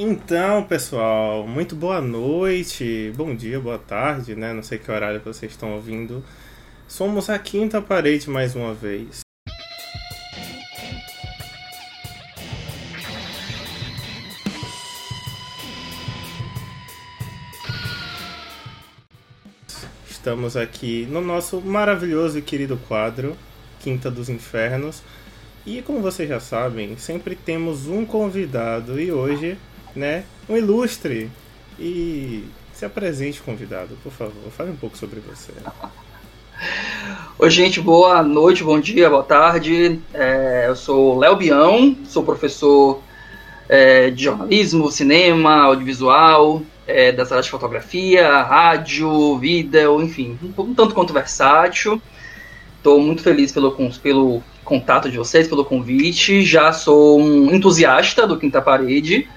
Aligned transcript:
Então, 0.00 0.62
pessoal, 0.62 1.44
muito 1.44 1.74
boa 1.74 2.00
noite, 2.00 3.12
bom 3.16 3.34
dia, 3.34 3.58
boa 3.58 3.80
tarde, 3.80 4.36
né? 4.36 4.52
Não 4.52 4.62
sei 4.62 4.78
que 4.78 4.88
horário 4.88 5.20
vocês 5.20 5.50
estão 5.50 5.74
ouvindo. 5.74 6.22
Somos 6.86 7.28
a 7.28 7.36
quinta 7.36 7.82
parede 7.82 8.30
mais 8.30 8.54
uma 8.54 8.72
vez. 8.72 9.22
Estamos 20.08 20.56
aqui 20.56 21.08
no 21.10 21.20
nosso 21.20 21.60
maravilhoso 21.60 22.38
e 22.38 22.42
querido 22.42 22.76
quadro, 22.86 23.36
Quinta 23.80 24.08
dos 24.08 24.28
Infernos. 24.28 25.02
E 25.66 25.82
como 25.82 26.00
vocês 26.00 26.28
já 26.28 26.38
sabem, 26.38 26.96
sempre 26.96 27.34
temos 27.34 27.88
um 27.88 28.06
convidado 28.06 29.00
e 29.00 29.10
hoje, 29.10 29.58
né, 29.94 30.24
um 30.48 30.56
ilustre. 30.56 31.30
E 31.78 32.44
se 32.72 32.84
apresente, 32.84 33.40
convidado, 33.40 33.96
por 34.02 34.12
favor, 34.12 34.50
fale 34.56 34.70
um 34.70 34.76
pouco 34.76 34.96
sobre 34.96 35.20
você. 35.20 35.52
Oi, 37.38 37.50
gente, 37.50 37.80
boa 37.80 38.22
noite, 38.22 38.64
bom 38.64 38.80
dia, 38.80 39.08
boa 39.08 39.22
tarde. 39.22 40.00
É, 40.12 40.66
eu 40.68 40.74
sou 40.74 41.18
Léo 41.18 41.36
Bião, 41.36 41.96
sou 42.04 42.24
professor 42.24 43.00
é, 43.68 44.10
de 44.10 44.24
jornalismo, 44.24 44.90
cinema, 44.90 45.62
audiovisual, 45.62 46.62
é, 46.86 47.12
das 47.12 47.30
áreas 47.30 47.44
de 47.44 47.50
fotografia, 47.50 48.42
rádio, 48.42 49.38
vídeo, 49.38 50.02
enfim, 50.02 50.38
um, 50.56 50.74
tanto 50.74 50.94
quanto 50.94 51.12
versátil. 51.12 52.00
Estou 52.76 53.00
muito 53.00 53.22
feliz 53.22 53.52
pelo, 53.52 53.72
pelo 54.02 54.42
contato 54.64 55.10
de 55.10 55.18
vocês, 55.18 55.46
pelo 55.46 55.64
convite. 55.64 56.42
Já 56.42 56.72
sou 56.72 57.20
um 57.20 57.54
entusiasta 57.54 58.26
do 58.26 58.38
Quinta 58.38 58.62
Parede. 58.62 59.28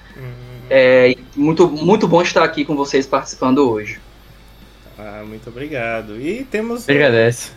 É 0.70 1.14
muito, 1.36 1.68
muito 1.68 2.08
bom 2.08 2.22
estar 2.22 2.42
aqui 2.42 2.64
com 2.64 2.74
vocês 2.74 3.06
participando 3.06 3.70
hoje. 3.70 4.00
Ah, 4.98 5.24
muito 5.26 5.48
obrigado. 5.48 6.20
E 6.20 6.44
temos 6.44 6.86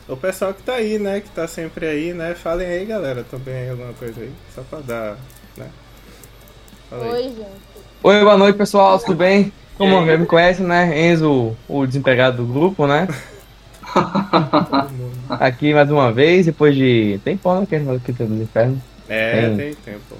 o, 0.07 0.13
o, 0.13 0.17
pessoal 0.17 0.53
que 0.53 0.63
tá 0.63 0.73
aí, 0.73 0.97
né? 0.97 1.19
Que 1.19 1.29
tá 1.29 1.47
sempre 1.47 1.85
aí, 1.85 2.13
né? 2.13 2.33
Falem 2.33 2.67
aí, 2.67 2.85
galera, 2.85 3.23
também 3.23 3.69
alguma 3.69 3.93
coisa 3.93 4.21
aí. 4.21 4.31
Só 4.53 4.61
pra 4.63 4.79
dar, 4.79 5.17
né? 5.55 5.67
Oi, 6.91 7.23
gente. 7.23 7.65
Oi, 8.01 8.19
boa 8.21 8.37
noite, 8.37 8.57
pessoal. 8.57 8.97
Tudo 8.99 9.15
bem? 9.15 9.51
Como 9.77 10.01
me 10.01 10.25
conhece, 10.25 10.63
né? 10.63 11.07
Enzo, 11.07 11.55
o 11.67 11.85
desempregado 11.85 12.37
do 12.37 12.51
grupo, 12.51 12.87
né? 12.87 13.07
Aqui 15.29 15.73
mais 15.73 15.89
uma 15.91 16.11
vez, 16.11 16.45
depois 16.45 16.75
de. 16.75 17.19
Tem 17.23 17.37
pão 17.37 17.63
aqui 17.63 17.77
no 17.77 17.99
Quinta 17.99 18.25
dos 18.25 18.41
Infernos. 18.41 18.79
É, 19.09 19.41
tem, 19.41 19.57
tem 19.57 19.75
tempo. 19.75 20.15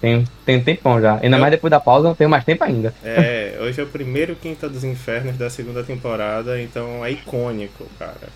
Tem, 0.00 0.24
tem 0.46 0.62
tempão 0.62 1.00
já. 1.00 1.18
Ainda 1.22 1.36
Eu... 1.36 1.40
mais 1.40 1.50
depois 1.50 1.70
da 1.70 1.78
pausa, 1.78 2.14
tem 2.14 2.26
mais 2.26 2.44
tempo 2.44 2.64
ainda. 2.64 2.94
É, 3.04 3.58
hoje 3.60 3.80
é 3.80 3.84
o 3.84 3.86
primeiro 3.86 4.34
Quinta 4.34 4.68
dos 4.68 4.82
Infernos 4.82 5.36
da 5.36 5.50
segunda 5.50 5.84
temporada, 5.84 6.60
então 6.60 7.04
é 7.04 7.12
icônico, 7.12 7.86
cara. 7.98 8.28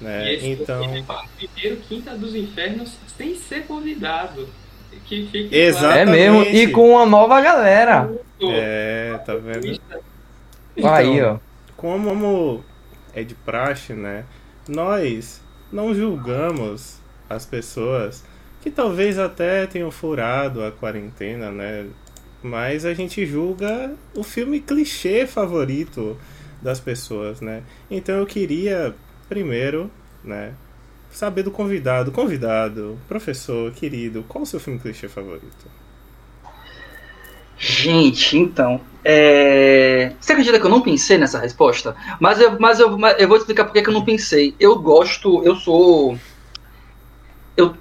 Né? 0.00 0.34
E 0.34 0.52
então... 0.52 0.84
é 0.84 1.00
o 1.00 1.28
primeiro 1.36 1.76
Quinta 1.88 2.14
dos 2.14 2.34
Infernos 2.34 2.96
sem 3.16 3.34
ser 3.34 3.64
convidado. 3.66 4.48
Que 5.04 5.26
fique 5.30 5.54
Exatamente. 5.54 6.00
É 6.00 6.30
mesmo, 6.30 6.42
e 6.42 6.66
com 6.68 6.90
uma 6.90 7.06
nova 7.06 7.40
galera. 7.40 8.10
É, 8.40 9.18
tá 9.24 9.34
vendo? 9.34 9.80
Então, 10.76 10.94
Aí, 10.94 11.22
ó. 11.22 11.38
Como 11.76 12.62
é 13.14 13.22
de 13.22 13.34
praxe, 13.34 13.92
né? 13.92 14.24
Nós 14.68 15.40
não 15.72 15.94
julgamos 15.94 16.98
as 17.28 17.44
pessoas 17.46 18.24
que 18.68 18.74
talvez 18.74 19.18
até 19.18 19.66
tenham 19.66 19.90
furado 19.90 20.62
a 20.62 20.70
quarentena, 20.70 21.50
né? 21.50 21.86
Mas 22.42 22.84
a 22.84 22.92
gente 22.92 23.24
julga 23.24 23.94
o 24.14 24.22
filme 24.22 24.60
clichê 24.60 25.26
favorito 25.26 26.16
das 26.60 26.78
pessoas, 26.78 27.40
né? 27.40 27.62
Então 27.90 28.16
eu 28.16 28.26
queria 28.26 28.94
primeiro, 29.28 29.90
né, 30.22 30.54
saber 31.10 31.42
do 31.42 31.50
convidado, 31.50 32.12
convidado, 32.12 32.98
professor, 33.08 33.72
querido, 33.72 34.24
qual 34.28 34.42
o 34.42 34.46
seu 34.46 34.60
filme 34.60 34.78
clichê 34.78 35.08
favorito? 35.08 35.66
Gente, 37.58 38.38
então. 38.38 38.80
É... 39.02 40.12
Você 40.20 40.32
acredita 40.32 40.60
que 40.60 40.66
eu 40.66 40.70
não 40.70 40.80
pensei 40.80 41.18
nessa 41.18 41.40
resposta? 41.40 41.96
Mas 42.20 42.38
eu, 42.40 42.58
mas 42.60 42.78
eu, 42.78 42.96
mas 42.96 43.18
eu 43.18 43.26
vou 43.26 43.36
explicar 43.36 43.64
por 43.64 43.72
que 43.72 43.88
eu 43.88 43.92
não 43.92 44.04
pensei. 44.04 44.54
Eu 44.60 44.78
gosto, 44.78 45.42
eu 45.42 45.56
sou. 45.56 46.16
Eu... 47.56 47.74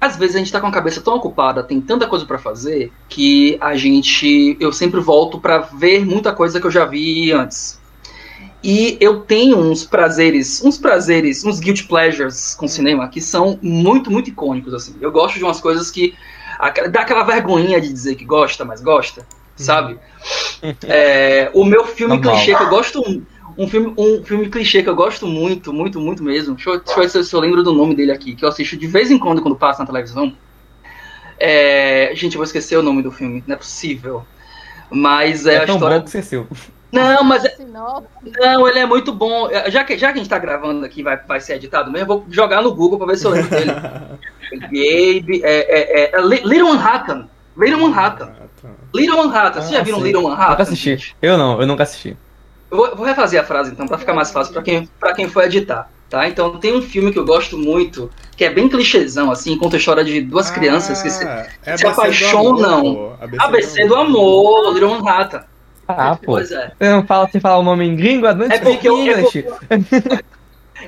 Às 0.00 0.16
vezes 0.16 0.36
a 0.36 0.38
gente 0.38 0.52
tá 0.52 0.60
com 0.60 0.66
a 0.68 0.72
cabeça 0.72 1.00
tão 1.00 1.16
ocupada, 1.16 1.62
tem 1.62 1.80
tanta 1.80 2.06
coisa 2.06 2.24
para 2.24 2.38
fazer, 2.38 2.92
que 3.08 3.58
a 3.60 3.76
gente. 3.76 4.56
Eu 4.60 4.72
sempre 4.72 5.00
volto 5.00 5.40
para 5.40 5.58
ver 5.58 6.04
muita 6.06 6.32
coisa 6.32 6.60
que 6.60 6.66
eu 6.66 6.70
já 6.70 6.84
vi 6.84 7.32
antes. 7.32 7.78
E 8.62 8.96
eu 9.00 9.20
tenho 9.20 9.56
uns 9.56 9.84
prazeres, 9.84 10.62
uns 10.64 10.76
prazeres, 10.78 11.44
uns 11.44 11.60
guilty 11.60 11.84
pleasures 11.84 12.54
com 12.54 12.66
cinema 12.66 13.08
que 13.08 13.20
são 13.20 13.58
muito, 13.62 14.10
muito 14.10 14.30
icônicos, 14.30 14.74
assim. 14.74 14.96
Eu 15.00 15.12
gosto 15.12 15.38
de 15.38 15.44
umas 15.44 15.60
coisas 15.60 15.90
que 15.90 16.14
dá 16.90 17.02
aquela 17.02 17.22
vergonhinha 17.22 17.80
de 17.80 17.92
dizer 17.92 18.16
que 18.16 18.24
gosta, 18.24 18.64
mas 18.64 18.80
gosta, 18.80 19.26
sabe? 19.56 19.92
Uhum. 19.94 19.98
É, 20.82 21.52
o 21.54 21.64
meu 21.64 21.86
filme 21.86 22.16
Normal. 22.16 22.34
clichê 22.34 22.52
que 22.52 22.62
eu 22.64 22.68
gosto 22.68 23.22
um 23.58 23.66
filme, 23.66 23.92
um 23.98 24.24
filme 24.24 24.48
clichê 24.48 24.84
que 24.84 24.88
eu 24.88 24.94
gosto 24.94 25.26
muito, 25.26 25.72
muito, 25.72 26.00
muito 26.00 26.22
mesmo. 26.22 26.54
Deixa 26.54 26.70
eu, 26.70 26.78
deixa 26.78 27.00
eu 27.00 27.02
ver 27.02 27.24
se 27.24 27.34
eu 27.34 27.40
lembro 27.40 27.62
do 27.64 27.72
nome 27.72 27.94
dele 27.94 28.12
aqui, 28.12 28.36
que 28.36 28.44
eu 28.44 28.48
assisto 28.48 28.76
de 28.76 28.86
vez 28.86 29.10
em 29.10 29.18
quando 29.18 29.42
quando 29.42 29.56
passa 29.56 29.82
na 29.82 29.86
televisão. 29.86 30.32
É, 31.40 32.12
gente, 32.14 32.34
eu 32.34 32.38
vou 32.38 32.44
esquecer 32.44 32.76
o 32.78 32.82
nome 32.82 33.02
do 33.02 33.10
filme, 33.10 33.42
não 33.46 33.54
é 33.54 33.58
possível. 33.58 34.24
Mas 34.88 35.44
é, 35.44 35.54
é 35.54 35.56
a 35.58 35.66
tão 35.66 35.74
história. 35.74 35.98
Bom 35.98 36.02
que 36.02 36.08
esqueceu. 36.08 36.46
Não, 36.90 37.22
mas. 37.24 37.44
É... 37.44 37.56
Não, 37.58 38.68
ele 38.68 38.78
é 38.78 38.86
muito 38.86 39.12
bom. 39.12 39.48
Já 39.68 39.84
que, 39.84 39.98
já 39.98 40.12
que 40.12 40.18
a 40.18 40.22
gente 40.22 40.30
tá 40.30 40.38
gravando 40.38 40.86
aqui, 40.86 41.02
vai, 41.02 41.16
vai 41.16 41.40
ser 41.40 41.56
editado 41.56 41.90
mesmo, 41.90 42.04
eu 42.04 42.18
vou 42.18 42.26
jogar 42.30 42.62
no 42.62 42.74
Google 42.74 42.96
pra 42.96 43.08
ver 43.08 43.18
se 43.18 43.26
eu 43.26 43.32
lembro 43.32 43.50
dele. 43.50 43.72
Gabe. 44.62 45.42
É, 45.44 46.06
é, 46.06 46.16
é, 46.16 46.20
Little 46.22 46.68
Manhattan. 46.68 47.28
Little 47.56 47.80
Manhattan. 47.80 48.32
Little 48.94 49.16
Manhattan. 49.16 49.60
Vocês 49.60 49.72
já 49.72 49.80
ah, 49.80 49.82
viram 49.82 49.98
sim. 49.98 50.04
Little 50.04 50.22
Manhattan? 50.22 50.50
Nunca 50.50 50.62
assisti. 50.62 51.16
Eu 51.20 51.36
não, 51.36 51.60
eu 51.60 51.66
nunca 51.66 51.82
assisti. 51.82 52.16
Eu 52.70 52.76
vou, 52.76 52.96
vou 52.96 53.06
refazer 53.06 53.40
a 53.40 53.44
frase 53.44 53.72
então, 53.72 53.86
pra 53.86 53.98
ficar 53.98 54.14
mais 54.14 54.30
fácil 54.30 54.52
pra 54.52 54.62
quem, 54.62 54.88
pra 54.98 55.14
quem 55.14 55.28
for 55.28 55.44
editar. 55.44 55.90
Tá? 56.08 56.26
Então 56.26 56.56
tem 56.58 56.74
um 56.74 56.80
filme 56.80 57.12
que 57.12 57.18
eu 57.18 57.24
gosto 57.24 57.58
muito, 57.58 58.10
que 58.34 58.42
é 58.42 58.50
bem 58.50 58.66
clichêzão, 58.66 59.30
assim, 59.30 59.58
conta 59.58 59.76
a 59.76 59.78
história 59.78 60.02
de 60.02 60.22
duas 60.22 60.50
ah, 60.50 60.54
crianças 60.54 61.02
que 61.02 61.10
se, 61.10 61.22
é 61.66 61.76
se 61.76 61.86
apaixonam. 61.86 63.14
ABC, 63.20 63.44
ABC 63.44 63.86
do 63.86 63.94
amor, 63.94 64.72
Little 64.72 65.02
Manhattan. 65.02 65.44
Ah, 65.86 66.16
pô. 66.16 66.32
Pois 66.32 66.50
é. 66.50 66.72
Você 66.78 66.90
não 66.90 67.06
fala 67.06 67.28
sem 67.28 67.40
falar 67.40 67.58
o 67.58 67.62
nome 67.62 67.86
em 67.86 67.94
gringo? 67.94 68.26
É 68.26 68.58
porque, 68.58 68.88
eu, 68.88 68.98
é, 69.06 69.22
porque, 69.22 69.46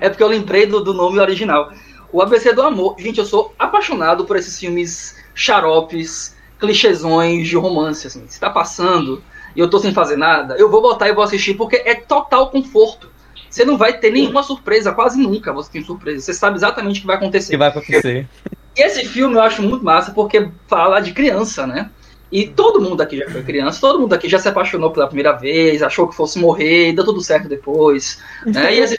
é 0.01 0.09
porque 0.09 0.23
eu 0.23 0.29
lembrei 0.29 0.67
do, 0.67 0.81
do 0.83 0.95
nome 0.95 1.19
original. 1.19 1.71
O 2.13 2.23
ABC 2.23 2.53
do 2.53 2.63
Amor. 2.63 2.97
Gente, 2.99 3.19
eu 3.19 3.25
sou 3.25 3.55
apaixonado 3.59 4.25
por 4.25 4.37
esses 4.37 4.59
filmes 4.59 5.17
xaropes, 5.35 6.35
clichêsões 6.59 7.49
de 7.49 7.57
romance, 7.57 8.07
assim. 8.07 8.25
Se 8.29 8.41
tá 8.41 8.51
passando 8.51 9.23
e 9.55 9.61
eu 9.61 9.69
tô 9.69 9.79
sem 9.79 9.93
fazer 9.93 10.17
nada, 10.17 10.57
eu 10.57 10.71
vou 10.71 10.81
botar 10.83 11.09
e 11.09 11.13
vou 11.13 11.25
assistir 11.25 11.55
porque 11.55 11.77
é 11.85 11.95
total 11.95 12.51
conforto. 12.51 13.11
Você 13.49 13.65
não 13.65 13.77
vai 13.77 13.99
ter 13.99 14.13
nenhuma 14.13 14.45
surpresa, 14.45 14.93
quase 14.93 15.21
nunca 15.21 15.53
você 15.53 15.73
tem 15.73 15.85
surpresa. 15.85 16.21
Você 16.21 16.33
sabe 16.33 16.57
exatamente 16.57 16.99
o 16.99 17.01
que 17.01 17.07
vai 17.07 17.17
acontecer. 17.17 17.49
O 17.49 17.51
que 17.51 17.57
vai 17.57 17.69
acontecer. 17.69 18.29
E 18.77 18.83
esse 18.83 19.05
filme 19.05 19.35
eu 19.35 19.43
acho 19.43 19.63
muito 19.63 19.85
massa 19.85 20.13
porque 20.13 20.49
fala 20.69 21.01
de 21.01 21.13
criança, 21.13 21.67
né? 21.67 21.91
E 22.31 22.47
todo 22.47 22.81
mundo 22.81 23.01
aqui 23.01 23.19
já 23.19 23.29
foi 23.29 23.43
criança, 23.43 23.81
todo 23.81 23.99
mundo 23.99 24.13
aqui 24.13 24.29
já 24.29 24.39
se 24.39 24.49
apaixonou 24.49 24.93
pela 24.93 25.09
primeira 25.09 25.33
vez, 25.33 25.83
achou 25.83 26.07
que 26.07 26.15
fosse 26.15 26.39
morrer, 26.39 26.93
deu 26.93 27.05
tudo 27.05 27.21
certo 27.21 27.49
depois. 27.49 28.23
Né? 28.47 28.77
E, 28.77 28.79
esse, 28.79 28.97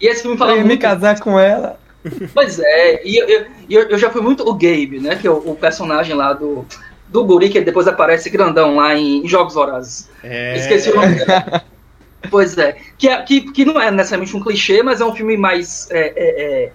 e 0.00 0.06
esse 0.08 0.22
filme 0.22 0.36
fala 0.36 0.52
eu 0.52 0.56
muito. 0.56 0.68
me 0.68 0.76
casar 0.76 1.20
com 1.20 1.38
ela. 1.38 1.78
Pois 2.34 2.58
é, 2.58 3.06
e 3.06 3.16
eu, 3.16 3.46
eu, 3.70 3.82
eu 3.90 3.98
já 3.98 4.10
fui 4.10 4.20
muito 4.20 4.42
o 4.42 4.52
Gabe, 4.52 4.98
né? 5.00 5.14
Que 5.14 5.28
é 5.28 5.30
o, 5.30 5.36
o, 5.50 5.54
personagem 5.54 6.16
lá 6.16 6.32
do, 6.32 6.66
do 7.12 7.24
Guri, 7.24 7.50
que 7.50 7.60
depois 7.60 7.86
aparece 7.86 8.30
grandão 8.30 8.76
lá 8.76 8.96
em 8.96 9.28
Jogos 9.28 9.54
Vorazes. 9.54 10.08
É... 10.24 10.56
Esqueci 10.56 10.90
o 10.90 10.96
nome 10.96 11.14
dele. 11.14 11.30
pois 12.30 12.56
é. 12.56 12.76
Que, 12.96 13.08
é, 13.08 13.22
que, 13.22 13.52
que 13.52 13.64
não 13.64 13.80
é 13.80 13.90
necessariamente 13.90 14.34
um 14.36 14.42
clichê, 14.42 14.82
mas 14.82 15.00
é 15.00 15.04
um 15.04 15.14
filme 15.14 15.36
mais. 15.36 15.88
É, 15.90 16.12
é, 16.16 16.64
é 16.64 16.72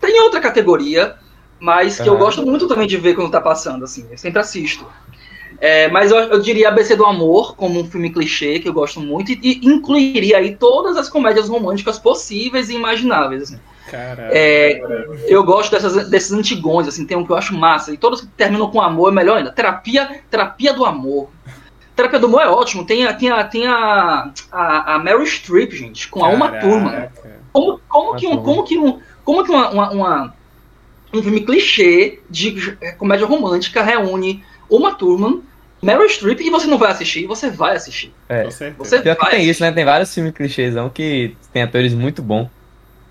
tem 0.00 0.20
outra 0.20 0.38
categoria, 0.38 1.14
mas 1.58 1.98
que 1.98 2.06
eu 2.06 2.18
gosto 2.18 2.44
muito 2.44 2.68
também 2.68 2.86
de 2.86 2.98
ver 2.98 3.14
quando 3.14 3.30
tá 3.30 3.40
passando, 3.40 3.84
assim. 3.84 4.06
Eu 4.10 4.18
sempre 4.18 4.38
assisto. 4.38 4.86
É, 5.58 5.88
mas 5.88 6.10
eu, 6.10 6.18
eu, 6.18 6.42
diria 6.42 6.68
ABC 6.68 6.94
do 6.94 7.06
Amor 7.06 7.56
como 7.56 7.80
um 7.80 7.90
filme 7.90 8.10
clichê 8.10 8.58
que 8.58 8.68
eu 8.68 8.72
gosto 8.72 9.00
muito 9.00 9.32
e, 9.32 9.38
e 9.42 9.66
incluiria 9.66 10.38
aí 10.38 10.56
todas 10.56 10.96
as 10.96 11.08
comédias 11.08 11.48
românticas 11.48 11.98
possíveis 11.98 12.68
e 12.68 12.74
imagináveis. 12.74 13.44
Assim. 13.44 13.60
É, 14.32 14.80
eu 15.26 15.44
gosto 15.44 15.70
dessas, 15.70 16.08
desses 16.08 16.32
antigões, 16.32 16.88
assim, 16.88 17.06
tem 17.06 17.16
um 17.16 17.24
que 17.24 17.32
eu 17.32 17.36
acho 17.36 17.54
massa. 17.54 17.92
E 17.92 17.96
todos 17.96 18.20
que 18.22 18.26
terminam 18.28 18.70
com 18.70 18.80
amor 18.80 19.12
é 19.12 19.14
melhor 19.14 19.38
ainda. 19.38 19.52
Terapia, 19.52 20.20
terapia 20.30 20.72
do 20.72 20.84
amor. 20.84 21.28
Terapia 21.94 22.18
do 22.18 22.26
amor 22.26 22.42
é 22.42 22.48
ótimo. 22.48 22.84
Tem, 22.84 23.06
a, 23.06 23.14
tem, 23.14 23.30
a, 23.30 23.44
tem 23.44 23.66
a, 23.66 24.30
a, 24.50 24.94
a 24.94 24.98
Meryl 24.98 25.26
Streep, 25.26 25.72
gente, 25.72 26.08
com 26.08 26.24
a 26.24 26.28
Uma 26.28 26.50
Turma. 26.58 27.08
Como, 27.52 27.80
como, 27.88 28.16
que 28.16 28.26
um, 28.26 28.42
como 28.42 28.64
que 28.64 28.78
um, 28.78 29.00
como 29.24 29.44
que 29.44 29.50
uma, 29.50 29.70
uma, 29.70 29.90
uma 29.90 30.34
um 31.12 31.22
filme 31.22 31.40
clichê 31.40 32.20
de 32.28 32.76
comédia 32.98 33.26
romântica 33.26 33.82
reúne 33.82 34.42
uma 34.68 34.94
turma 34.94 35.40
Meryl 35.80 36.08
Streep 36.08 36.40
e 36.40 36.50
você 36.50 36.66
não 36.66 36.78
vai 36.78 36.90
assistir, 36.90 37.26
você 37.26 37.50
vai 37.50 37.76
assistir. 37.76 38.12
É. 38.28 38.44
Você 38.44 39.00
Pior 39.00 39.14
que 39.14 39.20
vai 39.20 39.30
tem 39.30 39.40
assistir. 39.40 39.50
isso, 39.50 39.62
né? 39.62 39.70
Tem 39.70 39.84
vários 39.84 40.12
filmes 40.12 40.32
clichêsão 40.32 40.88
que 40.88 41.36
tem 41.52 41.62
atores 41.62 41.92
muito 41.92 42.22
bons. 42.22 42.48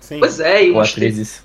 Sim. 0.04 0.18
Pois 0.18 0.38
é, 0.38 0.66
e, 0.66 0.70
Ou 0.70 0.82
atrizes. 0.82 1.42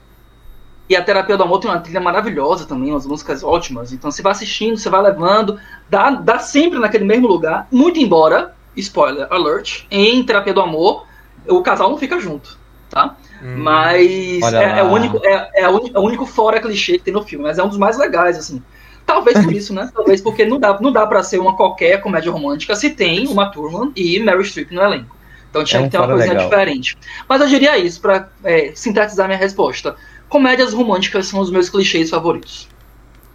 e 0.89 0.93
a 0.93 1.01
Terapia 1.01 1.37
do 1.37 1.43
Amor 1.43 1.61
tem 1.61 1.71
uma 1.71 1.79
trilha 1.79 2.01
maravilhosa 2.01 2.65
também, 2.65 2.91
umas 2.91 3.05
músicas 3.05 3.41
ótimas. 3.41 3.93
Então 3.93 4.11
você 4.11 4.21
vai 4.21 4.33
assistindo, 4.33 4.77
você 4.77 4.89
vai 4.89 5.01
levando, 5.01 5.57
dá, 5.89 6.11
dá 6.11 6.39
sempre 6.39 6.77
naquele 6.77 7.05
mesmo 7.05 7.25
lugar, 7.25 7.69
muito 7.71 8.01
embora, 8.01 8.53
spoiler 8.75 9.27
alert, 9.31 9.85
em 9.89 10.21
Terapia 10.25 10.53
do 10.53 10.59
Amor, 10.59 11.05
o 11.47 11.61
casal 11.61 11.89
não 11.89 11.97
fica 11.97 12.19
junto, 12.19 12.59
tá? 12.89 13.15
Hum. 13.41 13.55
Mas 13.59 14.53
é, 14.53 14.79
é 14.79 14.83
o 14.83 14.87
único, 14.87 15.21
é, 15.23 15.51
é, 15.61 15.69
o 15.69 15.89
é 15.93 15.97
o 15.97 16.01
único 16.01 16.25
fora 16.25 16.59
clichê 16.59 16.97
que 16.97 17.05
tem 17.05 17.13
no 17.13 17.23
filme, 17.23 17.45
mas 17.45 17.57
é 17.57 17.63
um 17.63 17.69
dos 17.69 17.77
mais 17.77 17.97
legais, 17.97 18.37
assim. 18.37 18.61
Talvez 19.05 19.41
por 19.41 19.53
isso, 19.53 19.73
né? 19.73 19.89
Talvez 19.95 20.19
porque 20.19 20.43
não 20.43 20.59
dá, 20.59 20.77
não 20.81 20.91
dá 20.91 21.07
pra 21.07 21.23
ser 21.23 21.39
uma 21.39 21.55
qualquer 21.55 22.01
comédia 22.01 22.29
romântica 22.29 22.75
se 22.75 22.89
tem 22.89 23.25
uma 23.27 23.49
Thurman 23.49 23.93
e 23.95 24.19
Mary 24.19 24.43
Streep 24.43 24.69
no 24.71 24.81
elenco. 24.81 25.15
Então 25.49 25.63
tinha 25.63 25.79
É 25.79 25.83
um 25.83 25.85
que 25.85 25.91
ter 25.91 25.97
uma 25.97 26.07
coisinha 26.07 26.33
legal. 26.33 26.49
diferente. 26.49 26.97
Mas 27.27 27.41
eu 27.41 27.47
diria 27.47 27.77
isso 27.77 27.99
pra 28.01 28.27
é, 28.43 28.71
sintetizar 28.75 29.27
minha 29.27 29.39
resposta. 29.39 29.95
Comédias 30.27 30.73
românticas 30.73 31.27
são 31.27 31.39
os 31.39 31.49
meus 31.49 31.69
clichês 31.69 32.09
favoritos. 32.09 32.67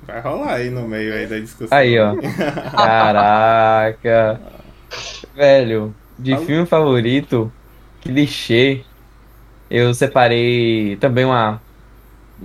Vai 0.07 0.21
rolar 0.21 0.55
aí 0.55 0.71
no 0.71 0.87
meio 0.87 1.13
aí 1.15 1.27
da 1.27 1.39
discussão. 1.39 1.77
Aí, 1.77 1.99
ó. 1.99 2.15
Caraca. 2.77 4.41
Velho, 5.35 5.95
de 6.19 6.37
filme 6.39 6.67
favorito, 6.67 7.51
clichê, 8.01 8.85
eu 9.71 9.93
separei 9.95 10.97
também 11.01 11.25
uma, 11.25 11.61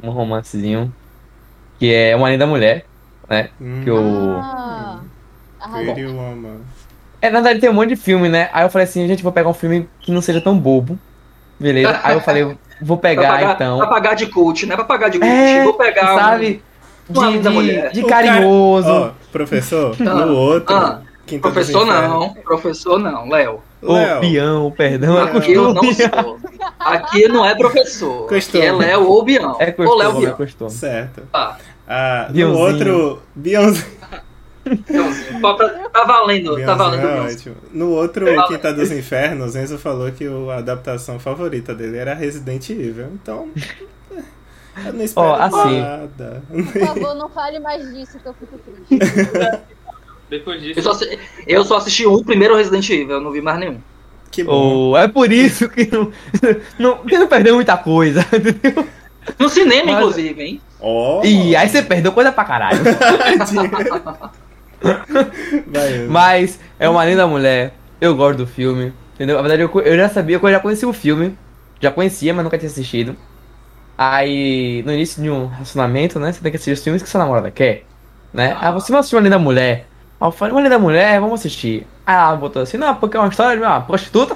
um 0.02 0.10
romancezinho, 0.10 0.92
que 1.78 1.94
é 1.94 2.16
Uma 2.16 2.32
Linda 2.32 2.48
Mulher, 2.48 2.86
né? 3.30 3.50
Hum, 3.62 3.82
Que 3.84 3.92
o... 3.92 4.38
Ah. 4.40 5.00
Pretty 5.72 6.06
Woman. 6.06 6.62
É, 7.22 7.30
na 7.30 7.42
verdade 7.42 7.60
tem 7.60 7.70
um 7.70 7.74
monte 7.74 7.90
de 7.90 7.96
filme, 7.96 8.30
né? 8.30 8.50
Aí 8.54 8.64
eu 8.66 8.70
falei 8.70 8.88
assim, 8.88 9.08
gente, 9.08 9.22
vou 9.24 9.32
pegar 9.32 9.50
um 9.50 9.54
filme 9.54 9.88
que 10.00 10.12
não 10.12 10.22
seja 10.22 10.40
tão 10.42 10.58
bobo. 10.58 10.98
Beleza? 11.60 12.00
Aí 12.04 12.16
eu 12.16 12.22
falei, 12.22 12.44
vou 12.82 12.98
Pra 12.98 13.10
pegar 13.10 13.30
pagar, 13.32 13.56
então. 13.56 13.78
pra 13.78 13.88
pagar 13.88 14.14
de 14.16 14.28
cult, 14.28 14.66
né? 14.66 14.76
Pra 14.76 14.86
pagar 14.86 15.10
de 15.10 15.20
cult. 15.20 15.32
É, 15.32 15.64
Vou 15.64 15.74
pegar 15.74 16.14
um- 16.16 16.18
sabe? 16.18 16.64
uma 17.10 17.32
De, 17.32 17.40
de, 17.40 17.90
de 17.94 18.04
O 18.04 18.08
cara- 18.08 18.28
carinhoso. 18.28 18.88
Ó, 18.90 19.10
professor, 19.32 19.96
Ah, 20.00 20.04
no 20.26 20.34
outro. 20.36 20.76
ah, 20.76 21.02
Quinta 21.26 21.48
dos 21.48 21.54
Professor 21.54 21.86
não, 21.86 22.34
professor 22.34 22.98
não, 23.00 23.30
Léo. 23.30 23.60
Ô, 23.84 23.94
Léo, 23.94 24.20
peão, 24.22 24.72
perdão, 24.76 25.18
é 25.20 25.24
Aqui 25.38 25.54
eu 25.54 25.74
não 25.74 25.76
costume. 25.76 26.10
sou. 26.24 26.40
Aqui 26.80 27.28
não 27.28 27.46
é 27.46 27.54
professor. 27.56 28.28
Costume. 28.28 28.64
Aqui 28.68 28.68
é 28.68 28.72
Léo 28.88 29.08
ou 29.08 29.24
Bião. 29.24 29.56
É 29.60 29.74
ou 29.78 29.96
Léo 29.96 30.08
costume, 30.12 30.18
é 30.18 30.26
Bião. 30.26 30.38
costume. 30.38 30.72
Certo. 30.72 31.22
Tá. 31.32 31.58
Ah, 31.88 32.28
no 32.34 32.58
outro. 32.58 33.22
Biãozinho. 33.36 33.86
Pra- 35.42 35.70
Tá 35.90 36.04
valendo, 36.06 36.60
tá 36.66 36.76
valendo. 36.76 37.08
é 37.08 37.22
ótimo. 37.22 37.56
No 37.74 37.90
outro 37.92 38.26
Fala. 38.28 38.48
Quinta 38.48 38.74
dos 38.74 38.92
Infernos, 38.92 39.56
Enzo 39.56 39.78
falou 39.78 40.12
que 40.12 40.26
a 40.52 40.58
adaptação 40.58 41.20
favorita 41.20 41.74
dele 41.76 41.98
era 41.98 42.14
Resident 42.14 42.70
Evil. 42.70 43.08
Então. 43.14 43.50
Eu 44.86 44.94
não 44.94 45.04
espero 45.04 45.28
Ó, 45.28 45.36
assim. 45.36 45.82
nada. 45.82 46.44
Por 46.50 46.86
favor, 46.88 47.16
não 47.16 47.30
fale 47.30 47.60
mais 47.60 47.84
disso 47.94 48.18
que 48.20 48.26
eu 48.28 48.34
fico 48.34 48.58
triste. 48.60 49.60
Depois 50.30 50.62
disso, 50.62 50.80
Eu 50.80 50.84
só, 50.84 50.92
assi- 50.92 51.20
eu 51.48 51.66
só 51.66 51.78
assisti 51.78 52.06
o 52.06 52.24
primeiro 52.24 52.56
Resident 52.56 52.88
Evil, 52.90 53.16
eu 53.16 53.22
não 53.22 53.32
vi 53.32 53.42
mais 53.42 53.60
nenhum. 53.60 53.80
Que 54.32 54.44
bom. 54.44 54.92
Oh, 54.92 54.98
é 54.98 55.08
por 55.08 55.32
isso 55.32 55.68
que 55.68 55.90
não, 55.92 56.12
não, 56.78 56.98
que 57.00 57.18
não 57.18 57.28
perdeu 57.28 57.56
muita 57.56 57.76
coisa, 57.76 58.22
entendeu? 58.32 58.88
No 59.40 59.50
cinema, 59.50 59.92
Mas- 59.92 59.96
inclusive, 60.02 60.42
hein? 60.42 60.62
E 61.26 61.56
aí 61.56 61.68
você 61.68 61.82
perdeu 61.82 62.12
coisa 62.14 62.32
pra 62.32 62.46
caralho. 62.46 62.80
Vai, 65.68 66.08
Mas 66.08 66.60
é 66.80 66.88
uma 66.88 67.06
linda 67.06 67.28
mulher. 67.28 67.74
Eu 68.00 68.16
gosto 68.16 68.38
do 68.38 68.48
filme. 68.48 68.94
Entendeu? 69.16 69.36
Na 69.36 69.42
verdade, 69.42 69.62
eu, 69.62 69.82
eu 69.82 69.98
já 69.98 70.10
sabia, 70.10 70.40
eu 70.42 70.52
já 70.52 70.60
conhecia 70.60 70.88
o 70.88 70.94
filme. 70.94 71.38
Já 71.80 71.92
conhecia, 71.92 72.34
mas 72.34 72.44
nunca 72.44 72.58
tinha 72.58 72.70
assistido. 72.70 73.16
Aí, 73.98 74.82
no 74.86 74.94
início 74.94 75.22
de 75.22 75.30
um 75.30 75.48
relacionamento, 75.48 76.20
né? 76.20 76.32
Você 76.32 76.42
tem 76.42 76.52
que 76.52 76.56
assistir 76.56 76.72
os 76.72 76.84
filmes 76.84 77.04
que 77.04 77.10
sua 77.10 77.20
namorada 77.20 77.52
quer. 77.52 77.84
Né? 78.34 78.56
Aí 78.60 78.72
você 78.72 78.92
vai 78.92 79.00
assistir 79.00 79.16
uma 79.16 79.22
linda 79.22 79.40
mulher. 79.40 79.88
Aí 80.20 80.28
eu 80.28 80.32
falei, 80.32 80.54
uma 80.54 80.62
linda 80.62 80.80
mulher, 80.80 81.20
vamos 81.20 81.40
assistir. 81.40 81.86
Aí 82.06 82.16
ela 82.16 82.36
botou 82.36 82.62
assim, 82.62 82.78
não, 82.78 82.96
porque 82.96 83.18
é 83.18 83.20
uma 83.20 83.30
história 83.30 83.58
de 83.58 83.64
uma 83.64 83.82
prostituta. 83.82 84.36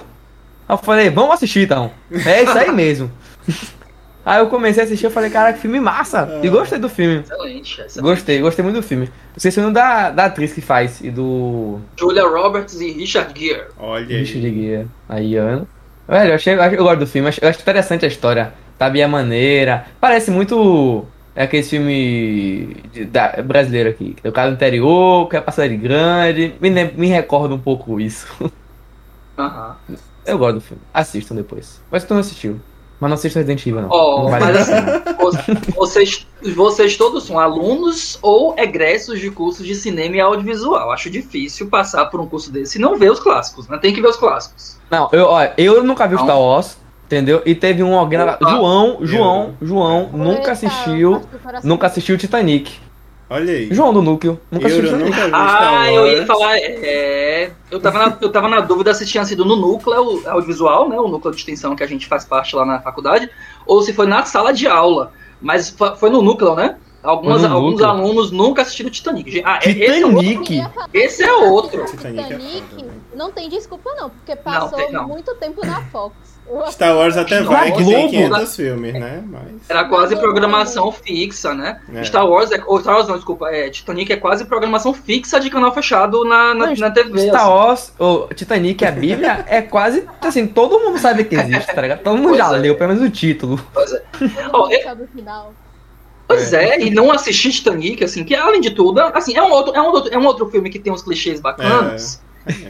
Aí 0.68 0.74
eu 0.74 0.78
falei, 0.78 1.10
vamos 1.10 1.36
assistir 1.36 1.62
então. 1.62 1.92
É 2.26 2.44
isso 2.44 2.58
aí 2.58 2.72
mesmo. 2.72 3.12
Aí 4.26 4.40
eu 4.40 4.48
comecei 4.48 4.84
a 4.84 4.86
assistir, 4.86 5.06
eu 5.06 5.12
falei, 5.12 5.30
cara, 5.30 5.52
que 5.54 5.60
filme 5.60 5.80
massa. 5.80 6.40
E 6.42 6.48
gostei 6.50 6.80
do 6.80 6.88
filme. 6.88 7.20
Excelente. 7.20 7.82
excelente. 7.82 8.02
Gostei, 8.02 8.40
gostei 8.42 8.64
muito 8.64 8.78
do 8.78 8.84
filme. 8.84 9.10
Esqueci 9.36 9.60
o 9.60 9.64
nome 9.64 9.74
da, 9.74 10.12
da 10.12 10.26
atriz 10.26 10.54
que 10.54 10.62
faz 10.62 11.02
e 11.02 11.10
do. 11.12 11.80
Julia 12.00 12.26
Roberts 12.28 12.80
e 12.80 12.92
Richard 12.92 13.38
Gere. 13.38 13.66
Olha 13.78 14.06
aí. 14.18 14.24
de 14.24 14.50
guia. 14.50 14.88
Aí, 15.10 15.36
Ana. 15.36 15.68
Velho, 16.08 16.30
eu, 16.32 16.36
achei, 16.36 16.54
eu 16.54 16.84
gosto 16.84 17.00
do 17.00 17.08
filme, 17.08 17.28
acho- 17.30 17.40
eu 17.44 17.50
acho 17.50 17.60
interessante 17.62 18.06
a 18.06 18.08
história. 18.08 18.54
Sabe, 18.80 19.02
a 19.04 19.08
maneira. 19.08 19.86
Parece 20.00 20.32
muito. 20.32 21.06
É 21.36 21.44
aquele 21.44 21.64
filme 21.64 22.78
de- 22.94 23.06
da, 23.06 23.42
brasileiro 23.44 23.90
aqui. 23.90 24.14
que 24.14 24.26
é 24.28 24.30
O 24.30 24.34
cara 24.34 24.50
do 24.52 24.54
interior, 24.56 25.28
que 25.30 25.36
é 25.36 25.42
passar 25.42 25.68
de 25.68 25.76
grande. 25.78 26.54
Me, 26.62 26.70
me 26.70 27.08
recorda 27.08 27.54
um 27.56 27.60
pouco 27.60 28.00
isso. 28.00 28.28
Aham. 29.38 29.76
Eu 30.26 30.38
gosto 30.38 30.56
do 30.56 30.62
filme. 30.62 30.82
Assistam 30.94 31.36
depois. 31.36 31.82
Mas 31.92 32.04
tu 32.04 32.14
não 32.14 32.22
assistiu. 32.22 32.60
Mas 33.04 33.10
não 33.10 33.16
assista 33.16 33.40
Resident 33.40 33.66
Evil, 33.68 33.82
não. 33.82 33.90
Ó, 33.92 34.24
não 34.24 34.30
vale 34.32 34.46
mas 34.46 34.70
a 34.70 34.82
pena. 34.82 35.04
Vo- 35.20 35.32
Vocês, 35.76 36.26
vocês 36.56 36.96
todos 36.98 37.26
são 37.26 37.38
alunos 37.38 38.18
ou 38.22 38.56
egressos 38.58 39.20
de 39.20 39.30
cursos 39.30 39.66
de 39.68 39.76
cinema 39.76 40.16
e 40.16 40.20
audiovisual. 40.22 40.90
Acho 40.92 41.10
difícil 41.10 41.68
passar 41.68 42.06
por 42.06 42.20
um 42.22 42.26
curso 42.28 42.52
desse 42.52 42.78
e 42.78 42.82
não 42.82 42.98
ver 42.98 43.12
os 43.12 43.20
clássicos, 43.20 43.68
né? 43.68 43.78
Tem 43.78 43.94
que 43.94 44.02
ver 44.02 44.08
os 44.08 44.16
clássicos. 44.16 44.78
Não, 44.90 45.10
eu, 45.12 45.26
ó, 45.26 45.48
eu 45.58 45.84
nunca 45.84 46.08
vi 46.08 46.16
Não. 46.16 46.24
Star 46.24 46.40
Wars, 46.40 46.78
entendeu? 47.06 47.42
E 47.46 47.54
teve 47.54 47.84
um 47.84 47.98
alguém 47.98 48.20
lá. 48.20 48.34
Opa. 48.36 48.50
João, 48.50 48.98
João, 49.02 49.54
João, 49.62 50.10
nunca 50.14 50.54
assistiu. 50.54 51.16
o 51.18 51.68
Nunca 51.68 51.88
assistiu 51.88 52.18
Titanic. 52.18 52.80
Olha 53.30 53.52
aí. 53.54 53.74
João 53.74 53.94
do 53.94 54.02
Núcleo. 54.02 54.40
Nunca 54.52 54.68
eu 54.68 54.82
Titanic. 54.84 55.06
nunca 55.06 55.26
vi 55.26 55.32
Ah, 55.34 55.92
eu 55.92 56.08
ia 56.08 56.26
falar. 56.26 56.58
É, 56.60 57.52
eu, 57.72 57.80
tava 57.80 58.00
na, 58.00 58.18
eu 58.22 58.32
tava 58.32 58.48
na 58.48 58.60
dúvida 58.60 58.94
se 58.94 59.06
tinha 59.06 59.26
sido 59.26 59.44
no 59.46 59.56
núcleo 59.56 60.22
audiovisual, 60.28 60.88
né? 60.90 60.98
O 61.00 61.08
núcleo 61.08 61.34
de 61.34 61.40
extensão 61.40 61.76
que 61.76 61.84
a 61.84 61.88
gente 61.88 62.06
faz 62.08 62.26
parte 62.26 62.56
lá 62.56 62.66
na 62.66 62.80
faculdade, 62.82 63.30
ou 63.66 63.82
se 63.82 63.94
foi 63.94 64.06
na 64.06 64.24
sala 64.26 64.54
de 64.54 64.68
aula. 64.68 65.12
Mas 65.42 65.70
fo- 65.70 65.96
foi 65.96 66.10
no 66.10 66.22
núcleo, 66.22 66.54
né? 66.56 66.78
Algumas, 67.02 67.44
alguns 67.44 67.72
núcleo. 67.72 67.90
alunos 67.90 68.32
nunca 68.32 68.62
assistiram 68.62 68.90
Titanic. 68.90 69.42
Ah, 69.44 69.60
é- 69.64 69.70
esse 69.72 70.02
é 70.02 70.06
outro. 70.06 70.22
Titanic? 70.44 70.68
Esse 70.94 71.24
é 71.24 71.34
outro. 71.34 71.86
Titanic 71.86 72.20
é 72.20 72.24
Titanic 72.38 72.86
não 73.16 73.32
tem 73.32 73.48
desculpa 73.50 73.94
não, 73.96 74.10
porque 74.10 74.36
passou 74.36 74.78
tem 74.78 74.92
não. 74.92 75.08
muito 75.08 75.36
tempo 75.36 75.66
na 75.66 75.82
Fox. 75.86 76.16
Star 76.70 76.96
Wars 76.96 77.18
até 77.18 77.40
Na 77.40 77.50
vai, 77.50 77.72
que 77.72 77.78
tem 77.78 77.86
Globo. 77.86 78.10
500 78.10 78.56
filmes, 78.56 78.94
né? 78.94 79.24
Mas. 79.26 79.44
Era 79.68 79.86
quase 79.86 80.14
Mas- 80.16 80.24
programação 80.24 80.92
fixa, 80.92 81.54
né? 81.54 81.80
É. 81.94 82.04
Star 82.04 82.28
Wars 82.28 82.52
é. 82.52 82.62
Ou 82.68 82.80
Star 82.80 82.96
Wars 82.96 83.08
não, 83.08 83.16
desculpa. 83.16 83.50
É, 83.50 83.70
Titanic 83.70 84.12
é 84.12 84.18
quase 84.18 84.46
programação 84.46 84.94
fixa 84.94 85.40
de 85.40 85.50
canal 85.50 85.74
fechado 85.74 86.24
na, 86.26 86.54
na, 86.54 86.66
Não, 86.68 86.76
na 86.76 86.92
TV. 86.92 87.28
Star 87.28 87.42
assim. 87.42 87.50
Wars, 87.50 87.94
o 88.00 88.28
Titanic, 88.34 88.86
a 88.86 88.92
Bíblia, 88.92 89.46
é 89.48 89.62
quase 89.62 90.06
assim, 90.22 90.46
todo 90.46 90.80
mundo 90.80 91.00
sabe 91.00 91.24
que 91.24 91.36
existe, 91.36 91.74
tá 91.74 91.82
ligado? 91.82 92.02
Todo 92.04 92.18
mundo 92.18 92.30
Pois 92.30 92.38
já 92.38 92.48
é. 92.56 92.60
leu, 92.60 92.76
pelo 92.76 92.94
menos 92.94 93.08
o 93.08 93.10
título. 93.12 93.60
Ó, 94.52 94.70
é- 94.72 94.96
final. 95.16 95.54
Pois 96.28 96.54
é, 96.54 96.80
e 96.80 96.90
não 96.90 97.12
assistir 97.12 97.52
Titanic, 97.52 98.04
assim, 98.04 98.24
que 98.24 98.34
além 98.36 98.62
de 98.62 98.72
tudo, 98.72 99.00
assim, 99.00 99.36
é 99.36 99.42
um 99.44 99.52
outro, 99.52 99.76
é 99.76 99.82
um 99.82 99.88
outro, 99.88 100.14
é 100.14 100.18
um 100.18 100.26
outro 100.26 100.50
filme 100.50 100.70
que 100.70 100.80
tem 100.80 100.92
uns 100.92 101.02
clichês 101.04 101.40
bacanas. 101.42 102.22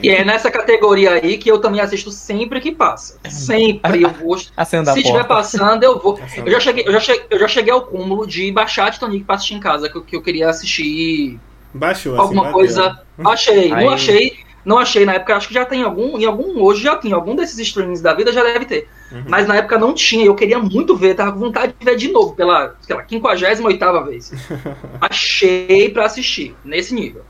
E 0.02 0.10
é 0.10 0.24
nessa 0.24 0.52
categoria 0.52 1.12
aí 1.14 1.38
que 1.38 1.50
eu 1.50 1.60
também 1.60 1.82
assisto 1.82 2.12
sempre 2.12 2.60
que 2.60 2.72
passa. 2.72 3.18
Sempre 3.30 4.04
eu 4.04 4.10
da 4.84 4.94
Se 4.94 5.00
estiver 5.00 5.26
passando, 5.26 5.84
eu 5.84 6.00
vou. 6.00 6.20
Eu 6.46 6.52
já, 6.52 6.60
cheguei, 6.60 6.86
eu, 6.88 6.92
já 6.92 7.00
cheguei, 7.00 7.26
eu 7.30 7.40
já 7.40 7.48
cheguei 7.48 7.74
ao 7.74 7.82
cúmulo 7.82 8.28
de 8.28 8.52
baixar 8.52 8.92
Titanic 8.92 9.24
pra 9.24 9.36
assistir 9.36 9.56
em 9.56 9.60
casa, 9.60 9.90
que 9.90 9.98
eu, 9.98 10.02
que 10.04 10.16
eu 10.16 10.22
queria 10.22 10.50
assistir 10.50 11.40
Baixou, 11.74 12.14
assim, 12.14 12.22
alguma 12.22 12.44
bateu. 12.44 12.54
coisa. 12.54 13.00
Achei, 13.26 13.74
Aí- 13.74 13.84
não 13.86 13.94
achei. 13.94 14.44
Não 14.66 14.80
achei 14.80 15.06
na 15.06 15.16
época, 15.16 15.36
acho 15.36 15.50
que 15.50 15.54
já 15.54 15.66
tem 15.66 15.84
algum, 15.84 16.18
em 16.18 16.26
algum, 16.26 16.62
hoje 16.62 16.84
já 16.84 16.96
tem, 16.96 17.12
algum 17.12 17.36
desses 17.36 17.60
streamings 17.60 18.02
da 18.02 18.14
vida 18.14 18.32
já 18.32 18.42
deve 18.44 18.64
ter. 18.64 18.88
Uhum. 19.12 19.26
Mas 19.28 19.46
na 19.46 19.58
época 19.58 19.78
não 19.78 19.94
tinha, 19.94 20.26
eu 20.26 20.36
queria 20.36 20.58
muito 20.58 20.96
ver, 20.96 21.16
tava 21.16 21.34
com 21.34 21.40
vontade 21.40 21.74
de 21.78 21.86
ver 21.86 21.98
de 21.98 22.10
novo, 22.12 22.34
pela, 22.34 22.74
sei 22.82 22.96
lá, 22.96 23.04
58 23.06 24.04
vez. 24.06 24.32
Achei 25.02 25.90
pra 25.90 26.06
assistir, 26.06 26.56
nesse 26.64 26.96
nível. 26.96 27.26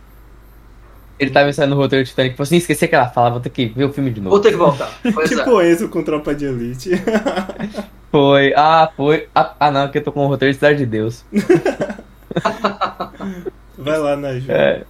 Ele 1.24 1.32
tava 1.32 1.50
ensaiando 1.50 1.76
no 1.76 1.82
roteiro 1.82 2.04
do 2.04 2.08
Titanic, 2.08 2.36
falou 2.36 2.46
assim, 2.46 2.58
esqueci 2.58 2.88
que 2.88 2.96
ela 2.96 3.10
fala, 3.10 3.32
vou 3.32 3.40
ter 3.40 3.50
que 3.50 3.68
ver 3.68 3.86
o 3.86 3.94
filme 3.94 4.12
de 4.12 4.20
Vou 4.20 4.32
novo. 4.32 4.42
ter 4.42 4.52
que 4.52 4.58
voltar. 4.58 4.92
Pois 5.14 5.32
é. 5.32 5.36
Tipo 5.36 5.62
Enzo 5.62 5.90
com 5.90 6.04
tropa 6.04 6.36
de 6.36 6.46
elite. 6.46 6.92
Foi, 8.12 8.54
ah, 8.56 8.92
foi. 8.96 9.28
Ah, 9.34 9.56
ah, 9.60 9.72
não, 9.72 9.90
que 9.90 9.98
eu 9.98 10.04
tô 10.04 10.12
com 10.12 10.24
o 10.24 10.28
roteiro 10.28 10.52
de 10.52 10.60
Cidade 10.60 10.78
de 10.78 10.86
Deus. 10.86 11.26
Vai 13.76 13.98
lá 13.98 14.16
na 14.16 14.38
Ju. 14.38 14.52
É, 14.52 14.86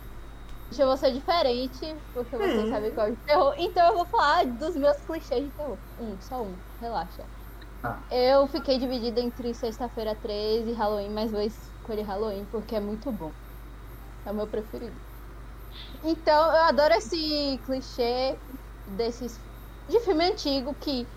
eu 0.77 0.87
vou 0.87 0.97
ser 0.97 1.11
diferente, 1.11 1.95
porque 2.13 2.35
vocês 2.35 2.69
sabem 2.69 2.91
que 2.91 2.99
eu 2.99 3.05
gosto 3.05 3.11
de 3.11 3.25
terror. 3.25 3.53
Então 3.57 3.87
eu 3.87 3.93
vou 3.93 4.05
falar 4.05 4.45
dos 4.45 4.75
meus 4.75 4.97
clichês 4.97 5.45
de 5.45 5.51
terror. 5.51 5.77
Um, 5.99 6.15
só 6.19 6.41
um, 6.41 6.53
relaxa. 6.81 7.23
Ah. 7.83 7.97
Eu 8.09 8.47
fiquei 8.47 8.79
dividida 8.79 9.19
entre 9.19 9.53
Sexta-feira 9.53 10.15
13 10.15 10.69
e 10.69 10.73
Halloween, 10.73 11.09
mas 11.09 11.31
vou 11.31 11.41
escolher 11.41 12.03
Halloween 12.03 12.45
porque 12.51 12.75
é 12.75 12.79
muito 12.79 13.11
bom. 13.11 13.31
É 14.25 14.31
o 14.31 14.33
meu 14.33 14.47
preferido. 14.47 14.95
Então, 16.03 16.51
eu 16.55 16.63
adoro 16.63 16.93
esse 16.95 17.59
clichê 17.65 18.37
desses 18.87 19.39
de 19.87 19.99
filme 20.01 20.25
antigo 20.25 20.73
que 20.75 21.07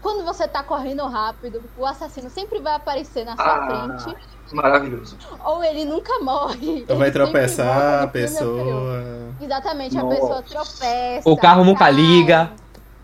quando 0.00 0.24
você 0.24 0.46
tá 0.46 0.62
correndo 0.62 1.04
rápido, 1.06 1.60
o 1.76 1.84
assassino 1.84 2.30
sempre 2.30 2.60
vai 2.60 2.74
aparecer 2.74 3.24
na 3.24 3.34
sua 3.36 3.44
Ah. 3.44 3.98
frente, 3.98 4.16
Maravilhoso. 4.52 5.18
ou 5.44 5.62
ele 5.64 5.84
nunca 5.84 6.18
morre. 6.20 6.86
Ou 6.88 6.96
vai 6.96 7.10
tropeçar 7.10 8.04
a 8.04 8.06
pessoa. 8.08 9.34
Exatamente, 9.40 9.98
a 9.98 10.02
Nossa. 10.02 10.16
pessoa 10.16 10.42
tropeça. 10.42 11.28
O 11.28 11.36
carro 11.36 11.64
nunca 11.64 11.80
cai. 11.80 11.92
liga. 11.92 12.56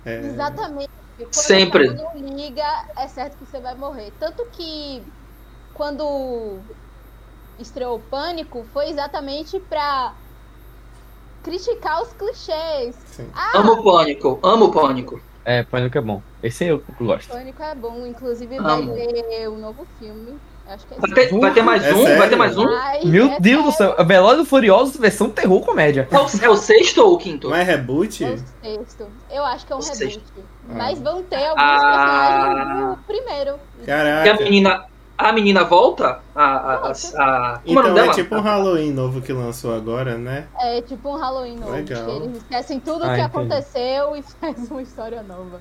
É, 0.04 0.20
Exatamente. 0.20 0.88
Quando 1.16 1.32
Sempre. 1.32 1.88
o 1.88 1.96
carro 1.96 2.20
não 2.20 2.36
liga, 2.36 2.64
é 2.96 3.08
certo 3.08 3.36
que 3.38 3.46
você 3.46 3.60
vai 3.60 3.74
morrer. 3.74 4.12
Tanto 4.18 4.44
que 4.52 5.04
quando 5.72 6.62
estreou 7.58 7.96
o 7.98 8.02
Pânico, 8.02 8.64
foi 8.72 8.88
exatamente 8.90 9.58
pra 9.68 10.16
criticar 11.44 12.02
os 12.02 12.12
clichês. 12.14 12.96
sim. 13.06 13.28
Amo 13.54 13.72
o 13.74 13.84
pânico, 13.84 14.38
amo 14.42 14.64
o 14.66 14.72
pânico. 14.72 15.20
É, 15.46 15.62
Pânico 15.62 15.98
é 15.98 16.00
bom. 16.00 16.22
Esse 16.42 16.64
eu 16.64 16.82
gosto. 16.98 17.28
Pânico 17.28 17.62
é 17.62 17.74
bom, 17.74 18.06
inclusive 18.06 18.56
Amo. 18.56 18.94
vai 18.94 19.06
ter 19.06 19.46
um 19.48 19.58
novo 19.58 19.86
filme. 19.98 20.38
Acho 20.66 20.86
que 20.86 20.94
é 20.94 20.96
Vai 20.98 21.10
ter, 21.10 21.38
vai 21.38 21.52
ter 21.52 21.62
mais 21.62 21.84
É 21.84 21.92
um? 21.94 22.02
Vai 22.02 22.12
ter 22.14 22.18
sério? 22.20 22.38
mais 22.38 22.56
um? 22.56 22.66
Ai, 22.66 23.00
Meu 23.04 23.26
é 23.26 23.38
Deus 23.38 23.64
do 23.64 23.70
sério, 23.72 23.94
céu. 23.94 24.06
Velozes 24.06 24.46
e 24.46 24.48
Furiosos 24.48 24.96
versão 24.96 25.28
terror 25.28 25.60
comédia. 25.60 26.08
É 26.10 26.16
o, 26.18 26.26
é 26.44 26.48
o 26.48 26.56
sexto 26.56 27.02
ou 27.02 27.12
o 27.12 27.18
quinto? 27.18 27.50
Mas 27.50 27.66
reboot? 27.66 28.24
É 28.24 28.28
o 28.30 28.38
sexto. 28.62 29.06
Eu 29.30 29.44
acho 29.44 29.66
que 29.66 29.72
é 29.74 29.76
um 29.76 29.78
O 29.80 29.82
reboot. 29.82 29.98
sexto. 29.98 30.22
Mas 30.66 30.98
vão 30.98 31.22
ter 31.24 31.44
alguns 31.44 31.62
Ah. 31.62 32.48
personagens 32.48 32.88
do 32.88 33.02
primeiro. 33.04 33.54
E 33.80 33.82
a 33.82 33.86
Caraca. 34.24 34.42
menina, 34.44 34.84
a 35.16 35.32
menina 35.32 35.64
volta? 35.64 36.20
A, 36.34 36.44
a, 36.44 36.74
a, 36.88 36.90
a- 36.92 37.58
como 37.64 37.80
é 37.80 37.82
o 37.84 37.88
Então 37.90 38.04
é 38.04 38.10
tipo 38.10 38.34
um 38.36 38.40
Halloween 38.40 38.92
novo 38.92 39.20
que 39.20 39.32
lançou 39.32 39.74
agora, 39.74 40.16
né? 40.18 40.46
É 40.60 40.82
tipo 40.82 41.08
um 41.10 41.16
Halloween 41.16 41.56
novo. 41.56 41.72
Legal. 41.72 42.04
que 42.04 42.10
Eles 42.10 42.36
esquecem 42.38 42.80
tudo 42.80 43.02
o 43.02 43.04
Ah, 43.04 43.14
que 43.14 43.20
entendi. 43.20 43.26
aconteceu 43.26 44.16
e 44.16 44.22
faz 44.40 44.70
uma 44.70 44.82
história 44.82 45.22
nova. 45.22 45.60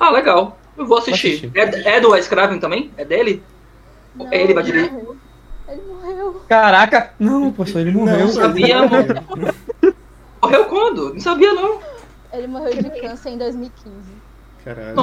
Ah, 0.00 0.10
legal. 0.10 0.56
Eu 0.76 0.86
vou 0.86 0.98
assistir. 0.98 1.48
Vou 1.48 1.62
É, 1.62 1.96
é 1.96 2.00
do 2.00 2.10
Wes 2.10 2.26
Craven 2.28 2.58
também? 2.58 2.90
É 2.96 3.04
dele? 3.04 3.42
Não, 4.14 4.32
Ele 4.32 4.54
vai 4.54 4.62
dirigir? 4.62 4.92
Ele 5.68 5.82
morreu. 5.82 6.42
Caraca. 6.48 7.12
Não, 7.18 7.52
poxa, 7.52 7.80
ele 7.80 7.92
morreu. 7.92 8.20
Não, 8.20 8.28
sabia, 8.28 8.82
morreu. 8.82 9.54
Morreu 10.42 10.64
quando? 10.66 11.14
Não 11.14 11.20
sabia, 11.20 11.52
não. 11.52 11.78
Ele 12.32 12.46
morreu 12.46 12.70
de 12.82 12.90
câncer 13.00 13.30
em 13.30 13.38
2015. 13.38 13.96
Caralho. 14.64 14.96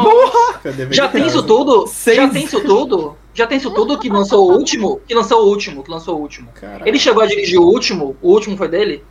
Dever 0.63 0.93
Já 0.93 1.07
tem 1.07 1.25
isso 1.27 1.43
tudo? 1.43 1.85
Seis. 1.87 2.17
Já 2.17 2.29
tem 2.29 2.43
isso 2.43 2.61
tudo? 2.61 3.15
Já 3.39 3.47
tem 3.47 3.57
isso 3.57 3.71
tudo 3.71 3.97
que 3.97 4.09
lançou 4.09 4.49
o 4.51 4.53
último? 4.59 4.99
Que 5.07 5.15
lançou 5.15 5.45
o 5.45 5.47
último, 5.47 5.81
que 5.81 5.89
lançou 5.89 6.17
o 6.17 6.21
último. 6.21 6.49
Caralho. 6.53 6.85
Ele 6.85 6.99
chegou 6.99 7.23
a 7.23 7.25
dirigir 7.25 7.57
o 7.57 7.63
último? 7.63 8.17
O 8.21 8.31
último 8.33 8.57
foi 8.57 8.67
dele? 8.67 9.01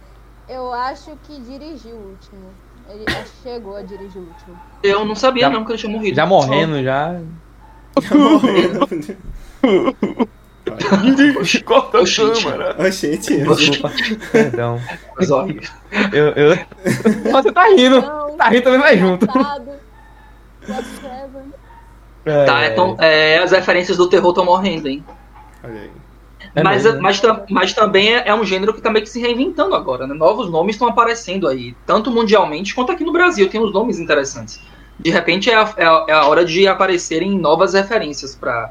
Eu 0.47 0.71
acho 0.71 1.13
que 1.27 1.41
dirigiu 1.41 1.97
o 1.97 2.11
último. 2.11 2.51
Ele 2.91 3.05
chegou 3.43 3.75
a 3.77 3.81
dirigir 3.81 4.21
o 4.21 4.27
último. 4.27 4.59
Eu 4.83 5.05
não 5.07 5.15
sabia, 5.15 5.45
Já- 5.45 5.51
não, 5.51 5.65
que 5.65 5.73
ele 5.73 5.79
tinha 5.79 5.91
morrido. 5.93 6.15
Já 6.17 6.27
morrendo, 6.27 6.83
já. 6.83 7.19
Já 8.03 8.15
morreu. 8.17 8.87
Corta 11.65 11.99
a 11.99 12.01
Oxente. 12.03 12.47
Oxente, 12.79 13.37
Desculpa. 13.45 13.91
Perdão. 14.31 14.79
Mas, 15.17 15.31
ó, 15.31 15.47
Eu, 16.13 16.27
eu... 16.37 16.59
Você 17.33 17.51
tá 17.53 17.65
rindo. 17.75 18.03
Não, 18.03 18.37
Tá 18.37 18.49
rindo 18.51 18.63
também 18.65 18.79
vai 18.81 18.99
junto. 18.99 19.25
engraçado. 19.25 19.71
Craven. 22.29 22.47
Tá, 22.47 22.67
então, 22.67 22.97
é, 23.01 23.39
as 23.39 23.53
referências 23.53 23.97
do 23.97 24.09
terror 24.09 24.31
estão 24.31 24.45
morrendo, 24.45 24.89
hein? 24.89 25.05
Olha 25.65 25.81
aí. 25.83 25.91
É 26.55 26.63
mas, 26.63 26.85
mesmo. 26.85 27.01
mas, 27.03 27.21
tam- 27.21 27.45
mas 27.51 27.73
também 27.73 28.15
é, 28.15 28.29
é 28.29 28.35
um 28.35 28.45
gênero 28.45 28.73
que 28.73 28.81
tá 28.81 28.91
meio 28.91 29.05
que 29.05 29.11
se 29.11 29.21
reinventando 29.21 29.75
agora, 29.75 30.07
né? 30.07 30.15
Novos 30.15 30.51
nomes 30.51 30.77
estão 30.77 30.89
aparecendo 30.89 31.49
aí, 31.49 31.75
tanto 31.87 32.11
mundialmente 32.11 32.75
quanto 32.75 32.93
aqui 32.93 33.05
no 33.05 33.13
Brasil, 33.13 33.49
tem 33.49 33.61
uns 33.61 33.73
nomes 33.73 33.99
interessantes. 33.99 34.61
De 34.99 35.11
repente 35.11 35.51
é 35.51 35.55
a, 35.55 35.75
é 35.77 35.85
a- 35.85 36.05
é 36.09 36.13
a 36.13 36.27
hora 36.27 36.45
de 36.45 36.67
aparecerem 36.67 37.39
novas 37.39 37.75
referências 37.75 38.35
para 38.35 38.71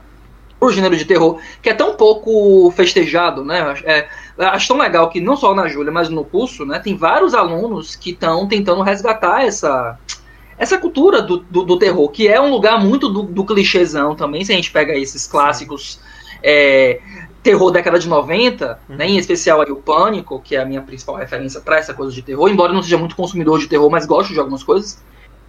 o 0.59 0.71
gênero 0.71 0.95
de 0.97 1.05
terror, 1.05 1.39
que 1.61 1.69
é 1.69 1.73
tão 1.73 1.95
pouco 1.95 2.71
festejado, 2.71 3.43
né? 3.45 3.75
É, 3.83 4.07
acho 4.39 4.67
tão 4.69 4.77
legal 4.77 5.09
que 5.09 5.21
não 5.21 5.35
só 5.35 5.53
na 5.53 5.67
Júlia, 5.67 5.91
mas 5.91 6.09
no 6.09 6.25
curso, 6.25 6.65
né? 6.65 6.79
Tem 6.79 6.95
vários 6.95 7.33
alunos 7.33 7.95
que 7.95 8.11
estão 8.11 8.47
tentando 8.47 8.81
resgatar 8.81 9.43
essa, 9.45 9.97
essa 10.57 10.77
cultura 10.77 11.21
do, 11.21 11.37
do, 11.37 11.63
do 11.63 11.77
terror, 11.77 12.09
que 12.09 12.27
é 12.27 12.39
um 12.41 12.49
lugar 12.49 12.83
muito 12.83 13.09
do, 13.09 13.23
do 13.23 13.45
clichêzão 13.45 14.15
também, 14.15 14.43
se 14.43 14.51
a 14.51 14.55
gente 14.55 14.71
pega 14.71 14.97
esses 14.97 15.27
clássicos 15.27 15.99
é, 16.43 16.99
terror 17.43 17.71
década 17.71 17.99
de 17.99 18.07
90, 18.07 18.79
né, 18.89 19.07
em 19.07 19.17
especial 19.17 19.61
aí 19.61 19.71
o 19.71 19.77
Pânico, 19.77 20.41
que 20.41 20.55
é 20.55 20.61
a 20.61 20.65
minha 20.65 20.81
principal 20.81 21.15
referência 21.15 21.61
para 21.61 21.77
essa 21.77 21.93
coisa 21.93 22.11
de 22.11 22.21
terror, 22.21 22.49
embora 22.49 22.71
eu 22.71 22.75
não 22.75 22.83
seja 22.83 22.97
muito 22.97 23.15
consumidor 23.15 23.59
de 23.59 23.67
terror, 23.67 23.89
mas 23.89 24.05
gosto 24.05 24.33
de 24.33 24.39
algumas 24.39 24.63
coisas. 24.63 25.01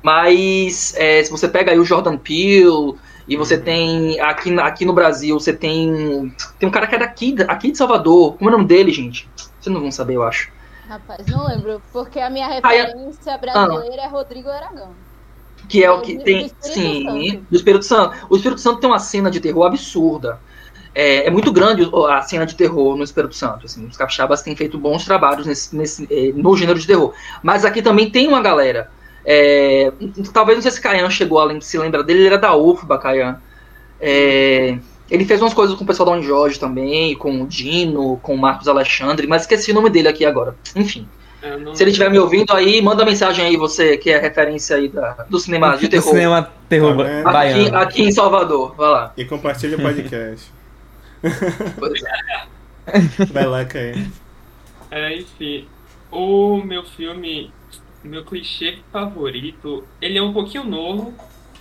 Mas 0.03 0.95
é, 0.97 1.23
se 1.25 1.31
você 1.31 1.49
pega 1.49 1.73
aí 1.73 1.79
o 1.79 1.85
Jordan 1.85 2.17
Peele, 2.17 2.95
e 3.29 3.37
você 3.37 3.57
Uhum. 3.57 3.63
tem 3.63 4.21
aqui, 4.21 4.59
aqui 4.59 4.85
no 4.87 4.93
Brasil, 4.95 5.39
você 5.39 5.53
tem 5.53 6.33
tem 6.59 6.69
um 6.69 6.73
cara 6.73 6.87
que 6.87 6.95
é 6.95 6.99
daqui, 6.99 7.37
aqui 7.47 7.71
de 7.71 7.77
Salvador, 7.77 8.35
como 8.39 8.49
é 8.49 8.53
o 8.55 8.57
nome 8.57 8.67
dele, 8.67 8.91
gente? 8.91 9.29
Vocês 9.61 9.73
não 9.73 9.83
vão 9.83 9.93
saber, 9.93 10.15
eu 10.15 10.23
acho. 10.23 10.51
Rapaz, 10.89 11.27
não 11.29 11.47
lembro. 11.47 11.83
Porque 11.93 12.19
a 12.19 12.31
minha 12.31 12.47
Ah, 12.63 12.75
é- 12.75 12.85
referência 12.85 13.37
brasileira 13.39 14.03
é 14.03 14.09
Rodrigo 14.09 14.49
Aragão. 14.49 14.97
Que 15.69 15.85
é 15.85 15.91
o 15.91 15.97
Do- 15.97 16.03
que 16.03 16.17
do 16.17 16.25
tem. 16.25 16.47
Espírito 16.47 16.75
Sim, 16.75 17.05
Santo. 17.05 17.47
do 17.51 17.57
Espírito 17.57 17.85
Santo. 17.85 18.27
O 18.31 18.37
Espírito 18.37 18.61
Santo 18.61 18.81
tem 18.81 18.89
uma 18.89 18.99
cena 18.99 19.31
de 19.31 19.41
terror 19.41 19.67
absurda. 19.67 20.41
É, 20.95 21.27
é 21.27 21.31
muito 21.31 21.53
grande 21.53 21.89
a 22.09 22.23
cena 22.23 22.47
de 22.47 22.55
terror 22.55 22.97
no 22.97 23.05
Espírito 23.05 23.35
Santo. 23.35 23.67
Assim, 23.67 23.87
os 23.87 23.97
capixabas 23.97 24.41
têm 24.43 24.57
feito 24.57 24.79
bons 24.79 25.05
trabalhos 25.05 25.47
nesse, 25.47 25.77
nesse, 25.77 26.07
eh, 26.11 26.33
no 26.35 26.57
gênero 26.57 26.79
de 26.79 26.87
terror. 26.87 27.13
Mas 27.43 27.65
aqui 27.65 27.83
também 27.83 28.11
tem 28.11 28.27
uma 28.29 28.41
galera. 28.41 28.91
É, 29.25 29.93
talvez 30.33 30.57
não 30.57 30.63
sei 30.63 30.71
se 30.71 30.81
Caian 30.81 31.11
chegou 31.11 31.39
a 31.39 31.45
lem- 31.45 31.61
se 31.61 31.77
lembra 31.77 32.03
dele, 32.03 32.21
ele 32.21 32.29
era 32.29 32.39
da 32.39 32.55
UFBA, 32.57 32.99
Caian. 32.99 33.43
É, 34.01 34.79
ele 35.11 35.25
fez 35.25 35.41
umas 35.41 35.55
coisas 35.55 35.77
com 35.77 35.85
o 35.85 35.87
pessoal 35.87 36.07
da 36.11 36.13
Unijorge 36.13 36.59
também, 36.61 37.15
com 37.17 37.43
o 37.43 37.47
Dino, 37.47 38.19
com 38.23 38.35
o 38.35 38.39
Marcos 38.39 38.69
Alexandre, 38.69 39.27
mas 39.27 39.43
esqueci 39.43 39.71
o 39.71 39.75
nome 39.75 39.91
dele 39.91 40.09
aqui 40.09 40.25
agora. 40.25 40.55
Enfim, 40.77 41.07
Eu 41.43 41.59
não- 41.61 41.75
se 41.75 41.83
ele 41.83 41.91
estiver 41.91 42.11
me 42.11 42.19
ouvindo 42.19 42.53
aí, 42.53 42.83
manda 42.83 43.05
mensagem 43.05 43.45
aí, 43.45 43.57
você 43.57 43.97
que 43.97 44.11
é 44.11 44.19
referência 44.19 44.77
aí 44.77 44.89
da, 44.89 45.25
do 45.31 45.39
cinema 45.39 45.77
de 45.77 45.87
Do 45.87 45.91
terror. 45.91 46.11
cinema 46.11 46.53
terror 46.69 46.97
Tá? 46.97 47.03
Aqui, 47.21 47.33
baiano. 47.33 47.79
aqui 47.79 48.03
em 48.03 48.13
Salvador, 48.13 48.75
vai 48.77 48.91
lá. 48.91 49.13
E 49.17 49.25
compartilha 49.25 49.77
o 49.77 49.81
podcast. 49.81 50.51
Vai 53.33 53.47
lá, 53.47 53.65
Caio. 53.65 54.07
É, 54.91 55.17
enfim, 55.17 55.67
o 56.11 56.59
meu 56.65 56.83
filme, 56.85 57.53
meu 58.03 58.25
clichê 58.25 58.79
favorito, 58.93 59.85
ele 60.01 60.19
é 60.19 60.23
um 60.23 60.33
pouquinho 60.33 60.65
novo, 60.65 61.13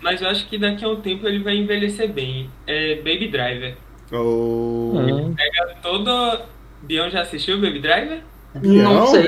mas 0.02 0.22
eu 0.22 0.28
acho 0.30 0.48
que 0.48 0.58
daqui 0.58 0.84
a 0.86 0.90
um 0.90 0.98
tempo 1.02 1.28
ele 1.28 1.40
vai 1.40 1.56
envelhecer 1.58 2.10
bem. 2.12 2.50
É 2.66 2.96
Baby 2.96 3.28
Driver. 3.30 3.76
O 4.12 4.94
Hum. 4.96 5.36
Todo. 5.82 6.40
Bion 6.84 7.10
já 7.10 7.22
assistiu 7.22 7.60
Baby 7.60 7.80
Driver? 7.80 8.20
Bião? 8.56 8.94
Não 8.94 9.08
sei. 9.08 9.28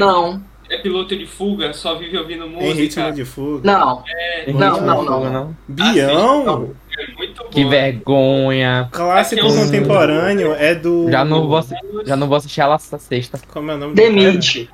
Não, 0.00 0.42
É 0.68 0.78
piloto 0.78 1.16
de 1.16 1.26
fuga, 1.26 1.72
só 1.72 1.94
vive 1.96 2.16
ouvindo 2.18 2.44
Em 2.46 2.72
ritmo 2.72 3.02
música. 3.04 3.12
de 3.12 3.24
fuga. 3.24 3.60
não. 3.78 4.02
É, 4.08 4.52
Não, 4.52 4.80
não, 4.80 5.30
não. 5.30 5.56
Bião? 5.68 6.74
é 6.98 7.12
muito 7.16 7.42
bom. 7.44 7.50
Que 7.50 7.64
vergonha. 7.64 8.88
Clássico 8.90 9.46
é 9.46 9.48
contemporâneo 9.48 10.54
é 10.54 10.74
do. 10.74 11.10
Já 11.10 11.24
não 11.24 11.46
vou, 11.46 11.60
já 12.04 12.16
não 12.16 12.26
vou 12.26 12.36
assistir 12.36 12.60
ela 12.60 12.74
essa 12.76 12.98
sexta. 12.98 13.38
Como 13.48 13.70
é 13.70 13.74
o 13.74 13.78
nome? 13.78 13.94
Demite. 13.94 14.68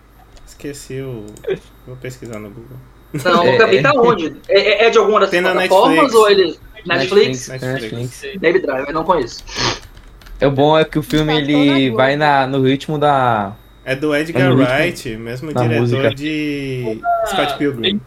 Esqueci 0.47 1.01
o. 1.01 1.27
Vou 1.87 1.97
pesquisar 1.97 2.39
no 2.39 2.49
Google. 2.49 2.77
Não, 3.25 3.43
É, 3.45 3.53
nunca 3.53 3.67
vi. 3.67 3.77
é. 3.79 3.83
Tá 3.83 3.93
onde? 3.95 4.37
É, 4.49 4.61
é- 4.61 4.87
é 4.87 4.91
de 4.91 4.99
alguma 4.99 5.21
das 5.21 5.31
Tem 5.31 5.43
plataformas 5.43 5.97
Netflix. 5.97 6.15
ou 6.15 6.31
ele. 6.31 6.59
Netflix? 6.87 7.49
Netflix. 7.49 8.23
Baby 8.41 8.59
Driver, 8.61 8.93
não 8.93 9.05
conheço. 9.05 9.45
É 10.41 10.47
o 10.47 10.51
bom 10.51 10.77
é 10.79 10.85
que 10.85 10.99
o 10.99 11.03
filme 11.03 11.33
Tá 11.33 11.39
ele 11.39 11.83
Globo. 11.89 11.97
vai 11.97 12.17
na, 12.17 12.47
no 12.47 12.63
ritmo 12.63 12.99
da. 12.99 13.55
É 13.85 13.95
do 13.95 14.15
Edgar 14.15 14.43
É 14.43 14.49
Wright, 14.51 15.17
mesmo 15.17 15.53
diretor 15.53 15.81
música. 15.81 16.15
de 16.15 17.01
Scott 17.27 17.59
Pilgrim. 17.59 18.01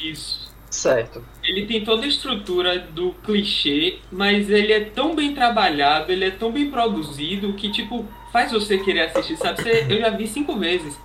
Isso. 0.00 0.44
Certo. 0.70 1.22
Ele 1.42 1.66
tem 1.66 1.84
toda 1.84 2.04
a 2.04 2.08
estrutura 2.08 2.78
do 2.78 3.14
clichê, 3.24 3.98
mas 4.10 4.50
ele 4.50 4.72
é 4.72 4.80
tão 4.80 5.14
bem 5.14 5.32
trabalhado, 5.34 6.10
ele 6.10 6.24
é 6.24 6.30
tão 6.30 6.50
bem 6.50 6.68
produzido 6.70 7.52
que, 7.52 7.70
tipo, 7.70 8.04
faz 8.32 8.50
você 8.50 8.78
querer 8.78 9.02
assistir, 9.02 9.36
sabe? 9.36 9.62
Você- 9.62 9.86
eu 9.88 9.98
já 10.00 10.10
vi 10.10 10.26
cinco 10.26 10.56
vezes. 10.58 10.98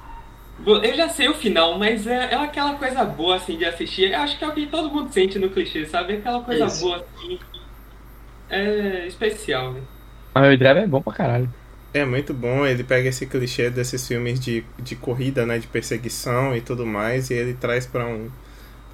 Eu 0.66 0.94
já 0.96 1.10
sei 1.10 1.28
o 1.30 1.34
final, 1.34 1.78
mas 1.80 2.06
é, 2.08 2.34
é 2.34 2.36
aquela 2.36 2.78
coisa 2.78 3.04
boa, 3.06 3.36
assim, 3.38 3.58
de 3.58 3.66
assistir. 3.66 4.12
Eu 4.12 4.20
acho 4.20 4.38
que 4.38 4.44
é 4.44 4.48
o 4.48 4.54
que 4.54 4.68
todo 4.68 4.90
mundo 4.92 5.12
sente 5.12 5.40
no 5.40 5.50
clichê, 5.52 5.86
sabe? 5.86 6.14
Aquela 6.18 6.44
coisa 6.44 6.68
Isso. 6.68 6.80
boa, 6.80 6.98
assim, 6.98 7.40
é 8.48 9.08
especial, 9.08 9.74
né? 9.74 9.88
Mas 10.34 10.54
o 10.56 10.58
Drive 10.58 10.78
é 10.80 10.88
bom 10.88 11.02
pra 11.02 11.14
caralho. 11.14 11.54
É 11.94 12.06
muito 12.06 12.34
bom, 12.36 12.66
ele 12.68 12.84
pega 12.84 13.10
esse 13.10 13.26
clichê 13.26 13.70
desses 13.72 14.08
filmes 14.08 14.40
de, 14.40 14.64
de 14.78 14.96
corrida, 14.96 15.44
né, 15.46 15.58
de 15.58 15.66
perseguição 15.68 16.56
e 16.56 16.62
tudo 16.62 16.86
mais, 16.86 17.30
e 17.32 17.34
ele 17.34 17.54
traz 17.56 17.86
pra 17.88 18.06
um 18.06 18.32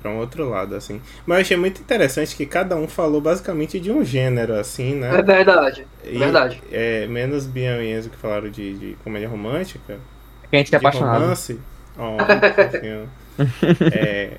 para 0.01 0.11
um 0.11 0.17
outro 0.19 0.49
lado 0.49 0.75
assim. 0.75 1.01
Mas 1.25 1.37
eu 1.37 1.41
achei 1.41 1.57
muito 1.57 1.81
interessante 1.81 2.35
que 2.35 2.45
cada 2.45 2.75
um 2.77 2.87
falou 2.87 3.21
basicamente 3.21 3.79
de 3.79 3.91
um 3.91 4.03
gênero 4.05 4.53
assim, 4.55 4.95
É 5.09 5.21
né? 5.21 5.23
verdade. 5.23 5.87
E, 6.03 6.17
verdade. 6.17 6.61
É, 6.71 7.07
menos 7.07 7.47
Bian 7.47 7.83
e 7.83 7.91
Enzo 7.93 8.09
que 8.11 8.17
falaram 8.17 8.49
de, 8.49 8.77
de 8.77 8.95
comédia 9.03 9.29
romântica. 9.29 9.99
Quente 10.57 10.67
e 10.67 10.71
de 10.71 10.75
apaixonado. 10.77 11.21
romance. 11.21 11.59
Oh. 11.97 12.17
É, 13.93 14.31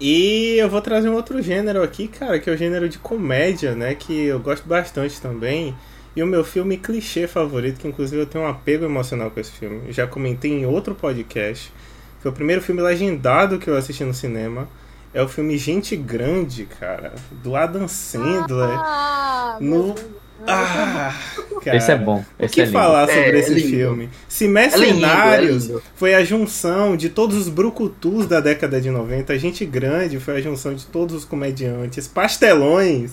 E 0.00 0.56
eu 0.58 0.68
vou 0.68 0.80
trazer 0.80 1.08
um 1.08 1.14
outro 1.14 1.40
gênero 1.42 1.82
aqui, 1.82 2.08
cara, 2.08 2.38
que 2.40 2.48
é 2.48 2.52
o 2.52 2.56
gênero 2.56 2.88
de 2.88 2.98
comédia, 2.98 3.74
né? 3.74 3.94
Que 3.94 4.24
eu 4.26 4.40
gosto 4.40 4.66
bastante 4.66 5.20
também. 5.20 5.74
E 6.16 6.22
o 6.22 6.26
meu 6.26 6.42
filme 6.42 6.76
clichê 6.76 7.28
favorito, 7.28 7.78
que 7.78 7.86
inclusive 7.86 8.22
eu 8.22 8.26
tenho 8.26 8.44
um 8.44 8.48
apego 8.48 8.84
emocional 8.84 9.30
com 9.30 9.38
esse 9.38 9.52
filme. 9.52 9.82
Eu 9.86 9.92
já 9.92 10.06
comentei 10.06 10.50
em 10.50 10.66
outro 10.66 10.94
podcast. 10.94 11.72
Foi 12.20 12.30
o 12.30 12.34
primeiro 12.34 12.60
filme 12.62 12.80
legendado 12.82 13.58
que 13.58 13.68
eu 13.68 13.76
assisti 13.76 14.02
no 14.04 14.12
cinema. 14.14 14.66
É 15.14 15.22
o 15.22 15.28
filme 15.28 15.56
Gente 15.58 15.94
Grande, 15.96 16.64
cara. 16.64 17.12
Do 17.44 17.54
Adam 17.54 17.86
Sandler. 17.86 18.70
Ah, 18.76 19.56
No- 19.60 19.84
meu 19.86 19.94
Deus. 19.94 20.06
Ah, 20.46 21.14
cara. 21.62 21.76
Esse 21.76 21.92
é 21.92 21.96
bom. 21.96 22.24
O 22.38 22.44
Esse 22.44 22.54
que 22.54 22.60
é 22.62 22.64
lindo. 22.64 22.78
falar 22.78 23.06
sobre 23.06 23.20
É, 23.22 23.38
esse 23.40 23.50
é 23.52 23.54
lindo. 23.54 23.68
filme? 23.68 24.08
Se 24.28 24.44
É 24.44 24.46
lindo, 24.46 24.54
Mercenários 24.54 25.64
é 25.64 25.72
lindo. 25.72 25.82
foi 25.94 26.14
a 26.14 26.24
junção 26.24 26.96
de 26.96 27.08
todos 27.10 27.36
os 27.36 27.48
brucutus 27.48 28.26
da 28.26 28.40
década 28.40 28.80
de 28.80 28.90
90, 28.90 29.38
Gente 29.38 29.64
Grande 29.66 30.18
foi 30.18 30.36
a 30.38 30.40
junção 30.40 30.74
de 30.74 30.86
todos 30.86 31.14
os 31.14 31.24
comediantes, 31.24 32.08
pastelões, 32.08 33.12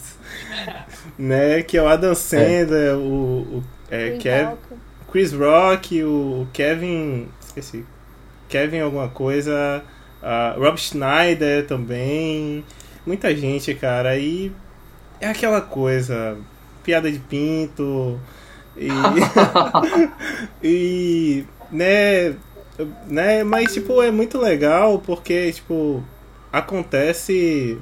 né? 1.17 1.61
Que 1.63 1.77
é 1.77 1.81
o 1.81 1.87
Adam 1.87 2.15
Sandler, 2.15 2.95
o, 2.95 3.57
o 3.59 3.63
é, 3.89 4.09
Chris 4.11 4.23
Kev- 4.23 4.45
Rock. 4.49 4.59
Chris 5.11 5.33
Rock, 5.33 6.03
o 6.03 6.47
Kevin. 6.53 7.27
Esqueci. 7.45 7.85
Kevin 8.49 8.79
alguma 8.79 9.09
coisa. 9.09 9.83
a 10.21 10.55
Rob 10.57 10.77
Schneider 10.79 11.65
também. 11.65 12.63
Muita 13.05 13.35
gente, 13.35 13.73
cara. 13.75 14.17
E 14.17 14.51
é 15.21 15.27
aquela 15.27 15.61
coisa. 15.61 16.37
Piada 16.87 17.11
de 17.11 17.19
pinto. 17.19 18.19
E. 18.77 18.87
e. 20.63 21.45
Né. 21.71 22.35
Né, 23.07 23.43
mas 23.43 23.73
tipo, 23.73 24.03
é 24.03 24.11
muito 24.11 24.37
legal 24.37 24.99
porque, 24.99 25.51
tipo, 25.51 26.03
acontece. 26.53 27.77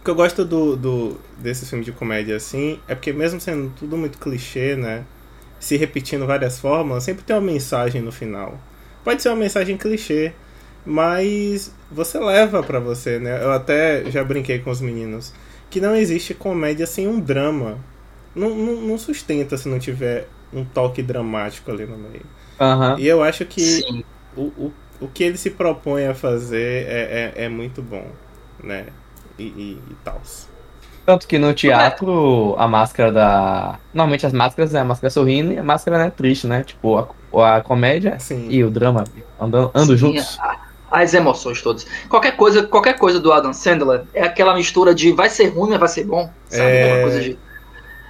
O 0.00 0.04
que 0.04 0.10
eu 0.10 0.14
gosto 0.14 0.44
do, 0.44 0.76
do, 0.76 1.20
desse 1.38 1.64
filme 1.66 1.84
de 1.84 1.92
comédia 1.92 2.36
assim 2.36 2.80
é 2.88 2.94
porque, 2.96 3.12
mesmo 3.12 3.40
sendo 3.40 3.72
tudo 3.76 3.96
muito 3.96 4.18
clichê, 4.18 4.74
né? 4.74 5.04
se 5.58 5.76
repetindo 5.76 6.26
várias 6.26 6.58
formas, 6.58 7.02
sempre 7.02 7.24
tem 7.24 7.34
uma 7.34 7.42
mensagem 7.42 8.02
no 8.02 8.12
final. 8.12 8.58
Pode 9.04 9.22
ser 9.22 9.28
uma 9.30 9.36
mensagem 9.36 9.76
clichê, 9.76 10.32
mas 10.84 11.72
você 11.90 12.18
leva 12.18 12.62
pra 12.62 12.78
você, 12.78 13.18
né? 13.18 13.42
Eu 13.42 13.52
até 13.52 14.10
já 14.10 14.22
brinquei 14.22 14.58
com 14.58 14.70
os 14.70 14.80
meninos 14.80 15.32
que 15.70 15.80
não 15.80 15.94
existe 15.96 16.34
comédia 16.34 16.86
sem 16.86 17.06
um 17.08 17.20
drama. 17.20 17.78
Não, 18.34 18.50
não, 18.50 18.80
não 18.82 18.98
sustenta 18.98 19.56
se 19.56 19.68
não 19.68 19.78
tiver 19.78 20.28
um 20.52 20.64
toque 20.64 21.02
dramático 21.02 21.70
ali 21.70 21.86
no 21.86 21.96
meio. 21.98 22.26
Aham. 22.60 22.96
E 22.98 23.06
eu 23.06 23.22
acho 23.22 23.44
que 23.46 23.86
o, 24.36 24.42
o, 24.42 24.72
o 25.00 25.08
que 25.08 25.24
ele 25.24 25.36
se 25.36 25.50
propõe 25.50 26.06
a 26.06 26.14
fazer 26.14 26.86
é, 26.86 27.32
é, 27.36 27.44
é 27.44 27.48
muito 27.48 27.82
bom, 27.82 28.10
né? 28.62 28.86
E, 29.38 29.44
e, 29.44 29.72
e 29.90 29.94
tal. 30.04 30.20
Tanto 31.04 31.28
que 31.28 31.38
no 31.38 31.54
teatro, 31.54 32.56
a 32.58 32.66
máscara 32.66 33.12
da. 33.12 33.78
Normalmente 33.94 34.26
as 34.26 34.32
máscaras 34.32 34.74
é 34.74 34.80
a 34.80 34.84
máscara 34.84 35.10
sorrindo 35.10 35.52
e 35.52 35.58
a 35.58 35.62
máscara 35.62 35.98
né, 35.98 36.10
triste, 36.10 36.46
né? 36.48 36.64
Tipo, 36.64 36.98
a, 37.32 37.56
a 37.56 37.60
comédia 37.62 38.18
Sim. 38.18 38.48
e 38.50 38.64
o 38.64 38.70
drama 38.70 39.04
andam, 39.38 39.70
andam 39.74 39.96
Sim, 39.96 39.96
juntos. 39.96 40.36
a- 40.40 40.65
As 40.90 41.14
emoções 41.14 41.60
todas. 41.60 41.86
Qualquer 42.08 42.36
coisa, 42.36 42.62
qualquer 42.62 42.96
coisa 42.96 43.18
do 43.18 43.32
Adam 43.32 43.52
Sandler 43.52 44.02
é 44.14 44.22
aquela 44.22 44.54
mistura 44.54 44.94
de 44.94 45.12
vai 45.12 45.28
ser 45.28 45.48
ruim, 45.48 45.70
mas 45.70 45.80
vai 45.80 45.88
ser 45.88 46.04
bom. 46.04 46.30
Sabe? 46.48 46.62
É. 46.70 46.84
Aquela 46.84 47.02
coisa 47.02 47.20
de. 47.20 47.38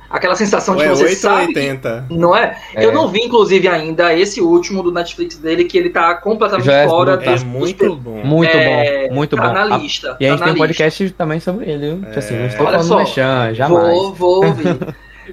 Aquela 0.09 0.37
sensação 0.37 0.77
de 0.77 0.83
é 0.85 0.89
que 0.89 0.95
você 0.95 1.05
8 1.05 1.13
ou 1.15 1.19
sabe. 1.21 1.53
que- 1.53 1.59
80. 1.59 2.07
Não 2.11 2.37
é? 2.37 2.57
É. 2.75 2.85
Eu 2.85 2.93
não 2.93 3.09
vi, 3.09 3.21
inclusive, 3.25 3.67
ainda 3.67 4.15
esse 4.15 4.41
último 4.41 4.83
do 4.83 4.93
Netflix 4.93 5.37
dele, 5.37 5.65
que 5.65 5.77
ele 5.77 5.91
tá 5.91 6.15
completamente 6.15 6.65
Já 6.67 6.75
é 6.75 6.89
fora. 6.89 7.15
É 7.15 7.33
dos, 7.33 7.43
muito 7.43 7.85
dos, 7.87 7.99
bom. 7.99 8.23
Muito 8.25 8.57
é, 8.57 9.09
bom, 9.09 9.15
muito 9.15 9.35
tá 9.37 9.43
bom. 9.49 9.53
na 9.53 9.63
A- 9.75 9.79
lista. 9.79 10.17
E 10.21 10.27
a 10.27 10.29
tá 10.31 10.37
gente 10.37 10.39
tem 10.39 10.49
um 10.49 10.53
lista. 10.53 10.59
podcast 10.59 11.11
também 11.11 11.41
sobre 11.41 11.69
ele, 11.69 11.91
viu? 11.97 12.05
Tipo 12.07 12.19
assim, 12.21 12.37
não 12.39 12.47
estou 12.47 12.67
Olha 12.67 12.79
falando 12.79 12.89
só, 12.89 12.95
do 12.95 13.01
Mechan, 13.01 13.55
jamais. 13.55 13.89
Vou, 13.95 14.15
vou 14.15 14.45
ouvir. 14.47 14.79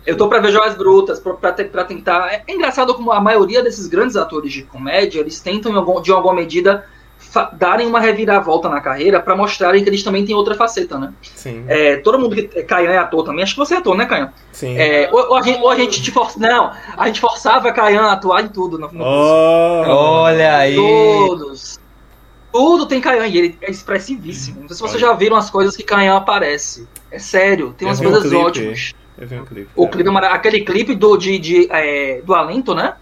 Eu 0.07 0.17
tô 0.17 0.27
pra 0.27 0.39
ver 0.39 0.51
Joias 0.51 0.73
Brutas, 0.75 1.19
pra, 1.19 1.33
pra, 1.35 1.51
pra 1.53 1.83
tentar. 1.83 2.33
É, 2.33 2.43
é 2.47 2.53
engraçado 2.55 2.95
como 2.95 3.11
a 3.11 3.21
maioria 3.21 3.61
desses 3.61 3.85
grandes 3.85 4.15
atores 4.15 4.51
de 4.51 4.63
comédia, 4.63 5.19
eles 5.19 5.39
tentam, 5.39 6.01
de 6.01 6.11
alguma 6.11 6.33
medida, 6.33 6.83
darem 7.53 7.87
uma 7.87 7.99
reviravolta 7.99 8.69
na 8.69 8.79
carreira 8.81 9.19
pra 9.19 9.35
mostrarem 9.35 9.83
que 9.83 9.89
eles 9.89 10.03
também 10.03 10.25
têm 10.25 10.35
outra 10.35 10.55
faceta, 10.55 10.97
né? 10.97 11.13
Sim, 11.21 11.63
É, 11.67 11.97
todo 11.97 12.19
mundo 12.19 12.35
que. 12.35 12.43
Caian 12.63 12.91
é 12.91 12.97
ator 12.97 13.23
também, 13.23 13.43
acho 13.43 13.53
que 13.53 13.59
você 13.59 13.75
é 13.75 13.77
ator, 13.77 13.95
né, 13.97 14.05
Caian? 14.05 14.31
sim. 14.51 14.77
É, 14.77 15.09
ou, 15.11 15.29
ou 15.29 15.35
a 15.35 15.41
gente, 15.41 15.61
ou 15.61 15.69
a 15.69 15.75
gente 15.75 16.01
te 16.01 16.11
força. 16.11 16.39
Não, 16.39 16.71
a 16.97 17.07
gente 17.07 17.19
forçava 17.19 17.71
Caian 17.71 18.03
a 18.03 18.13
atuar 18.13 18.43
em 18.43 18.47
tudo. 18.47 18.77
No, 18.77 18.91
no 18.91 19.03
Oh, 19.03 19.83
Olha 19.87 20.57
aí. 20.57 20.75
Todos. 20.75 21.79
Tudo 22.51 22.85
tem 22.85 23.01
Caian 23.01 23.25
e 23.25 23.37
ele 23.37 23.57
é 23.61 23.71
expressivíssimo. 23.71 24.61
Não 24.61 24.67
sei 24.67 24.75
se 24.77 24.81
vocês 24.83 25.01
já 25.01 25.11
viram 25.13 25.35
as 25.35 25.49
coisas 25.49 25.75
que 25.75 25.81
Caian 25.83 26.15
aparece. 26.15 26.87
É 27.09 27.17
sério, 27.17 27.73
tem 27.75 27.87
umas 27.87 27.99
um 27.99 28.03
coisas 28.03 28.21
clipe. 28.23 28.35
ótimas. 28.37 28.93
Eu 29.17 29.27
vi 29.27 29.39
um 29.39 29.45
clipe. 29.45 29.69
O 29.75 29.87
clipe 29.87 30.09
é 30.09 30.25
aquele 30.27 30.61
clipe 30.61 30.95
do, 30.95 31.17
de, 31.17 31.37
de, 31.39 31.67
é, 31.71 32.21
do 32.23 32.33
Alento, 32.33 32.73
né? 32.75 32.93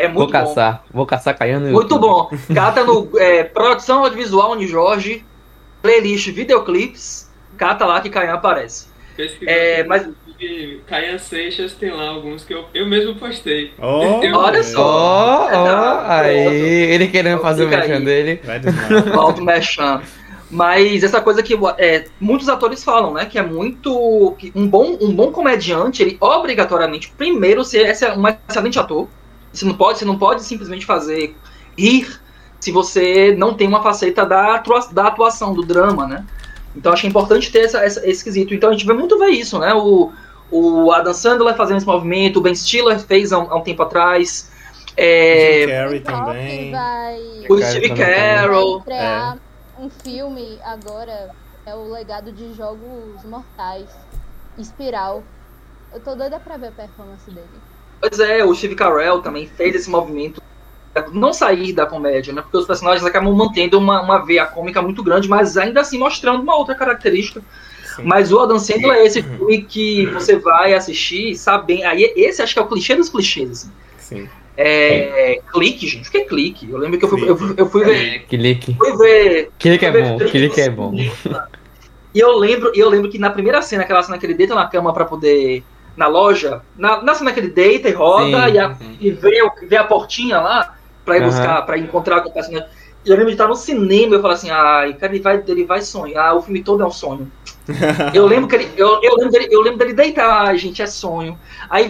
É 0.00 0.08
Vou 0.08 0.18
muito 0.22 0.32
bom. 0.32 0.38
caçar, 0.38 0.84
vou 0.92 1.06
caçar 1.06 1.36
caindo. 1.36 1.66
no 1.66 1.72
Muito 1.72 1.94
YouTube. 1.94 2.00
bom. 2.00 2.30
Cata 2.54 2.84
no 2.84 3.10
é, 3.18 3.44
Produção 3.44 4.00
Audiovisual 4.04 4.52
Uni 4.52 4.66
Jorge, 4.66 5.24
playlist 5.82 6.28
videoclips, 6.30 7.30
cata 7.56 7.84
lá 7.84 8.00
que 8.00 8.08
Caian 8.10 8.34
aparece. 8.34 8.88
É, 9.46 9.84
mas- 9.84 10.08
Caian 10.86 11.18
Seixas 11.18 11.74
tem 11.74 11.90
lá 11.90 12.08
alguns 12.08 12.42
que 12.44 12.54
eu, 12.54 12.64
eu 12.72 12.86
mesmo 12.86 13.14
postei. 13.16 13.72
Oh, 13.78 14.20
Eu- 14.22 14.36
Olha 14.38 14.62
só. 14.62 14.80
ó, 14.82 15.48
Tá, 15.50 16.20
aí, 16.20 16.34
ele 16.38 17.08
querendo 17.08 17.40
fazer 17.42 17.64
o 17.64 17.68
mechan 17.68 18.00
dele. 18.00 18.40
Volta 19.14 19.42
mexendo. 19.42 20.00
Mas 20.50 21.04
essa 21.04 21.20
coisa 21.20 21.42
que 21.42 21.56
é, 21.78 22.06
muitos 22.18 22.48
atores 22.48 22.82
falam, 22.82 23.12
né? 23.12 23.26
Que 23.26 23.38
é 23.38 23.42
muito. 23.42 24.34
que 24.38 24.50
um, 24.54 24.66
bom, 24.66 24.96
um 25.00 25.14
bom 25.14 25.30
comediante, 25.30 26.02
ele 26.02 26.16
obrigatoriamente, 26.18 27.12
primeiro, 27.16 27.62
ser 27.62 27.84
é 27.86 28.12
um 28.14 28.24
excelente 28.48 28.78
ator. 28.78 29.06
Você 29.52 29.64
não 29.64 29.74
pode, 29.74 29.98
você 29.98 30.04
não 30.04 30.18
pode 30.18 30.42
simplesmente 30.42 30.86
fazer 30.86 31.36
rir 31.76 32.20
se 32.60 32.70
você 32.70 33.34
não 33.36 33.54
tem 33.54 33.66
uma 33.66 33.82
faceta 33.82 34.24
da, 34.26 34.62
da 34.92 35.06
atuação, 35.06 35.54
do 35.54 35.62
drama, 35.62 36.06
né? 36.06 36.26
Então 36.76 36.92
acho 36.92 37.00
que 37.02 37.06
é 37.06 37.10
importante 37.10 37.50
ter 37.50 37.60
essa, 37.64 37.78
essa- 37.84 38.06
esse 38.08 38.22
quesito. 38.22 38.54
Então 38.54 38.68
a 38.70 38.72
gente 38.72 38.86
vê 38.86 38.92
muito 38.92 39.18
ver 39.18 39.30
isso, 39.30 39.58
né? 39.58 39.72
O, 39.74 40.12
o 40.50 40.92
Adam 40.92 41.14
Sandler 41.14 41.56
fazendo 41.56 41.78
esse 41.78 41.86
movimento, 41.86 42.36
o 42.38 42.40
Ben 42.40 42.54
Stiller 42.54 42.98
fez 43.00 43.32
há 43.32 43.38
um, 43.38 43.52
há 43.52 43.56
um 43.56 43.62
tempo 43.62 43.82
atrás. 43.82 44.50
É, 44.96 45.62
Jim 45.62 45.68
Carrey 45.68 46.00
também. 46.00 46.70
vai, 46.70 47.18
o 47.48 47.62
Steve 47.62 47.88
vai 47.94 48.62
estrear 48.78 49.38
um 49.78 49.90
filme 49.90 50.58
agora. 50.62 51.30
É 51.66 51.74
o 51.74 51.90
legado 51.90 52.32
de 52.32 52.54
Jogos 52.54 53.22
Mortais. 53.24 53.88
Espiral. 54.58 55.22
Eu 55.92 56.00
tô 56.00 56.14
doida 56.14 56.38
pra 56.40 56.56
ver 56.56 56.68
a 56.68 56.72
performance 56.72 57.30
dele. 57.30 57.46
Pois 58.00 58.18
é, 58.18 58.44
o 58.44 58.54
Steve 58.54 58.74
Carell 58.74 59.20
também 59.20 59.46
fez 59.46 59.74
esse 59.74 59.90
movimento 59.90 60.42
não 61.12 61.32
sair 61.32 61.72
da 61.72 61.86
comédia, 61.86 62.32
né? 62.32 62.42
Porque 62.42 62.56
os 62.56 62.66
personagens 62.66 63.04
acabam 63.04 63.32
mantendo 63.34 63.78
uma, 63.78 64.02
uma 64.02 64.18
veia 64.18 64.44
cômica 64.46 64.82
muito 64.82 65.02
grande, 65.02 65.28
mas 65.28 65.56
ainda 65.56 65.80
assim 65.80 65.98
mostrando 65.98 66.42
uma 66.42 66.56
outra 66.56 66.74
característica. 66.74 67.42
Sim. 67.94 68.02
Mas 68.04 68.32
o 68.32 68.38
Adam 68.38 68.58
Sandler 68.58 68.98
é 68.98 69.06
esse 69.06 69.22
filme 69.22 69.62
que 69.62 70.06
você 70.06 70.36
vai 70.36 70.74
assistir, 70.74 71.36
sabe? 71.36 71.84
Aí 71.84 72.12
esse 72.16 72.42
acho 72.42 72.54
que 72.54 72.58
é 72.58 72.62
o 72.62 72.66
clichê 72.66 72.96
dos 72.96 73.08
clichês, 73.08 73.50
assim. 73.50 73.70
Sim. 73.98 74.28
É, 74.56 75.40
clique, 75.52 75.86
gente. 75.86 76.08
O 76.08 76.10
que 76.10 76.18
é 76.18 76.24
clique? 76.24 76.68
Eu 76.70 76.78
lembro 76.78 76.98
que 76.98 77.04
eu 77.04 77.08
fui, 77.08 77.22
eu, 77.22 77.38
eu 77.56 77.66
fui 77.66 77.84
ver. 77.84 78.26
Clique. 78.26 78.74
Fui 78.74 78.96
ver 78.96 79.50
Clique 79.58 79.84
é 79.84 79.90
bom, 79.90 80.18
clique 80.18 80.60
é 80.60 80.70
bom. 80.70 80.92
E 82.12 82.18
eu 82.18 82.36
lembro, 82.36 82.72
e 82.74 82.78
eu 82.80 82.88
lembro 82.90 83.08
que 83.08 83.18
na 83.18 83.30
primeira 83.30 83.62
cena, 83.62 83.84
aquela 83.84 84.02
cena 84.02 84.18
que 84.18 84.26
ele 84.26 84.34
deita 84.34 84.54
na 84.54 84.66
cama 84.66 84.92
pra 84.92 85.04
poder. 85.04 85.62
Na 86.00 86.06
loja, 86.06 86.62
na, 86.78 87.02
na 87.02 87.14
cena 87.14 87.30
que 87.30 87.40
ele 87.40 87.50
deita 87.50 87.86
e 87.86 87.92
roda 87.92 88.48
Sim. 88.48 88.54
e, 88.54 88.58
a- 88.58 88.74
e 88.98 89.10
vê, 89.10 89.50
vê 89.68 89.76
a 89.76 89.84
portinha 89.84 90.40
lá 90.40 90.74
pra 91.04 91.18
ir 91.18 91.20
Aham. 91.20 91.28
buscar, 91.28 91.62
pra 91.66 91.76
encontrar 91.76 92.22
com 92.22 92.30
o 92.30 92.32
personagem. 92.32 92.66
E 93.04 93.10
eu 93.10 93.16
lembro 93.16 93.26
de 93.26 93.32
estar 93.32 93.46
no 93.46 93.54
cinema 93.54 94.14
e 94.14 94.16
eu 94.16 94.22
falo 94.22 94.32
assim, 94.32 94.48
ai, 94.50 94.94
cara, 94.94 95.12
ele 95.12 95.22
vai, 95.22 95.44
ele 95.46 95.64
vai 95.66 95.82
sonhar, 95.82 96.34
o 96.34 96.40
filme 96.40 96.62
todo 96.64 96.82
é 96.82 96.86
um 96.86 96.90
sonho. 96.90 97.30
Eu 98.14 98.26
lembro 98.26 98.48
que 98.48 98.56
ele, 98.56 98.68
eu, 98.76 98.98
eu, 99.02 99.14
lembro 99.16 99.30
dele, 99.30 99.48
eu 99.50 99.60
lembro 99.60 99.78
dele 99.78 99.92
deitar, 99.92 100.46
ai, 100.48 100.56
gente, 100.58 100.82
é 100.82 100.86
sonho. 100.86 101.38
Aí 101.68 101.88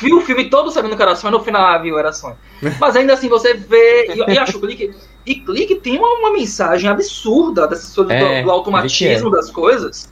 vi, 0.00 0.14
o 0.14 0.20
filme 0.22 0.48
todo 0.48 0.70
sabendo 0.70 0.96
que 0.96 1.02
era 1.02 1.14
sonho, 1.14 1.32
no 1.32 1.44
final, 1.44 1.62
ah, 1.62 1.78
viu, 1.78 1.98
era 1.98 2.12
sonho. 2.12 2.36
Mas 2.80 2.96
ainda 2.96 3.12
assim 3.12 3.28
você 3.28 3.54
vê, 3.54 4.06
e, 4.14 4.32
e 4.32 4.38
acho 4.38 4.54
que 4.54 4.60
clique, 4.66 4.94
e 5.26 5.34
clique 5.36 5.76
tem 5.76 5.98
uma, 5.98 6.08
uma 6.20 6.32
mensagem 6.32 6.88
absurda 6.90 7.68
dessa 7.68 7.94
coisa 7.94 8.12
É, 8.14 8.40
do, 8.40 8.46
do 8.46 8.50
automatismo 8.50 9.30
das 9.30 9.50
coisas. 9.50 10.08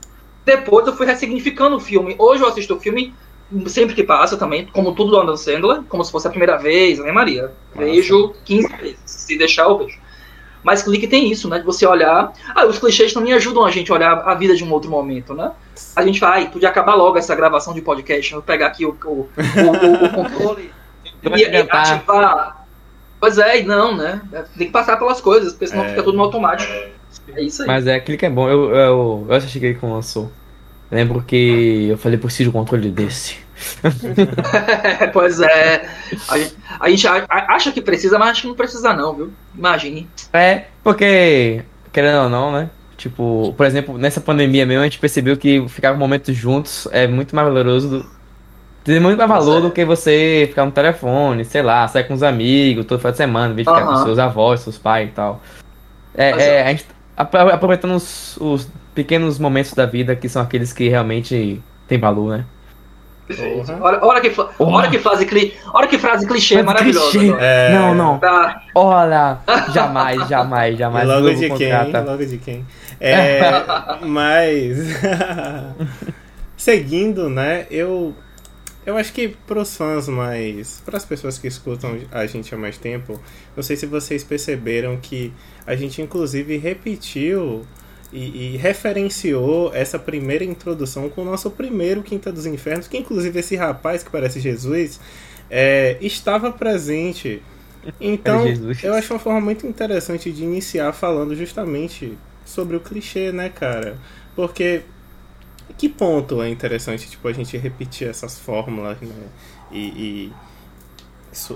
Depois 0.47 0.87
eu 0.87 0.95
fui 0.95 1.05
ressignificando 1.05 1.75
o 1.75 1.79
filme. 1.79 2.15
Hoje 2.17 2.41
eu 2.41 2.47
assisto 2.47 2.73
o 2.75 2.79
filme 2.79 3.13
sempre 3.67 3.93
que 3.93 4.01
passa 4.03 4.37
também, 4.37 4.65
como 4.67 4.95
tudo 4.95 5.11
do 5.11 5.19
Adam 5.19 5.35
Sandler, 5.35 5.81
como 5.89 6.03
se 6.05 6.09
fosse 6.11 6.25
a 6.25 6.29
primeira 6.29 6.55
vez, 6.57 6.99
né, 6.99 7.11
Maria? 7.11 7.51
Vejo 7.75 8.33
15 8.45 8.67
vezes, 8.77 8.99
se 9.05 9.37
deixar 9.37 9.63
eu 9.63 9.77
vejo. 9.77 9.99
Mas 10.63 10.81
clique 10.83 11.05
tem 11.05 11.29
isso, 11.29 11.49
né? 11.49 11.59
De 11.59 11.65
você 11.65 11.85
olhar. 11.85 12.31
Ah, 12.55 12.65
os 12.65 12.79
clichês 12.79 13.11
também 13.13 13.33
ajudam 13.33 13.65
a 13.65 13.71
gente 13.71 13.91
a 13.91 13.95
olhar 13.95 14.13
a 14.25 14.33
vida 14.35 14.55
de 14.55 14.63
um 14.63 14.71
outro 14.71 14.89
momento, 14.89 15.33
né? 15.33 15.51
A 15.95 16.01
gente 16.05 16.19
vai, 16.21 16.43
ai, 16.43 16.49
podia 16.49 16.69
acabar 16.69 16.95
logo 16.95 17.17
essa 17.17 17.35
gravação 17.35 17.73
de 17.73 17.81
podcast. 17.81 18.31
Eu 18.31 18.39
vou 18.39 18.45
pegar 18.45 18.67
aqui 18.67 18.85
o, 18.85 18.97
o, 19.05 19.09
o, 19.09 20.05
o- 20.05 20.09
controle 20.13 20.71
e, 21.23 21.27
e 21.29 21.55
ativar. 21.69 22.65
Pois 23.19 23.37
é, 23.37 23.59
e 23.59 23.63
não, 23.63 23.95
né? 23.97 24.21
Tem 24.57 24.67
que 24.67 24.73
passar 24.73 24.95
pelas 24.97 25.19
coisas, 25.19 25.51
porque 25.53 25.67
senão 25.67 25.83
É. 25.85 25.89
fica 25.89 26.03
tudo 26.03 26.17
no 26.17 26.23
automático. 26.23 26.71
É 27.35 27.41
isso 27.41 27.61
aí. 27.61 27.67
Mas 27.67 27.87
é, 27.87 27.99
clique 27.99 28.25
é 28.25 28.29
bom. 28.29 28.49
Eu, 28.49 28.69
eu, 28.73 29.25
eu 29.29 29.35
assisti 29.35 29.57
aquele 29.57 29.75
quando 29.75 29.93
lançou. 29.93 30.31
Lembro 30.89 31.21
que 31.21 31.87
eu 31.89 31.97
falei, 31.97 32.17
preciso 32.17 32.49
de 32.49 32.49
um 32.49 32.59
controle 32.59 32.89
desse. 32.89 33.37
pois 35.11 35.41
é. 35.41 35.89
A 36.79 36.89
gente, 36.89 37.07
acha 37.07 37.71
que 37.71 37.81
precisa, 37.81 38.17
mas 38.17 38.29
acho 38.29 38.41
que 38.43 38.47
não 38.47 38.55
precisa 38.55 38.93
não, 38.93 39.13
viu? 39.13 39.33
Imagine. 39.55 40.07
É, 40.31 40.65
porque, 40.83 41.63
querendo 41.91 42.23
ou 42.23 42.29
não, 42.29 42.51
né? 42.51 42.69
Tipo, 42.95 43.53
por 43.55 43.65
exemplo, 43.65 43.97
nessa 43.97 44.21
pandemia 44.21 44.65
mesmo, 44.65 44.81
a 44.81 44.85
gente 44.85 44.99
percebeu 44.99 45.37
que 45.37 45.67
ficar 45.67 45.93
momentos 45.93 46.35
juntos 46.35 46.87
é 46.91 47.07
muito 47.07 47.35
mais 47.35 47.47
valoroso 47.47 47.89
do. 47.89 48.17
Tem 48.83 48.99
muito 48.99 49.17
mais 49.17 49.29
valor 49.29 49.57
é. 49.57 49.61
do 49.61 49.71
que 49.71 49.83
você 49.83 50.45
ficar 50.47 50.65
no 50.65 50.71
telefone, 50.71 51.43
sei 51.43 51.61
lá, 51.61 51.87
sair 51.89 52.05
com 52.05 52.13
os 52.13 52.23
amigos 52.23 52.85
todo 52.85 52.99
final 52.99 53.11
de 53.11 53.17
semana, 53.17 53.53
vir 53.53 53.65
ficar 53.65 53.83
com 53.83 53.91
Aham. 53.91 54.03
seus 54.05 54.17
avós, 54.17 54.61
seus 54.61 54.77
pais 54.77 55.09
e 55.09 55.11
tal. 55.11 55.41
É, 56.15 56.31
é, 56.31 56.45
é. 56.55 56.63
a 56.63 56.69
gente 56.69 56.85
aproveitando 57.17 57.95
os, 57.95 58.37
os 58.37 58.69
pequenos 58.93 59.39
momentos 59.39 59.73
da 59.73 59.85
vida 59.85 60.15
que 60.15 60.29
são 60.29 60.41
aqueles 60.41 60.71
que 60.71 60.87
realmente 60.87 61.61
têm 61.87 61.99
valor, 61.99 62.37
né? 62.37 62.45
Olha, 63.81 63.99
olha 64.01 64.21
que, 64.21 64.33
olha 64.57 64.89
que 64.89 64.99
frase, 64.99 65.25
cli, 65.25 65.53
olha 65.73 65.85
que 65.87 65.97
frase 65.97 66.25
clichê 66.25 66.55
Mas 66.57 66.65
maravilhosa. 66.65 67.11
clichê. 67.11 67.35
É, 67.37 67.73
Não, 67.73 67.93
não. 67.93 68.19
Tá. 68.19 68.63
Olha, 68.73 69.39
jamais, 69.73 70.29
jamais, 70.29 70.75
E 70.75 70.77
jamais. 70.77 71.07
logo 71.07 71.29
de 71.33 71.49
quem? 71.49 71.69
Logo 72.05 72.25
de 72.25 72.37
quem? 72.37 72.65
É, 73.01 73.41
mas. 74.05 74.77
Seguindo, 76.55 77.29
né? 77.29 77.65
Eu. 77.69 78.15
Eu 78.85 78.95
acho 78.95 79.11
que 79.11 79.27
pros 79.45 79.75
fãs 79.75 80.07
mais. 80.07 80.81
Para 80.85 80.95
as 80.95 81.03
pessoas 81.03 81.37
que 81.37 81.47
escutam 81.47 81.97
a 82.09 82.25
gente 82.25 82.55
há 82.55 82.57
mais 82.57 82.77
tempo, 82.77 83.19
não 83.55 83.61
sei 83.61 83.75
se 83.75 83.85
vocês 83.85 84.23
perceberam 84.23 84.95
que 84.95 85.33
a 85.67 85.75
gente 85.75 86.01
inclusive 86.01 86.57
repetiu 86.57 87.67
e, 88.11 88.53
e 88.53 88.57
referenciou 88.57 89.71
essa 89.73 89.99
primeira 89.99 90.45
introdução 90.45 91.09
com 91.09 91.21
o 91.21 91.25
nosso 91.25 91.51
primeiro 91.51 92.01
Quinta 92.01 92.31
dos 92.31 92.45
Infernos, 92.45 92.87
que 92.87 92.97
inclusive 92.97 93.37
esse 93.37 93.57
rapaz 93.57 94.01
que 94.01 94.09
parece 94.09 94.39
Jesus 94.39 94.99
é, 95.49 95.97
estava 95.99 96.51
presente. 96.51 97.43
Então, 97.99 98.45
eu 98.81 98.93
acho 98.93 99.13
uma 99.13 99.19
forma 99.19 99.41
muito 99.41 99.67
interessante 99.67 100.31
de 100.31 100.43
iniciar 100.43 100.93
falando 100.93 101.35
justamente 101.35 102.17
sobre 102.45 102.77
o 102.77 102.79
clichê, 102.79 103.31
né, 103.33 103.49
cara? 103.49 103.97
Porque 104.35 104.83
que 105.77 105.89
ponto 105.89 106.41
é 106.41 106.49
interessante, 106.49 107.09
tipo, 107.09 107.27
a 107.27 107.33
gente 107.33 107.57
repetir 107.57 108.07
essas 108.07 108.39
fórmulas, 108.39 108.97
né? 109.01 109.27
E, 109.71 110.31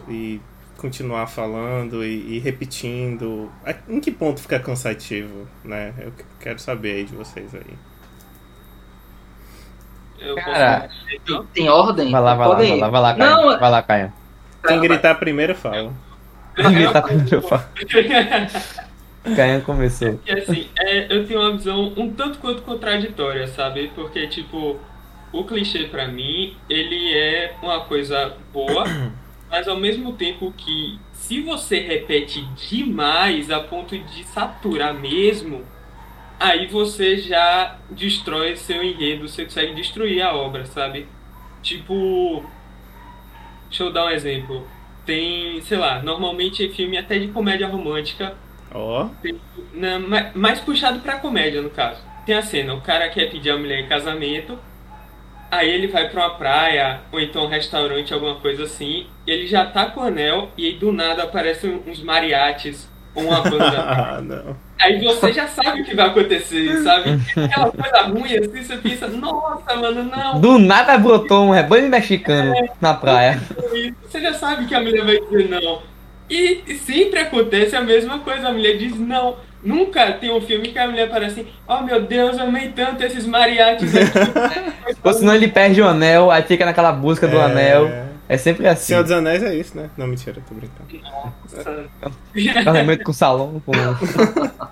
e, 0.08 0.10
e 0.10 0.42
continuar 0.82 1.28
falando 1.28 2.04
e, 2.04 2.36
e 2.38 2.40
repetindo. 2.40 3.52
A- 3.66 3.76
Em 3.88 4.00
que 4.00 4.12
ponto 4.12 4.42
fica 4.42 4.60
cansativo, 4.60 5.48
né? 5.64 5.94
Eu 6.00 6.12
que- 6.12 6.24
quero 6.40 6.60
saber 6.60 6.96
aí 6.96 7.04
de 7.06 7.16
vocês 7.16 7.54
aí. 7.56 7.62
Eu 10.20 10.36
Cara, 10.36 10.90
posso? 11.28 11.44
Tem 11.54 11.70
ordem? 11.70 12.12
Vai 12.12 12.22
lá, 12.22 12.36
vai 12.36 12.48
lá, 12.48 12.56
vai 12.56 12.78
lá, 12.78 12.90
vai 12.90 13.02
lá, 13.02 13.16
Caio. 13.16 13.36
Não, 13.36 13.60
Vai 13.60 13.72
lá, 13.72 13.82
Caio. 13.84 14.14
Quem 14.68 14.80
gritar 14.80 15.16
primeiro 15.16 15.56
fala. 15.56 15.94
Tá 16.94 17.02
com 17.02 17.14
eu 17.32 17.42
falo. 17.42 17.64
Caio 19.36 19.62
começou. 19.64 20.20
E 20.26 20.32
assim, 20.32 20.68
é, 20.80 21.16
eu 21.16 21.26
tenho 21.28 21.40
uma 21.40 21.52
visão 21.54 21.94
um 21.98 22.12
tanto 22.14 22.40
quanto 22.40 22.62
contraditória, 22.64 23.48
sabe? 23.48 23.92
Porque, 23.96 24.28
tipo, 24.28 24.80
o 25.32 25.44
clichê 25.44 25.86
pra 25.86 26.08
mim, 26.08 26.56
ele 26.70 27.14
é 27.18 27.56
uma 27.62 27.82
coisa 27.86 28.34
boa, 28.54 28.84
mas 29.52 29.68
ao 29.68 29.78
mesmo 29.78 30.14
tempo 30.18 30.54
que 30.54 31.00
se 31.14 31.42
você 31.42 31.80
repete 31.82 32.42
demais 32.70 33.52
a 33.52 33.62
ponto 33.62 33.98
de 34.00 34.24
saturar 34.26 34.94
mesmo, 34.96 35.66
aí 36.40 36.68
você 36.68 37.18
já 37.18 37.80
destrói 37.90 38.56
seu 38.58 38.84
enredo, 38.84 39.28
você 39.30 39.46
consegue 39.46 39.76
destruir 39.76 40.22
a 40.24 40.34
obra, 40.36 40.66
sabe? 40.66 41.08
Tipo, 41.62 42.46
deixa 43.70 43.84
eu 43.84 43.92
dar 43.92 44.06
um 44.06 44.10
exemplo. 44.10 44.68
Tem, 45.06 45.62
sei 45.62 45.78
lá, 45.78 46.02
normalmente 46.02 46.70
filme 46.70 46.98
até 46.98 47.18
de 47.20 47.30
comédia 47.30 47.68
romântica 47.68 48.38
Ó, 48.74 49.10
ma- 50.08 50.32
mais 50.34 50.60
puxado 50.60 51.00
pra 51.00 51.20
comédia, 51.20 51.62
no 51.62 51.70
caso. 51.70 52.02
Tem 52.26 52.36
a 52.36 52.42
cena, 52.42 52.74
o 52.74 52.82
cara 52.82 53.10
quer 53.10 53.30
pedir 53.30 53.50
a 53.52 53.58
mulher 53.58 53.80
em 53.80 53.88
casamento, 53.88 54.58
aí 55.52 55.70
ele 55.70 55.88
vai 55.88 56.10
pra 56.10 56.22
uma 56.22 56.30
praia, 56.36 57.02
ou 57.12 57.20
então 57.20 57.44
um 57.44 57.50
restaurante, 57.50 58.14
alguma 58.14 58.36
coisa 58.36 58.64
assim, 58.64 59.08
ele 59.28 59.46
já 59.46 59.66
tá 59.66 59.88
com 59.88 60.00
o 60.00 60.04
anel, 60.04 60.50
e 60.58 60.66
aí 60.68 60.74
do 60.74 60.94
nada 60.94 61.24
aparecem 61.24 61.82
uns 61.86 62.02
mariachis, 62.02 62.90
ou 63.14 63.26
uma 63.26 63.42
banda. 63.42 63.68
ah, 63.84 64.22
não. 64.22 64.56
aí 64.80 65.04
você 65.04 65.34
já 65.34 65.48
sabe 65.48 65.82
o 65.82 65.86
que 65.86 65.94
vai 65.94 66.08
acontecer, 66.08 66.82
sabe? 66.82 67.20
Aquela 67.36 67.70
coisa 67.70 68.02
ruim 68.04 68.38
assim, 68.38 68.64
você 68.64 68.78
pensa, 68.78 69.08
nossa, 69.10 69.76
mano, 69.76 70.04
não, 70.06 70.40
Do 70.40 70.58
nada 70.58 70.98
brotou 70.98 71.46
um 71.46 71.52
rebanho 71.52 71.90
mexicano 71.90 72.54
na 72.80 72.94
praia. 72.94 73.42
Você 74.04 74.22
já 74.22 74.34
sabe 74.34 74.66
que 74.66 74.74
a 74.74 74.80
mulher 74.80 75.04
vai 75.04 75.20
dizer 75.20 75.50
não. 75.50 75.82
E 76.30 76.80
sempre 76.86 77.20
acontece 77.20 77.76
a 77.76 77.82
mesma 77.82 78.20
coisa, 78.20 78.48
a 78.48 78.54
mulher 78.54 78.78
diz 78.78 78.98
não. 78.98 79.36
Nunca 79.64 80.12
tem 80.14 80.32
um 80.32 80.42
filme 80.42 80.70
que 80.70 80.80
a 80.80 80.88
mulher 80.88 81.10
parece 81.10 81.42
assim, 81.42 81.50
oh 81.68 81.82
meu 81.82 82.02
Deus, 82.02 82.38
eu 82.38 82.46
amei 82.46 82.70
tanto 82.70 83.04
esses 83.04 83.26
mariachis 83.26 83.94
aqui. 83.96 84.18
Ou 85.04 85.14
senão 85.14 85.36
ele 85.36 85.48
perde 85.48 85.82
o 85.82 85.88
anel, 85.88 86.32
aí 86.32 86.42
fica 86.44 86.66
naquela 86.66 86.92
busca 86.92 87.28
do 87.28 87.38
É, 87.38 87.44
anel. 87.44 88.12
É 88.32 88.38
sempre 88.38 88.66
assim. 88.66 88.86
Senhor 88.86 89.04
dos 89.04 89.12
Anéis 89.12 89.44
é 89.44 89.54
isso, 89.54 89.76
né? 89.76 89.90
Não, 89.98 90.08
mentira, 90.08 90.42
tô 90.48 90.56
brincando. 90.56 90.88
Casamento 92.64 93.04
com 93.04 93.12
salão. 93.12 93.62
Com... 93.66 93.74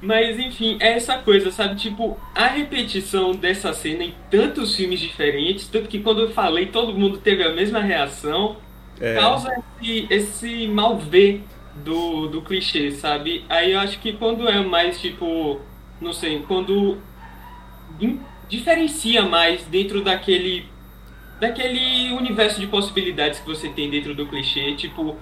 Mas 0.00 0.38
enfim, 0.38 0.78
é 0.80 0.94
essa 0.94 1.18
coisa, 1.18 1.50
sabe? 1.50 1.76
Tipo, 1.76 2.18
a 2.34 2.46
repetição 2.46 3.34
dessa 3.34 3.74
cena 3.74 4.02
em 4.02 4.14
tantos 4.30 4.74
filmes 4.74 4.98
diferentes, 4.98 5.68
tanto 5.68 5.88
que 5.88 6.00
quando 6.00 6.22
eu 6.22 6.30
falei, 6.30 6.66
todo 6.66 6.94
mundo 6.94 7.18
teve 7.18 7.42
a 7.42 7.52
mesma 7.52 7.80
reação. 7.80 8.56
É, 8.98 9.14
causa 9.14 9.52
esse, 9.82 10.06
esse 10.08 10.66
mal 10.68 10.96
ver 10.96 11.44
do, 11.84 12.26
do 12.28 12.42
clichê, 12.42 12.90
sabe? 12.90 13.44
Aí 13.48 13.72
eu 13.72 13.80
acho 13.80 13.98
que 13.98 14.12
quando 14.12 14.48
é 14.48 14.62
mais 14.62 15.00
tipo, 15.00 15.60
não 16.00 16.12
sei, 16.12 16.42
quando 16.46 16.98
diferencia 18.48 19.22
mais 19.22 19.64
dentro 19.64 20.02
daquele 20.02 20.66
daquele 21.38 22.12
universo 22.12 22.58
de 22.60 22.66
possibilidades 22.66 23.40
que 23.40 23.46
você 23.46 23.68
tem 23.68 23.90
dentro 23.90 24.14
do 24.14 24.26
clichê, 24.26 24.74
tipo, 24.74 25.16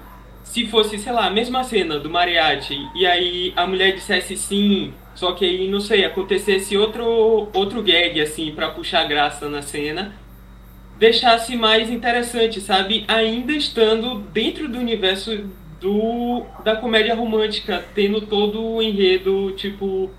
se 0.44 0.66
fosse, 0.66 0.96
sei 0.96 1.12
lá, 1.12 1.26
a 1.26 1.30
mesma 1.30 1.64
cena 1.64 1.98
do 1.98 2.08
mariachi 2.08 2.88
e 2.94 3.04
aí 3.04 3.52
a 3.56 3.66
mulher 3.66 3.94
dissesse 3.94 4.36
sim, 4.36 4.94
só 5.14 5.32
que 5.32 5.44
aí, 5.44 5.68
não 5.68 5.80
sei, 5.80 6.04
acontecesse 6.04 6.76
outro 6.76 7.48
outro 7.52 7.82
gag 7.82 8.20
assim 8.20 8.52
pra 8.52 8.70
puxar 8.70 9.08
graça 9.08 9.48
na 9.48 9.62
cena, 9.62 10.14
deixasse 10.98 11.56
mais 11.56 11.90
interessante, 11.90 12.60
sabe? 12.60 13.04
Ainda 13.08 13.52
estando 13.52 14.20
dentro 14.32 14.68
do 14.68 14.78
universo 14.78 15.44
do 15.84 16.46
da 16.64 16.74
comédia 16.74 17.14
romântica, 17.14 17.84
tendo 17.94 18.22
todo 18.22 18.64
o 18.64 18.82
enredo, 18.82 19.52
tipo, 19.52 20.10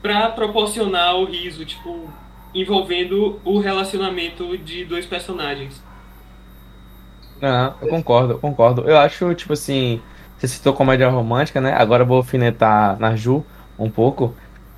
pra 0.00 0.30
proporcionar 0.30 1.16
o 1.16 1.24
riso, 1.24 1.64
tipo, 1.64 2.08
envolvendo 2.54 3.40
o 3.44 3.58
relacionamento 3.58 4.56
de 4.56 4.84
dois 4.84 5.04
personagens. 5.04 5.82
Não, 7.40 7.74
eu 7.82 7.88
concordo, 7.88 8.34
eu 8.34 8.38
concordo. 8.38 8.88
Eu 8.88 8.96
acho, 8.96 9.34
tipo 9.34 9.52
assim, 9.52 10.00
você 10.38 10.46
citou 10.46 10.72
comédia 10.72 11.08
romântica, 11.08 11.60
né? 11.60 11.74
Agora 11.76 12.04
eu 12.04 12.06
vou 12.06 12.18
alfinetar 12.18 12.96
na 13.00 13.16
Ju 13.16 13.44
um 13.76 13.90
pouco. 13.90 14.32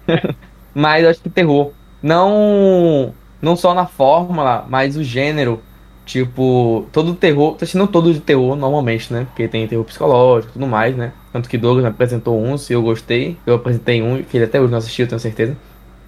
Mas 0.74 1.04
eu 1.04 1.10
acho 1.10 1.20
que 1.20 1.28
terror. 1.28 1.72
Não, 2.02 3.12
não 3.42 3.54
só 3.54 3.74
na 3.74 3.86
fórmula, 3.86 4.64
mas 4.68 4.96
o 4.96 5.02
gênero. 5.02 5.62
Tipo, 6.06 6.86
todo 6.92 7.14
terror, 7.14 7.56
não 7.74 7.86
todo 7.88 8.14
de 8.14 8.20
terror 8.20 8.54
normalmente, 8.54 9.12
né? 9.12 9.26
Porque 9.26 9.48
tem 9.48 9.66
terror 9.66 9.84
psicológico 9.84 10.50
e 10.50 10.54
tudo 10.54 10.66
mais, 10.66 10.96
né? 10.96 11.12
Tanto 11.32 11.48
que 11.48 11.58
Douglas 11.58 11.82
me 11.82 11.90
apresentou 11.90 12.40
uns 12.40 12.70
e 12.70 12.72
eu 12.72 12.80
gostei. 12.80 13.36
Eu 13.44 13.56
apresentei 13.56 14.00
um 14.00 14.22
que 14.22 14.36
ele 14.36 14.44
até 14.44 14.60
hoje 14.60 14.70
não 14.70 14.78
assistiu, 14.78 15.08
tenho 15.08 15.20
certeza. 15.20 15.56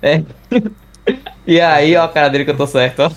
É. 0.01 0.23
E 1.47 1.59
aí, 1.63 1.97
ó, 1.97 2.05
a 2.05 2.09
cara 2.09 2.29
dele 2.29 2.45
que 2.45 2.51
eu 2.51 2.57
tô 2.59 2.67
certo, 2.67 3.01
ó. 3.01 3.11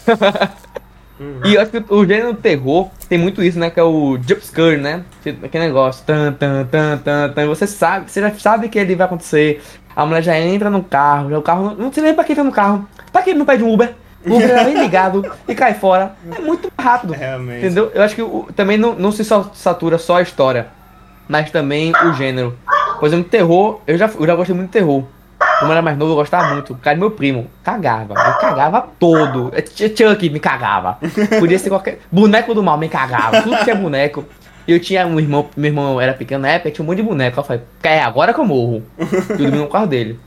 E 1.46 1.54
eu 1.54 1.62
acho 1.62 1.70
que 1.70 1.84
o 1.94 2.06
gênero 2.06 2.34
terror 2.34 2.90
tem 3.08 3.18
muito 3.18 3.44
isso, 3.44 3.60
né? 3.60 3.70
Que 3.70 3.80
é 3.80 3.84
o 3.84 4.18
jumpscare, 4.26 4.78
né? 4.78 5.04
Aquele 5.44 5.66
negócio. 5.66 6.04
Tan, 6.06 6.34
tan, 6.34 6.66
tan, 6.66 6.98
tan, 6.98 7.30
tan. 7.30 7.48
Você 7.48 7.68
sabe, 7.68 8.10
você 8.10 8.22
já 8.22 8.34
sabe 8.36 8.70
que 8.70 8.80
ele 8.80 8.96
vai 8.96 9.06
acontecer. 9.06 9.62
A 9.96 10.06
mulher 10.06 10.24
já 10.24 10.40
entra 10.40 10.70
no 10.70 10.82
carro, 10.82 11.30
já 11.30 11.38
o 11.38 11.42
carro. 11.42 11.64
Não, 11.66 11.76
não 11.76 11.94
sei 11.94 12.04
nem 12.04 12.14
pra 12.14 12.24
que 12.24 12.32
entra 12.32 12.44
no 12.44 12.52
carro. 12.52 12.88
Pra 13.12 13.22
que 13.22 13.32
ele 13.32 13.40
não 13.40 13.46
pede 13.46 13.64
um 13.64 13.72
Uber? 13.72 13.94
O 14.26 14.36
Uber 14.36 14.50
é 14.52 14.64
bem 14.66 14.82
ligado 14.82 15.26
e 15.48 15.56
cai 15.56 15.74
fora. 15.74 16.14
É 16.38 16.40
muito 16.42 16.72
rápido. 16.80 17.14
realmente. 17.14 17.66
Entendeu? 17.66 17.92
Eu 17.94 18.02
acho 18.04 18.16
que 18.16 18.22
o- 18.22 18.48
também 18.56 18.78
não, 18.78 18.94
não 18.96 19.12
se 19.12 19.24
satura 19.54 19.98
só 19.98 20.18
a 20.18 20.22
história, 20.22 20.68
mas 21.28 21.50
também 21.52 21.92
o 22.06 22.14
gênero. 22.14 22.58
Por 23.00 23.08
exemplo, 23.08 23.26
terror, 23.30 23.82
eu 23.88 23.98
já, 23.98 24.08
eu 24.08 24.26
já 24.28 24.36
gostei 24.36 24.56
muito 24.56 24.68
de 24.68 24.74
terror. 24.74 25.04
Como 25.60 25.72
era 25.72 25.82
mais 25.82 25.98
novo, 25.98 26.12
eu 26.12 26.16
gostava 26.16 26.54
muito. 26.54 26.76
Cara, 26.76 26.98
meu 26.98 27.12
primo 27.12 27.48
cagava. 27.64 28.14
Me 28.14 28.40
cagava 28.40 28.88
todo. 29.00 29.52
É, 29.56 29.62
Ch- 29.62 29.94
Chuck 29.96 30.30
me 30.30 30.40
cagava. 30.40 30.98
Podia 31.40 31.58
ser 31.60 31.70
qualquer. 31.70 32.00
Boneco 32.12 32.54
do 32.54 32.62
mal 32.64 32.78
me 32.78 32.90
cagava. 32.90 33.42
Tudo 33.44 33.58
que 33.64 33.70
é 33.72 33.76
boneco. 33.76 34.24
E 34.68 34.72
eu 34.72 34.80
tinha 34.80 35.06
um 35.08 35.20
irmão, 35.20 35.48
meu 35.58 35.70
irmão 35.72 36.00
era 36.02 36.14
pequeno 36.14 36.42
na 36.44 36.50
época, 36.50 36.70
tinha 36.72 36.84
um 36.84 36.88
monte 36.88 36.98
de 36.98 37.04
boneco. 37.04 37.40
Eu 37.40 37.44
falei, 37.44 37.62
é 37.84 38.02
agora 38.02 38.34
que 38.34 38.40
eu 38.40 38.46
morro. 38.46 38.84
Eu 39.30 39.38
dormi 39.38 39.58
no 39.58 39.68
carro 39.68 39.88
dele. 39.88 40.20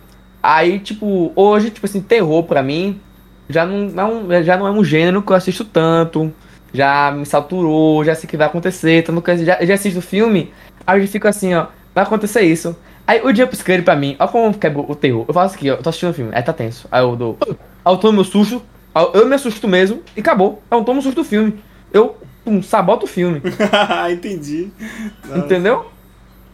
Aí, 0.42 0.78
tipo, 0.80 1.32
hoje, 1.34 1.70
tipo 1.70 1.86
assim, 1.86 2.00
terror 2.00 2.42
pra 2.42 2.62
mim 2.62 3.00
já 3.48 3.66
não, 3.66 3.88
não, 3.88 4.42
já 4.42 4.56
não 4.56 4.66
é 4.66 4.70
um 4.70 4.84
gênero 4.84 5.22
que 5.22 5.30
eu 5.30 5.36
assisto 5.36 5.64
tanto. 5.64 6.32
Já 6.72 7.12
me 7.12 7.24
saturou, 7.24 8.04
já 8.04 8.14
sei 8.14 8.26
o 8.26 8.28
que 8.28 8.36
vai 8.36 8.46
acontecer. 8.46 8.98
Então, 8.98 9.22
já, 9.44 9.64
já 9.64 9.74
assisto 9.74 10.00
o 10.00 10.02
filme, 10.02 10.52
aí 10.86 11.00
eu 11.00 11.08
fico 11.08 11.28
assim, 11.28 11.54
ó, 11.54 11.66
vai 11.94 12.04
acontecer 12.04 12.42
isso. 12.42 12.76
Aí 13.06 13.20
o 13.22 13.34
jumpscare 13.34 13.82
pra 13.82 13.94
mim, 13.94 14.16
ó 14.18 14.26
como 14.26 14.52
quebra 14.56 14.80
o 14.80 14.94
terror. 14.94 15.24
Eu 15.28 15.34
faço 15.34 15.54
aqui, 15.54 15.70
ó, 15.70 15.74
eu 15.74 15.82
tô 15.82 15.90
assistindo 15.90 16.10
o 16.10 16.14
filme, 16.14 16.32
aí 16.34 16.42
tá 16.42 16.52
tenso. 16.52 16.88
Aí 16.90 17.02
eu 17.02 17.14
dou. 17.14 17.38
Aí 17.46 17.92
eu 17.92 17.96
tomo 17.98 18.14
meu 18.14 18.24
susto, 18.24 18.62
eu 19.12 19.26
me 19.26 19.34
assusto 19.34 19.68
mesmo 19.68 20.02
e 20.16 20.20
acabou. 20.20 20.62
Aí 20.70 20.78
eu 20.78 20.84
tomo 20.84 21.00
o 21.00 21.02
susto 21.02 21.16
do 21.16 21.24
filme. 21.24 21.62
Eu 21.92 22.16
pum, 22.44 22.62
saboto 22.62 23.04
o 23.04 23.08
filme. 23.08 23.42
Entendi. 24.10 24.70
Nossa. 25.24 25.38
Entendeu? 25.38 25.86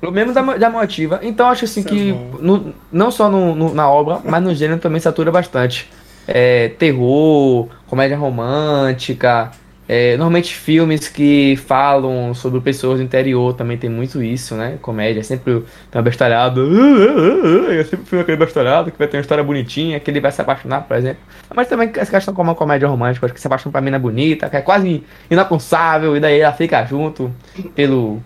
Pelo 0.01 0.13
menos 0.13 0.35
da, 0.35 0.43
da 0.43 0.71
motiva. 0.71 1.21
Então 1.23 1.49
acho 1.49 1.67
assim 1.67 1.81
Isso 1.81 1.89
que 1.89 2.11
é 2.11 2.43
no, 2.43 2.75
não 2.91 3.11
só 3.11 3.29
no, 3.29 3.55
no, 3.55 3.75
na 3.75 3.89
obra, 3.89 4.21
mas 4.25 4.43
no 4.43 4.55
gênero 4.55 4.81
também 4.81 5.01
satura 5.01 5.31
bastante. 5.31 5.89
É, 6.27 6.69
terror, 6.69 7.69
comédia 7.87 8.17
romântica, 8.17 9.51
é, 9.93 10.17
normalmente 10.17 10.55
filmes 10.55 11.09
que 11.09 11.57
falam 11.67 12.33
sobre 12.33 12.61
pessoas 12.61 13.01
do 13.01 13.05
interior 13.05 13.55
também 13.55 13.77
tem 13.77 13.91
muito 13.91 14.23
isso, 14.23 14.55
né? 14.55 14.79
Comédia, 14.81 15.25
sempre 15.25 15.53
tem 15.91 15.99
uma 15.99 16.03
bestalhada. 16.03 16.61
Eu 16.63 17.85
sempre 17.85 18.07
filme 18.07 18.23
aquele 18.23 18.37
bestalhado 18.37 18.93
que 18.93 18.97
vai 18.97 19.09
ter 19.09 19.17
uma 19.17 19.23
história 19.23 19.43
bonitinha, 19.43 19.99
que 19.99 20.09
ele 20.09 20.21
vai 20.21 20.31
se 20.31 20.41
apaixonar, 20.41 20.83
por 20.83 20.97
exemplo. 20.97 21.19
Mas 21.53 21.67
também 21.67 21.91
essa 21.97 22.09
questão 22.09 22.33
como 22.33 22.51
uma 22.51 22.55
comédia 22.55 22.87
romântica, 22.87 23.27
acho 23.27 23.35
que 23.35 23.41
se 23.41 23.49
apaixona 23.49 23.73
pra 23.73 23.81
mina 23.81 23.99
bonita, 23.99 24.49
que 24.49 24.57
é 24.57 24.61
quase 24.61 25.03
inalcançável, 25.29 26.17
e 26.17 26.21
daí 26.21 26.39
ela 26.39 26.53
fica 26.53 26.85
junto 26.85 27.35
pelo 27.75 28.23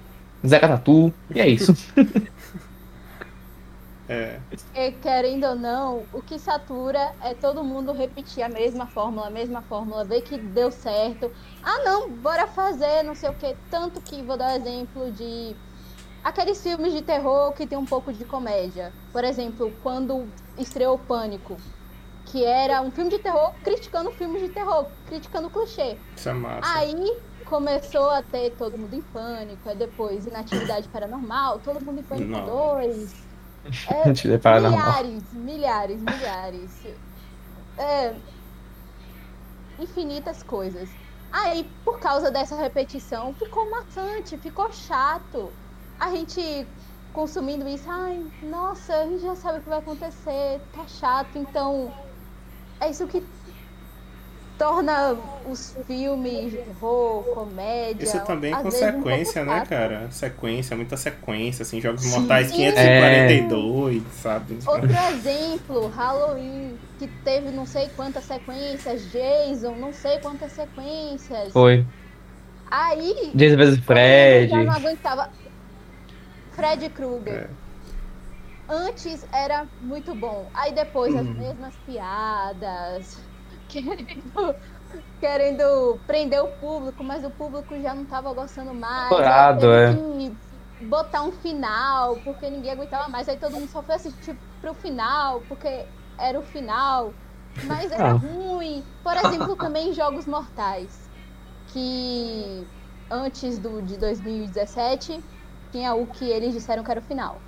Zeca 0.47 0.69
Tatu, 0.69 1.11
e 1.35 1.41
é 1.41 1.49
isso. 1.49 1.75
É. 4.09 4.39
E, 4.75 4.93
querendo 4.93 5.45
ou 5.45 5.55
não, 5.55 6.05
o 6.13 6.21
que 6.21 6.39
satura 6.39 7.15
é 7.23 7.35
todo 7.35 7.65
mundo 7.65 7.93
repetir 7.93 8.43
a 8.43 8.49
mesma 8.49 8.87
fórmula, 8.87 9.29
a 9.29 9.31
mesma 9.31 9.63
fórmula, 9.63 10.05
ver 10.05 10.23
que 10.23 10.37
deu 10.37 10.71
certo. 10.71 11.33
Ah, 11.63 11.83
não, 11.85 12.11
bora 12.11 12.47
fazer, 12.47 13.03
não 13.03 13.15
sei 13.15 13.31
o 13.31 13.35
que. 13.35 13.57
Tanto 13.71 14.01
que 14.01 14.23
vou 14.23 14.37
dar 14.37 14.57
exemplo 14.57 15.11
de 15.13 15.57
aqueles 16.23 16.63
filmes 16.63 16.93
de 16.93 17.03
terror 17.03 17.53
que 17.53 17.67
tem 17.67 17.79
um 17.79 17.87
pouco 17.87 18.13
de 18.13 18.25
comédia. 18.25 18.93
Por 19.13 19.25
exemplo, 19.25 19.73
quando 19.83 20.29
estreou 20.59 20.99
Pânico, 20.99 21.57
que 22.27 22.45
era 22.45 22.83
um 22.83 22.91
filme 22.91 23.11
de 23.11 23.19
terror 23.19 23.53
criticando 23.63 24.11
filmes 24.13 24.43
de 24.43 24.49
terror, 24.49 24.87
criticando 25.07 25.49
clichê. 25.49 25.97
Isso 26.17 26.29
é 26.29 26.33
massa. 26.33 26.79
Aí 26.79 27.17
começou 27.47 28.11
a 28.11 28.23
ter 28.23 28.51
Todo 28.53 28.77
Mundo 28.77 28.95
em 28.95 29.03
Pânico, 29.03 29.69
aí 29.69 29.77
depois 29.77 30.27
Inatividade 30.27 30.89
Paranormal, 30.89 31.59
Todo 31.61 31.83
Mundo 31.83 32.01
em 32.01 32.03
Pânico 32.03 32.41
2 32.47 33.24
é, 33.89 34.13
milhares, 34.71 35.33
milhares, 35.33 36.01
milhares. 36.01 36.87
É, 37.79 38.15
infinitas 39.79 40.43
coisas. 40.43 40.91
Aí, 41.33 41.65
por 41.85 41.99
causa 41.99 42.31
dessa 42.31 42.57
repetição, 42.57 43.35
ficou 43.35 43.69
maçante, 43.71 44.39
ficou 44.39 44.73
chato. 44.73 45.53
A 45.99 46.11
gente 46.11 46.69
consumindo 47.13 47.67
isso, 47.69 47.89
ai, 47.91 48.27
nossa, 48.43 48.93
a 48.95 49.07
gente 49.07 49.23
já 49.23 49.37
sabe 49.37 49.59
o 49.59 49.63
que 49.63 49.69
vai 49.69 49.79
acontecer, 49.79 50.61
tá 50.73 50.87
chato, 50.89 51.39
então 51.39 51.95
é 52.81 52.91
isso 52.91 53.07
que 53.07 53.25
torna 54.59 55.17
os 55.49 55.77
filmes 55.87 56.53
de 56.53 56.59
terror, 56.59 57.23
comédia. 57.35 58.05
Isso 58.05 58.21
também 58.25 58.53
é 58.53 58.57
consequência, 58.57 59.43
um 59.43 59.47
né, 59.47 59.67
cara? 59.69 60.11
Sequência, 60.11 60.77
muita 60.77 60.97
sequência, 60.97 61.63
assim, 61.63 61.81
Jogos 61.81 62.03
Sim. 62.03 62.21
Mortais 62.21 62.51
542, 62.51 63.97
é. 63.97 64.01
sabe? 64.23 64.59
Outro 64.67 64.91
exemplo, 65.13 65.89
Halloween, 65.89 66.79
que 66.99 67.09
teve 67.25 67.51
não 67.51 67.67
sei 67.67 67.89
quantas 67.97 68.25
sequências, 68.25 69.11
Jason, 69.11 69.75
não 69.77 69.93
sei 69.93 70.19
quantas 70.19 70.53
sequências. 70.53 71.53
Foi. 71.53 71.85
Aí. 72.71 73.33
Jason 73.35 73.57
vezes 73.57 73.81
Fred. 73.81 74.51
Já 74.51 74.63
não 74.63 74.73
aguentava. 74.73 75.31
Fred 76.53 76.89
Krueger. 76.91 77.35
É. 77.35 77.65
Antes 78.67 79.27
era 79.33 79.67
muito 79.83 80.15
bom. 80.15 80.49
Aí 80.55 80.73
depois 80.73 81.13
uhum. 81.13 81.21
as 81.21 81.27
mesmas 81.27 81.75
piadas 81.85 83.19
querendo, 83.69 84.55
querendo 85.21 85.99
prender 86.07 86.43
o 86.43 86.49
público, 86.49 87.03
mas 87.03 87.25
o 87.25 87.31
público 87.31 87.79
já 87.81 87.95
não 87.95 88.03
estava 88.03 88.33
gostando 88.33 88.75
mais. 88.75 89.09
Corado, 89.09 89.73
é. 89.73 89.95
Botar 90.83 91.23
um 91.23 91.33
final, 91.33 92.17
porque 92.25 92.51
ninguém 92.51 92.73
aguentava 92.73 93.09
mais. 93.09 93.29
Aí 93.29 93.37
todo 93.37 93.53
mundo 93.53 93.69
só 93.69 93.83
foi 93.83 93.95
assistir 93.95 94.37
pro 94.61 94.75
final, 94.75 95.41
porque 95.49 95.87
era 96.19 96.39
o 96.39 96.43
final. 96.43 97.13
Mas 97.65 97.91
era 97.93 98.11
ah. 98.11 98.13
ruim. 98.13 98.85
Por 99.03 99.17
exemplo, 99.17 99.57
também 99.57 99.93
Jogos 99.93 100.27
Mortais. 100.27 101.09
Que 101.69 102.67
antes 103.11 103.59
do 103.59 103.81
de 103.83 103.97
2017 103.97 105.23
tinha 105.71 105.95
o 105.95 106.07
que 106.07 106.25
eles 106.25 106.53
disseram 106.53 106.83
que 106.83 106.91
era 106.91 107.01
o 107.01 107.03
final. 107.03 107.41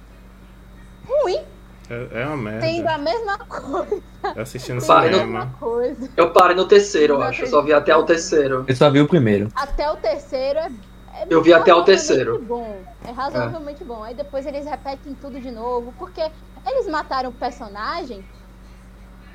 Ruim. 1.06 1.55
É, 1.88 2.22
é 2.22 2.26
uma 2.26 2.36
merda. 2.36 2.60
Tendo 2.66 2.88
a 2.88 2.98
mesma 2.98 3.38
coisa. 3.38 4.02
Eu 4.34 4.42
assisti 4.42 4.72
no 4.72 4.80
cinema. 4.80 5.54
Coisa. 5.58 6.10
Eu 6.16 6.32
parei 6.32 6.56
no 6.56 6.66
terceiro, 6.66 7.14
eu 7.14 7.22
acho. 7.22 7.42
Eu 7.42 7.46
só 7.46 7.62
vi 7.62 7.72
até 7.72 7.94
o 7.96 8.02
terceiro. 8.02 8.64
Eu 8.66 8.76
só 8.76 8.90
vi 8.90 9.00
o 9.00 9.06
primeiro. 9.06 9.48
Até 9.54 9.90
o 9.90 9.96
terceiro 9.96 10.58
é. 10.58 10.70
é 11.14 11.26
eu 11.30 11.42
vi 11.42 11.52
até 11.52 11.72
o 11.74 11.84
terceiro. 11.84 12.42
Bom. 12.42 12.80
É 13.06 13.12
razoavelmente 13.12 13.82
é. 13.82 13.86
bom. 13.86 14.02
Aí 14.02 14.14
depois 14.14 14.44
eles 14.46 14.66
repetem 14.66 15.14
tudo 15.14 15.40
de 15.40 15.50
novo. 15.50 15.94
Porque 15.98 16.20
eles 16.66 16.88
mataram 16.88 17.30
o 17.30 17.32
personagem. 17.32 18.24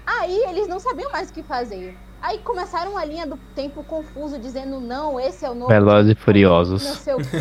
Aí 0.06 0.44
eles 0.50 0.68
não 0.68 0.80
sabiam 0.80 1.12
mais 1.12 1.30
o 1.30 1.34
que 1.34 1.44
fazer. 1.44 1.98
Aí 2.22 2.40
começaram 2.40 2.98
a 2.98 3.06
linha 3.06 3.26
do 3.26 3.38
tempo 3.56 3.84
confuso, 3.84 4.38
dizendo 4.38 4.80
não, 4.80 5.20
esse 5.20 5.46
é 5.46 5.50
o 5.50 5.56
novo. 5.56 5.70
Velozes 5.70 6.12
e 6.12 6.16
Furiosos. 6.16 6.84
Não 6.84 6.96
sei 6.96 7.14
o 7.14 7.18
quê. 7.18 7.38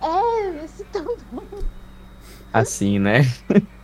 é, 0.02 0.64
esse 0.64 0.84
tão 0.84 1.16
bom 1.30 1.44
assim, 2.52 2.98
né? 2.98 3.22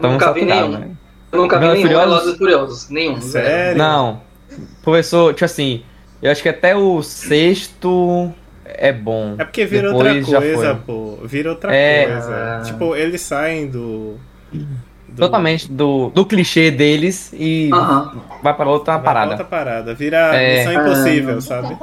Já 0.00 0.08
nunca 0.08 0.32
vi 0.32 0.44
nenhum. 0.44 0.68
Né? 0.68 0.90
Eu 1.30 1.40
nunca 1.40 1.58
vi 1.58 1.66
nenhum 1.66 1.82
Furiosos? 1.82 2.08
Velozes 2.08 2.38
Furiosos. 2.38 2.88
Nenhum. 2.90 3.20
Sério? 3.20 3.78
Não. 3.78 4.20
Professor, 4.82 5.32
tipo 5.32 5.44
assim, 5.44 5.82
eu 6.20 6.30
acho 6.30 6.42
que 6.42 6.48
até 6.48 6.76
o 6.76 7.02
sexto 7.02 8.32
é 8.64 8.92
bom. 8.92 9.34
É 9.38 9.44
porque 9.44 9.64
vira 9.64 9.92
Depois 9.92 10.28
outra 10.28 10.40
coisa, 10.40 10.74
pô. 10.86 11.18
Vira 11.24 11.50
outra 11.50 11.74
é... 11.74 12.06
coisa. 12.06 12.34
Ah. 12.34 12.62
Tipo, 12.64 12.94
eles 12.94 13.20
saem 13.22 13.68
do... 13.68 14.16
do... 14.52 15.16
Totalmente 15.16 15.70
do, 15.70 16.10
do 16.10 16.24
clichê 16.24 16.70
deles 16.70 17.32
e 17.32 17.70
uh 17.72 17.76
-huh. 17.76 18.20
vai 18.42 18.54
para 18.54 18.68
outra 18.68 18.94
vai 18.94 19.04
parada. 19.04 19.30
outra 19.30 19.44
parada. 19.44 19.94
Vira 19.94 20.34
é... 20.36 20.58
Missão 20.58 20.84
Impossível, 20.84 21.40
sabe? 21.40 21.78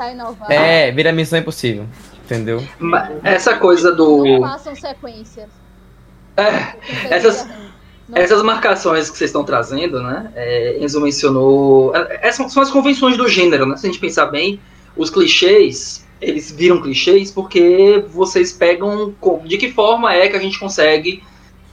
É, 0.49 0.91
vira 0.91 1.11
Missão 1.11 1.39
Impossível. 1.39 1.85
Entendeu? 2.25 2.63
Essa 3.23 3.57
coisa 3.57 3.91
do. 3.91 4.23
Não 4.23 4.41
façam 4.41 4.75
sequências. 4.75 5.49
É, 6.37 6.75
essas, 7.09 7.49
essas 8.13 8.41
marcações 8.41 9.09
que 9.09 9.17
vocês 9.17 9.29
estão 9.29 9.43
trazendo, 9.43 10.01
né? 10.01 10.31
É, 10.35 10.77
Enzo 10.83 10.99
mencionou. 11.01 11.95
É, 11.95 12.27
essas 12.27 12.51
são 12.51 12.63
as 12.63 12.71
convenções 12.71 13.17
do 13.17 13.27
gênero, 13.27 13.65
né? 13.65 13.77
Se 13.77 13.85
a 13.85 13.89
gente 13.89 13.99
pensar 13.99 14.27
bem, 14.27 14.59
os 14.95 15.09
clichês, 15.09 16.05
eles 16.19 16.51
viram 16.51 16.81
clichês 16.81 17.31
porque 17.31 18.03
vocês 18.09 18.51
pegam. 18.51 19.13
De 19.45 19.57
que 19.57 19.71
forma 19.71 20.13
é 20.13 20.27
que 20.27 20.35
a 20.35 20.39
gente 20.39 20.59
consegue 20.59 21.23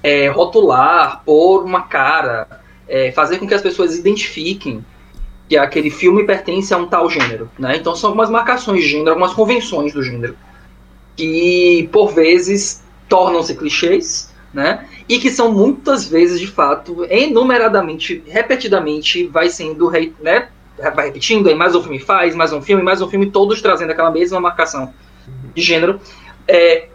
é, 0.03 0.29
rotular, 0.29 1.23
pôr 1.25 1.65
uma 1.65 1.83
cara, 1.83 2.47
é, 2.89 3.11
fazer 3.13 3.39
com 3.39 3.47
que 3.47 3.55
as 3.55 3.63
pessoas 3.63 3.97
identifiquem 3.97 4.85
que 5.49 5.57
aquele 5.57 5.91
filme 5.91 6.25
pertence 6.25 6.75
a 6.75 6.77
um 6.77 6.87
tal 6.87 7.09
gênero, 7.09 7.51
né? 7.59 7.77
Então 7.77 7.95
são 7.95 8.11
algumas 8.11 8.29
marcações 8.29 8.83
de 8.83 8.89
gênero, 8.89 9.11
algumas 9.11 9.33
convenções 9.33 9.93
do 9.93 10.03
gênero 10.03 10.37
que 11.17 11.89
por 11.93 12.13
vezes 12.13 12.83
tornam-se 13.09 13.55
clichês 13.55 14.35
né? 14.57 14.87
E 15.09 15.19
que 15.19 15.31
são 15.31 15.53
muitas 15.53 16.09
vezes, 16.09 16.41
de 16.41 16.47
fato, 16.47 17.07
enumeradamente, 17.09 18.23
repetidamente, 18.27 19.27
vai 19.27 19.49
sendo, 19.49 19.91
né? 20.21 20.49
Vai 20.95 21.07
repetindo, 21.07 21.49
aí 21.49 21.55
mais 21.55 21.75
um 21.75 21.83
filme 21.83 21.99
faz, 21.99 22.35
mais 22.35 22.53
um 22.53 22.61
filme, 22.61 22.83
mais 22.83 23.01
um 23.01 23.09
filme, 23.09 23.31
todos 23.31 23.63
trazendo 23.63 23.93
aquela 23.93 24.11
mesma 24.11 24.41
marcação 24.41 24.93
de 25.55 25.63
gênero. 25.63 26.01
É, 26.47 26.89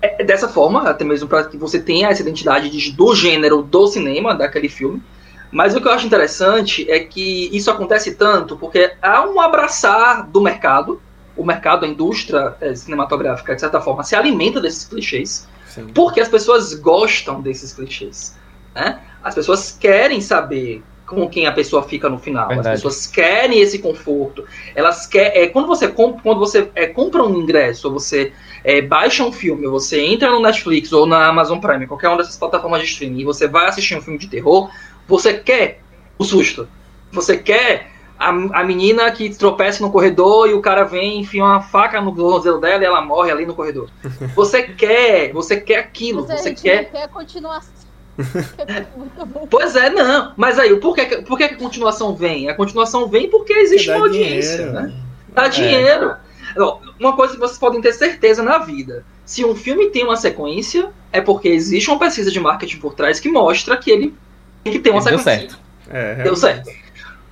é 0.00 0.24
dessa 0.24 0.48
forma, 0.48 0.82
até 0.82 1.04
mesmo 1.04 1.28
para 1.28 1.44
que 1.44 1.56
você 1.56 1.80
tenha 1.80 2.08
essa 2.08 2.22
identidade 2.22 2.70
de, 2.70 2.92
do 2.92 3.14
gênero 3.14 3.62
do 3.62 3.86
cinema, 3.86 4.34
daquele 4.34 4.68
filme. 4.68 5.02
Mas 5.50 5.74
o 5.74 5.80
que 5.80 5.86
eu 5.86 5.92
acho 5.92 6.06
interessante 6.06 6.90
é 6.90 6.98
que 6.98 7.48
isso 7.56 7.70
acontece 7.70 8.16
tanto 8.16 8.56
porque 8.56 8.92
há 9.00 9.24
um 9.24 9.40
abraçar 9.40 10.26
do 10.26 10.40
mercado, 10.40 11.00
o 11.36 11.44
mercado, 11.44 11.84
a 11.84 11.88
indústria 11.88 12.56
é, 12.60 12.74
cinematográfica, 12.74 13.54
de 13.54 13.60
certa 13.60 13.80
forma, 13.80 14.02
se 14.02 14.16
alimenta 14.16 14.60
desses 14.60 14.84
clichês. 14.84 15.48
Sim. 15.74 15.88
Porque 15.94 16.20
as 16.20 16.28
pessoas 16.28 16.74
gostam 16.74 17.40
desses 17.40 17.72
clichês. 17.72 18.36
Né? 18.74 19.00
As 19.22 19.34
pessoas 19.34 19.72
querem 19.72 20.20
saber 20.20 20.82
com 21.04 21.28
quem 21.28 21.46
a 21.46 21.52
pessoa 21.52 21.82
fica 21.82 22.08
no 22.08 22.18
final. 22.18 22.48
Verdade. 22.48 22.68
As 22.68 22.74
pessoas 22.74 23.06
querem 23.06 23.60
esse 23.60 23.80
conforto. 23.80 24.44
Elas 24.74 25.06
querem. 25.06 25.42
É, 25.42 25.46
quando 25.48 25.66
você, 25.66 25.88
comp, 25.88 26.20
quando 26.22 26.38
você 26.38 26.70
é, 26.74 26.86
compra 26.86 27.22
um 27.22 27.34
ingresso, 27.40 27.88
ou 27.88 27.94
você 27.94 28.32
é, 28.62 28.80
baixa 28.80 29.24
um 29.24 29.32
filme, 29.32 29.66
ou 29.66 29.72
você 29.72 30.00
entra 30.00 30.30
no 30.30 30.40
Netflix 30.40 30.92
ou 30.92 31.06
na 31.06 31.26
Amazon 31.26 31.58
Prime, 31.58 31.86
qualquer 31.86 32.08
uma 32.08 32.18
dessas 32.18 32.36
plataformas 32.36 32.80
de 32.80 32.86
streaming, 32.86 33.20
e 33.20 33.24
você 33.24 33.48
vai 33.48 33.66
assistir 33.66 33.96
um 33.96 34.00
filme 34.00 34.18
de 34.18 34.28
terror, 34.28 34.70
você 35.08 35.34
quer 35.34 35.80
o 36.16 36.24
susto. 36.24 36.68
Você 37.12 37.36
quer 37.36 37.90
a, 38.18 38.28
a 38.28 38.64
menina 38.64 39.10
que 39.10 39.34
tropeça 39.34 39.82
no 39.82 39.90
corredor 39.90 40.48
e 40.48 40.54
o 40.54 40.60
cara 40.60 40.84
vem 40.84 41.16
e 41.16 41.20
enfia 41.20 41.42
uma 41.44 41.60
faca 41.60 42.00
no 42.00 42.14
tornozelo 42.14 42.60
dela 42.60 42.82
e 42.82 42.86
ela 42.86 43.00
morre 43.00 43.30
ali 43.30 43.44
no 43.46 43.54
corredor. 43.54 43.88
Você 44.34 44.62
quer, 44.62 45.32
você 45.32 45.60
quer 45.60 45.78
aquilo, 45.78 46.22
Mas 46.22 46.30
a 46.30 46.36
você 46.38 46.48
gente 46.50 46.62
quer. 46.62 46.82
não 46.84 46.90
quer 46.90 47.02
a 47.04 47.08
continuação. 47.08 47.72
É. 48.58 48.84
Pois 49.50 49.74
é, 49.76 49.90
não. 49.90 50.32
Mas 50.36 50.58
aí, 50.58 50.74
por 50.76 50.94
que, 50.94 51.04
por 51.22 51.36
que 51.36 51.44
a 51.44 51.56
continuação 51.56 52.14
vem? 52.14 52.48
A 52.48 52.54
continuação 52.54 53.08
vem 53.08 53.28
porque 53.28 53.52
existe 53.52 53.88
Dá 53.88 53.96
uma 53.96 54.06
audiência, 54.06 54.56
dinheiro. 54.58 54.72
né? 54.72 54.94
Dá 55.28 55.48
dinheiro. 55.48 56.16
Ó, 56.56 56.78
Uma 57.00 57.16
coisa 57.16 57.34
que 57.34 57.40
vocês 57.40 57.58
podem 57.58 57.80
ter 57.80 57.92
certeza 57.92 58.42
na 58.42 58.58
vida: 58.58 59.04
se 59.24 59.44
um 59.44 59.54
filme 59.56 59.90
tem 59.90 60.04
uma 60.04 60.16
sequência, 60.16 60.90
é 61.12 61.20
porque 61.20 61.48
existe 61.48 61.90
uma 61.90 61.98
pesquisa 61.98 62.30
de 62.30 62.38
marketing 62.38 62.78
por 62.78 62.94
trás 62.94 63.18
que 63.18 63.28
mostra 63.28 63.76
que 63.76 63.90
ele 63.90 64.14
tem 64.62 64.72
que 64.74 64.78
ter 64.78 64.90
uma 64.90 65.02
Deu 65.02 65.18
sequência. 65.18 65.40
certo. 65.50 65.58
É, 65.90 66.22
Deu 66.22 66.36
certo. 66.36 66.70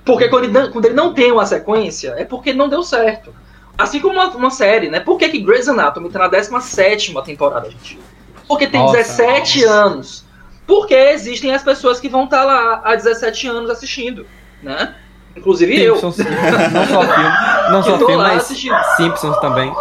Porque 0.05 0.27
quando 0.27 0.45
ele, 0.45 0.53
não, 0.53 0.71
quando 0.71 0.85
ele 0.85 0.95
não 0.95 1.13
tem 1.13 1.31
uma 1.31 1.45
sequência, 1.45 2.15
é 2.17 2.25
porque 2.25 2.53
não 2.53 2.67
deu 2.67 2.83
certo. 2.83 3.33
Assim 3.77 3.99
como 3.99 4.13
uma, 4.13 4.27
uma 4.29 4.49
série, 4.49 4.89
né? 4.89 4.99
Por 4.99 5.17
que, 5.17 5.29
que 5.29 5.39
Grey's 5.39 5.67
Anatomy 5.67 6.09
tá 6.09 6.19
na 6.19 6.27
17 6.27 7.13
temporada, 7.25 7.69
gente? 7.69 7.99
Porque 8.47 8.67
tem 8.67 8.81
Nossa, 8.81 8.97
17 8.97 9.63
anos. 9.63 10.25
Porque 10.67 10.93
existem 10.93 11.53
as 11.53 11.63
pessoas 11.63 11.99
que 11.99 12.07
vão 12.07 12.25
estar 12.25 12.43
lá 12.43 12.81
há 12.83 12.95
17 12.95 13.47
anos 13.47 13.69
assistindo, 13.69 14.25
né? 14.61 14.95
Inclusive 15.35 15.81
eu. 15.81 15.95
Simpsons, 15.95 16.17
não 16.71 16.85
só 16.85 17.01
filme, 17.01 17.29
não 17.71 17.83
só 17.83 17.97
filme, 17.97 18.17
mas 18.17 18.43
assistindo. 18.43 18.77
Simpsons 18.95 19.37
também. 19.39 19.73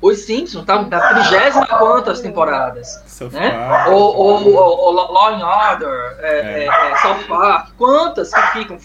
Os 0.00 0.18
Simpsons 0.20 0.64
tá 0.64 0.82
na 0.82 1.00
trigésima 1.00 1.66
quantas 1.66 2.20
temporadas? 2.20 3.02
South 3.06 3.30
né? 3.30 3.50
Park, 3.50 3.88
Ou, 3.88 4.16
ou, 4.16 4.54
ou, 4.54 4.78
ou 4.78 4.92
Law 4.92 5.34
and 5.34 5.46
Order, 5.46 6.16
é, 6.20 6.64
é, 6.64 6.66
é, 6.66 6.96
South 6.96 7.24
Park, 7.28 7.70
quantas 7.76 8.32
que 8.32 8.40
ficam, 8.52 8.78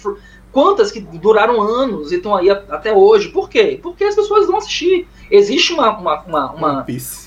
quantas 0.56 0.90
que 0.90 1.02
duraram 1.02 1.62
anos 1.62 2.14
e 2.14 2.16
estão 2.16 2.34
aí 2.34 2.50
até 2.50 2.94
hoje. 2.94 3.28
Por 3.28 3.50
quê? 3.50 3.78
Porque 3.84 4.06
as 4.06 4.16
pessoas 4.16 4.48
vão 4.48 4.56
assistir. 4.56 5.06
Existe 5.30 5.74
uma, 5.74 5.90
uma, 5.98 6.22
uma, 6.22 6.52
uma- 6.54 6.84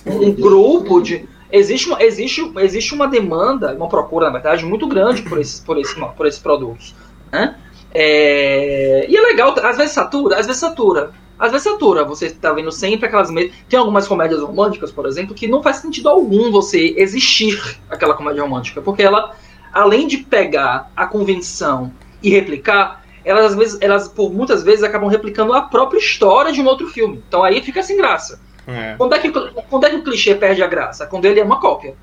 um 0.07 0.33
grupo 0.33 0.99
de. 1.03 1.29
Existe 1.53 1.89
uma, 1.89 2.03
existe, 2.03 2.51
existe 2.57 2.95
uma 2.95 3.07
demanda, 3.07 3.75
uma 3.75 3.87
procura, 3.87 4.27
na 4.27 4.33
verdade, 4.33 4.65
muito 4.65 4.87
grande 4.87 5.21
por 5.23 5.39
esses, 5.39 5.61
por 5.61 5.77
esse, 5.79 5.95
por 6.17 6.27
esses 6.27 6.41
produtos. 6.41 6.95
Né? 7.31 7.55
É, 7.93 9.05
e 9.07 9.15
é 9.15 9.21
legal, 9.21 9.55
às 9.63 9.77
vezes 9.77 9.93
satura, 9.93 10.39
às 10.39 10.47
vezes 10.47 10.61
satura. 10.61 11.11
Às 11.39 11.53
vezes 11.53 11.65
satura, 11.65 12.05
você 12.05 12.31
tá 12.31 12.53
vendo 12.55 12.73
sempre 12.73 13.07
aquelas 13.07 13.31
mesmas. 13.31 13.55
Tem 13.69 13.79
algumas 13.79 14.09
comédias 14.09 14.41
românticas, 14.41 14.91
por 14.91 15.05
exemplo, 15.07 15.35
que 15.35 15.47
não 15.47 15.63
faz 15.63 15.77
sentido 15.77 16.09
algum 16.09 16.51
você 16.51 16.95
existir 16.97 17.79
aquela 17.91 18.15
comédia 18.15 18.43
romântica, 18.43 18.81
porque 18.81 19.03
ela, 19.03 19.35
além 19.73 20.07
de 20.07 20.17
pegar 20.17 20.91
a 20.97 21.07
convenção 21.07 21.93
e 22.23 22.31
replicar, 22.31 23.05
elas 23.29 23.47
às 23.47 23.55
vezes, 23.55 23.79
elas 23.81 24.09
por 24.09 24.33
muitas 24.33 24.63
vezes 24.63 24.83
acabam 24.83 25.09
replicando 25.09 25.53
a 25.53 25.63
própria 25.63 25.99
história 25.99 26.53
de 26.53 26.61
um 26.61 26.67
outro 26.67 26.89
filme. 26.89 27.23
Então 27.29 27.45
aí 27.45 27.61
fica 27.63 27.83
sem 27.83 27.97
graça. 27.97 28.41
É, 28.67 28.95
Quando 28.97 29.15
é, 29.15 29.19
que, 29.19 29.31
quando 29.31 29.85
é 29.85 29.91
que 29.91 29.97
o 29.97 30.03
clichê 30.03 30.35
perde 30.35 30.63
a 30.63 30.67
graça? 30.67 31.07
Quando 31.07 31.25
ele 31.25 31.41
é 31.41 31.45
uma 31.45 31.61
cópia. 31.61 31.95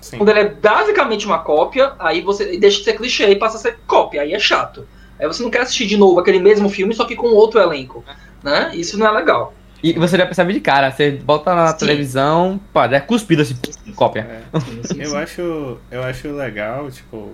sim. 0.00 0.16
Quando 0.16 0.30
ele 0.30 0.40
é 0.40 0.48
basicamente 0.48 1.26
uma 1.26 1.38
cópia, 1.38 1.92
aí 1.98 2.22
você 2.22 2.56
deixa 2.58 2.78
de 2.78 2.84
ser 2.84 2.94
clichê 2.94 3.28
e 3.30 3.36
passa 3.36 3.56
a 3.58 3.60
ser 3.60 3.78
cópia. 3.86 4.22
Aí 4.22 4.32
é 4.32 4.38
chato. 4.38 4.86
Aí 5.18 5.26
você 5.26 5.42
não 5.42 5.50
quer 5.50 5.62
assistir 5.62 5.86
de 5.86 5.96
novo 5.96 6.20
aquele 6.20 6.38
mesmo 6.38 6.68
filme, 6.68 6.94
só 6.94 7.04
que 7.04 7.16
com 7.16 7.28
outro 7.28 7.60
elenco. 7.60 8.04
Né? 8.42 8.70
Isso 8.74 8.98
não 8.98 9.06
é 9.06 9.10
legal. 9.10 9.52
E 9.82 9.92
você 9.92 10.16
já 10.16 10.26
percebe 10.26 10.52
de 10.52 10.60
cara, 10.60 10.90
você 10.90 11.12
bota 11.12 11.54
na 11.54 11.68
Sim. 11.68 11.78
televisão, 11.78 12.60
pá, 12.72 12.86
é 12.86 13.00
cuspido 13.00 13.42
assim, 13.42 13.54
cópia. 13.94 14.44
É. 14.52 14.58
Sim, 14.60 14.82
sim, 14.82 15.02
Eu 15.02 15.16
acho, 15.16 15.78
eu 15.90 16.02
acho 16.02 16.32
legal, 16.32 16.90
tipo, 16.90 17.32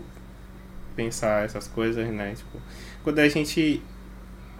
pensar 0.95 1.45
essas 1.45 1.67
coisas, 1.69 2.07
né? 2.09 2.35
Tipo, 2.37 2.59
quando 3.05 3.21
a 3.21 3.29
gente 3.29 3.83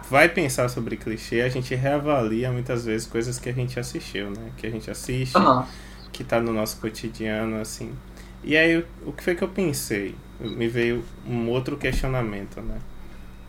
vai 0.09 0.29
pensar 0.29 0.69
sobre 0.69 0.97
clichê, 0.97 1.41
a 1.41 1.49
gente 1.49 1.73
reavalia 1.75 2.51
muitas 2.51 2.85
vezes 2.85 3.07
coisas 3.07 3.39
que 3.39 3.49
a 3.49 3.53
gente 3.53 3.79
assistiu, 3.79 4.29
né? 4.31 4.51
Que 4.57 4.67
a 4.67 4.71
gente 4.71 4.89
assiste, 4.91 5.35
Aham. 5.37 5.67
que 6.13 6.23
tá 6.23 6.39
no 6.39 6.53
nosso 6.53 6.77
cotidiano, 6.79 7.59
assim. 7.59 7.93
E 8.43 8.55
aí, 8.55 8.77
o- 8.77 8.85
o 9.07 9.13
que 9.13 9.23
foi 9.23 9.35
que 9.35 9.43
eu 9.43 9.49
pensei? 9.49 10.15
Me 10.39 10.67
veio 10.67 11.03
um 11.27 11.49
outro 11.49 11.77
questionamento, 11.77 12.61
né? 12.61 12.77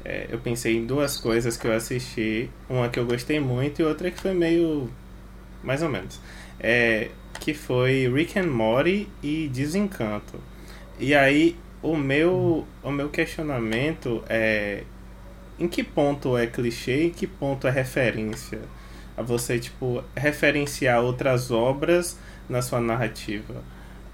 É, 0.04 0.26
eu 0.30 0.38
pensei 0.38 0.76
em 0.76 0.86
duas 0.86 1.18
coisas 1.18 1.56
que 1.56 1.66
eu 1.66 1.72
assisti, 1.72 2.50
uma 2.70 2.88
que 2.88 2.98
eu 2.98 3.06
gostei 3.06 3.40
muito 3.40 3.80
e 3.82 3.84
outra 3.84 4.10
que 4.10 4.20
foi 4.20 4.34
meio 4.34 4.90
mais 5.62 5.82
ou 5.82 5.88
menos. 5.88 6.20
É, 6.60 7.10
que 7.40 7.54
foi 7.54 8.08
Rick 8.12 8.38
and 8.38 8.46
Morty 8.48 9.08
e 9.22 9.48
Desencanto. 9.48 10.40
E 10.98 11.14
aí 11.14 11.56
o 11.82 11.96
meu 11.96 12.66
o 12.82 12.90
meu 12.90 13.08
questionamento 13.08 14.22
é 14.28 14.82
em 15.58 15.68
que 15.68 15.82
ponto 15.82 16.36
é 16.36 16.46
clichê 16.46 17.02
e 17.02 17.06
em 17.06 17.10
que 17.10 17.26
ponto 17.26 17.66
é 17.66 17.70
referência? 17.70 18.60
A 19.16 19.22
você 19.22 19.58
tipo 19.58 20.04
referenciar 20.14 21.00
outras 21.00 21.50
obras 21.50 22.18
na 22.48 22.60
sua 22.60 22.80
narrativa 22.80 23.62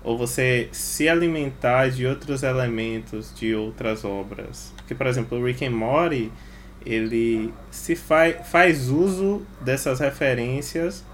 ou 0.05 0.19
você 0.19 0.69
se 0.73 1.09
alimentar 1.09 1.89
de 1.91 2.07
outros 2.07 2.43
elementos 2.43 3.33
de 3.35 3.55
outras 3.55 4.05
obras. 4.05 4.73
Porque, 4.77 4.95
por 4.95 5.07
exemplo, 5.07 5.39
o 5.39 5.45
Rick 5.45 5.65
and 5.65 5.71
Morty, 5.71 6.33
ele 6.85 7.53
se 7.71 7.95
faz, 7.95 8.37
faz 8.49 8.89
uso 8.89 9.47
dessas 9.61 10.01
referências 10.01 11.05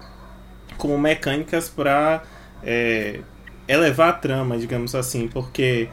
como 0.77 0.97
mecânicas 0.97 1.69
para 1.69 2.23
elevar 3.67 4.09
a 4.09 4.13
trama, 4.13 4.57
digamos 4.57 4.95
assim, 4.95 5.27
porque 5.27 5.87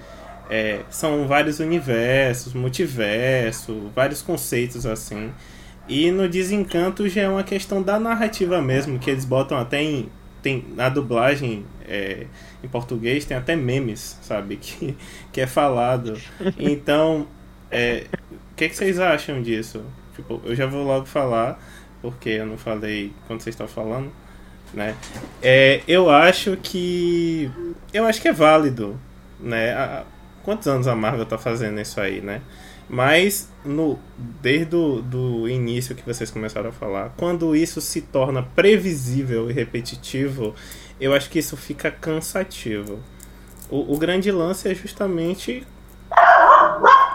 é, 0.50 0.80
são 0.90 1.26
vários 1.26 1.58
universos, 1.60 2.54
multiverso, 2.54 3.90
vários 3.94 4.22
conceitos 4.22 4.86
assim. 4.86 5.32
E 5.88 6.10
no 6.10 6.28
Desencanto 6.28 7.08
já 7.08 7.22
é 7.22 7.28
uma 7.28 7.44
questão 7.44 7.82
da 7.82 7.98
narrativa 7.98 8.60
mesmo, 8.60 8.98
que 8.98 9.10
eles 9.10 9.24
botam 9.24 9.58
até 9.58 9.82
em. 9.82 10.08
Tem, 10.42 10.64
na 10.76 10.88
dublagem 10.88 11.64
é, 11.84 12.26
em 12.62 12.68
português 12.68 13.24
tem 13.24 13.36
até 13.36 13.56
memes, 13.56 14.18
sabe? 14.22 14.56
Que, 14.62 14.96
que 15.32 15.40
é 15.40 15.46
falado. 15.46 16.16
Então, 16.58 17.26
é, 17.70 18.06
o 18.52 18.54
que, 18.56 18.68
que 18.68 18.76
vocês 18.76 18.98
acham 18.98 19.42
disso? 19.42 19.82
Tipo, 20.14 20.40
eu 20.44 20.54
já 20.54 20.66
vou 20.66 20.84
logo 20.84 21.06
falar, 21.06 21.60
porque 22.00 22.30
eu 22.30 22.46
não 22.46 22.56
falei 22.56 23.12
quando 23.26 23.40
vocês 23.40 23.54
estão 23.54 23.66
falando, 23.68 24.10
né? 24.72 24.94
É, 25.42 25.80
eu 25.86 26.10
acho 26.10 26.56
que. 26.62 27.50
Eu 27.92 28.06
acho 28.06 28.20
que 28.20 28.28
é 28.28 28.32
válido, 28.32 28.98
né? 29.40 29.72
A- 29.72 30.04
quantos 30.46 30.68
anos 30.68 30.86
a 30.86 30.94
Marvel 30.94 31.26
tá 31.26 31.36
fazendo 31.36 31.80
isso 31.80 32.00
aí, 32.00 32.20
né? 32.20 32.40
Mas 32.88 33.50
no, 33.64 33.98
desde 34.40 34.76
o 34.76 35.02
do 35.02 35.48
início 35.48 35.92
que 35.92 36.06
vocês 36.06 36.30
começaram 36.30 36.70
a 36.70 36.72
falar, 36.72 37.12
quando 37.16 37.56
isso 37.56 37.80
se 37.80 38.00
torna 38.00 38.44
previsível 38.44 39.50
e 39.50 39.52
repetitivo, 39.52 40.54
eu 41.00 41.12
acho 41.12 41.28
que 41.28 41.40
isso 41.40 41.56
fica 41.56 41.90
cansativo. 41.90 43.00
O, 43.68 43.94
o 43.94 43.98
grande 43.98 44.30
lance 44.30 44.68
é 44.70 44.74
justamente 44.74 45.66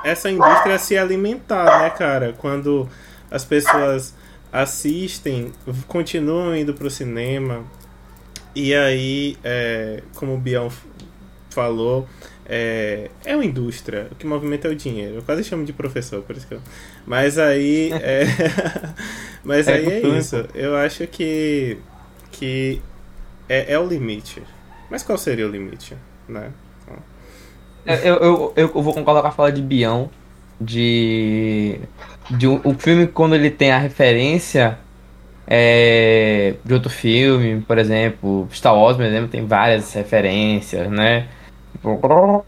essa 0.03 0.29
indústria 0.29 0.77
se 0.77 0.97
alimentar, 0.97 1.83
né, 1.83 1.89
cara? 1.89 2.35
Quando 2.37 2.89
as 3.31 3.45
pessoas 3.45 4.13
assistem, 4.51 5.53
continuam 5.87 6.53
indo 6.53 6.73
pro 6.73 6.89
cinema, 6.89 7.63
e 8.53 8.75
aí, 8.75 9.37
é, 9.41 10.03
como 10.15 10.33
o 10.33 10.37
Bião 10.37 10.69
falou, 11.49 12.05
é, 12.45 13.09
é 13.25 13.35
uma 13.35 13.45
indústria, 13.45 14.07
o 14.11 14.15
que 14.15 14.25
movimenta 14.25 14.67
é 14.67 14.71
o 14.71 14.75
dinheiro. 14.75 15.15
Eu 15.15 15.21
quase 15.21 15.43
chamo 15.43 15.65
de 15.65 15.73
professor, 15.73 16.21
por 16.23 16.35
isso 16.35 16.47
que 16.47 16.53
eu... 16.53 16.61
Mas 17.05 17.37
aí, 17.37 17.91
é, 17.93 18.23
mas 19.43 19.67
É 19.67 19.73
aí 19.73 19.85
é 19.87 20.07
isso. 20.07 20.45
Eu 20.53 20.75
acho 20.75 21.07
que, 21.07 21.77
que 22.31 22.81
é, 23.47 23.73
é 23.73 23.79
o 23.79 23.85
limite. 23.85 24.41
Mas 24.89 25.03
qual 25.03 25.17
seria 25.17 25.47
o 25.47 25.51
limite, 25.51 25.95
né? 26.27 26.51
Eu, 27.85 27.95
eu, 27.95 28.53
eu, 28.55 28.71
eu 28.75 28.81
vou 28.81 28.93
concordar 28.93 29.21
com 29.21 29.27
a 29.27 29.31
fala 29.31 29.51
de 29.51 29.61
Bião 29.61 30.09
de. 30.59 31.79
de 32.29 32.47
um, 32.47 32.61
o 32.63 32.73
filme 32.75 33.07
quando 33.07 33.35
ele 33.35 33.49
tem 33.49 33.71
a 33.71 33.79
referência 33.79 34.77
é, 35.47 36.55
de 36.63 36.73
outro 36.73 36.89
filme, 36.89 37.61
por 37.61 37.77
exemplo, 37.77 38.47
Star 38.51 38.75
Wars, 38.75 38.95
por 38.95 39.05
exemplo, 39.05 39.27
tem 39.27 39.45
várias 39.45 39.91
referências, 39.93 40.89
né? 40.89 41.27
Tipo, 41.71 42.43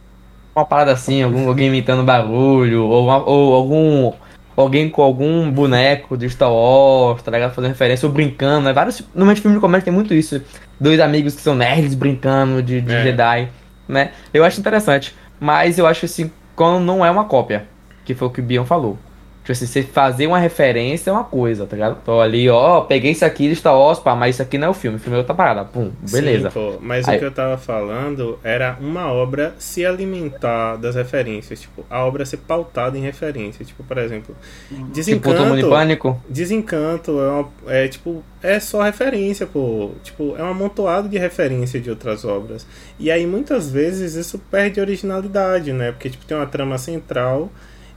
uma 0.55 0.65
parada 0.65 0.91
assim, 0.91 1.23
algum, 1.23 1.47
alguém 1.47 1.67
imitando 1.67 2.03
barulho, 2.03 2.85
ou, 2.85 3.05
uma- 3.05 3.23
ou 3.27 3.53
algum. 3.55 4.13
Alguém 4.55 4.87
com 4.87 5.01
algum 5.01 5.49
boneco 5.49 6.15
de 6.15 6.29
Star 6.29 6.51
Wars, 6.53 7.23
tá 7.23 7.31
ligado? 7.31 7.55
Fazendo 7.55 7.71
referência, 7.71 8.05
ou 8.07 8.13
brincando, 8.13 8.65
né? 8.65 8.73
Vários. 8.73 9.01
Normalmente 9.15 9.41
filme 9.41 9.57
de 9.57 9.61
comédia 9.61 9.85
tem 9.85 9.93
muito 9.93 10.13
isso. 10.13 10.39
Dois 10.79 10.99
amigos 10.99 11.33
que 11.33 11.41
são 11.41 11.55
nerds 11.55 11.95
brincando 11.95 12.61
de, 12.61 12.79
de 12.81 12.93
É. 12.93 13.01
Jedi, 13.03 13.49
né? 13.87 14.11
Eu 14.31 14.43
acho 14.43 14.59
interessante. 14.59 15.15
Mas 15.39 15.79
eu 15.79 15.87
acho 15.87 16.05
assim, 16.05 16.29
quando 16.55 16.83
não 16.83 17.03
é 17.03 17.09
uma 17.09 17.25
cópia. 17.25 17.65
que 18.05 18.13
foi 18.13 18.27
o 18.27 18.31
que 18.31 18.41
o 18.41 18.43
Bion 18.43 18.63
falou. 18.65 18.95
Tipo 19.43 19.51
assim, 19.51 19.65
você 19.65 19.83
fazer 19.83 20.25
uma 20.25 20.39
referência 20.39 21.09
é 21.09 21.13
uma 21.13 21.25
coisa, 21.25 21.65
tá 21.65 21.75
ligado? 21.75 21.97
Tô 22.05 22.21
ali, 22.21 22.49
ó, 22.49 22.79
peguei 22.81 23.11
isso 23.11 23.25
aqui 23.25 23.49
de 23.49 23.55
Star 23.57 23.77
Wars, 23.77 23.99
pá, 23.99 24.15
mas 24.15 24.35
isso 24.35 24.41
aqui 24.41 24.57
não 24.57 24.67
é 24.67 24.69
o 24.69 24.73
filme, 24.73 24.95
o 24.95 24.99
filme 25.01 25.17
é 25.17 25.19
outra 25.19 25.35
parada. 25.35 25.65
Pum, 25.65 25.91
beleza. 26.09 26.49
Sim, 26.49 26.53
pô, 26.53 26.77
mas 26.79 27.05
Aí- 27.09 27.17
o 27.17 27.19
que 27.19 27.25
eu 27.25 27.31
tava 27.31 27.57
falando 27.57 28.39
era 28.41 28.77
uma 28.79 29.11
obra 29.11 29.53
se 29.59 29.85
alimentar 29.85 30.77
das 30.77 30.95
referências, 30.95 31.59
tipo, 31.59 31.85
a 31.89 32.05
obra 32.05 32.25
ser 32.25 32.37
pautada 32.37 32.97
em 32.97 33.01
referência. 33.01 33.65
Tipo, 33.65 33.83
por 33.83 33.97
exemplo, 33.97 34.33
tipo, 34.69 34.85
Desencanto. 34.93 35.37
todo 35.37 35.45
mundo 35.47 35.69
pânico. 35.69 36.21
Desencanto 36.29 37.19
é, 37.19 37.27
uma- 37.29 37.49
é, 37.67 37.87
tipo 37.89 38.23
é 38.41 38.59
só 38.61 38.81
referência, 38.81 39.45
pô. 39.45 39.91
Tipo, 40.03 40.35
é 40.37 40.43
um 40.43 40.47
amontoado 40.51 41.09
de 41.09 41.17
referência 41.17 41.81
de 41.81 41.89
outras 41.89 42.23
obras. 42.23 42.65
E 42.97 43.11
aí 43.11 43.25
muitas 43.27 43.69
vezes 43.69 44.15
isso 44.15 44.39
perde 44.49 44.79
originalidade, 44.79 45.73
né? 45.73 45.91
Porque 45.91 46.09
tipo 46.09 46.25
tem 46.25 46.35
uma 46.37 46.45
trama 46.45 46.77
central 46.77 47.49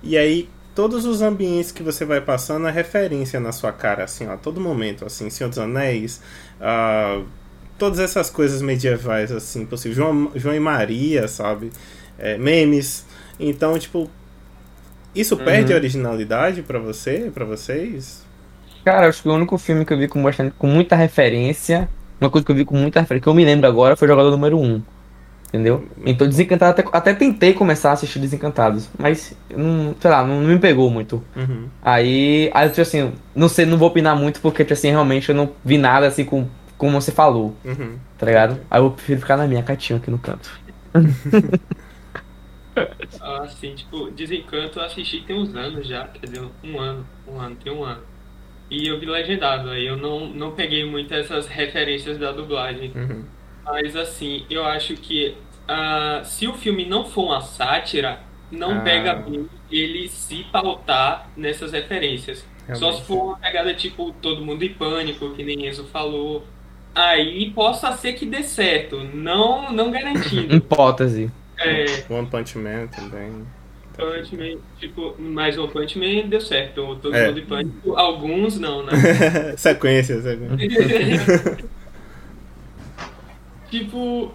e 0.03 0.17
aí 0.17 0.49
todos 0.77 1.07
os 1.07 1.22
ambientes 1.22 1.72
que 1.72 1.83
você 1.83 2.05
vai 2.05 2.20
passando 2.20 2.68
é 2.68 2.70
referência 2.70 3.41
na 3.41 3.51
sua 3.51 3.72
cara, 3.72 4.05
assim, 4.05 4.27
ó, 4.29 4.35
a 4.35 4.37
todo 4.37 4.61
momento, 4.61 5.07
assim, 5.07 5.31
Senhor 5.31 5.49
dos 5.49 5.59
Anéis, 5.59 6.20
ah, 6.61 7.22
todas 7.79 7.99
essas 7.99 8.29
coisas 8.29 8.61
medievais, 8.61 9.33
assim, 9.33 9.64
possível. 9.64 9.97
João, 9.97 10.31
João 10.35 10.55
e 10.55 10.61
Maria, 10.61 11.27
sabe? 11.29 11.72
É, 12.18 12.37
memes. 12.37 13.07
Então, 13.41 13.79
tipo, 13.79 14.11
isso 15.14 15.35
perde 15.39 15.72
a 15.72 15.77
originalidade 15.77 16.61
pra 16.61 16.79
você, 16.79 17.31
pra 17.33 17.47
vocês? 17.47 18.22
Cara, 18.85 19.09
acho 19.09 19.22
que 19.22 19.29
o 19.31 19.35
único 19.35 19.57
filme 19.57 19.83
que 19.83 19.95
eu 19.95 19.99
vi 19.99 20.07
com, 20.07 20.22
bastante, 20.22 20.55
com 20.59 20.66
muita 20.66 20.95
referência, 20.95 21.89
uma 22.20 22.29
coisa 22.29 22.45
que 22.45 22.53
eu 22.53 22.57
vi 22.57 22.66
com 22.66 22.77
muita 22.77 23.01
referência, 23.01 23.22
que 23.22 23.29
eu 23.29 23.35
me 23.35 23.47
lembro 23.47 23.66
agora, 23.66 23.97
foi 23.97 24.07
Jogador 24.07 24.31
Número 24.31 24.59
1. 24.59 24.83
Entendeu? 25.57 25.89
Então, 26.05 26.29
Desencantado, 26.29 26.79
até, 26.79 26.85
até 26.93 27.15
tentei 27.15 27.55
começar 27.55 27.91
a 27.91 27.93
assistir 27.95 28.19
Desencantados, 28.19 28.91
mas, 28.99 29.35
não, 29.51 29.95
sei 29.99 30.11
lá, 30.11 30.23
não, 30.23 30.43
não 30.43 30.49
me 30.49 30.59
pegou 30.59 30.91
muito. 30.91 31.23
Uhum. 31.35 31.67
Aí, 31.83 32.51
aí, 32.53 32.69
tipo 32.69 32.83
assim, 32.83 33.13
não 33.35 33.49
sei, 33.49 33.65
não 33.65 33.79
vou 33.79 33.89
opinar 33.89 34.15
muito, 34.15 34.39
porque, 34.41 34.63
tipo 34.65 34.75
assim, 34.75 34.91
realmente 34.91 35.31
eu 35.31 35.35
não 35.35 35.51
vi 35.65 35.79
nada 35.79 36.07
assim 36.07 36.25
com, 36.27 36.47
como 36.77 37.01
você 37.01 37.11
falou, 37.11 37.57
Uhum. 37.65 37.97
tá 38.19 38.27
ligado? 38.27 38.61
Aí 38.71 38.81
eu 38.81 38.91
prefiro 38.91 39.21
ficar 39.21 39.39
na 39.39 39.47
minha 39.47 39.63
quietinho 39.63 39.99
aqui 39.99 40.11
no 40.11 40.19
canto. 40.19 40.51
Assim, 43.21 43.75
tipo, 43.75 44.11
Desencanto 44.11 44.79
eu 44.79 44.85
assisti 44.85 45.23
tem 45.23 45.35
uns 45.35 45.55
anos 45.55 45.87
já, 45.89 46.07
quer 46.09 46.27
dizer, 46.27 46.47
um 46.63 46.79
ano, 46.79 47.07
um 47.27 47.41
ano, 47.41 47.57
tem 47.57 47.73
um 47.73 47.83
ano. 47.83 48.03
E 48.71 48.87
eu 48.87 48.99
vi 49.01 49.07
legendado, 49.07 49.71
aí 49.71 49.87
eu 49.87 49.97
não, 49.97 50.29
não 50.29 50.53
peguei 50.53 50.85
muito 50.85 51.15
essas 51.15 51.47
referências 51.47 52.19
da 52.19 52.33
dublagem. 52.33 52.93
Uhum. 52.95 53.25
Mas 53.65 53.97
assim, 53.97 54.45
eu 54.51 54.65
acho 54.65 54.95
que 54.95 55.37
ah, 55.69 56.23
se 56.25 56.47
o 56.47 56.55
filme 56.55 56.87
não 56.87 57.05
for 57.05 57.25
uma 57.27 57.41
sátira, 57.41 58.21
não 58.51 58.79
Ah. 58.79 58.81
pega 58.81 59.14
bem 59.14 59.49
ele 59.71 60.09
se 60.09 60.45
pautar 60.53 61.29
nessas 61.37 61.73
referências. 61.73 62.45
Só 62.75 62.75
Realmente. 62.75 62.97
se 63.01 63.07
for 63.07 63.25
uma 63.25 63.37
pegada 63.39 63.75
tipo 63.75 64.12
Todo 64.21 64.45
Mundo 64.45 64.62
em 64.64 64.73
Pânico, 64.73 65.31
que 65.35 65.45
nem 65.45 65.67
Enzo 65.67 65.85
falou. 65.85 66.45
Aí 66.95 67.51
possa 67.51 67.93
ser 67.93 68.14
que 68.14 68.25
dê 68.27 68.43
certo, 68.43 69.03
não, 69.12 69.73
não 69.73 69.91
garantindo. 69.91 70.55
Hipótese. 70.57 71.31
é, 71.59 71.85
One 72.09 72.27
Punch 72.27 72.59
Man 72.59 72.87
também. 72.89 73.47
Punch 73.97 74.37
Man, 74.37 74.59
tipo, 74.79 75.14
mais 75.19 75.59
um 75.59 75.67
Punch 75.69 75.99
Man 75.99 76.29
deu 76.29 76.41
certo. 76.41 76.99
Todo 77.03 77.14
É. 77.14 77.29
mundo 77.29 77.41
em 77.41 77.47
Pânico, 77.47 77.97
alguns 77.97 78.59
não, 78.59 78.85
né? 78.85 78.93
sequência, 79.57 80.21
sequência. 80.21 81.59
tipo, 83.71 84.33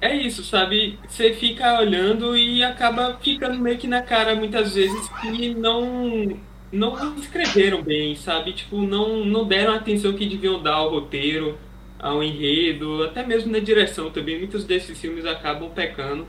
é 0.00 0.14
isso, 0.16 0.42
sabe? 0.44 0.98
Você 1.08 1.32
fica 1.34 1.78
olhando 1.78 2.36
e 2.36 2.62
acaba 2.64 3.18
ficando 3.20 3.58
meio 3.58 3.78
que 3.78 3.86
na 3.86 4.02
cara 4.02 4.34
muitas 4.34 4.74
vezes 4.74 5.08
que 5.20 5.54
não 5.54 6.36
não 6.72 7.16
escreveram 7.16 7.82
bem, 7.82 8.14
sabe? 8.14 8.52
Tipo, 8.52 8.78
não 8.82 9.24
não 9.24 9.46
deram 9.46 9.72
a 9.74 9.76
atenção 9.76 10.12
que 10.12 10.26
deviam 10.26 10.62
dar 10.62 10.74
ao 10.74 10.90
roteiro, 10.90 11.58
ao 11.98 12.22
enredo, 12.22 13.02
até 13.04 13.26
mesmo 13.26 13.52
na 13.52 13.58
direção 13.58 14.10
também. 14.10 14.38
Muitos 14.38 14.64
desses 14.64 14.98
filmes 15.00 15.26
acabam 15.26 15.68
pecando. 15.70 16.26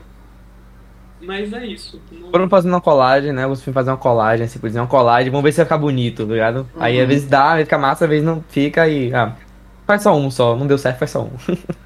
Mas 1.20 1.52
é 1.52 1.64
isso. 1.64 2.00
Não- 2.10 2.30
Foram 2.30 2.48
fazendo 2.48 2.72
uma 2.72 2.80
colagem, 2.80 3.32
né? 3.32 3.42
Foi 3.56 3.72
fazer 3.72 3.90
uma 3.90 3.96
colagem, 3.96 4.44
assim, 4.44 4.58
por 4.58 4.66
exemplo, 4.66 4.82
uma 4.84 4.90
colagem, 4.90 5.30
vamos 5.30 5.44
ver 5.44 5.52
se 5.52 5.58
vai 5.58 5.66
ficar 5.66 5.78
bonito, 5.78 6.26
tá 6.26 6.32
ligado? 6.32 6.68
Aí 6.78 7.00
às 7.00 7.06
vezes 7.06 7.28
dá, 7.28 7.50
às 7.50 7.52
vezes 7.54 7.66
fica 7.68 7.78
massa, 7.78 8.04
às 8.04 8.10
vezes 8.10 8.24
não 8.24 8.42
fica 8.48 8.88
e. 8.88 9.14
Ah, 9.14 9.36
faz 9.86 10.02
só 10.02 10.16
um 10.16 10.30
só, 10.30 10.56
não 10.56 10.66
deu 10.66 10.76
certo, 10.78 10.98
faz 10.98 11.12
só 11.12 11.22
um. 11.22 11.30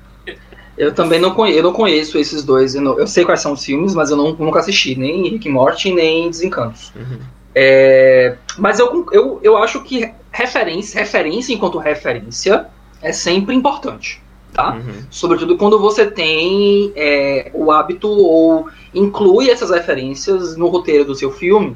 Eu 0.77 0.93
também 0.95 1.19
não 1.19 1.33
conheço, 1.33 1.59
eu 1.59 1.63
não 1.63 1.73
conheço 1.73 2.19
esses 2.19 2.45
dois. 2.45 2.75
Eu, 2.75 2.83
não- 2.83 2.99
eu 2.99 3.07
sei 3.07 3.25
quais 3.25 3.41
são 3.41 3.53
os 3.53 3.65
filmes, 3.65 3.95
mas 3.95 4.11
eu 4.11 4.17
não, 4.17 4.33
nunca 4.35 4.59
assisti, 4.61 4.95
nem 4.95 5.29
Rick 5.29 5.49
e 5.49 5.51
Morty, 5.51 5.93
nem 5.93 6.29
Desencantos. 6.29 6.93
Uhum. 6.95 7.19
É, 7.55 8.37
mas 8.59 8.79
eu, 8.79 9.07
eu, 9.13 9.41
eu 9.43 9.57
acho 9.57 9.83
que 9.83 10.13
referência, 10.31 11.01
referência 11.01 11.55
enquanto 11.55 11.79
referência 11.79 12.67
é 13.01 13.13
sempre 13.13 13.55
importante, 13.55 14.21
tá? 14.53 14.75
Uhum. 14.75 15.07
Sobretudo 15.11 15.57
quando 15.57 15.79
você 15.79 16.05
tem 16.05 16.93
é, 16.95 17.51
o 17.55 17.71
hábito 17.71 18.09
ou 18.09 18.69
inclui 18.95 19.49
essas 19.49 19.71
referências 19.71 20.55
no 20.57 20.69
roteiro 20.69 21.07
do 21.07 21.15
seu 21.15 21.31
filme, 21.33 21.75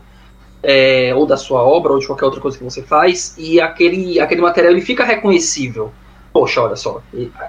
é, 0.63 1.15
ou 1.15 1.25
da 1.25 1.39
sua 1.39 1.63
obra, 1.63 1.93
ou 1.93 1.99
de 1.99 2.07
qualquer 2.07 2.27
outra 2.27 2.41
coisa 2.41 2.59
que 2.59 2.65
você 2.65 2.83
faz, 2.83 3.35
e 3.39 3.59
aquele, 3.59 4.21
aquele 4.21 4.43
material 4.43 4.73
ele 4.73 4.83
fica 4.83 5.03
reconhecível. 5.05 5.91
Poxa, 6.33 6.63
olha 6.63 6.77
só, 6.77 7.03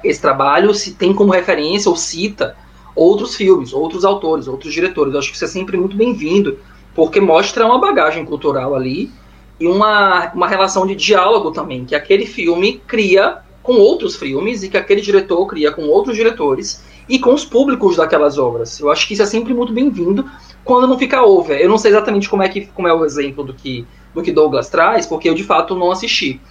esse 0.04 0.20
trabalho 0.20 0.74
se 0.74 0.94
tem 0.94 1.14
como 1.14 1.32
referência 1.32 1.90
ou 1.90 1.96
cita 1.96 2.56
outros 2.96 3.36
filmes, 3.36 3.74
outros 3.74 4.04
autores, 4.04 4.48
outros 4.48 4.74
diretores. 4.74 5.14
Eu 5.14 5.20
acho 5.20 5.30
que 5.30 5.36
isso 5.36 5.46
é 5.46 5.48
sempre 5.48 5.78
muito 5.78 5.96
bem-vindo, 5.96 6.58
porque 6.96 7.22
mostra 7.22 7.66
uma 7.66 7.80
bagagem 7.80 8.26
cultural 8.26 8.76
ali 8.76 9.12
e 9.60 9.68
uma, 9.68 10.32
uma 10.34 10.48
relação 10.48 10.86
de 10.88 10.96
diálogo 10.96 11.52
também, 11.52 11.86
que 11.86 11.94
aquele 11.94 12.26
filme 12.26 12.82
cria 12.88 13.38
com 13.62 13.74
outros 13.74 14.16
filmes 14.16 14.64
e 14.64 14.70
que 14.70 14.78
aquele 14.78 15.02
diretor 15.02 15.46
cria 15.46 15.72
com 15.72 15.84
outros 15.84 16.16
diretores 16.16 16.84
e 17.08 17.20
com 17.20 17.34
os 17.34 17.46
públicos 17.46 17.98
daquelas 17.98 18.38
obras. 18.38 18.80
Eu 18.80 18.90
acho 18.90 19.08
que 19.08 19.14
isso 19.14 19.22
é 19.22 19.28
sempre 19.28 19.54
muito 19.54 19.72
bem-vindo 19.72 20.26
quando 20.64 20.88
não 20.88 20.98
fica 20.98 21.22
over. 21.22 21.60
Eu 21.60 21.70
não 21.70 21.78
sei 21.78 21.92
exatamente 21.92 22.28
como 22.28 22.42
é 22.42 22.50
que 22.50 22.66
como 22.68 22.88
é 22.88 22.94
o 22.94 23.06
exemplo 23.06 23.44
do 23.44 23.54
que 23.54 23.86
do 24.14 24.22
que 24.22 24.32
Douglas 24.32 24.70
traz, 24.70 25.06
porque 25.06 25.30
eu 25.30 25.34
de 25.34 25.44
fato 25.44 25.76
não 25.76 25.92
assisti. 25.92 26.42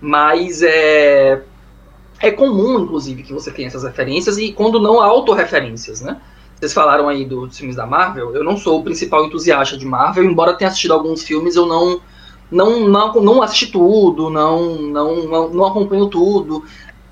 Mas 0.00 0.60
é 0.62 1.42
é 2.20 2.30
comum, 2.30 2.80
inclusive, 2.80 3.22
que 3.22 3.32
você 3.32 3.50
tenha 3.50 3.68
essas 3.68 3.84
referências 3.84 4.38
e 4.38 4.52
quando 4.52 4.80
não 4.80 5.00
autorreferências, 5.00 6.00
né? 6.00 6.20
Vocês 6.58 6.72
falaram 6.72 7.08
aí 7.08 7.24
do- 7.24 7.46
dos 7.46 7.58
filmes 7.58 7.76
da 7.76 7.86
Marvel. 7.86 8.34
Eu 8.34 8.42
não 8.42 8.56
sou 8.56 8.80
o 8.80 8.82
principal 8.84 9.24
entusiasta 9.26 9.76
de 9.76 9.84
Marvel, 9.84 10.24
embora 10.24 10.54
tenha 10.54 10.68
assistido 10.68 10.94
alguns 10.94 11.22
filmes, 11.22 11.56
eu 11.56 11.66
não 11.66 12.00
não 12.50 12.88
não, 12.88 13.14
não 13.14 13.42
assisti 13.42 13.66
tudo, 13.66 14.30
não 14.30 14.76
não 14.76 15.50
não, 15.52 15.66
acompanho 15.66 16.06
tudo. 16.08 16.64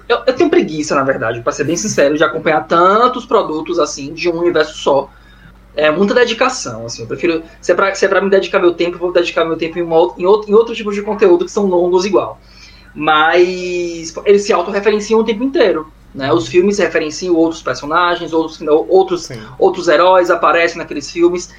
Eu, 0.09 0.19
eu 0.27 0.35
tenho 0.35 0.51
preguiça, 0.51 0.95
na 0.95 1.03
verdade, 1.05 1.41
para 1.43 1.53
ser 1.53 1.65
bem 1.65 1.77
sincero, 1.77 2.17
de 2.17 2.25
acompanhar 2.25 2.67
tantos 2.67 3.27
produtos 3.27 3.79
assim 3.79 4.13
de 4.15 4.29
um 4.31 4.39
universo 4.39 4.77
só. 4.79 5.11
É 5.77 5.91
muita 5.91 6.15
dedicação, 6.15 6.87
assim. 6.87 7.03
Eu 7.03 7.09
prefiro. 7.09 7.43
Se 7.61 7.73
é 7.73 7.75
pra, 7.75 7.95
se 7.95 8.05
é 8.05 8.09
pra 8.09 8.21
me 8.21 8.31
dedicar 8.31 8.61
meu 8.61 8.75
tempo, 8.75 8.97
eu 8.97 9.01
vou 9.01 9.13
dedicar 9.13 9.45
meu 9.45 9.57
tempo 9.57 9.79
em, 9.79 9.83
uma 9.83 9.97
em, 10.19 10.27
outro, 10.27 10.51
em 10.51 10.55
outro 10.55 10.75
tipo 10.75 10.93
de 10.93 11.03
conteúdo 11.03 11.45
que 11.45 11.51
são 11.51 11.67
longos 11.67 12.05
igual. 12.05 12.41
Mas 12.95 14.15
eles 14.25 14.43
se 14.43 14.53
autorreferenciam 14.53 15.21
o 15.21 15.25
tempo 15.25 15.43
inteiro. 15.43 15.93
Né? 16.15 16.33
Os 16.33 16.47
filmes 16.47 16.79
referenciam 16.79 17.35
outros 17.35 17.61
personagens, 17.61 18.33
outros, 18.33 18.61
outros 18.89 19.25
Sim. 19.25 19.43
outros 19.59 19.89
heróis 19.89 20.31
aparecem 20.31 20.79
naqueles 20.79 21.11
filmes. 21.11 21.53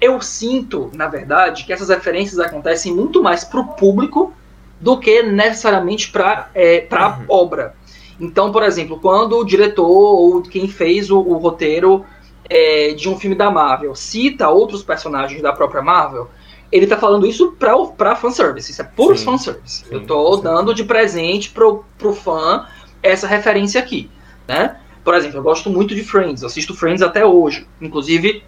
Eu 0.00 0.20
sinto, 0.22 0.90
na 0.94 1.06
verdade, 1.06 1.64
que 1.64 1.72
essas 1.72 1.88
referências 1.90 2.38
acontecem 2.38 2.94
muito 2.94 3.22
mais 3.22 3.44
pro 3.44 3.64
público 3.64 4.32
do 4.80 4.98
que 4.98 5.22
necessariamente 5.22 6.10
para 6.10 6.48
é, 6.54 6.80
pra 6.80 7.18
Uhum. 7.18 7.24
obra. 7.28 7.74
Então, 8.18 8.50
por 8.52 8.62
exemplo, 8.62 8.98
quando 9.00 9.36
o 9.36 9.44
diretor 9.44 9.86
ou 9.86 10.42
quem 10.42 10.68
fez 10.68 11.10
o, 11.10 11.18
o 11.18 11.36
roteiro 11.36 12.04
é, 12.48 12.92
de 12.92 13.08
um 13.08 13.18
filme 13.18 13.34
da 13.36 13.50
Marvel 13.50 13.94
cita 13.94 14.48
outros 14.48 14.82
personagens 14.82 15.42
da 15.42 15.52
própria 15.52 15.82
Marvel, 15.82 16.30
ele 16.76 16.86
tá 16.88 16.96
falando 16.96 17.26
isso 17.26 17.52
pra, 17.52 17.76
o- 17.76 17.92
pra 17.92 18.16
fanservice. 18.16 18.72
Isso 18.72 18.82
é 18.82 18.84
puro 18.84 19.16
Sim. 19.16 19.24
fanservice. 19.24 19.84
Sim, 19.84 19.86
Eu 19.90 20.04
tô 20.06 20.36
sim. 20.36 20.42
dando 20.42 20.74
de 20.74 20.82
presente 20.84 21.50
pro, 21.50 21.84
pro 21.96 22.12
fã 22.12 22.66
essa 23.02 23.26
referência 23.26 23.80
aqui, 23.80 24.10
né? 24.48 24.80
Por 25.04 25.14
exemplo, 25.14 25.38
eu 25.38 25.42
gosto 25.42 25.70
muito 25.70 25.94
de 25.94 26.02
Friends, 26.02 26.42
assisto 26.42 26.74
Friends 26.74 27.02
até 27.02 27.24
hoje. 27.24 27.66
Inclusive, 27.80 28.42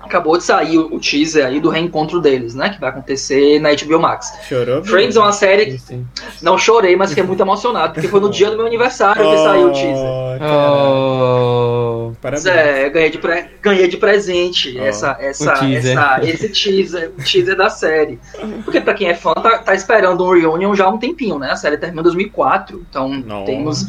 acabou 0.00 0.36
de 0.38 0.44
sair 0.44 0.78
o 0.78 0.98
teaser 1.00 1.46
aí 1.46 1.60
do 1.60 1.68
reencontro 1.68 2.20
deles, 2.20 2.54
né? 2.54 2.70
Que 2.70 2.80
vai 2.80 2.90
acontecer 2.90 3.58
na 3.60 3.70
HBO 3.74 3.98
Max. 4.00 4.32
Chorou? 4.48 4.84
Friends 4.84 5.16
é 5.16 5.20
uma 5.20 5.32
série 5.32 5.66
que 5.66 5.78
Sim. 5.78 6.06
não 6.42 6.56
chorei, 6.58 6.94
mas 6.96 7.10
fiquei 7.10 7.24
muito 7.24 7.40
emocionado, 7.42 7.94
porque 7.94 8.08
foi 8.08 8.20
no 8.20 8.30
dia 8.30 8.50
do 8.50 8.56
meu 8.56 8.66
aniversário 8.66 9.22
que 9.22 9.38
saiu 9.38 9.68
o 9.68 9.72
teaser. 9.72 10.06
Oh. 10.42 12.06
Oh, 12.08 12.12
Parabéns. 12.20 12.46
É, 12.46 12.88
ganhei 12.90 13.10
de, 13.10 13.18
pre- 13.18 13.46
ganhei 13.60 13.88
de 13.88 13.96
presente 13.96 14.76
Ó, 14.78 14.82
essa, 14.84 15.16
essa, 15.20 15.52
teaser. 15.54 15.98
essa, 15.98 16.20
esse 16.24 16.48
teaser, 16.50 17.10
o 17.18 17.22
teaser 17.22 17.56
da 17.56 17.68
série. 17.68 18.18
Porque 18.64 18.80
pra 18.80 18.94
quem 18.94 19.08
é 19.08 19.14
fã, 19.14 19.32
tá, 19.34 19.58
tá 19.58 19.74
esperando 19.74 20.24
um 20.24 20.30
reunion 20.32 20.74
já 20.74 20.84
há 20.86 20.88
um 20.88 20.98
tempinho, 20.98 21.38
né? 21.38 21.50
A 21.52 21.56
série 21.56 21.76
terminou 21.76 22.02
em 22.02 22.04
2004, 22.04 22.84
então 22.88 23.08
Nossa. 23.08 23.44
temos. 23.46 23.86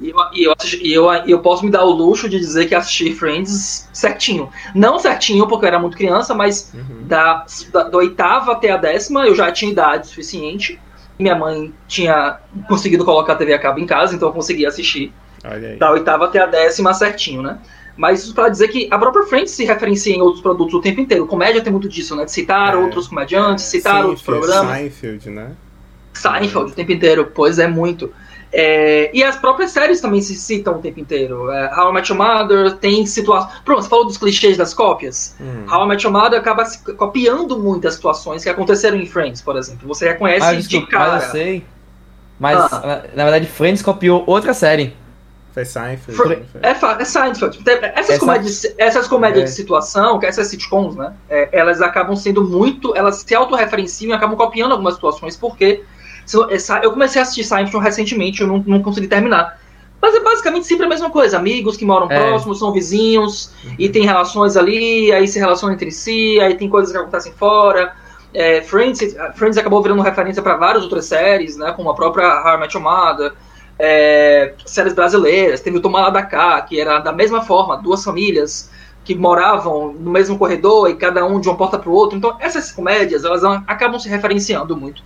E 0.00 0.10
eu, 0.10 0.16
e 0.34 0.44
eu, 0.44 0.54
assisti- 0.56 0.80
e 0.86 0.92
eu, 0.92 1.06
e 1.26 1.30
eu 1.30 1.40
posso 1.40 1.64
me 1.64 1.70
dar 1.70 1.84
o 1.84 1.90
luxo 1.90 2.28
de 2.28 2.38
dizer 2.38 2.66
que 2.66 2.74
assisti 2.74 3.12
Friends 3.14 3.88
certinho. 3.92 4.48
Não 4.74 4.93
certinho, 4.98 5.46
porque 5.46 5.64
eu 5.64 5.68
era 5.68 5.78
muito 5.78 5.96
criança, 5.96 6.34
mas 6.34 6.72
Uhum. 6.74 7.06
da, 7.06 7.44
da, 7.72 7.82
da 7.84 7.98
oitava 7.98 8.52
até 8.52 8.70
a 8.70 8.76
décima 8.76 9.26
eu 9.26 9.34
já 9.34 9.50
tinha 9.52 9.70
idade 9.70 10.06
suficiente. 10.08 10.80
Minha 11.18 11.34
mãe 11.36 11.72
tinha 11.86 12.38
conseguido 12.68 13.04
colocar 13.04 13.34
a 13.34 13.36
TV 13.36 13.52
a 13.54 13.58
cabo 13.58 13.78
em 13.78 13.86
casa, 13.86 14.14
então 14.16 14.28
eu 14.28 14.32
conseguia 14.32 14.68
assistir 14.68 15.12
da 15.78 15.90
oitava 15.92 16.24
até 16.24 16.40
a 16.40 16.46
décima 16.46 16.92
certinho, 16.94 17.42
né? 17.42 17.58
Mas 17.96 18.24
isso 18.24 18.34
pra 18.34 18.48
dizer 18.48 18.66
que 18.68 18.88
a 18.90 18.98
própria 18.98 19.24
Friends 19.26 19.52
se 19.52 19.64
referencia 19.64 20.12
em 20.12 20.20
outros 20.20 20.42
produtos 20.42 20.74
o 20.74 20.80
tempo 20.80 21.00
inteiro. 21.00 21.26
Comédia 21.28 21.60
tem 21.62 21.70
muito 21.72 21.88
disso, 21.88 22.16
né? 22.16 22.24
De 22.24 22.32
citar 22.32 22.74
É. 22.74 22.76
outros 22.76 23.06
comediantes, 23.06 23.64
citar 23.66 24.04
outros 24.04 24.22
programas. 24.22 24.76
Seinfeld, 24.76 25.30
né? 25.30 25.52
Seinfeld 26.12 26.72
o 26.72 26.74
tempo 26.74 26.90
inteiro, 26.90 27.30
pois 27.32 27.58
é 27.60 27.68
muito. 27.68 28.12
É, 28.52 29.10
e 29.12 29.22
as 29.24 29.36
próprias 29.36 29.70
séries 29.72 30.00
também 30.00 30.20
se 30.20 30.34
citam 30.36 30.74
o 30.74 30.78
tempo 30.78 31.00
inteiro. 31.00 31.50
É, 31.50 31.70
How 31.76 31.90
I 31.90 31.94
Met 31.94 32.12
Your 32.12 32.22
Mother 32.22 32.72
tem 32.76 33.04
situações. 33.06 33.52
Pronto, 33.64 33.82
você 33.82 33.88
falou 33.88 34.06
dos 34.06 34.16
clichês 34.16 34.56
das 34.56 34.72
cópias. 34.72 35.34
Hum. 35.40 35.64
How 35.70 35.84
I 35.84 35.88
Met 35.88 36.04
Your 36.06 36.12
Mother 36.12 36.38
acaba 36.38 36.64
se 36.64 36.78
copiando 36.94 37.58
muitas 37.58 37.94
situações 37.94 38.42
que 38.44 38.48
aconteceram 38.48 38.96
em 38.96 39.06
Friends, 39.06 39.42
por 39.42 39.56
exemplo. 39.56 39.88
Você 39.88 40.08
reconhece 40.08 40.46
Ah, 40.46 40.52
de 40.54 40.62
desculpa, 40.62 40.86
cara. 40.88 41.12
mas 41.12 41.24
eu 41.24 41.30
sei. 41.30 41.64
Mas, 42.38 42.56
Ah. 42.72 42.80
na, 42.80 42.96
na 43.16 43.30
verdade, 43.30 43.46
Friends 43.46 43.82
copiou 43.82 44.22
outra 44.26 44.54
série. 44.54 44.94
Foi 45.52 45.64
Seinfeld. 45.64 46.16
Foi? 46.16 46.42
É, 46.62 46.70
é 46.70 47.04
Seinfeld. 47.04 47.60
Essas 47.64 48.10
Essa- 48.10 48.18
comédias, 48.18 48.74
essas 48.76 49.06
comédias 49.06 49.42
É. 49.42 49.46
de 49.46 49.50
situação, 49.52 50.18
que 50.18 50.26
essas 50.26 50.48
sitcoms, 50.48 50.96
né? 50.96 51.12
é, 51.30 51.48
elas 51.52 51.80
acabam 51.80 52.16
sendo 52.16 52.42
muito. 52.42 52.92
Elas 52.96 53.22
se 53.24 53.34
autorreferenciam 53.36 54.10
e 54.10 54.12
acabam 54.12 54.36
copiando 54.36 54.72
algumas 54.72 54.94
situações, 54.94 55.36
porque. 55.36 55.84
Eu- 56.82 56.92
comecei 56.92 57.20
a 57.20 57.22
assistir 57.22 57.44
Seinfeld 57.44 57.84
recentemente, 57.84 58.40
eu 58.40 58.46
não, 58.46 58.62
não 58.66 58.82
consegui 58.82 59.06
terminar. 59.06 59.58
Mas 60.00 60.14
é 60.14 60.20
basicamente 60.20 60.66
sempre 60.66 60.84
a 60.84 60.88
mesma 60.88 61.08
coisa. 61.10 61.38
Amigos 61.38 61.76
que 61.76 61.84
moram 61.84 62.10
É. 62.10 62.18
próximos, 62.18 62.58
são 62.58 62.72
vizinhos, 62.72 63.52
e 63.78 63.88
tem 63.88 64.04
relações 64.04 64.56
ali, 64.56 65.10
aí 65.12 65.26
se 65.26 65.38
relacionam 65.38 65.74
entre 65.74 65.90
si, 65.90 66.38
aí 66.40 66.54
tem 66.56 66.68
coisas 66.68 66.92
que 66.92 66.98
acontecem 66.98 67.32
fora. 67.32 67.94
É, 68.34 68.60
Friends, 68.62 69.00
Friends 69.36 69.56
acabou 69.56 69.80
virando 69.82 70.02
referência 70.02 70.42
para 70.42 70.56
várias 70.56 70.82
outras 70.82 71.06
séries, 71.06 71.56
né? 71.56 71.72
Como 71.72 71.88
a 71.88 71.94
própria 71.94 72.26
How 72.44 72.56
I 72.56 72.60
Met 72.60 72.76
Your 72.76 72.82
Mother, 72.84 73.32
é, 73.78 74.52
séries 74.66 74.92
brasileiras. 74.92 75.60
Teve 75.60 75.78
o 75.78 75.80
Tomar 75.80 76.10
da 76.10 76.22
Cá, 76.22 76.60
que 76.60 76.80
era 76.80 76.98
da 76.98 77.12
mesma 77.12 77.42
forma, 77.42 77.76
duas 77.76 78.04
famílias 78.04 78.70
que 79.04 79.14
moravam 79.14 79.92
no 79.92 80.10
mesmo 80.10 80.38
corredor 80.38 80.90
e 80.90 80.96
cada 80.96 81.24
um 81.24 81.38
de 81.40 81.48
uma 81.48 81.56
porta 81.56 81.78
para 81.78 81.90
o 81.90 81.92
outro. 81.92 82.16
Então, 82.18 82.36
essas 82.40 82.72
comédias, 82.72 83.24
elas 83.24 83.44
acabam 83.66 83.98
se 83.98 84.08
referenciando 84.08 84.76
muito. 84.76 85.02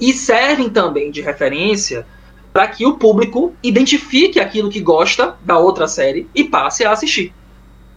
E 0.00 0.12
servem 0.12 0.68
também 0.70 1.10
de 1.10 1.20
referência 1.20 2.06
para 2.52 2.66
que 2.68 2.86
o 2.86 2.96
público 2.96 3.54
identifique 3.62 4.40
aquilo 4.40 4.70
que 4.70 4.80
gosta 4.80 5.36
da 5.42 5.58
outra 5.58 5.86
série 5.86 6.28
e 6.34 6.44
passe 6.44 6.84
a 6.84 6.92
assistir. 6.92 7.34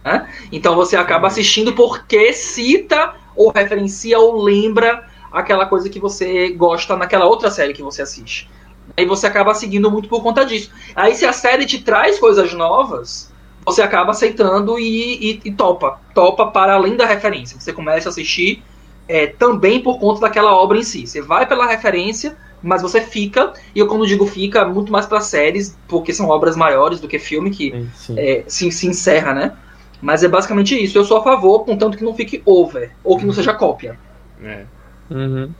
né? 0.04 0.28
Então 0.52 0.74
você 0.74 0.96
acaba 0.96 1.26
assistindo 1.28 1.72
porque 1.74 2.32
cita 2.32 3.14
ou 3.36 3.50
referencia 3.50 4.18
ou 4.18 4.42
lembra 4.42 5.08
aquela 5.32 5.66
coisa 5.66 5.88
que 5.88 6.00
você 6.00 6.50
gosta 6.50 6.96
naquela 6.96 7.26
outra 7.26 7.50
série 7.50 7.72
que 7.72 7.82
você 7.82 8.02
assiste. 8.02 8.50
Aí 8.96 9.06
você 9.06 9.26
acaba 9.26 9.54
seguindo 9.54 9.90
muito 9.90 10.08
por 10.08 10.22
conta 10.22 10.44
disso. 10.44 10.70
Aí 10.94 11.14
se 11.14 11.24
a 11.24 11.32
série 11.32 11.64
te 11.66 11.80
traz 11.82 12.18
coisas 12.18 12.52
novas, 12.52 13.32
você 13.64 13.82
acaba 13.82 14.10
aceitando 14.10 14.78
e, 14.78 15.32
e- 15.36 15.40
e 15.44 15.52
topa. 15.52 16.00
Topa 16.14 16.46
para 16.48 16.74
além 16.74 16.96
da 16.96 17.06
referência. 17.06 17.58
Você 17.58 17.72
começa 17.72 18.08
a 18.08 18.10
assistir 18.10 18.62
é, 19.10 19.26
também 19.26 19.82
por 19.82 19.98
conta 19.98 20.20
daquela 20.20 20.54
obra 20.54 20.78
em 20.78 20.82
si. 20.82 21.06
Você 21.06 21.20
vai 21.20 21.46
pela 21.46 21.66
referência, 21.66 22.36
mas 22.62 22.82
você 22.82 23.00
fica, 23.00 23.52
e 23.74 23.78
eu 23.80 23.86
quando 23.88 24.06
digo 24.06 24.26
fica, 24.26 24.64
muito 24.64 24.92
mais 24.92 25.06
para 25.06 25.20
séries, 25.20 25.76
porque 25.88 26.12
são 26.12 26.28
obras 26.28 26.56
maiores 26.56 27.00
do 27.00 27.08
que 27.08 27.18
filme, 27.18 27.50
que 27.50 27.70
Sim, 27.70 27.90
sim. 27.94 28.14
é, 28.18 28.44
se, 28.46 28.70
se 28.70 28.86
encerra, 28.86 29.34
né? 29.34 29.52
Mas 30.00 30.22
é 30.22 30.28
basicamente 30.28 30.74
isso. 30.82 30.96
Eu 30.96 31.04
sou 31.04 31.18
a 31.18 31.22
favor, 31.24 31.64
contanto 31.64 31.96
que 31.98 32.04
não 32.04 32.14
fique 32.14 32.42
over, 32.46 32.90
ou 33.04 33.18
que 33.18 33.26
não 33.26 33.32
seja 33.34 33.52
cópia. 33.52 33.98
É, 34.42 34.64
Uhum. 35.10 35.50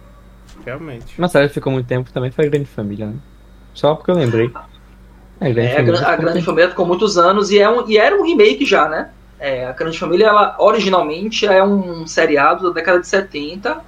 realmente. 0.64 1.18
Uma 1.18 1.28
série 1.28 1.48
que 1.48 1.54
ficou 1.54 1.72
muito 1.72 1.86
tempo 1.86 2.12
também 2.12 2.30
foi 2.30 2.48
Grande 2.48 2.66
Família, 2.66 3.06
né? 3.06 3.14
Só 3.74 3.94
porque 3.94 4.10
eu 4.10 4.14
lembrei. 4.14 4.50
É, 5.40 5.52
Grande 5.52 5.68
É, 5.68 5.72
a, 5.72 5.76
Família. 5.76 6.00
Gran- 6.00 6.08
a 6.08 6.16
Grande 6.16 6.42
Família 6.42 6.70
ficou 6.70 6.86
muitos 6.86 7.18
anos 7.18 7.50
e, 7.50 7.58
é 7.58 7.68
um, 7.68 7.88
e 7.88 7.98
era 7.98 8.16
um 8.16 8.24
remake 8.24 8.64
já, 8.64 8.88
né? 8.88 9.10
É, 9.40 9.64
a 9.66 9.72
Grande 9.72 9.98
Família, 9.98 10.26
ela 10.26 10.54
originalmente 10.58 11.46
é 11.46 11.64
um 11.64 12.06
seriado 12.06 12.68
da 12.68 12.74
década 12.74 13.00
de 13.00 13.06
70. 13.08 13.78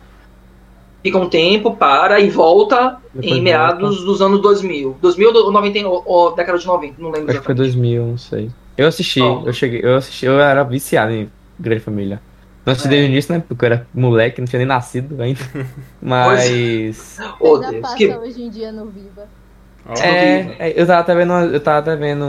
Fica 1.03 1.19
um 1.19 1.29
tempo, 1.29 1.77
para 1.77 2.21
e 2.21 2.31
volta 2.31 2.97
Depois 3.13 3.37
em 3.37 3.43
meados 3.43 4.03
dos 4.05 4.23
anos 4.23 4.41
2000. 4.41 4.97
2000 5.03 5.35
ou 5.35 5.53
90, 5.53 5.89
ou, 5.89 6.03
ou 6.07 6.35
década 6.35 6.57
de 6.59 6.67
90, 6.67 6.95
não 7.03 7.11
lembro 7.11 7.31
Acho 7.31 7.41
que 7.41 7.45
foi 7.45 7.55
exatamente. 7.55 7.75
2000, 7.75 8.07
não 8.07 8.17
sei. 8.19 8.51
Eu 8.79 8.87
assisti, 8.89 9.21
Oh. 9.21 9.43
eu 9.45 9.53
cheguei, 9.53 9.81
eu 9.83 9.97
assisti, 9.97 10.25
eu 10.27 10.41
era 10.41 10.63
viciado 10.63 11.13
em 11.13 11.31
Grande 11.59 11.81
Família. 11.81 12.23
Não 12.65 12.71
assisti 12.73 12.87
É. 12.87 12.91
desde 12.93 13.09
o 13.09 13.11
início, 13.13 13.35
né? 13.35 13.43
Porque 13.47 13.65
eu 13.65 13.67
era 13.67 13.87
moleque, 13.93 14.41
não 14.41 14.47
tinha 14.47 14.59
nem 14.59 14.67
nascido 14.67 15.21
ainda. 15.21 15.41
Mas. 16.01 17.19
Oh, 17.41 17.57
Ainda 17.57 17.71
Deus, 17.71 17.83
passa 17.83 17.97
que- 17.97 18.09
hoje 18.17 18.43
em 18.43 18.49
dia 18.49 18.71
no 18.71 18.87
Viva. 18.87 19.27
É, 20.01 20.57
é, 20.59 20.81
eu 20.81 20.87
tava 20.87 21.01
até 21.01 21.15
vendo, 21.15 21.33
eu 21.33 21.61
tava 21.61 21.79
até 21.79 21.97
vendo 21.97 22.25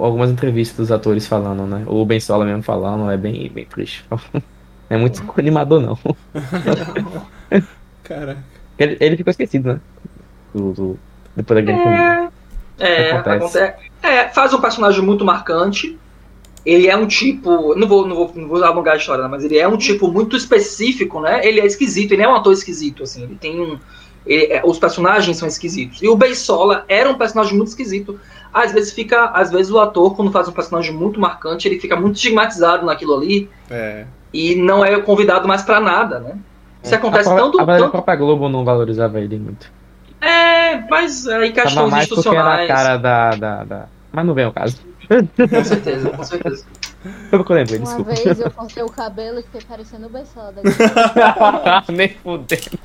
algumas 0.00 0.30
entrevistas 0.30 0.76
dos 0.76 0.92
atores 0.92 1.26
falando, 1.26 1.66
né? 1.66 1.84
O 1.86 2.04
Ben 2.04 2.20
Sola 2.20 2.44
mesmo 2.44 2.62
falando, 2.62 3.10
é 3.10 3.16
bem, 3.16 3.50
bem 3.50 3.64
triste. 3.64 4.04
Não 4.10 4.18
é 4.90 4.96
muito 4.96 5.22
animador, 5.36 5.80
não. 5.80 5.98
Caraca. 8.04 8.38
Ele, 8.78 8.96
ele 9.00 9.16
ficou 9.16 9.30
esquecido, 9.30 9.74
né? 9.74 9.80
Do, 10.54 10.72
do- 10.72 10.98
depois 11.36 11.58
da 11.58 11.66
Grande 11.66 11.82
Família. 11.82 12.28
É, 12.78 13.10
Acontece. 13.12 13.58
acontece. 13.58 13.74
É, 14.02 14.28
faz 14.28 14.54
um 14.54 14.60
personagem 14.60 15.02
muito 15.02 15.24
marcante. 15.24 15.98
Ele 16.64 16.86
é 16.88 16.96
um 16.96 17.06
tipo. 17.06 17.74
Não 17.74 17.88
vou, 17.88 18.06
não 18.06 18.14
vou, 18.16 18.32
não 18.34 18.48
vou 18.48 18.62
alongar 18.62 18.94
a 18.94 18.96
história, 18.96 19.24
né, 19.24 19.28
mas 19.30 19.44
ele 19.44 19.58
é 19.58 19.66
um 19.66 19.76
tipo 19.76 20.10
muito 20.12 20.36
específico, 20.36 21.20
né? 21.20 21.46
Ele 21.46 21.60
é 21.60 21.66
esquisito, 21.66 22.12
ele 22.12 22.22
é 22.22 22.28
um 22.28 22.34
ator 22.34 22.52
esquisito, 22.52 23.02
assim. 23.02 23.22
Ele 23.24 23.36
tem 23.36 23.60
um. 23.60 23.78
Ele- 24.28 24.52
é, 24.52 24.62
os 24.64 24.78
personagens 24.78 25.36
são 25.36 25.48
esquisitos. 25.48 26.02
E 26.02 26.08
o 26.08 26.14
Beisola 26.16 26.84
era 26.88 27.08
um 27.10 27.14
personagem 27.14 27.56
muito 27.56 27.68
esquisito. 27.68 28.20
Às 28.52 28.72
vezes 28.72 28.92
fica. 28.92 29.26
Às 29.30 29.50
vezes 29.50 29.70
o 29.72 29.78
ator, 29.80 30.14
quando 30.14 30.30
faz 30.30 30.48
um 30.48 30.52
personagem 30.52 30.92
muito 30.94 31.20
marcante, 31.20 31.66
ele 31.68 31.78
fica 31.80 31.96
muito 31.96 32.16
estigmatizado 32.16 32.84
naquilo 32.86 33.14
ali 33.16 33.48
É. 33.70 34.04
e 34.32 34.54
não 34.54 34.84
é 34.84 35.00
convidado 35.00 35.46
mais 35.48 35.62
pra 35.62 35.80
nada, 35.80 36.18
né? 36.20 36.36
Isso 36.82 36.94
acontece 36.94 37.28
a, 37.28 37.34
tanto. 37.36 37.58
a, 37.60 37.62
a 37.62 37.66
tanto 37.66 37.90
própria 37.90 38.16
Globo 38.16 38.48
não 38.48 38.64
valorizava 38.64 39.20
ele 39.20 39.38
muito. 39.38 39.70
é, 40.20 40.76
mas 40.88 41.26
é, 41.26 41.44
em 41.46 41.52
Tava 41.52 41.66
questões 41.66 41.90
mais 41.90 42.08
porque 42.08 42.28
era 42.28 42.38
a 42.38 42.64
institucionais. 42.64 42.68
cara 42.68 42.96
da, 42.96 43.30
da, 43.30 43.64
da- 43.64 43.86
Mas 44.12 44.24
não 44.26 44.32
vem 44.34 44.44
ao 44.44 44.52
caso. 44.52 44.80
Com 45.08 45.64
certeza, 45.64 46.10
com 46.10 46.22
certeza. 46.24 46.64
Foi 47.30 47.38
porque 47.38 47.52
eu 47.52 47.56
lembrei, 47.56 47.78
Uma 47.78 47.84
desculpa. 47.86 48.14
vez 48.14 48.40
eu 48.40 48.50
cortei 48.50 48.82
o 48.82 48.88
cabelo 48.90 49.38
e 49.40 49.42
fiquei 49.42 49.60
parecendo 49.68 50.06
o 50.06 50.10
Beisola 50.10 50.52
da 50.52 51.84
Nem 51.92 52.08
fudendo. 52.10 52.78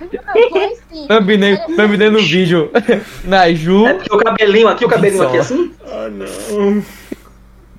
Não, 0.00 0.50
foi 0.50 0.76
sim. 0.92 1.06
Thumbnail, 1.08 1.58
thumbnail 1.76 2.12
no 2.12 2.18
vídeo. 2.20 2.70
Na 3.24 3.52
Ju. 3.52 3.86
É 3.86 3.94
porque 3.94 4.14
o 4.14 4.18
cabelinho 4.18 4.68
aqui, 4.68 4.84
o 4.84 4.88
cabelinho 4.88 5.22
aqui 5.26 5.38
assim, 5.38 5.72
Oh, 5.84 6.08
não. 6.08 6.84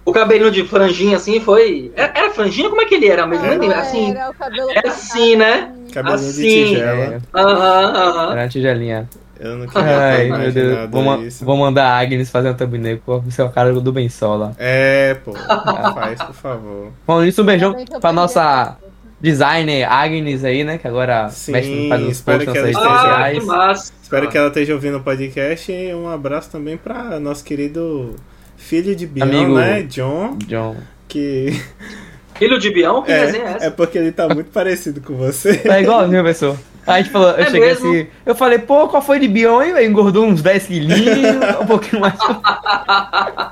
o 0.05 0.11
cabelinho 0.11 0.51
de 0.51 0.63
franjinha 0.65 1.17
assim 1.17 1.39
foi. 1.39 1.91
Era, 1.95 2.11
era 2.19 2.29
franjinha? 2.31 2.69
Como 2.69 2.81
é 2.81 2.85
que 2.85 2.95
ele 2.95 3.07
era 3.07 3.25
mesmo? 3.27 3.45
Não, 3.45 3.71
assim. 3.71 4.11
era 4.11 4.29
o 4.29 4.33
cabelo 4.33 4.69
era 4.71 4.89
assim, 4.89 5.35
né? 5.35 5.71
Cabelinho 5.93 6.15
Assim. 6.29 6.41
de 6.41 6.65
tigela. 6.65 6.99
É, 7.15 7.19
Aham, 7.33 7.93
aham. 7.95 8.31
era 8.33 8.43
a 8.43 8.47
tigelinha. 8.49 9.09
Eu 9.39 9.55
não 9.55 9.67
queria 9.67 9.83
ter 9.87 9.93
Ai, 9.93 10.29
meu 10.29 10.51
Deus. 10.51 10.89
Vou, 10.89 11.01
ma- 11.01 11.17
isso. 11.19 11.45
vou 11.45 11.55
mandar 11.55 11.85
a 11.85 11.97
Agnes 11.99 12.29
fazer 12.29 12.49
um 12.49 12.53
thumbnail 12.53 12.99
com 13.05 13.19
o 13.25 13.31
seu 13.31 13.47
cara 13.49 13.71
do 13.71 13.91
Bensola. 13.93 14.53
É, 14.59 15.13
pô. 15.23 15.31
Faz, 15.33 16.21
por 16.21 16.35
favor. 16.35 16.87
Falando 17.07 17.25
isso, 17.25 17.41
um 17.41 17.45
beijão 17.45 17.73
pra 18.01 18.11
nossa 18.11 18.75
designer 19.21 19.85
Agnes 19.91 20.43
aí, 20.43 20.63
né? 20.63 20.77
Que 20.77 20.87
agora 20.87 21.29
Sim, 21.29 21.51
mexe, 21.51 21.89
faz 21.89 22.01
os 22.03 22.09
espero 22.09 22.45
posts 22.45 22.53
que 22.53 22.57
nas 22.57 22.57
ela 22.57 22.67
redes 22.67 22.81
esteja- 22.81 23.25
Ah, 23.25 23.29
que 23.31 23.41
sociais. 23.41 23.45
massa. 23.45 23.93
Espero 24.01 24.29
que 24.29 24.37
ela 24.37 24.47
esteja 24.47 24.73
ouvindo 24.73 24.97
o 24.97 25.01
podcast 25.01 25.71
e 25.71 25.93
um 25.93 26.09
abraço 26.09 26.49
também 26.49 26.77
pra 26.77 27.19
nosso 27.19 27.43
querido 27.43 28.15
filho 28.57 28.95
de 28.95 29.05
Bion, 29.05 29.23
Amigo. 29.23 29.55
né? 29.55 29.83
John, 29.83 30.37
John. 30.47 30.75
que 31.07 31.61
Filho 32.39 32.57
de 32.57 32.69
Bião? 32.71 33.03
Que 33.03 33.11
é 33.11 33.15
é, 33.15 33.23
essa? 33.25 33.65
é 33.65 33.69
porque 33.69 33.97
ele 33.97 34.13
tá 34.13 34.29
muito 34.29 34.49
parecido 34.51 35.01
com 35.01 35.13
você. 35.15 35.57
Tá 35.57 35.79
igualzinho, 35.81 36.23
pessoa. 36.23 36.55
Aí 36.87 37.01
a 37.01 37.03
gente 37.03 37.11
falou, 37.11 37.29
eu 37.31 37.43
É 37.43 37.45
cheguei 37.45 37.59
mesmo? 37.67 37.89
assim, 37.91 38.07
eu 38.25 38.33
falei, 38.33 38.57
pô, 38.59 38.87
qual 38.87 39.01
foi 39.01 39.19
de 39.19 39.27
Bion, 39.27 39.61
hein? 39.61 39.85
Engordou 39.85 40.25
uns 40.25 40.41
10 40.41 40.65
quilinhos, 40.67 41.35
um 41.61 41.65
pouquinho 41.67 42.01
mais. 42.01 42.13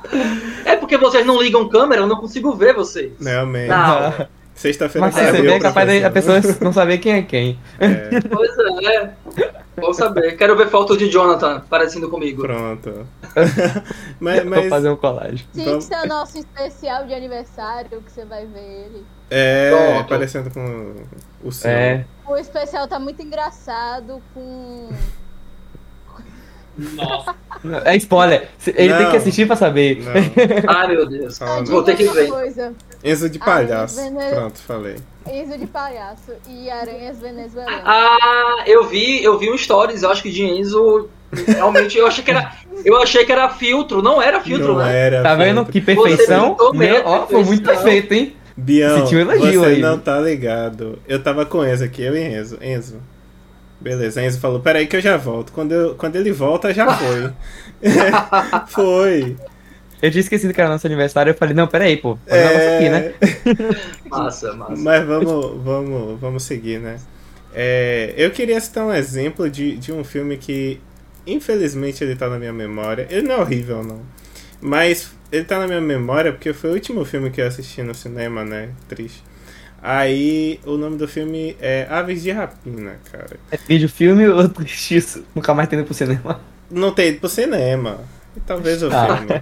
É 0.66 0.76
porque 0.76 0.98
vocês 0.98 1.26
não 1.26 1.42
ligam 1.42 1.68
câmera, 1.70 2.02
eu 2.02 2.08
não 2.08 2.18
consigo 2.18 2.54
ver 2.56 2.74
vocês. 2.74 3.12
Realmente. 3.22 3.70
Não. 3.70 4.28
Sexta-feira 4.58 5.06
Mas 5.06 5.14
você 5.16 5.32
saiu 5.32 5.44
vê, 5.44 5.52
é 5.54 5.60
capaz 5.60 5.88
da- 6.02 6.08
a 6.08 6.12
pessoa. 6.12 6.42
pessoa 6.42 6.58
não 6.62 6.74
saber 6.74 6.98
quem 6.98 7.14
é 7.14 7.22
quem. 7.22 7.60
É, 7.80 8.10
Pois 8.30 8.52
é. 8.88 9.14
Vou 9.78 9.94
saber. 9.94 10.36
Quero 10.36 10.58
ver 10.58 10.68
foto 10.70 10.98
de 10.98 11.08
Jonathan 11.10 11.62
parecendo 11.70 12.10
comigo. 12.10 12.42
Pronto. 12.42 13.06
mas, 14.20 14.42
Vou 14.42 14.50
mas 14.50 14.68
fazer 14.68 14.90
um 14.90 14.96
colagem. 14.96 15.46
Tinha 15.54 15.78
que 15.78 15.84
ser 15.84 15.96
o 16.04 16.08
nosso 16.08 16.40
especial 16.40 17.06
de 17.06 17.14
aniversário, 17.14 18.02
que 18.02 18.12
você 18.12 18.26
vai 18.26 18.48
ver 18.48 18.60
ele. 18.86 19.06
é 19.30 19.70
Pronto. 19.94 20.10
parecendo 20.10 20.50
com 20.50 20.96
o 21.44 21.52
seu. 21.52 21.70
É. 21.70 22.06
O 22.28 22.36
especial 22.36 22.88
tá 22.88 22.98
muito 22.98 23.22
engraçado 23.22 24.20
com. 24.34 24.90
Nossa. 26.78 27.36
É 27.86 27.96
spoiler. 27.98 28.50
Ele 28.68 28.94
tem 28.94 29.04
Não. 29.04 29.12
que 29.12 29.18
assistir 29.18 29.48
pra 29.48 29.56
saber. 29.56 30.02
Ai, 30.68 30.88
meu 30.96 31.08
Deus. 31.08 31.38
Fala, 31.38 31.64
Vou 31.64 31.82
ter 31.84 31.96
que 31.96 32.08
ver. 32.08 32.28
Coisa. 32.30 32.74
Enzo 33.04 33.30
de 33.30 33.40
Ah, 33.42 33.46
palhaço. 33.46 33.96
Vene- 33.96 34.30
Pronto, 34.30 34.60
falei. 34.60 34.96
Enzo 35.32 35.58
de 35.58 35.66
palhaço 35.68 36.32
e 36.48 36.70
aranhas 36.70 37.20
venezuelanas. 37.20 37.82
Ah, 37.84 38.64
eu 38.66 38.86
vi, 38.88 39.24
eu 39.24 39.38
vi 39.40 39.52
um 39.52 39.58
stories, 39.58 40.04
eu 40.04 40.12
acho 40.12 40.22
que 40.22 40.32
de 40.32 40.44
Enzo. 40.44 41.10
Realmente, 41.48 41.98
eu 41.98 42.08
achei 42.08 42.24
que 42.24 42.32
era. 42.32 42.54
Eu 42.86 43.02
achei 43.02 43.26
que 43.26 43.32
era 43.32 43.50
filtro, 43.50 44.02
não 44.02 44.22
era 44.22 44.40
filtro, 44.40 44.70
não 44.74 44.86
né? 44.86 44.96
era. 44.98 45.24
Tá 45.24 45.36
vendo 45.36 45.66
filtro. 45.66 45.72
que 45.74 45.82
perfeição? 45.82 46.56
ó, 47.06 47.26
foi 47.28 47.44
muito 47.44 47.64
perfeito, 47.64 48.14
hein? 48.14 48.36
Bião, 48.56 49.00
Sentiu 49.02 49.20
um 49.20 49.22
elogio 49.32 49.60
você 49.62 49.66
aí. 49.72 49.82
não 49.82 50.00
tá 50.00 50.20
ligado. 50.20 50.98
Eu 51.08 51.22
tava 51.22 51.46
com 51.46 51.66
Enzo 51.66 51.84
aqui, 51.84 52.02
eu 52.04 52.16
e 52.16 52.24
Enzo. 52.24 52.58
Enzo. 52.62 52.96
Beleza, 53.80 54.24
Enzo 54.24 54.40
falou, 54.40 54.60
peraí 54.60 54.88
que 54.88 54.96
eu 54.96 55.02
já 55.02 55.18
volto. 55.18 55.52
Quando, 55.52 55.72
eu, 55.72 55.96
quando 55.96 56.16
ele 56.16 56.32
volta, 56.32 56.74
já 56.74 56.96
foi. 56.96 57.32
foi. 58.68 59.38
Eu 60.02 60.12
tinha 60.12 60.22
esquecido 60.22 60.54
que 60.54 60.62
era 60.62 60.70
nosso 60.70 60.86
aniversário. 60.86 61.32
Eu 61.32 61.36
falei, 61.36 61.54
não, 61.54 61.68
peraí, 61.68 61.98
pô. 61.98 62.14
Um 62.14 62.18
negócio 62.32 62.76
aqui, 62.76 62.90
né? 62.90 63.14
É, 63.22 64.10
Massa, 64.10 64.54
massa. 64.54 64.82
Mas 64.82 65.06
vamos, 65.06 65.64
vamos, 65.64 66.20
vamos 66.20 66.44
seguir, 66.44 66.80
né? 66.80 66.98
É, 67.54 68.14
eu 68.18 68.30
queria 68.32 68.60
citar 68.60 68.86
um 68.86 68.94
exemplo 68.94 69.50
de, 69.50 69.78
de 69.78 69.92
um 69.92 70.04
filme 70.04 70.38
que, 70.38 70.80
infelizmente, 71.26 72.04
ele 72.04 72.16
tá 72.16 72.30
na 72.30 72.38
minha 72.38 72.54
memória. 72.54 73.08
Ele 73.10 73.28
não 73.28 73.36
é 73.36 73.40
horrível, 73.40 73.84
não. 73.84 74.02
Mas 74.62 75.12
ele 75.32 75.46
tá 75.46 75.60
na 75.60 75.68
minha 75.68 75.82
memória 75.82 76.32
porque 76.32 76.54
foi 76.54 76.72
o 76.72 76.74
último 76.74 77.06
filme 77.06 77.30
que 77.32 77.42
eu 77.42 77.48
assisti 77.48 77.82
no 77.82 77.94
cinema, 77.96 78.44
né? 78.44 78.70
Triste. 78.88 79.24
Aí, 79.82 80.60
o 80.66 80.76
nome 80.78 80.98
do 80.98 81.08
filme 81.08 81.56
é 81.62 81.88
Aves 81.90 82.24
de 82.24 82.32
Rapina, 82.32 83.00
cara. 83.12 83.38
É 83.52 83.58
vídeo 83.58 83.88
filme 83.88 84.28
ou 84.28 84.42
isso? 84.92 85.24
Nunca 85.36 85.54
mais 85.54 85.70
tendo 85.70 85.86
pro 85.86 85.94
cinema. 85.94 86.42
Não 86.70 86.92
tem 86.94 87.10
ido 87.10 87.20
pro 87.20 87.30
cinema. 87.30 88.00
E 88.36 88.40
talvez 88.42 88.82
o 88.84 88.90
Ah. 88.92 89.18
filme. 89.18 89.42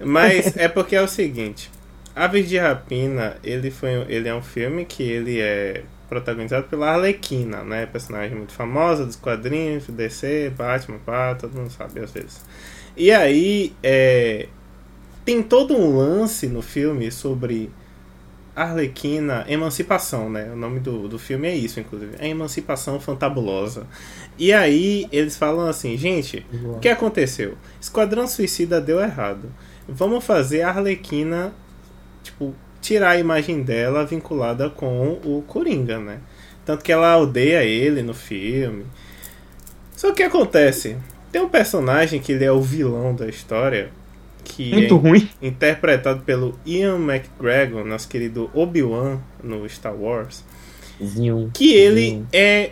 Mas 0.00 0.56
é 0.56 0.68
porque 0.68 0.96
é 0.96 1.02
o 1.02 1.08
seguinte. 1.08 1.70
Aves 2.14 2.48
de 2.48 2.58
Rapina, 2.58 3.36
ele, 3.44 3.70
foi, 3.70 3.90
ele 4.08 4.28
é 4.28 4.34
um 4.34 4.42
filme 4.42 4.84
que 4.86 5.02
ele 5.02 5.38
é 5.40 5.82
protagonizado 6.08 6.66
pela 6.68 6.92
Arlequina, 6.92 7.62
né? 7.62 7.84
Personagem 7.86 8.36
muito 8.36 8.52
famosa 8.52 9.04
dos 9.04 9.16
quadrinhos, 9.16 9.84
DC, 9.88 10.52
Batman, 10.56 10.98
pá, 11.04 11.34
todo 11.34 11.54
mundo 11.54 11.70
sabe 11.70 12.00
às 12.00 12.10
vezes. 12.12 12.44
E 12.96 13.10
aí, 13.12 13.74
é, 13.82 14.46
tem 15.24 15.42
todo 15.42 15.76
um 15.76 15.96
lance 15.98 16.46
no 16.46 16.62
filme 16.62 17.10
sobre 17.10 17.70
Arlequina, 18.56 19.44
Emancipação, 19.46 20.30
né? 20.30 20.50
O 20.50 20.56
nome 20.56 20.80
do, 20.80 21.06
do 21.06 21.18
filme 21.18 21.46
é 21.46 21.54
isso, 21.54 21.78
inclusive. 21.78 22.14
É 22.18 22.26
Emancipação 22.26 22.98
Fantabulosa. 22.98 23.86
E 24.38 24.50
aí, 24.50 25.06
eles 25.12 25.36
falam 25.36 25.68
assim, 25.68 25.96
gente, 25.98 26.44
o 26.74 26.78
que 26.78 26.88
aconteceu? 26.88 27.58
Esquadrão 27.78 28.26
Suicida 28.26 28.80
deu 28.80 28.98
errado. 28.98 29.52
Vamos 29.86 30.24
fazer 30.24 30.62
a 30.62 30.70
Arlequina, 30.70 31.52
tipo, 32.22 32.54
tirar 32.80 33.10
a 33.10 33.18
imagem 33.18 33.62
dela 33.62 34.06
vinculada 34.06 34.70
com 34.70 35.20
o 35.22 35.44
Coringa, 35.46 35.98
né? 35.98 36.20
Tanto 36.64 36.82
que 36.82 36.90
ela 36.90 37.16
odeia 37.18 37.62
ele 37.62 38.02
no 38.02 38.14
filme. 38.14 38.86
Só 39.94 40.12
que 40.12 40.22
acontece, 40.22 40.96
tem 41.30 41.42
um 41.42 41.48
personagem 41.48 42.20
que 42.20 42.32
ele 42.32 42.44
é 42.44 42.52
o 42.52 42.62
vilão 42.62 43.14
da 43.14 43.28
história, 43.28 43.90
que 44.46 44.70
Muito 44.72 44.94
é 44.94 44.98
ruim. 44.98 45.28
interpretado 45.42 46.20
pelo 46.22 46.58
Ian 46.64 46.96
McGregor, 46.96 47.84
nosso 47.84 48.08
querido 48.08 48.48
Obi-Wan 48.54 49.18
no 49.42 49.68
Star 49.68 49.94
Wars, 49.94 50.44
Zinho. 51.04 51.50
que 51.52 51.72
ele 51.74 52.10
Sim. 52.10 52.26
é 52.32 52.70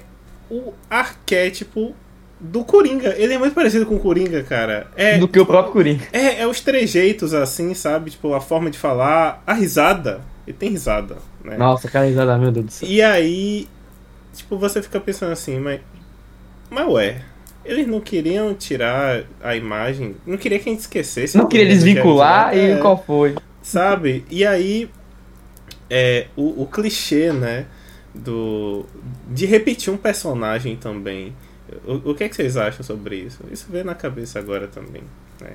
o 0.50 0.72
arquétipo 0.88 1.94
do 2.38 2.64
Coringa. 2.64 3.14
Ele 3.18 3.32
é 3.34 3.38
muito 3.38 3.54
parecido 3.54 3.86
com 3.86 3.96
o 3.96 4.00
Coringa, 4.00 4.42
cara. 4.42 4.86
É, 4.96 5.18
Do 5.18 5.26
que 5.28 5.38
o 5.40 5.46
próprio 5.46 5.72
Coringa. 5.72 6.04
é, 6.12 6.40
é 6.42 6.46
os 6.46 6.60
trejeitos, 6.60 7.34
assim, 7.34 7.74
sabe? 7.74 8.10
Tipo, 8.12 8.34
a 8.34 8.40
forma 8.40 8.70
de 8.70 8.78
falar, 8.78 9.42
a 9.46 9.52
risada. 9.54 10.20
Ele 10.46 10.56
tem 10.56 10.70
risada, 10.70 11.16
né? 11.42 11.56
Nossa, 11.56 11.88
cara, 11.90 12.06
risada, 12.06 12.36
meu 12.38 12.52
Deus 12.52 12.66
do 12.66 12.72
céu. 12.72 12.88
E 12.88 13.00
aí, 13.02 13.66
tipo, 14.34 14.58
você 14.58 14.82
fica 14.82 15.00
pensando 15.00 15.32
assim, 15.32 15.58
mas. 15.58 15.80
Mas 16.70 16.86
ué, 16.88 17.22
eles 17.64 17.86
não 17.86 18.00
queriam 18.00 18.54
tirar 18.54 19.24
a 19.42 19.56
imagem, 19.56 20.16
não 20.26 20.36
queria 20.36 20.58
que 20.58 20.68
a 20.68 20.72
gente 20.72 20.80
esquecesse. 20.80 21.36
Não 21.36 21.46
queria 21.46 21.66
desvincular 21.66 22.50
que 22.50 22.56
e. 22.56 22.70
É, 22.72 22.76
qual 22.76 23.02
foi? 23.02 23.34
Sabe? 23.62 24.24
E 24.30 24.44
aí, 24.44 24.90
é, 25.88 26.26
o, 26.36 26.62
o 26.62 26.66
clichê, 26.66 27.32
né? 27.32 27.66
Do, 28.14 28.86
de 29.28 29.44
repetir 29.44 29.92
um 29.92 29.96
personagem 29.96 30.76
também. 30.76 31.34
O, 31.84 32.10
o 32.10 32.14
que, 32.14 32.24
é 32.24 32.28
que 32.28 32.36
vocês 32.36 32.56
acham 32.56 32.84
sobre 32.84 33.16
isso? 33.16 33.42
Isso 33.50 33.66
veio 33.68 33.84
na 33.84 33.94
cabeça 33.94 34.38
agora 34.38 34.68
também, 34.68 35.02
né? 35.40 35.54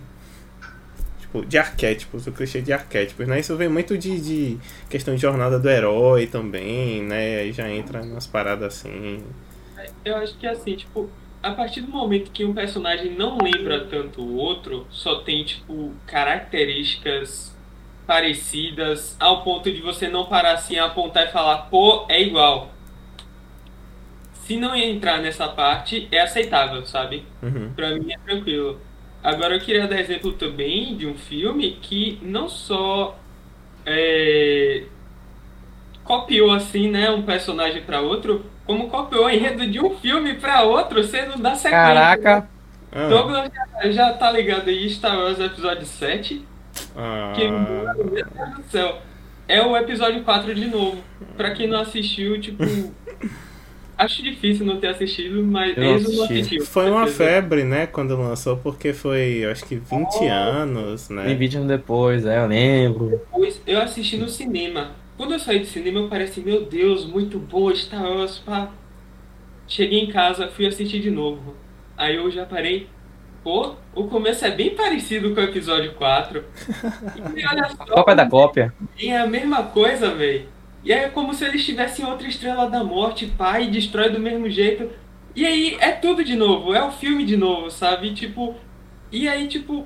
Tipo, 1.21 1.45
de 1.45 1.57
arquétipos, 1.57 2.25
o 2.25 2.31
clichê 2.31 2.59
de 2.59 2.73
arquétipos, 2.73 3.27
né? 3.27 3.39
Isso 3.39 3.55
vem 3.55 3.69
muito 3.69 3.97
de, 3.97 4.19
de 4.19 4.57
questão 4.89 5.15
de 5.15 5.21
jornada 5.21 5.59
do 5.59 5.69
herói 5.69 6.25
também, 6.25 7.03
né? 7.03 7.37
Aí 7.37 7.51
já 7.51 7.69
entra 7.69 8.03
nas 8.03 8.25
paradas 8.25 8.73
assim. 8.75 9.23
Eu 10.03 10.17
acho 10.17 10.37
que 10.37 10.47
assim, 10.47 10.75
tipo, 10.75 11.09
a 11.41 11.51
partir 11.51 11.81
do 11.81 11.91
momento 11.91 12.31
que 12.31 12.43
um 12.43 12.53
personagem 12.53 13.15
não 13.15 13.37
lembra 13.37 13.85
tanto 13.85 14.21
o 14.21 14.35
outro, 14.35 14.85
só 14.89 15.19
tem, 15.21 15.43
tipo, 15.43 15.93
características 16.05 17.57
parecidas 18.05 19.15
ao 19.19 19.43
ponto 19.43 19.71
de 19.71 19.81
você 19.81 20.07
não 20.07 20.25
parar 20.25 20.53
assim, 20.53 20.77
apontar 20.77 21.27
e 21.27 21.31
falar, 21.31 21.69
pô, 21.69 22.05
é 22.09 22.21
igual. 22.21 22.71
Se 24.33 24.57
não 24.57 24.75
entrar 24.75 25.21
nessa 25.21 25.47
parte, 25.47 26.07
é 26.11 26.19
aceitável, 26.19 26.85
sabe? 26.85 27.23
Uhum. 27.41 27.71
Pra 27.75 27.91
mim 27.91 28.11
é 28.11 28.17
tranquilo. 28.17 28.81
Agora 29.23 29.55
eu 29.55 29.59
queria 29.59 29.87
dar 29.87 29.99
exemplo 29.99 30.33
também 30.33 30.95
de 30.97 31.05
um 31.05 31.15
filme 31.15 31.77
que 31.81 32.17
não 32.21 32.49
só 32.49 33.17
é, 33.85 34.85
copiou 36.03 36.51
assim, 36.51 36.89
né, 36.89 37.11
um 37.11 37.21
personagem 37.21 37.83
pra 37.83 38.01
outro, 38.01 38.43
como 38.69 38.87
copiou 38.87 39.25
o 39.25 39.29
enredo 39.31 39.65
de 39.65 39.83
um 39.83 39.97
filme 39.97 40.35
pra 40.35 40.61
outro, 40.61 41.01
você 41.01 41.25
não 41.25 41.39
dá 41.39 41.55
sequência. 41.55 41.71
Caraca. 41.71 42.47
Ah, 42.91 43.07
Douglas 43.07 43.49
já, 43.81 43.91
já 43.91 44.13
tá 44.13 44.31
ligado 44.31 44.69
aí, 44.69 44.87
Star 44.91 45.17
Wars 45.17 45.39
Episódio 45.39 45.87
7, 45.87 46.45
ah, 46.95 47.33
que, 47.35 47.47
meu 47.49 48.05
Deus 48.11 48.27
do 48.27 48.63
céu, 48.69 48.99
é 49.47 49.59
o 49.59 49.75
episódio 49.75 50.23
4 50.23 50.53
de 50.53 50.67
novo. 50.67 50.99
Pra 51.35 51.49
quem 51.49 51.65
não 51.67 51.79
assistiu, 51.79 52.39
tipo, 52.39 52.63
acho 53.97 54.21
difícil 54.21 54.67
não 54.67 54.79
ter 54.79 54.89
assistido, 54.89 55.41
mas 55.41 55.75
Eu 55.75 55.83
não 55.83 55.89
eles 55.89 56.03
não 56.03 56.25
assisti. 56.25 56.33
assistiu. 56.41 56.65
Foi 56.67 56.91
uma 56.91 57.07
febre, 57.07 57.63
né, 57.63 57.87
quando 57.87 58.15
lançou, 58.15 58.55
porque 58.57 58.93
foi, 58.93 59.45
acho 59.45 59.65
que 59.65 59.77
20 59.77 60.27
anos, 60.27 61.09
né? 61.09 61.23
Tem 61.25 61.35
vídeo 61.35 61.63
depois, 61.65 62.23
é, 62.23 62.37
eu 62.37 62.45
lembro. 62.45 63.09
Depois 63.09 63.59
eu 63.65 63.81
assisti 63.81 64.15
no 64.15 64.27
cinema. 64.27 64.91
Quando 65.19 65.33
eu 65.33 65.39
saí 65.39 65.59
do 65.59 65.65
cinema, 65.65 65.99
eu 65.99 66.07
pareci, 66.07 66.39
meu 66.39 66.63
Deus, 66.63 67.05
muito 67.05 67.37
bom, 67.37 67.75
Star 67.75 68.09
Wars, 68.09 68.39
pá. 68.39 68.71
Cheguei 69.67 69.99
em 69.99 70.07
casa, 70.07 70.47
fui 70.47 70.65
assistir 70.65 71.01
de 71.01 71.11
novo. 71.11 71.57
Aí 71.97 72.15
eu 72.15 72.31
já 72.31 72.45
parei. 72.45 72.87
Pô, 73.43 73.75
o 73.93 74.05
começo 74.07 74.45
é 74.45 74.51
bem 74.51 74.73
parecido 74.73 75.35
com 75.35 75.41
o 75.41 75.43
episódio 75.43 75.93
4. 75.95 76.41
E 77.35 77.45
olha 77.45 77.67
só, 77.67 77.83
Cópia 77.83 78.15
da 78.15 78.29
cópia. 78.29 78.73
é 78.97 79.17
a 79.17 79.27
mesma 79.27 79.63
coisa, 79.63 80.15
velho. 80.15 80.47
E 80.85 80.93
é 80.93 81.09
como 81.09 81.33
se 81.33 81.43
eles 81.43 81.65
tivessem 81.65 82.05
outra 82.05 82.25
estrela 82.25 82.69
da 82.69 82.81
morte, 82.81 83.29
e 83.61 83.67
destrói 83.67 84.09
do 84.11 84.21
mesmo 84.21 84.49
jeito. 84.49 84.89
E 85.35 85.45
aí 85.45 85.75
é 85.81 85.91
tudo 85.91 86.23
de 86.23 86.37
novo, 86.37 86.73
é 86.73 86.81
o 86.81 86.91
filme 86.93 87.25
de 87.25 87.35
novo, 87.35 87.69
sabe? 87.69 88.13
Tipo. 88.13 88.55
E 89.11 89.27
aí, 89.27 89.49
tipo. 89.49 89.85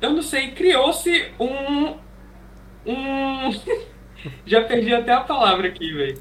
Eu 0.00 0.10
não 0.10 0.22
sei, 0.22 0.52
criou-se 0.52 1.32
um. 1.40 1.96
Um. 2.86 3.50
Já 4.46 4.62
perdi 4.62 4.94
até 4.94 5.12
a 5.12 5.20
palavra 5.20 5.68
aqui, 5.68 5.92
velho. 5.92 6.18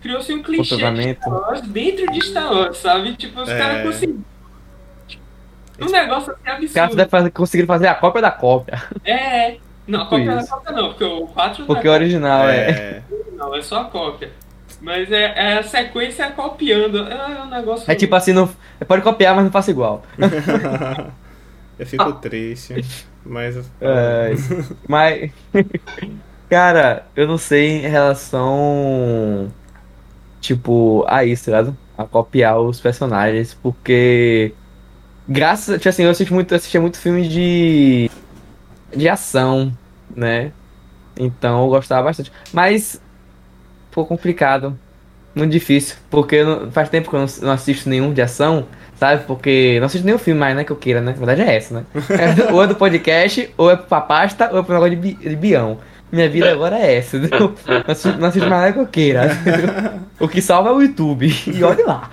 Criou-se 0.00 0.32
um 0.32 0.42
clichê 0.42 0.76
de. 0.76 1.14
Star 1.14 1.32
Wars 1.32 1.60
dentro 1.62 2.06
de 2.12 2.24
Star 2.24 2.52
Wars, 2.52 2.76
sabe? 2.78 3.14
Tipo, 3.16 3.40
os 3.40 3.48
É. 3.48 3.58
caras 3.58 3.82
conseguiram. 3.82 4.24
Um 5.78 5.86
negócio 5.90 6.32
assim 6.44 6.64
Os 6.64 6.72
caras 6.72 6.90
absurdo. 6.92 7.10
fazer- 7.10 7.30
conseguiram 7.30 7.66
fazer 7.66 7.86
a 7.88 7.94
cópia 7.94 8.22
da 8.22 8.30
cópia. 8.30 8.82
É. 9.04 9.56
Não, 9.86 10.00
a 10.00 10.04
Tipo 10.04 10.10
cópia 10.16 10.34
da 10.36 10.46
cópia 10.46 10.72
não, 10.72 10.88
porque 10.88 11.04
o 11.04 11.26
4 11.28 11.60
não 11.60 11.66
Porque 11.66 11.86
é 11.86 11.90
o 11.90 11.94
original 11.94 12.48
é. 12.48 12.70
É, 12.70 13.02
não, 13.36 13.54
é 13.54 13.62
só 13.62 13.80
a 13.82 13.84
cópia. 13.84 14.30
Mas 14.80 15.10
é, 15.12 15.32
é 15.36 15.58
a 15.58 15.62
sequência 15.62 16.30
copiando. 16.30 16.98
É 17.10 17.42
um 17.42 17.46
negócio. 17.48 17.90
É 17.90 17.94
tipo 17.94 18.14
assim, 18.14 18.32
não, 18.32 18.48
pode 18.86 19.02
copiar, 19.02 19.34
mas 19.34 19.44
não 19.44 19.50
faça 19.52 19.70
igual. 19.70 20.02
eu 21.78 21.86
fico 21.86 22.12
triste, 22.14 22.84
mas... 23.24 23.56
É, 23.80 24.32
mas. 24.88 25.30
Cara, 26.48 27.06
eu 27.16 27.26
não 27.26 27.38
sei 27.38 27.84
em 27.84 27.88
relação. 27.88 29.48
Tipo, 30.40 31.04
a 31.08 31.24
isso, 31.24 31.50
tá 31.50 31.72
a 31.98 32.04
copiar 32.04 32.60
os 32.60 32.78
personagens, 32.80 33.54
porque 33.54 34.52
graças, 35.28 35.76
tipo 35.78 35.88
assim, 35.88 36.04
eu 36.04 36.10
assisti 36.10 36.32
muito, 36.32 36.54
assistia 36.54 36.80
muito 36.80 36.98
filme 36.98 37.26
de 37.28 38.10
de 38.94 39.08
ação, 39.08 39.72
né? 40.14 40.52
Então 41.18 41.62
eu 41.64 41.68
gostava 41.70 42.04
bastante. 42.04 42.30
Mas 42.52 43.00
ficou 43.90 44.06
complicado, 44.06 44.78
muito 45.34 45.50
difícil, 45.50 45.96
porque 46.10 46.44
não- 46.44 46.70
faz 46.70 46.88
tempo 46.90 47.08
que 47.10 47.16
eu 47.16 47.20
não, 47.20 47.26
não 47.42 47.50
assisto 47.52 47.88
nenhum 47.88 48.12
de 48.12 48.22
ação, 48.22 48.66
sabe? 49.00 49.24
Porque 49.24 49.78
não 49.80 49.86
assisto 49.86 50.06
nenhum 50.06 50.18
filme 50.18 50.38
mais, 50.38 50.54
né, 50.54 50.64
que 50.64 50.70
eu 50.72 50.76
queira, 50.76 51.00
né? 51.00 51.12
Na 51.12 51.26
verdade 51.26 51.42
é 51.42 51.56
essa, 51.56 51.74
né? 51.74 51.84
É, 52.10 52.52
ou 52.52 52.62
é 52.62 52.66
do 52.66 52.76
podcast, 52.76 53.50
ou 53.56 53.70
é 53.70 53.76
pra 53.76 54.00
pasta, 54.02 54.50
ou 54.52 54.60
é 54.60 54.62
pro 54.62 54.74
negócio 54.74 54.94
de, 54.94 55.14
bi- 55.14 55.28
de 55.30 55.34
bião. 55.36 55.78
Minha 56.12 56.28
vida 56.28 56.52
agora 56.52 56.78
é 56.78 56.96
essa, 56.96 57.16
entendeu? 57.16 57.54
Não 57.66 57.82
assisto, 57.86 58.24
assisto 58.24 58.48
mais 58.48 58.62
nada 58.62 58.72
que 58.72 58.78
eu 58.78 58.86
queira. 58.86 59.26
entendeu? 59.32 60.00
O 60.20 60.28
que 60.28 60.40
salva 60.40 60.70
é 60.70 60.72
o 60.72 60.80
YouTube. 60.82 61.26
E 61.52 61.62
olhe 61.64 61.82
lá. 61.82 62.10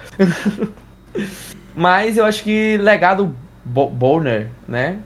Mas 1.76 2.18
eu 2.18 2.26
acho 2.26 2.44
que 2.44 2.78
legado 2.78 3.36
Bo 3.64 3.90
Borner, 3.90 4.50
né? 4.68 5.00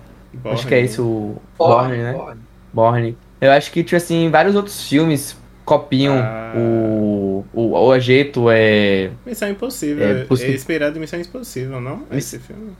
Acho 0.45 0.67
que 0.67 0.73
é 0.75 0.81
esse 0.81 1.01
o 1.01 1.35
Borne, 1.57 1.97
né? 1.97 2.13
Borne. 2.13 2.41
Borne. 2.73 3.17
Eu 3.41 3.51
acho 3.51 3.71
que, 3.71 3.83
tipo 3.83 3.95
assim, 3.95 4.29
vários 4.29 4.55
outros 4.55 4.87
filmes 4.87 5.37
copiam 5.65 6.15
Ah. 6.17 6.53
o, 6.55 7.45
o, 7.53 7.71
o 7.87 7.91
ajeito, 7.91 8.45
é. 8.49 9.11
Missão 9.25 9.49
Impossível. 9.49 10.05
É, 10.05 10.21
É, 10.21 10.23
possi- 10.25 10.51
inspirado 10.51 10.97
em 10.97 11.01
Missão 11.01 11.19
Impossível, 11.19 11.79
não? 11.81 12.03
Esse 12.11 12.39
filme. 12.39 12.71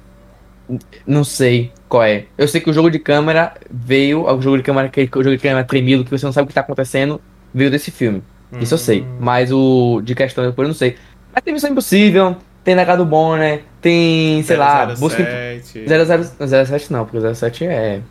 Não 1.05 1.23
sei 1.23 1.71
qual 1.87 2.03
é. 2.03 2.25
Eu 2.37 2.47
sei 2.47 2.59
que 2.59 2.69
o 2.69 2.73
jogo 2.73 2.89
de 2.89 2.99
câmera 2.99 3.53
veio. 3.71 4.23
O 4.25 4.41
jogo 4.41 4.57
de 4.57 4.63
câmera, 4.63 4.87
aquele 4.87 5.07
jogo 5.13 5.31
de 5.31 5.37
câmera 5.37 5.63
tremido, 5.63 6.03
que 6.03 6.11
você 6.11 6.25
não 6.25 6.33
sabe 6.33 6.45
o 6.45 6.47
que 6.47 6.53
tá 6.53 6.61
acontecendo, 6.61 7.21
veio 7.53 7.71
desse 7.71 7.91
filme. 7.91 8.21
Isso 8.59 8.73
eu 8.73 8.77
sei. 8.77 9.01
Hum. 9.01 9.17
Mas 9.19 9.51
o 9.51 10.01
de 10.03 10.13
questão 10.15 10.45
depois 10.45 10.65
eu 10.65 10.69
não 10.69 10.75
sei. 10.75 10.95
Mas 11.33 11.43
tem 11.43 11.53
Missão 11.53 11.69
Impossível, 11.69 12.35
tem 12.63 12.75
Legado 12.75 13.05
Bom, 13.05 13.35
né? 13.37 13.61
Tem, 13.81 14.41
sei 14.43 14.57
lá, 14.57 14.85
Busca 14.95 15.23
007. 15.23 15.85
00, 15.87 16.65
07 16.65 16.91
não, 16.91 17.05
porque 17.05 17.33
07 17.33 17.65
é. 17.65 18.01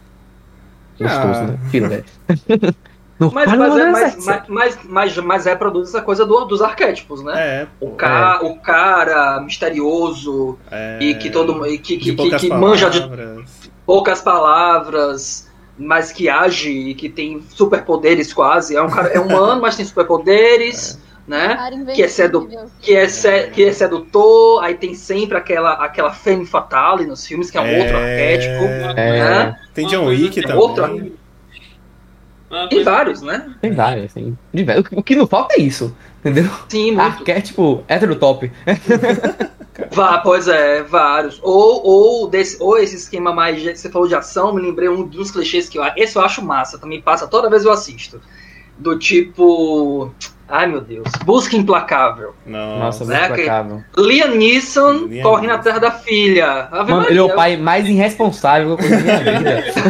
Gostoso, 0.99 1.41
Ah. 1.41 1.47
né? 1.49 1.59
Filho, 1.71 1.89
velho. 1.89 2.05
Não 3.19 3.31
Mas, 3.33 3.51
mas, 3.51 3.77
é, 3.79 3.91
mas, 3.91 4.13
07. 4.15 4.25
mas, 4.27 4.47
mas, 4.49 4.79
mas, 4.85 5.17
mas 5.17 5.45
reproduz 5.47 5.89
essa 5.89 6.03
coisa 6.03 6.27
do- 6.27 6.45
dos 6.45 6.61
arquétipos, 6.61 7.23
né? 7.25 7.33
É, 7.63 7.67
O, 7.81 7.91
ca, 7.93 8.41
o 8.43 8.57
cara 8.59 9.41
misterioso 9.41 10.59
É, 10.71 10.99
e 11.01 11.15
que 11.15 11.31
todo 11.31 11.67
e 11.67 11.79
que, 11.79 11.97
que, 11.97 12.11
que, 12.11 12.13
poucas 12.17 12.41
que 12.43 12.49
manja 12.51 12.91
de 12.91 13.01
palavras. 13.01 13.71
poucas 13.87 14.21
palavras, 14.21 15.51
mas 15.79 16.13
que 16.13 16.29
age 16.29 16.71
e 16.71 16.95
que 16.95 17.09
tem 17.09 17.43
superpoderes 17.49 18.33
quase. 18.35 18.77
É 18.77 18.83
um 18.83 18.91
cara 18.91 19.09
é 19.09 19.19
humano, 19.19 19.63
mas 19.63 19.77
tem 19.77 19.85
superpoderes, 19.87 20.99
né? 21.27 21.57
Cara 21.57 21.77
Que 21.95 22.03
é 22.03 22.09
sedu-. 22.09 22.49
Que 22.81 22.95
é, 22.95 23.09
se- 23.09 23.49
que 23.49 23.65
é 23.65 23.73
sedutor, 23.73 24.63
aí 24.63 24.75
tem 24.75 24.95
sempre 24.95 25.37
aquela, 25.39 25.73
aquela 25.75 26.13
femme 26.13 26.45
fatale 26.47 27.07
nos 27.07 27.27
filmes, 27.27 27.51
que 27.51 27.57
é 27.57 27.61
um 27.63 27.79
outro 27.79 27.97
arquétipo. 27.97 28.65
É. 28.65 28.95
né? 29.47 29.57
Tem 29.75 29.87
John 29.87 30.07
Wick 30.07 30.31
que- 30.31 30.43
também. 30.43 30.57
Outra. 30.59 31.07
Uma 32.51 32.69
Tem 32.69 32.79
coisa- 32.79 32.91
vários, 32.91 33.23
né? 33.23 33.51
Tem 33.61 33.73
vários, 33.73 34.05
assim. 34.07 34.37
Diver- 34.55 34.85
O 34.93 35.03
que 35.03 35.17
não 35.17 35.27
falta 35.27 35.55
é 35.59 35.61
isso, 35.61 35.95
entendeu? 36.21 36.49
Sim, 36.69 36.93
muito. 36.93 37.01
Arquétipo 37.01 37.83
hétero 37.89 38.15
top. 38.17 38.51
Vá, 39.93 40.19
pois 40.19 40.49
é, 40.49 40.83
vários. 40.83 41.39
Ou, 41.43 41.83
ou, 41.85 42.29
desse, 42.29 42.57
ou 42.63 42.79
esse 42.79 42.97
esquema 42.97 43.33
mais. 43.33 43.63
Você 43.63 43.91
falou 43.91 44.09
de 44.09 44.15
ação, 44.15 44.55
me 44.55 44.63
lembrei 44.63 44.89
um 44.89 45.03
dos 45.07 45.31
clichês 45.31 45.69
que 45.69 45.79
eu. 45.79 45.83
Esse 45.97 46.17
eu 46.17 46.23
acho 46.23 46.43
massa, 46.43 46.79
também 46.79 47.01
passa 47.03 47.27
toda 47.27 47.51
vez 47.51 47.65
eu 47.65 47.73
assisto. 47.73 48.21
Do 48.79 48.99
tipo. 48.99 50.11
Ai 50.49 50.67
meu 50.67 50.81
Deus. 50.81 51.09
Busca 51.25 51.57
Implacável. 51.57 52.33
Não. 52.47 52.79
Nossa, 52.79 53.05
né, 53.05 53.27
que- 53.31 53.43
implacável. 53.43 53.83
Liam 53.99 54.29
Neeson 54.37 55.09
corre 55.23 55.47
na 55.47 55.59
terra 55.59 55.79
da 55.81 55.91
filha. 55.91 56.69
Mano, 56.71 57.07
ele 57.09 57.19
é 57.19 57.23
o 57.23 57.35
pai 57.35 57.57
mais 57.57 57.87
irresponsável 57.89 58.77
que 58.77 58.85
eu 58.85 58.89
conheço 58.89 59.07
na 59.25 59.41
minha 59.41 59.61
vida. 59.63 59.83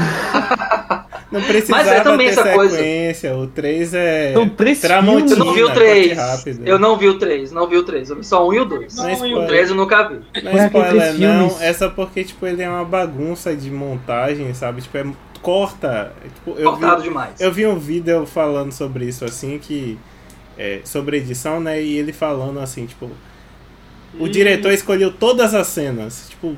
Não 1.31 1.43
precisava 1.43 1.83
Mas 1.83 1.93
é 1.93 2.01
também 2.01 2.27
ter 2.29 2.33
essa 2.41 2.53
coisa. 2.55 2.77
sequência. 2.77 3.37
O 3.37 3.47
3 3.49 3.95
é. 3.95 4.35
Três 4.57 4.81
Tramontina, 4.81 5.33
Eu 5.33 5.39
não 5.45 5.53
vi 5.55 5.63
o 5.63 5.67
corte 5.67 5.79
3. 5.81 6.19
rápido. 6.19 6.67
Eu 6.69 6.79
não 6.79 6.97
vi 6.97 7.09
o 7.09 7.19
3, 7.19 7.53
não 7.53 7.67
vi 7.69 7.77
o 7.77 7.83
3. 7.83 8.11
Eu 8.11 8.17
vi 8.17 8.25
só 8.25 8.49
um 8.49 8.53
e 8.55 8.61
o 8.61 8.65
2. 8.65 8.95
Não 8.97 9.03
Não, 9.03 9.11
é 9.11 9.13
e 9.13 9.17
o 9.17 9.21
O 9.23 9.27
spoiler. 9.27 9.49
3 9.49 9.71
eu 9.71 9.77
nunca 9.77 10.09
vi. 10.09 10.21
Não 10.45 10.53
é 10.53 10.67
spoiler, 10.67 11.15
não. 11.19 11.57
É 11.61 11.73
só 11.73 11.89
porque, 11.89 12.23
tipo, 12.23 12.47
ele 12.47 12.63
é 12.63 12.69
uma 12.69 12.85
bagunça 12.85 13.55
de 13.57 13.71
montagem, 13.71 14.55
sabe? 14.55 14.83
Tipo, 14.83 14.99
é 14.99 15.07
corta. 15.43 16.13
Tipo, 16.37 16.51
eu 16.51 16.57
vi, 16.57 16.63
Cortado 16.81 17.03
demais. 17.03 17.41
eu 17.41 17.51
vi 17.53 17.67
um 17.67 17.79
vídeo 17.79 18.25
falando 18.25 18.71
sobre 18.73 19.05
isso, 19.07 19.25
assim, 19.25 19.59
que. 19.59 19.99
É, 20.57 20.81
sobre 20.85 21.17
edição, 21.19 21.59
né? 21.61 21.83
E 21.83 21.99
ele 21.99 22.13
falando 22.13 22.61
assim, 22.61 22.87
tipo. 22.87 23.11
O 24.19 24.25
Hum. 24.25 24.29
diretor 24.29 24.73
escolheu 24.73 25.13
todas 25.13 25.55
as 25.55 25.67
cenas. 25.67 26.27
Tipo, 26.31 26.57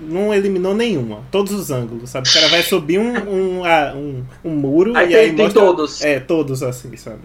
não 0.00 0.32
eliminou 0.32 0.74
nenhuma. 0.74 1.20
Todos 1.30 1.52
os 1.52 1.70
ângulos, 1.70 2.10
sabe? 2.10 2.28
O 2.28 2.32
cara 2.32 2.48
vai 2.48 2.62
subir 2.62 2.98
um, 2.98 3.12
um, 3.12 3.64
ah, 3.64 3.92
um, 3.94 4.22
um 4.44 4.50
muro 4.50 4.96
Aí 4.96 5.06
e 5.06 5.08
tem, 5.08 5.16
aí 5.18 5.32
tem 5.32 5.44
mostra... 5.44 5.62
todos. 5.62 6.04
É, 6.04 6.20
todos 6.20 6.62
assim, 6.62 6.96
sabe? 6.96 7.18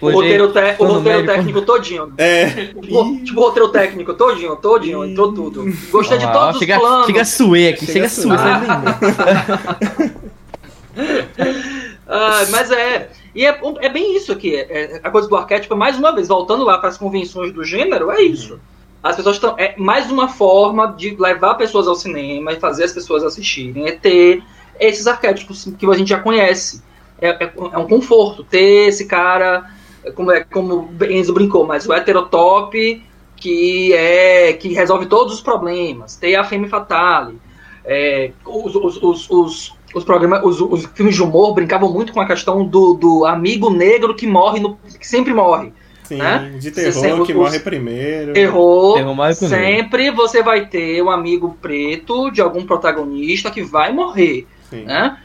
O 0.00 0.10
roteiro, 0.10 0.52
te- 0.52 0.76
o 0.78 0.84
roteiro 0.84 1.26
técnico 1.26 1.62
todinho. 1.62 2.12
É. 2.18 2.70
Tipo, 2.80 3.24
tipo, 3.24 3.40
o 3.40 3.44
roteiro 3.44 3.68
técnico 3.68 4.14
todinho, 4.14 4.56
todinho, 4.56 5.04
entrou 5.04 5.32
tudo. 5.32 5.64
Gostei 5.90 6.18
de 6.18 6.30
todos 6.32 6.56
os 6.56 6.58
chega, 6.58 6.78
planos. 6.78 7.06
chega 7.06 7.20
a 7.20 7.24
suer 7.24 7.74
aqui, 7.74 7.86
Chega 7.86 8.08
chega, 8.08 8.32
a 8.32 8.36
você 8.36 8.46
lembra? 8.50 10.20
Ah, 12.12 12.44
mas 12.50 12.70
é. 12.72 13.08
E 13.34 13.46
é, 13.46 13.60
é 13.80 13.88
bem 13.88 14.16
isso 14.16 14.32
aqui. 14.32 14.56
É, 14.56 14.96
é 14.96 15.00
a 15.02 15.10
coisa 15.10 15.28
do 15.28 15.36
arquétipo, 15.36 15.76
mais 15.76 15.96
uma 15.96 16.12
vez, 16.12 16.26
voltando 16.26 16.64
lá 16.64 16.76
para 16.78 16.88
as 16.88 16.98
convenções 16.98 17.52
do 17.52 17.62
gênero, 17.62 18.10
é 18.10 18.20
isso. 18.20 18.58
As 19.02 19.16
pessoas 19.16 19.36
estão. 19.36 19.54
É 19.58 19.74
mais 19.78 20.10
uma 20.10 20.28
forma 20.28 20.88
de 20.88 21.16
levar 21.18 21.54
pessoas 21.54 21.88
ao 21.88 21.94
cinema 21.94 22.52
e 22.52 22.60
fazer 22.60 22.84
as 22.84 22.92
pessoas 22.92 23.24
assistirem. 23.24 23.86
É 23.86 23.92
ter 23.92 24.42
esses 24.78 25.06
arquétipos 25.06 25.68
que 25.78 25.86
a 25.86 25.94
gente 25.94 26.08
já 26.08 26.18
conhece. 26.18 26.82
É, 27.20 27.28
é- 27.28 27.52
é 27.72 27.78
um 27.78 27.86
conforto 27.86 28.44
ter 28.44 28.88
esse 28.88 29.06
cara, 29.06 29.70
como, 30.14 30.32
é, 30.32 30.42
como 30.44 30.90
Enzo 31.08 31.34
brincou, 31.34 31.66
mas 31.66 31.86
o 31.86 31.92
heterotop 31.92 33.02
que 33.40 33.92
é 33.94 34.52
que 34.52 34.68
resolve 34.74 35.06
todos 35.06 35.34
os 35.34 35.40
problemas. 35.40 36.16
Ter 36.16 36.36
a 36.36 36.44
Femme 36.44 36.68
Fatale. 36.68 37.40
É, 37.84 38.30
os, 38.44 38.74
os, 38.76 39.30
os, 39.30 39.74
os, 39.94 40.04
programas, 40.04 40.42
os 40.44 40.84
filmes 40.94 41.14
de 41.14 41.22
humor 41.22 41.54
brincavam 41.54 41.90
muito 41.90 42.12
com 42.12 42.20
a 42.20 42.26
questão 42.26 42.64
do, 42.64 42.94
do 42.94 43.24
amigo 43.24 43.70
negro 43.70 44.14
que 44.14 44.26
morre, 44.26 44.60
no, 44.60 44.76
que 44.76 45.06
sempre 45.06 45.32
morre. 45.32 45.72
Sim, 46.10 46.16
Né? 46.16 46.56
de 46.58 46.72
terror 46.72 46.92
sempre- 46.92 47.24
que 47.26 47.32
os- 47.32 47.38
morre 47.38 47.60
primeiro. 47.60 48.32
Terror 48.32 49.14
mais 49.14 49.38
comigo. 49.38 49.56
Sempre 49.56 50.10
você 50.10 50.42
vai 50.42 50.66
ter 50.66 51.00
um 51.02 51.08
amigo 51.08 51.56
preto 51.62 52.30
de 52.32 52.40
algum 52.40 52.66
protagonista 52.66 53.48
que 53.48 53.62
vai 53.62 53.92
morrer. 53.92 54.44
Sim. 54.68 54.86
Né? 54.86 55.16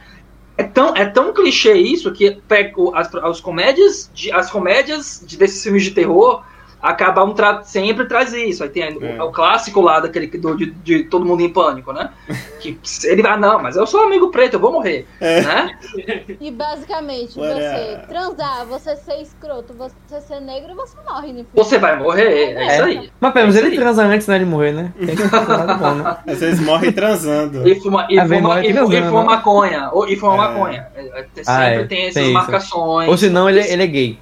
É 0.55 0.61
tão, 0.63 0.95
é 0.95 1.03
tão 1.05 1.33
clichê 1.33 1.73
isso 1.73 2.11
que 2.11 2.37
pega 2.47 2.79
o- 2.79 2.95
as, 2.95 3.13
as 3.15 3.41
comédias, 3.41 4.11
de, 4.13 4.31
as 4.31 4.51
comédias 4.51 5.23
de, 5.25 5.37
desses 5.37 5.63
filmes 5.63 5.83
de 5.83 5.89
terror 5.91 6.43
acabam 6.89 7.33
tra 7.33 7.63
sempre 7.63 8.05
traz 8.07 8.33
isso. 8.33 8.63
Aí 8.63 8.69
tem 8.69 8.83
É. 8.83 9.21
o, 9.21 9.27
o 9.27 9.31
clássico 9.31 9.81
lá 9.81 9.99
daquele 9.99 10.27
do, 10.27 10.55
de, 10.55 10.67
de 10.71 11.03
todo 11.05 11.25
mundo 11.25 11.41
em 11.41 11.49
pânico, 11.49 11.91
né? 11.93 12.09
Que 12.59 12.77
ele 13.05 13.21
vai, 13.21 13.37
não, 13.39 13.61
mas 13.61 13.75
eu 13.75 13.85
sou 13.87 14.03
amigo 14.03 14.29
preto, 14.31 14.53
eu 14.55 14.59
vou 14.59 14.71
morrer. 14.71 15.05
É. 15.19 15.41
Né? 15.41 15.77
E 16.39 16.51
basicamente, 16.51 17.39
Olha. 17.39 17.55
você 17.55 18.07
transar, 18.07 18.65
você 18.65 18.95
ser 18.95 19.21
escroto, 19.21 19.73
você 19.73 20.21
ser 20.21 20.39
negro, 20.39 20.75
você 20.75 20.95
morre 21.07 21.27
no 21.27 21.33
filme. 21.33 21.47
Você 21.53 21.77
vai 21.77 21.97
morrer, 21.97 22.53
é, 22.55 22.67
isso 22.75 22.83
aí. 22.83 23.11
Mas 23.19 23.33
pelo 23.33 23.45
menos 23.47 23.55
É 23.55 23.59
ele 23.59 23.69
aí. 23.69 23.77
transa 23.77 24.03
antes 24.03 24.27
né, 24.27 24.39
de 24.39 24.45
morrer, 24.45 24.71
né? 24.71 24.93
Tem 24.97 25.15
que 25.15 25.27
ser 25.27 25.35
um 25.35 25.47
lado 25.47 25.75
bom, 25.79 25.93
né? 25.95 26.17
Às 26.33 26.39
vezes 26.39 26.59
morre 26.59 26.91
transando. 26.91 27.67
E 27.67 27.75
fuma, 27.79 28.07
e 28.09 28.19
Ah, 28.19 28.25
vem 28.25 28.39
fuma, 28.41 28.55
morre 28.55 28.61
e, 28.61 28.63
fu- 28.65 28.69
e 28.69 28.73
transando, 28.73 29.07
fuma 29.09 29.21
né? 29.21 29.25
maconha. 29.27 29.89
Ou, 29.91 30.07
e 30.07 30.15
fuma 30.15 30.33
É. 30.33 30.37
maconha. 30.37 30.87
É, 30.95 31.01
é, 31.01 31.25
Sempre 31.35 31.43
Ah, 31.47 31.63
é, 31.65 31.83
tem 31.85 32.01
essas 32.03 32.13
tem 32.15 32.23
isso. 32.25 32.33
marcações. 32.33 33.09
Ou 33.09 33.17
senão 33.17 33.49
ele, 33.49 33.59
ele 33.61 33.83
é 33.83 33.87
gay. 33.87 34.19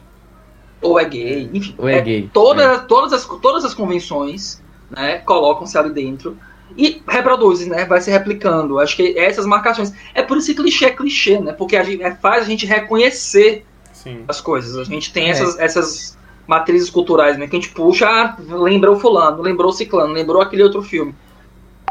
Ou 0.84 1.00
é 1.00 1.06
gay, 1.06 1.50
enfim. 1.54 1.76
Ou 1.78 1.88
é 1.88 2.02
gay. 2.02 2.30
Toda, 2.32 2.80
Todas, 2.80 3.14
as, 3.14 3.26
todas 3.26 3.66
as 3.66 3.74
convenções 3.74 4.62
né, 4.90 5.18
colocam-se 5.20 5.78
ali 5.78 5.92
dentro 5.92 6.38
e 6.78 7.02
reproduzem, 7.08 7.70
né? 7.70 7.86
Vai 7.86 8.02
se 8.02 8.12
replicando. 8.12 8.80
Acho 8.80 8.96
que 8.96 9.18
essas 9.18 9.46
marcações. 9.46 9.94
É 10.14 10.22
por 10.22 10.38
isso 10.38 10.48
que 10.48 10.56
clichê 10.56 10.86
é 10.86 10.90
clichê, 10.92 11.40
né? 11.40 11.52
Porque 11.54 11.76
a 11.76 11.84
gente, 11.84 12.04
é, 12.04 12.14
faz 12.16 12.44
a 12.44 12.48
gente 12.48 12.66
reconhecer 12.66 13.66
Sim. 13.92 14.24
as 14.28 14.42
coisas. 14.42 14.78
A 14.78 14.84
gente 14.84 15.14
tem 15.14 15.28
É. 15.28 15.30
essas, 15.30 15.60
essas 15.60 16.18
matrizes 16.48 16.90
culturais, 16.90 17.38
né? 17.38 17.48
Que 17.48 17.56
a 17.56 17.60
gente 17.60 17.74
puxa, 17.74 18.08
ah, 18.08 18.36
lembrou 18.50 19.00
fulano, 19.00 19.42
lembrou 19.42 19.72
ciclano, 19.72 20.14
lembrou 20.14 20.42
aquele 20.42 20.64
outro 20.64 20.82
filme. 20.82 21.14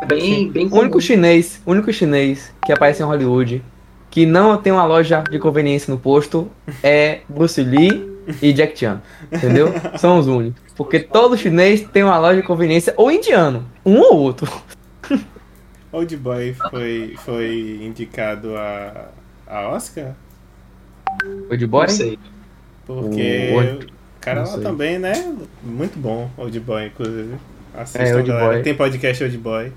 É 0.00 0.06
bem, 0.06 0.50
bem 0.50 0.66
O 0.66 0.78
único 0.78 1.00
chinês, 1.00 1.60
o 1.64 1.70
único 1.70 1.92
chinês 1.92 2.52
que 2.66 2.72
aparece 2.72 3.02
em 3.02 3.06
Hollywood 3.06 3.62
que 4.10 4.26
não 4.26 4.58
tem 4.58 4.72
uma 4.72 4.84
loja 4.84 5.24
de 5.30 5.38
conveniência 5.38 5.92
no 5.92 5.98
posto 5.98 6.50
é 6.82 7.20
Bruce 7.28 7.62
Lee 7.62 8.11
e 8.40 8.52
Jack 8.52 8.78
Chan. 8.78 9.00
Entendeu? 9.30 9.72
São 9.98 10.18
os 10.18 10.26
únicos. 10.26 10.60
Porque 10.76 11.00
todo 11.00 11.36
chinês 11.36 11.82
tem 11.92 12.02
uma 12.02 12.18
loja 12.18 12.40
de 12.40 12.46
conveniência 12.46 12.94
ou 12.96 13.10
indiano. 13.10 13.66
Um 13.84 13.98
ou 14.00 14.16
outro. 14.18 14.50
Old 15.92 16.16
Boy 16.16 16.54
foi, 16.70 17.14
foi 17.18 17.80
indicado 17.82 18.56
a, 18.56 19.08
a 19.46 19.68
Oscar? 19.68 20.12
O 21.50 21.56
de 21.56 21.66
boy? 21.66 21.82
Não 21.86 21.88
sei. 21.94 22.18
Porque 22.86 23.50
O- 23.82 23.92
cara 24.20 24.42
lá 24.44 24.58
também, 24.58 24.98
né? 24.98 25.12
Muito 25.62 25.98
bom, 25.98 26.30
Old 26.38 26.58
Boy, 26.60 26.86
inclusive. 26.86 27.34
Assistam, 27.76 28.02
É, 28.02 28.16
Old 28.16 28.28
galera. 28.28 28.52
Boy. 28.54 28.62
Tem 28.62 28.74
podcast 28.74 29.22
Old 29.24 29.36
Boy. 29.38 29.72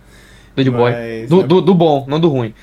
Do 0.56 0.64
de 0.64 0.70
boy. 0.72 0.92
Mas- 0.92 1.30
Do, 1.30 1.44
do, 1.44 1.62
do 1.62 1.74
bom, 1.76 2.06
não 2.08 2.20
do 2.20 2.30
ruim. 2.30 2.54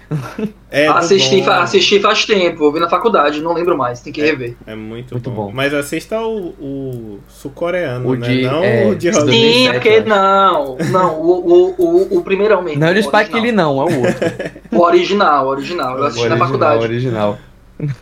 É 0.70 0.86
do 0.86 0.93
assisti, 0.93 1.38
bom. 1.38 1.45
fa- 1.45 1.62
assisti 1.62 2.01
faz 2.01 2.24
tempo, 2.24 2.64
eu 2.64 2.72
vi 2.72 2.80
na 2.80 2.88
faculdade, 2.88 3.40
não 3.43 3.53
lembro 3.53 3.76
mais, 3.76 4.01
tem 4.01 4.12
que 4.12 4.22
rever. 4.22 4.57
É 4.66 4.74
muito, 4.74 5.12
Muito 5.14 5.30
bom. 5.30 5.47
bom. 5.47 5.53
Mas 5.53 5.74
assista 5.74 6.20
o, 6.20 6.49
o 6.61 7.18
sul-coreano, 7.28 8.09
O 8.09 8.14
né? 8.14 8.26
de- 8.28 8.43
Não 8.43 8.64
é, 8.64 8.86
o 8.86 8.95
de 8.95 9.12
Sim, 9.12 9.18
Hollywood. 9.20 9.43
Sim, 9.43 9.68
2007, 9.68 9.72
porque 9.72 10.01
não, 10.09 10.76
não, 10.90 11.20
o, 11.20 11.30
o, 11.30 11.74
o, 11.78 12.18
o 12.18 12.22
primeirão 12.22 12.62
mesmo. 12.62 12.80
Não 12.80 12.86
é 12.88 12.95
do 12.95 13.01
o 13.01 13.03
Spike. 13.03 13.38
Lee, 13.40 13.53
não, 13.53 13.72
é 13.80 13.84
o 13.93 13.99
outro. 14.07 14.32
O 14.72 14.78
original, 14.80 15.47
o 15.47 15.49
original, 15.51 15.99
eu 15.99 16.05
assisti 16.05 16.28
na 16.28 16.34
original, 16.34 16.47
faculdade. 16.47 16.84
original. 16.84 17.38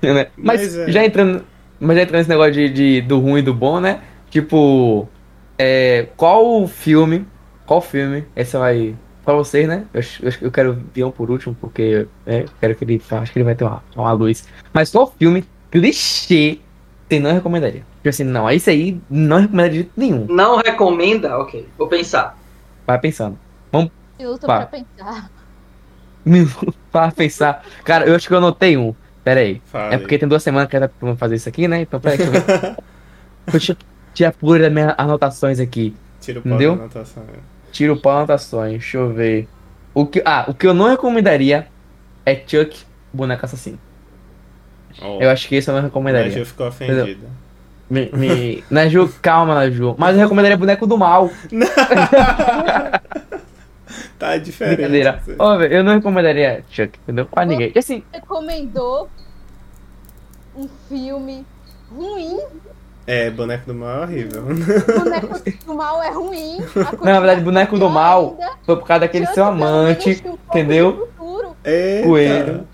Né? 0.03 0.27
Mas, 0.37 0.61
Mas 0.77 0.77
é. 0.79 0.91
já 0.93 1.05
entrando. 1.07 1.43
Mas 1.81 1.97
já 1.97 2.03
entrando 2.03 2.19
nesse 2.19 2.29
negócio 2.29 2.53
de, 2.53 2.69
de- 2.69 3.01
do 3.01 3.19
ruim 3.19 3.39
e 3.39 3.43
do 3.43 3.55
bom, 3.55 3.81
né? 3.81 4.01
Tipo. 4.29 5.09
É, 5.59 6.07
qual 6.17 6.67
filme. 6.67 7.27
Qual 7.67 7.81
filme? 7.81 8.25
Esse 8.37 8.57
vai. 8.59 8.95
Pra 9.25 9.35
vocês, 9.35 9.69
né? 9.69 9.85
Eu, 9.93 10.01
acho- 10.01 10.25
eu, 10.25 10.33
eu 10.43 10.51
quero 10.51 10.83
ver 10.95 11.05
um 11.05 11.11
por 11.11 11.31
último, 11.31 11.55
porque 11.61 12.07
é, 12.27 12.43
eu 12.43 12.49
quero 12.61 12.75
que 12.75 12.85
ele. 12.85 13.03
Acho 13.11 13.33
que 13.33 13.39
ele 13.39 13.45
vai 13.45 13.55
ter 13.55 13.65
uma, 13.65 13.83
uma 13.95 14.13
luz. 14.13 14.47
Mas 14.73 14.91
qual 14.91 15.13
filme 15.19 15.45
clichê 15.71 16.59
você 17.09 17.19
não 17.21 17.33
recomendaria? 17.33 17.83
Tipo 17.97 18.09
assim, 18.09 18.25
não, 18.25 18.49
esse 18.51 18.71
aí 18.71 19.01
não 19.11 19.39
recomendaria 19.41 19.71
de 19.71 19.77
jeito 19.79 19.93
nenhum. 19.97 20.27
Não 20.27 20.57
recomenda? 20.59 21.39
Ok, 21.39 21.69
vou 21.77 21.89
pensar. 21.89 22.39
Vai 22.87 22.99
pensando. 22.99 23.39
Minuto 24.19 24.47
Pá. 24.47 24.67
pra 24.67 24.67
pensar. 24.67 25.31
Para 26.93 27.13
pensar. 27.13 27.65
Cara, 27.85 28.07
eu 28.07 28.15
acho 28.15 28.29
que 28.29 28.35
eu 28.35 28.39
anotei 28.39 28.77
um. 28.77 28.95
Pera 29.25 29.41
aí. 29.41 29.61
Fala 29.67 29.95
É 29.95 29.99
porque 29.99 30.19
tem 30.19 30.29
duas 30.29 30.43
semanas 30.43 30.69
que 30.69 30.77
era 30.77 30.89
pra 30.89 31.17
fazer 31.17 31.37
isso 31.37 31.49
aqui, 31.49 31.67
né? 31.69 31.83
Então, 31.83 32.01
peraí, 32.01 32.19
deixa 33.51 33.73
eu 33.73 33.77
eu 33.77 33.87
tirar 34.15 34.33
por 34.33 34.59
das 34.59 34.73
minhas 34.73 34.95
anotações 34.99 35.61
aqui. 35.61 35.95
Tira 36.21 36.41
o 36.41 36.43
pau 36.43 36.53
Entendeu? 36.53 36.77
da 36.77 36.83
anotação. 36.83 37.23
Tiro 37.71 37.95
o 37.95 38.01
pau 38.01 38.19
anotações, 38.19 38.73
deixa 38.73 38.99
eu 38.99 39.13
ver. 39.13 39.49
O 39.95 40.07
que, 40.07 40.23
ah, 40.25 40.45
o 40.49 40.55
que 40.55 40.67
eu 40.67 40.75
não 40.75 40.89
recomendaria 40.89 41.67
é 42.25 42.35
Chuck, 42.35 42.85
boneco 43.13 43.45
assassino. 43.45 43.79
Ó, 45.01 45.21
Eu 45.21 45.31
acho 45.31 45.49
que 45.49 45.57
esse 45.57 45.71
eu 45.71 45.75
não 45.75 45.83
recomendaria. 45.83 46.31
Ju 46.31 46.45
ficou 46.45 46.69
ofendida. 46.69 47.17
Me, 47.89 48.09
me... 48.13 48.65
Naju, 48.71 49.13
calma, 49.21 49.55
Naju. 49.55 49.97
Mas 49.99 50.15
eu 50.15 50.23
recomendaria 50.23 50.57
boneco 50.57 50.87
do 50.87 50.97
mal. 50.97 51.31
Tá 54.19 54.37
diferente. 54.37 54.77
Brincadeira. 54.77 55.23
Ó, 55.39 55.61
eu 55.63 55.83
não 55.83 55.95
recomendaria 55.95 56.63
Chuck, 56.71 56.99
entendeu? 57.03 57.25
Pra 57.25 57.45
ninguém. 57.47 57.73
Assim, 57.75 58.05
Recomendou 58.13 59.09
um 60.55 60.69
filme 60.89 61.47
ruim. 61.91 62.39
É, 63.13 63.29
boneco 63.29 63.67
do 63.67 63.75
mal 63.75 64.03
é 64.03 64.05
horrível. 64.05 64.43
Boneco 64.45 65.41
do 65.67 65.75
mal 65.75 66.01
é 66.03 66.11
ruim. 66.11 66.59
a 66.77 67.05
na 67.05 67.19
verdade, 67.19 67.41
boneco 67.41 67.77
do 67.77 67.91
mal 67.91 68.37
ainda. 68.39 68.53
foi 68.65 68.77
por 68.77 68.87
causa 68.87 69.01
daquele 69.01 69.25
Chuck, 69.27 69.35
seu 69.35 69.45
pelo 69.47 69.57
menos, 69.57 69.73
amante, 69.73 70.23
um 70.25 70.39
entendeu? 70.49 71.09
Coelho. 72.05 72.69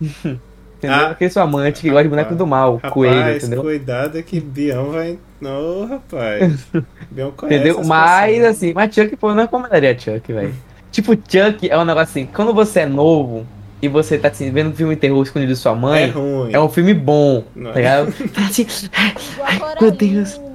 Entendeu? 0.78 0.98
Ah. 0.98 1.10
Aquele 1.10 1.30
seu 1.30 1.42
amante 1.42 1.80
que 1.82 1.88
gosta 1.90 2.02
de 2.04 2.08
boneco 2.08 2.34
do 2.34 2.44
mal, 2.46 2.74
Rapaz, 2.76 2.92
coelho, 2.94 3.36
entendeu? 3.36 3.60
cuidado 3.62 4.20
que 4.22 4.40
Bião 4.40 4.90
vai. 4.90 5.18
Não, 5.40 5.86
rapaz. 5.86 6.66
Bião 7.10 7.30
conhece 7.30 7.56
Entendeu? 7.56 7.80
as 7.80 7.86
Mas 7.86 8.30
pessoas. 8.34 8.50
assim, 8.56 8.72
mas 8.74 8.94
Chuck, 8.94 9.16
pô, 9.16 9.28
eu 9.30 9.34
não 9.34 9.42
recomendaria 9.42 9.96
Chuck, 9.96 10.32
velho. 10.32 10.54
Tipo, 10.90 11.12
Chuck 11.14 11.70
é 11.70 11.78
um 11.78 11.84
negócio 11.84 12.10
assim, 12.10 12.26
quando 12.26 12.52
você 12.52 12.80
é 12.80 12.86
novo 12.86 13.46
e 13.82 13.88
você 13.88 14.16
tá 14.16 14.28
assim, 14.28 14.50
vendo 14.50 14.70
um 14.70 14.74
filme 14.74 14.94
de 14.94 15.00
terror 15.00 15.20
escondido 15.22 15.52
de 15.52 15.58
sua 15.58 15.72
É 15.72 15.74
mãe, 15.74 16.10
ruim. 16.10 16.52
é, 16.54 16.60
um 16.60 16.68
filme 16.68 16.94
bom, 16.94 17.44
Não. 17.54 17.72
tá 17.72 17.76
ligado? 17.78 18.12
Tá 18.32 18.42
assim, 18.42 18.64
Igual 18.64 19.72
a 19.76 19.82
meu 19.82 19.90
Deus. 19.90 20.34
Coraline. 20.34 20.52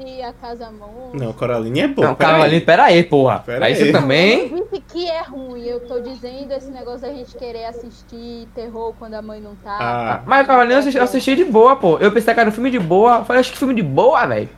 Não, 1.13 1.33
Coraline 1.33 1.79
é 1.81 1.87
bom. 1.87 2.01
não, 2.03 2.15
peraí. 2.15 2.31
calma 2.31 2.45
ali, 2.45 2.61
pera 2.61 2.83
aí, 2.85 3.03
porra. 3.03 3.39
Pera 3.39 3.65
aí 3.65 3.73
aí. 3.73 3.79
você 3.79 3.91
também. 3.91 4.49
disse 4.49 4.83
que 4.87 5.09
é 5.09 5.21
ruim, 5.21 5.63
eu 5.65 5.79
tô 5.81 5.99
dizendo 5.99 6.51
esse 6.53 6.69
negócio 6.71 7.01
da 7.01 7.13
gente 7.13 7.35
querer 7.37 7.65
assistir 7.65 8.47
terror 8.55 8.93
quando 8.97 9.13
a 9.13 9.21
mãe 9.21 9.39
não 9.39 9.55
tá. 9.55 9.77
Ah. 9.79 10.21
Mas 10.25 10.49
ali, 10.49 10.73
eu 10.73 10.79
assisti, 10.79 10.97
eu 10.97 11.03
assisti 11.03 11.35
de 11.35 11.45
boa, 11.45 11.75
pô. 11.75 11.97
Eu 11.99 12.11
pensei 12.11 12.33
que 12.33 12.39
era 12.39 12.49
um 12.49 12.53
filme 12.53 12.71
de 12.71 12.79
boa. 12.79 13.17
Eu 13.19 13.25
falei, 13.25 13.39
acho 13.39 13.51
que 13.51 13.57
filme 13.57 13.73
de 13.73 13.83
boa, 13.83 14.25
velho. 14.25 14.49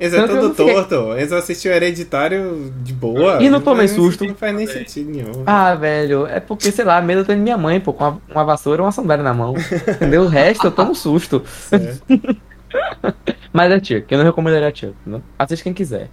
Esse 0.00 0.16
é 0.16 0.26
todo 0.26 0.42
não 0.42 0.54
fiquei- 0.54 0.74
torto. 0.74 1.12
Eles 1.14 1.32
assistiram 1.32 1.74
Hereditário 1.74 2.72
de 2.84 2.92
boa. 2.92 3.42
E 3.42 3.50
não 3.50 3.60
tomei 3.60 3.88
susto. 3.88 4.24
Não 4.24 4.34
faz 4.34 4.54
nem 4.54 4.66
sentido 4.66 5.10
nenhum. 5.10 5.42
Ah, 5.44 5.74
velho, 5.74 6.26
é 6.26 6.38
porque, 6.38 6.70
sei 6.70 6.84
lá, 6.84 7.00
medo 7.02 7.22
eu 7.22 7.24
tenho 7.24 7.38
de 7.38 7.42
minha 7.42 7.58
mãe, 7.58 7.80
pô, 7.80 7.92
com 7.92 8.04
uma, 8.04 8.20
uma 8.30 8.44
vassoura 8.44 8.80
e 8.80 8.84
uma 8.84 8.92
sandália 8.92 9.24
na 9.24 9.34
mão. 9.34 9.54
Entendeu? 9.88 10.22
O 10.22 10.28
resto 10.28 10.66
eu 10.68 10.70
tomo 10.70 10.94
susto. 10.94 11.42
Mas 13.52 13.72
é 13.72 13.78
Chuck, 13.82 14.04
eu 14.10 14.18
não 14.18 14.24
recomendaria 14.26 14.72
Chuck, 14.74 14.94
não? 15.06 15.22
Assiste 15.38 15.62
quem 15.64 15.72
quiser. 15.74 16.08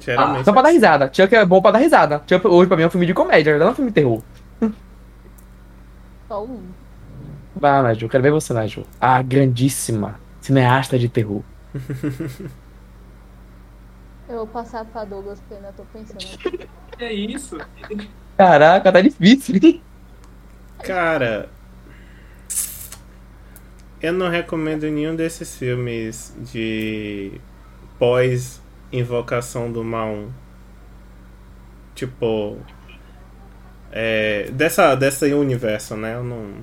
Geralmente. 0.00 0.44
Só 0.44 0.52
pra 0.52 0.62
dar 0.62 0.70
risada. 0.70 1.08
Chuck 1.12 1.32
é 1.34 1.44
bom 1.44 1.60
pra 1.62 1.70
dar 1.70 1.78
risada. 1.78 2.22
Chuck 2.26 2.44
hoje 2.46 2.66
pra 2.66 2.76
mim 2.76 2.82
é 2.82 2.86
um 2.86 2.90
filme 2.90 3.06
de 3.06 3.14
comédia, 3.14 3.56
não 3.58 3.68
é 3.68 3.70
um 3.70 3.74
filme 3.74 3.90
de 3.90 3.94
terror. 3.94 4.20
Só 6.26 6.42
um. 6.44 6.60
Vai, 7.54 7.82
Naju, 7.82 8.08
quero 8.08 8.22
ver 8.22 8.32
você, 8.32 8.52
Naju. 8.52 8.84
A 9.00 9.22
grandíssima 9.22 10.18
cineasta 10.40 10.98
de 10.98 11.08
terror. 11.08 11.42
Eu 14.32 14.38
vou 14.38 14.46
passar 14.46 14.82
pra 14.86 15.04
Douglas, 15.04 15.38
porque 15.40 15.54
ainda 15.54 15.74
tô 15.76 15.84
pensando. 15.92 16.18
é 16.98 17.12
isso? 17.12 17.58
Caraca, 18.38 18.90
tá 18.90 19.00
difícil. 19.02 19.60
hein? 19.62 19.82
Cara. 20.82 21.50
Eu 24.00 24.14
não 24.14 24.30
recomendo 24.30 24.84
nenhum 24.84 25.14
desses 25.14 25.54
filmes 25.54 26.34
de 26.50 27.40
pós-invocação 27.98 29.70
do 29.70 29.84
mal. 29.84 30.28
Tipo. 31.94 32.56
É, 33.92 34.50
dessa, 34.50 34.94
dessa 34.94 35.26
universo, 35.26 35.94
né? 35.94 36.14
Eu 36.14 36.24
não. 36.24 36.54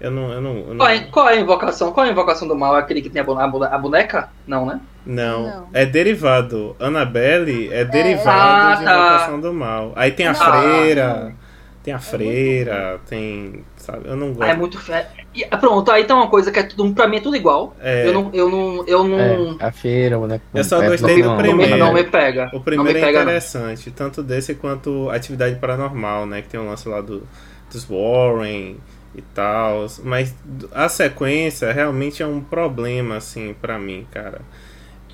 Eu 0.00 0.10
não. 0.10 0.32
Eu 0.32 0.40
não, 0.40 0.56
eu 0.56 0.74
não, 0.74 0.76
Qual 0.78 0.88
é, 0.88 1.00
qual 1.04 1.28
é 1.28 1.34
a 1.34 1.40
invocação? 1.40 1.92
Qual 1.92 2.04
é 2.04 2.08
a 2.08 2.12
invocação 2.12 2.48
do 2.48 2.56
mal? 2.56 2.76
É 2.76 2.80
aquele 2.80 3.00
que 3.00 3.08
tem 3.08 3.22
a 3.22 3.78
boneca? 3.78 4.28
Não, 4.48 4.66
né? 4.66 4.80
Não, 5.04 5.42
Não. 5.46 5.68
é 5.72 5.84
derivado. 5.86 6.76
Annabelle 6.78 7.72
é 7.72 7.84
derivado 7.84 8.30
Ah, 8.40 8.74
de 8.76 8.84
tá. 8.84 8.92
invocação 8.92 9.40
do 9.40 9.52
mal. 9.52 9.92
Aí 9.96 10.10
tem 10.12 10.26
a 10.26 10.32
Não. 10.32 10.38
freira. 10.40 11.34
Tem 11.82 11.92
a 11.92 11.96
muito 11.96 12.08
freira, 12.10 13.00
tem. 13.08 13.64
Sabe? 13.76 14.06
Eu 14.08 14.14
não 14.14 14.28
gosto. 14.28 14.42
Ah, 14.44 14.50
é 14.50 14.54
muito 14.54 14.78
fé. 14.78 15.08
E, 15.34 15.44
pronto, 15.44 15.90
aí 15.90 16.04
tem 16.04 16.14
uma 16.14 16.28
coisa 16.28 16.52
que 16.52 16.58
é 16.60 16.62
tudo, 16.62 16.94
pra 16.94 17.08
mim 17.08 17.16
é 17.16 17.20
tudo 17.20 17.34
igual. 17.34 17.74
É. 17.80 18.06
Eu 18.06 18.12
não, 18.12 18.30
eu 18.32 18.48
não, 18.48 18.86
eu 18.86 19.02
não, 19.04 19.56
É, 19.58 19.64
a 19.64 19.72
feira, 19.72 20.16
o 20.16 20.20
boneco. 20.20 20.44
Eu 20.54 20.62
só 20.62 20.80
é, 20.80 20.88
gostei 20.88 21.20
não, 21.20 21.32
do 21.36 21.42
primeiro. 21.42 21.76
não 21.78 21.92
me 21.92 22.04
pega. 22.04 22.48
O 22.54 22.60
primeiro 22.60 22.92
me 22.96 23.00
é 23.00 23.04
pega, 23.04 23.18
não. 23.18 23.24
interessante, 23.24 23.90
tanto 23.90 24.22
desse 24.22 24.54
quanto 24.54 25.10
Atividade 25.10 25.56
Paranormal, 25.56 26.24
né? 26.26 26.42
Que 26.42 26.50
tem 26.50 26.60
o 26.60 26.64
lance 26.64 26.88
lá 26.88 27.00
do, 27.00 27.26
dos 27.72 27.84
Warren 27.84 28.76
e 29.16 29.22
tal. 29.34 29.86
Mas 30.04 30.32
a 30.72 30.88
sequência 30.88 31.72
realmente 31.72 32.22
é 32.22 32.26
um 32.26 32.40
problema, 32.40 33.16
assim, 33.16 33.56
pra 33.60 33.76
mim, 33.76 34.06
cara. 34.12 34.40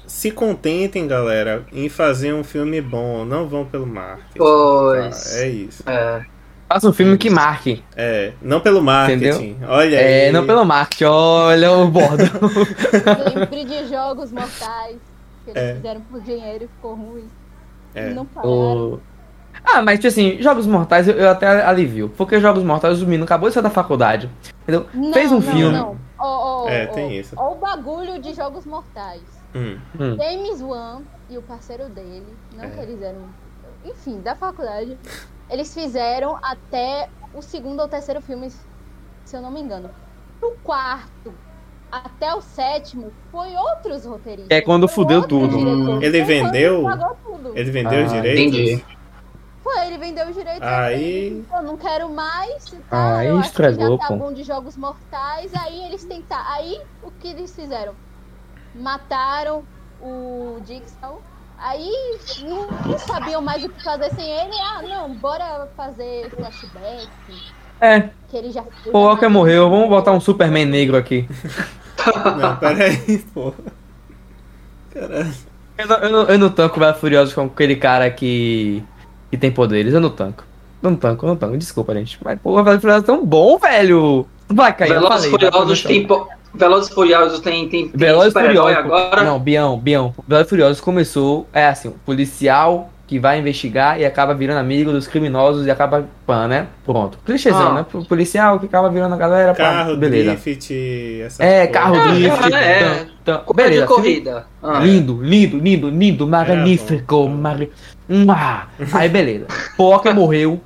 Se 0.09 0.31
contentem, 0.31 1.07
galera, 1.07 1.65
em 1.73 1.89
fazer 1.89 2.33
um 2.33 2.43
filme 2.43 2.81
bom, 2.81 3.25
não 3.25 3.47
vão 3.47 3.65
pelo 3.65 3.87
marketing. 3.87 4.39
Pois. 4.39 5.33
tá? 5.33 5.39
É 5.39 5.49
isso. 5.49 5.83
É. 5.87 6.25
Faça 6.69 6.89
um 6.89 6.93
filme 6.93 7.17
que 7.17 7.31
marque. 7.31 7.83
É, 7.97 8.33
não 8.43 8.61
pelo 8.61 8.83
marketing. 8.83 9.57
Olha 9.67 9.97
É, 9.97 10.27
aí. 10.27 10.33
não 10.33 10.47
pelo 10.47 10.65
marketing. 10.65 11.05
Olha 11.05 11.73
o 11.73 11.89
bordo. 11.89 12.25
Lembre 13.35 13.65
de 13.65 13.87
jogos 13.89 14.33
mortais 14.33 14.97
que 15.45 15.51
eles 15.51 15.63
É. 15.63 15.75
fizeram 15.77 16.01
por 16.03 16.21
dinheiro 16.23 16.65
e 16.65 16.69
ficou 16.69 16.95
ruim. 16.95 17.29
É. 17.95 18.11
E 18.11 18.15
não 18.15 18.25
pararam. 18.27 18.51
O- 18.53 19.01
Ah, 19.65 19.83
mas 19.83 19.97
tipo 19.99 20.09
assim, 20.09 20.41
Jogos 20.43 20.67
Mortais 20.67 21.09
eu, 21.09 21.15
eu 21.15 21.29
até 21.31 21.63
alivio. 21.65 22.11
Porque 22.17 22.39
Jogos 22.39 22.63
Mortais 22.63 23.03
o 23.03 23.07
menino 23.07 23.25
acabou 23.25 23.49
de 23.49 23.55
sair 23.55 23.63
da 23.63 23.71
faculdade. 23.71 24.31
Entendeu? 24.63 24.87
Não, 24.95 25.13
Fez 25.13 25.33
um 25.33 25.37
não, 25.37 25.43
filme. 25.43 25.77
Não. 25.77 25.97
Ó, 26.19 26.65
ó, 26.65 26.69
É, 26.69 26.87
ó, 26.89 26.95
tem 26.95 27.19
isso. 27.19 27.35
Ó 27.37 27.53
o 27.53 27.55
bagulho 27.57 28.21
de 28.21 28.35
jogos 28.35 28.65
mortais. 28.67 29.23
Hum, 29.55 29.79
Hum. 29.99 30.17
James 30.17 30.61
Wan 30.63 31.03
e 31.29 31.39
o 31.39 31.43
parceiro 31.43 31.89
dele, 31.89 32.27
não 32.55 32.65
É. 32.65 32.71
que 32.71 32.81
eles 32.81 33.01
eram, 33.03 33.23
enfim, 33.85 34.21
da 34.21 34.35
faculdade, 34.35 34.99
eles 35.51 35.73
fizeram 35.73 36.39
até 36.43 37.09
o 37.35 37.41
segundo 37.43 37.81
ou 37.81 37.89
terceiro 37.89 38.21
filme, 38.21 38.51
se 39.25 39.37
eu 39.37 39.41
não 39.43 39.51
me 39.51 39.61
engano. 39.61 39.91
Do 40.41 40.51
quarto 40.63 41.33
até 41.91 42.35
o 42.35 42.41
sétimo 42.43 43.11
foi 43.33 43.55
outros 43.57 44.05
roteiristas. 44.05 44.51
É 44.57 44.61
quando 44.61 44.87
fudeu 44.87 45.27
tudo. 45.27 45.49
diretores. 45.57 46.03
Ele 46.03 46.23
vendeu? 46.25 46.85
tudo. 47.25 47.53
Ele 47.57 47.71
vendeu 47.71 48.01
Ah, 48.01 48.05
os 48.05 48.13
direitos? 48.13 48.41
entendi. 48.55 48.85
Foi, 49.65 49.87
ele 49.87 49.99
vendeu 49.99 50.27
os 50.29 50.35
direitos. 50.35 50.63
Aí- 50.63 51.45
Eu 51.53 51.63
não 51.63 51.77
quero 51.77 52.09
mais. 52.11 52.65
tal, 52.89 53.17
Aí 53.17 53.29
eu 53.29 53.35
acho 53.39 53.43
que 53.43 53.49
estragou, 53.63 53.99
já 53.99 54.09
tá 54.09 54.15
bom 54.17 54.33
de 54.33 54.43
jogos 54.43 54.77
mortais. 54.77 55.51
Aí 55.55 55.85
eles 55.87 56.05
tentaram. 56.05 56.45
Aí 56.53 56.81
o 57.03 57.11
que 57.11 57.29
eles 57.29 57.55
fizeram? 57.55 57.95
Mataram 58.75 59.63
o 60.01 60.59
Dixon. 60.65 61.19
Aí 61.61 61.91
não, 62.43 62.69
não 62.87 62.99
sabiam 62.99 63.43
mais 63.43 63.65
o 63.65 63.69
que 63.69 63.83
fazer 63.83 64.11
sem 64.15 64.25
ele. 64.31 64.55
Ah, 64.61 64.81
não, 64.83 65.13
bora 65.15 65.69
fazer 65.77 66.31
flashback. 66.31 67.09
É, 67.81 68.11
Que 68.29 68.37
ele 68.37 68.51
já. 68.53 68.63
Walker 68.93 69.29
morreu. 69.29 69.69
Vamos 69.69 69.89
botar 69.89 70.13
um 70.13 70.21
Superman 70.21 70.67
negro 70.67 70.97
aqui. 70.97 71.29
Não, 72.39 72.57
peraí, 72.57 73.19
porra. 73.35 73.55
Caralho. 74.95 75.35
Eu 75.77 75.87
não, 75.87 75.97
eu 75.99 76.11
não, 76.11 76.23
eu 76.23 76.39
não 76.39 76.49
tanco 76.51 76.79
Velozes 76.79 76.99
e 76.99 77.01
Furiosos 77.01 77.35
com 77.35 77.43
aquele 77.43 77.77
cara 77.77 78.11
que, 78.11 78.83
que 79.31 79.37
tem 79.37 79.51
poderes. 79.51 79.93
Eu 79.95 80.01
não 80.01 80.11
tanco. 80.11 80.45
Eu 80.83 80.91
não 80.91 80.97
tanco, 80.97 81.25
eu 81.27 81.29
não 81.31 81.37
tanco. 81.37 81.57
Desculpa, 81.59 81.95
gente. 81.95 82.19
Mas, 82.25 82.39
pô, 82.41 82.55
Velozes 82.57 82.79
e 82.79 82.81
Furiosos 82.81 83.03
é 83.05 83.07
tão 83.07 83.25
bom, 83.27 83.59
velho. 83.59 84.27
Vai, 84.49 84.73
Caio. 84.75 84.93
eu 84.95 85.01
Velozes 85.01 85.27
e 85.27 85.31
Furiosos 85.31 85.83
tem. 85.83 86.07
po- 86.07 86.29
Velozes 86.59 86.91
e 86.91 86.95
Furiosos 86.95 87.41
tem, 87.41 87.69
tem, 87.69 87.89
tem 87.89 87.93
Velozes 87.99 88.35
e 88.35 88.41
Furiosos. 88.41 88.77
agora. 88.77 89.23
Não, 89.25 89.39
Bião, 89.39 89.79
Bião. 89.79 90.15
Velozes 90.27 90.47
e 90.47 90.51
Furiosos 90.51 90.81
começou, 90.81 91.47
é 91.53 91.67
assim, 91.67 91.89
um 91.89 91.93
policial 92.05 92.91
que 93.07 93.19
vai 93.19 93.39
investigar 93.39 93.99
e 93.99 94.05
acaba 94.05 94.35
virando 94.35 94.59
amigo 94.59 94.93
dos 94.93 95.07
criminosos 95.07 95.67
e 95.67 95.71
acaba 95.71 96.05
pã, 96.27 96.47
né? 96.47 96.67
Pronto. 96.85 97.19
Clichêzão, 97.25 97.69
Ah. 97.71 97.75
né? 97.77 97.87
Pro 97.91 98.05
Policial 98.05 98.61
que 98.61 98.67
acaba 98.67 98.91
virando 98.91 99.15
a 99.15 99.17
galera, 99.17 99.55
pá, 99.55 99.63
Carro, 99.65 99.97
beleza. 99.97 100.33
drift, 100.37 100.75
É, 101.39 101.67
coisas. 101.67 101.73
carro 101.73 101.97
É, 101.97 102.09
drift, 102.13 102.53
é. 102.55 102.81
Corrida 103.25 103.43
beleza. 103.55 103.81
de 103.83 103.89
corrida. 103.89 104.47
Ah. 104.63 104.81
Lindo, 104.81 105.23
lindo, 105.23 105.57
lindo, 105.59 105.89
lindo, 105.89 106.27
magnífico, 106.27 107.29
magni... 107.31 107.71
Mua. 108.07 108.63
Aí 108.93 109.09
beleza. 109.09 109.47
Poké 109.77 110.13
morreu, 110.13 110.61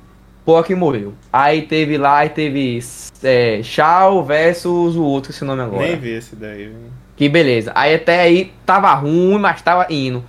Poké 0.45 0.75
morreu. 0.75 1.13
Aí 1.31 1.61
teve 1.63 1.97
lá, 1.97 2.17
aí 2.19 2.29
teve 2.29 2.79
é, 3.23 3.61
Shao 3.63 4.23
versus 4.23 4.95
o 4.95 5.03
outro, 5.03 5.31
esse 5.31 5.43
nome 5.45 5.61
agora. 5.61 5.87
Nem 5.87 5.95
vi 5.97 6.11
esse 6.11 6.35
daí. 6.35 6.67
viu? 6.67 6.75
Que 7.15 7.29
beleza. 7.29 7.71
Aí 7.75 7.95
até 7.95 8.21
aí 8.21 8.51
tava 8.65 8.93
ruim, 8.93 9.39
mas 9.39 9.61
tava 9.61 9.87
indo. 9.89 10.23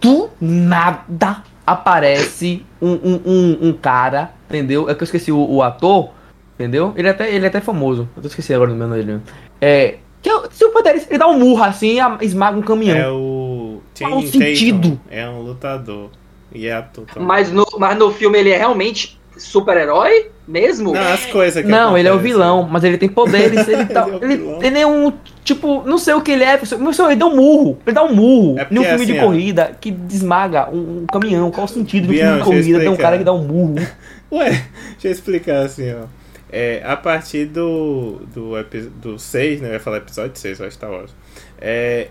Do 0.00 0.30
nada 0.40 1.42
aparece 1.66 2.64
um, 2.80 2.92
um, 2.92 3.20
um, 3.24 3.58
um 3.68 3.72
cara, 3.72 4.32
entendeu? 4.48 4.88
É 4.88 4.94
que 4.94 5.02
eu 5.02 5.04
esqueci 5.04 5.32
o, 5.32 5.38
o 5.38 5.62
ator, 5.62 6.10
entendeu? 6.54 6.92
Ele 6.96 7.08
é 7.08 7.10
até, 7.10 7.34
ele 7.34 7.44
é 7.44 7.48
até 7.48 7.60
famoso. 7.60 8.08
Eu 8.16 8.22
tô 8.22 8.28
esqueci 8.28 8.52
agora 8.54 8.70
do 8.70 8.76
meu 8.76 8.86
nome 8.86 9.02
dele. 9.02 9.20
É. 9.60 9.98
Que 10.20 10.30
eu, 10.30 10.48
se 10.52 10.64
eu 10.64 10.70
puder, 10.70 10.94
ele 10.94 11.18
dá 11.18 11.26
um 11.26 11.38
murro 11.38 11.64
assim 11.64 11.98
e 11.98 12.24
esmaga 12.24 12.56
um 12.56 12.62
caminhão. 12.62 12.96
É 12.96 13.10
o 13.10 13.42
o 13.72 13.82
Channing 13.94 14.26
sentido? 14.26 14.90
Tatum. 14.90 14.98
É 15.10 15.28
um 15.28 15.42
lutador. 15.42 16.10
E 16.54 16.66
é 16.66 16.74
ator 16.74 17.06
também. 17.06 17.26
Mas, 17.26 17.50
no, 17.50 17.66
mas 17.78 17.98
no 17.98 18.10
filme 18.10 18.38
ele 18.38 18.50
é 18.50 18.58
realmente 18.58 19.18
super-herói 19.36 20.30
mesmo? 20.46 20.92
Não, 20.92 21.00
as 21.00 21.26
coisas 21.26 21.62
que 21.64 21.70
Não, 21.70 21.96
ele 21.96 22.08
é 22.08 22.12
o 22.12 22.18
vilão, 22.18 22.68
mas 22.70 22.84
ele 22.84 22.98
tem 22.98 23.08
poderes, 23.08 23.66
ele, 23.68 23.86
tá, 23.86 24.06
Ele 24.08 24.24
é 24.24 24.36
ele, 24.36 24.66
ele 24.66 24.78
é 24.78 24.86
um, 24.86 25.12
tipo, 25.44 25.82
não 25.84 25.98
sei 25.98 26.14
o 26.14 26.20
que 26.20 26.32
ele 26.32 26.44
é, 26.44 26.58
mas 26.78 26.98
ele 26.98 27.16
dá 27.16 27.26
um 27.26 27.36
murro, 27.36 27.78
ele 27.86 27.94
dá 27.94 28.04
um 28.04 28.14
murro 28.14 28.58
É 28.58 28.66
num 28.70 28.82
filme 28.82 29.04
assim, 29.04 29.12
de 29.12 29.18
ó. 29.18 29.22
corrida 29.22 29.76
que 29.80 29.90
desmaga 29.90 30.68
um, 30.70 31.02
um 31.02 31.06
caminhão, 31.06 31.50
qual 31.50 31.64
o 31.64 31.68
sentido 31.68 32.06
do 32.06 32.12
Bião, 32.12 32.26
filme 32.26 32.38
de 32.38 32.44
corrida, 32.44 32.80
tem 32.80 32.88
um 32.88 32.96
cara 32.96 33.18
que 33.18 33.24
dá 33.24 33.32
um 33.32 33.42
murro. 33.44 33.74
Ué, 34.32 34.50
deixa 34.92 35.08
eu 35.08 35.12
explicar 35.12 35.64
assim, 35.64 35.92
ó. 35.92 36.06
É, 36.50 36.82
a 36.84 36.96
partir 36.96 37.46
do, 37.46 38.20
do, 38.34 38.52
do 39.00 39.18
6, 39.18 39.62
né? 39.62 39.68
Eu 39.68 39.72
ia 39.72 39.80
falar 39.80 39.96
episódio 39.96 40.38
6, 40.38 40.60
eu 40.60 40.66
acho 40.66 40.76
que 40.76 40.80
tá 40.84 40.90
ótimo. 40.90 41.16
É, 41.58 42.08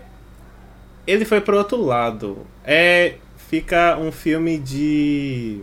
ele 1.06 1.24
foi 1.24 1.40
pro 1.40 1.56
outro 1.56 1.80
lado. 1.80 2.38
É, 2.64 3.14
fica 3.48 3.96
um 3.98 4.10
filme 4.10 4.58
de. 4.58 5.60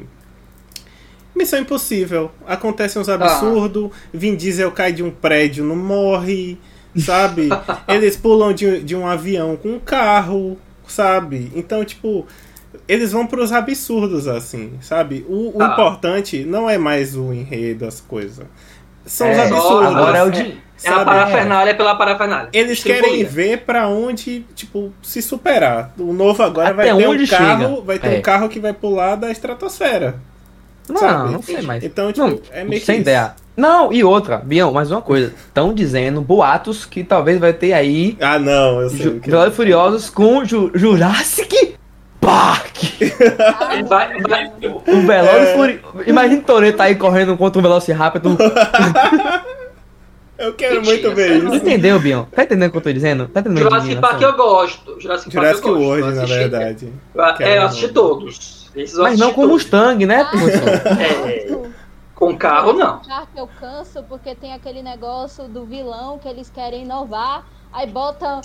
Missão 1.35 1.59
Impossível. 1.59 2.31
Acontecem 2.47 3.01
uns 3.01 3.09
absurdos. 3.09 3.91
Vin 4.13 4.35
Diesel 4.35 4.71
cai 4.71 4.91
de 4.91 5.03
um 5.03 5.11
prédio, 5.11 5.63
não 5.63 5.75
morre. 5.75 6.57
Sabe? 6.97 7.49
Eles 7.87 8.17
pulam 8.17 8.51
de, 8.53 8.81
de 8.81 8.95
um 8.95 9.07
avião 9.07 9.55
com 9.55 9.69
um 9.69 9.79
carro. 9.79 10.57
Sabe? 10.87 11.51
Então, 11.55 11.83
tipo. 11.85 12.25
Eles 12.87 13.11
vão 13.11 13.25
pros 13.25 13.51
absurdos, 13.51 14.27
assim, 14.27 14.73
sabe? 14.81 15.25
O, 15.27 15.57
o 15.57 15.61
Ah. 15.61 15.67
importante 15.73 16.43
não 16.43 16.69
é 16.69 16.77
mais 16.77 17.15
o 17.15 17.31
enredo, 17.33 17.85
as 17.85 17.99
coisas. 17.99 18.45
São 19.05 19.29
os 19.31 19.37
É, 19.37 19.41
absurdos. 19.47 19.87
agora 19.95 20.17
é 20.19 20.23
o 20.23 20.29
de. 20.31 20.57
É 20.83 20.89
a 20.89 21.03
parafernália 21.03 21.75
pela 21.75 21.95
parafernália. 21.95 22.49
Eles 22.53 22.79
Sem 22.79 22.93
querem 22.93 23.23
ver 23.23 23.59
pra 23.65 23.87
onde, 23.87 24.45
tipo, 24.55 24.93
se 25.01 25.21
superar. 25.21 25.93
O 25.97 26.13
novo 26.13 26.41
agora 26.43 26.73
vai 26.73 26.89
Até 26.89 26.99
ter 26.99 27.07
um 27.07 27.25
carro, 27.27 27.67
chega. 27.75 27.81
vai 27.81 27.99
ter 27.99 28.15
É. 28.15 28.17
um 28.17 28.21
carro 28.21 28.49
que 28.49 28.59
vai 28.59 28.71
pular 28.73 29.15
da 29.15 29.29
estratosfera. 29.31 30.19
Não, 30.93 30.99
sabe? 30.99 31.31
não 31.33 31.41
sei 31.41 31.61
mais. 31.61 31.83
Então, 31.83 32.11
tipo, 32.11 32.27
Não, 32.27 32.39
é 32.51 32.63
meio 32.63 32.79
que 32.79 32.85
sem 32.85 32.95
isso. 32.95 33.01
ideia. 33.01 33.33
Não, 33.57 33.91
e 33.91 34.03
outra, 34.03 34.37
Bião, 34.37 34.71
mais 34.71 34.89
uma 34.89 35.01
coisa. 35.01 35.33
Estão 35.47 35.73
dizendo 35.73 36.21
boatos 36.21 36.85
que 36.85 37.03
talvez 37.03 37.39
vai 37.39 37.51
ter 37.53 37.73
aí 37.73 38.17
Ah, 38.21 38.39
não, 38.39 38.81
eu 38.81 38.89
sei. 38.89 38.99
Ju- 39.01 39.19
que- 39.19 39.29
Velozes 39.29 39.53
e 39.53 39.55
Furiosos 39.55 40.09
com 40.09 40.45
Ju 40.45 40.71
Jurassic 40.73 41.75
Park. 42.21 42.77
Vai, 43.87 44.21
vai, 44.21 44.51
O 44.87 45.01
Velozes 45.05 45.49
e 45.49 45.53
Furiosos. 45.55 46.07
Imagina 46.07 46.41
o 46.41 46.43
Toreto 46.45 46.81
aí 46.81 46.95
correndo 46.95 47.35
contra 47.37 47.59
um 47.59 47.61
Velociraptor. 47.63 48.37
Eu 50.37 50.53
quero 50.53 50.81
muito 50.85 51.13
ver 51.13 51.35
isso. 51.43 51.53
Entendeu, 51.55 51.99
Bião? 51.99 52.25
Tá 52.31 52.43
entendendo 52.43 52.69
o 52.69 52.71
que 52.71 52.77
eu 52.77 52.81
tô 52.81 52.93
dizendo? 52.93 53.27
Tá 53.27 53.41
entendendo 53.41 53.61
Jurassic 53.63 53.95
Park 53.97 54.21
eu 54.21 54.33
gosto. 54.37 55.01
Jurassic, 55.01 55.29
Jurassic 55.33 55.61
Park 55.61 55.65
eu 55.65 55.73
gosto. 55.73 55.83
World, 55.85 56.07
Eu 56.07 56.15
na 56.15 56.25
verdade. 56.25 56.93
Eu- 57.13 57.23
É, 57.45 57.57
eu 57.57 57.63
assisti 57.63 57.89
todos. 57.89 58.58
Mas 58.97 59.19
não 59.19 59.33
com. 59.33 59.47
Mustang, 59.47 60.05
né, 60.05 60.23
professor? 60.25 60.69
É, 61.01 61.69
com 62.15 62.37
carro, 62.37 62.73
não. 62.73 63.01
Eu 63.35 63.47
canso 63.59 64.03
porque 64.03 64.35
tem 64.35 64.53
aquele 64.53 64.81
negócio 64.81 65.47
do 65.47 65.65
vilão 65.65 66.19
que 66.19 66.27
eles 66.27 66.49
querem 66.49 66.83
inovar, 66.83 67.45
aí 67.71 67.87
bota 67.87 68.41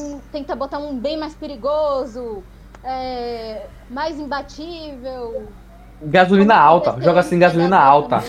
um, 0.00 0.20
tenta 0.30 0.54
botar 0.54 0.78
um 0.78 0.96
bem 0.96 1.18
mais 1.18 1.34
perigoso, 1.34 2.42
é, 2.84 3.66
mais 3.90 4.18
imbatível. 4.18 5.48
Gasolina 6.00 6.56
alta. 6.56 6.96
Joga 7.00 7.20
assim 7.20 7.38
gasolina 7.38 7.78
alta. 7.78 8.22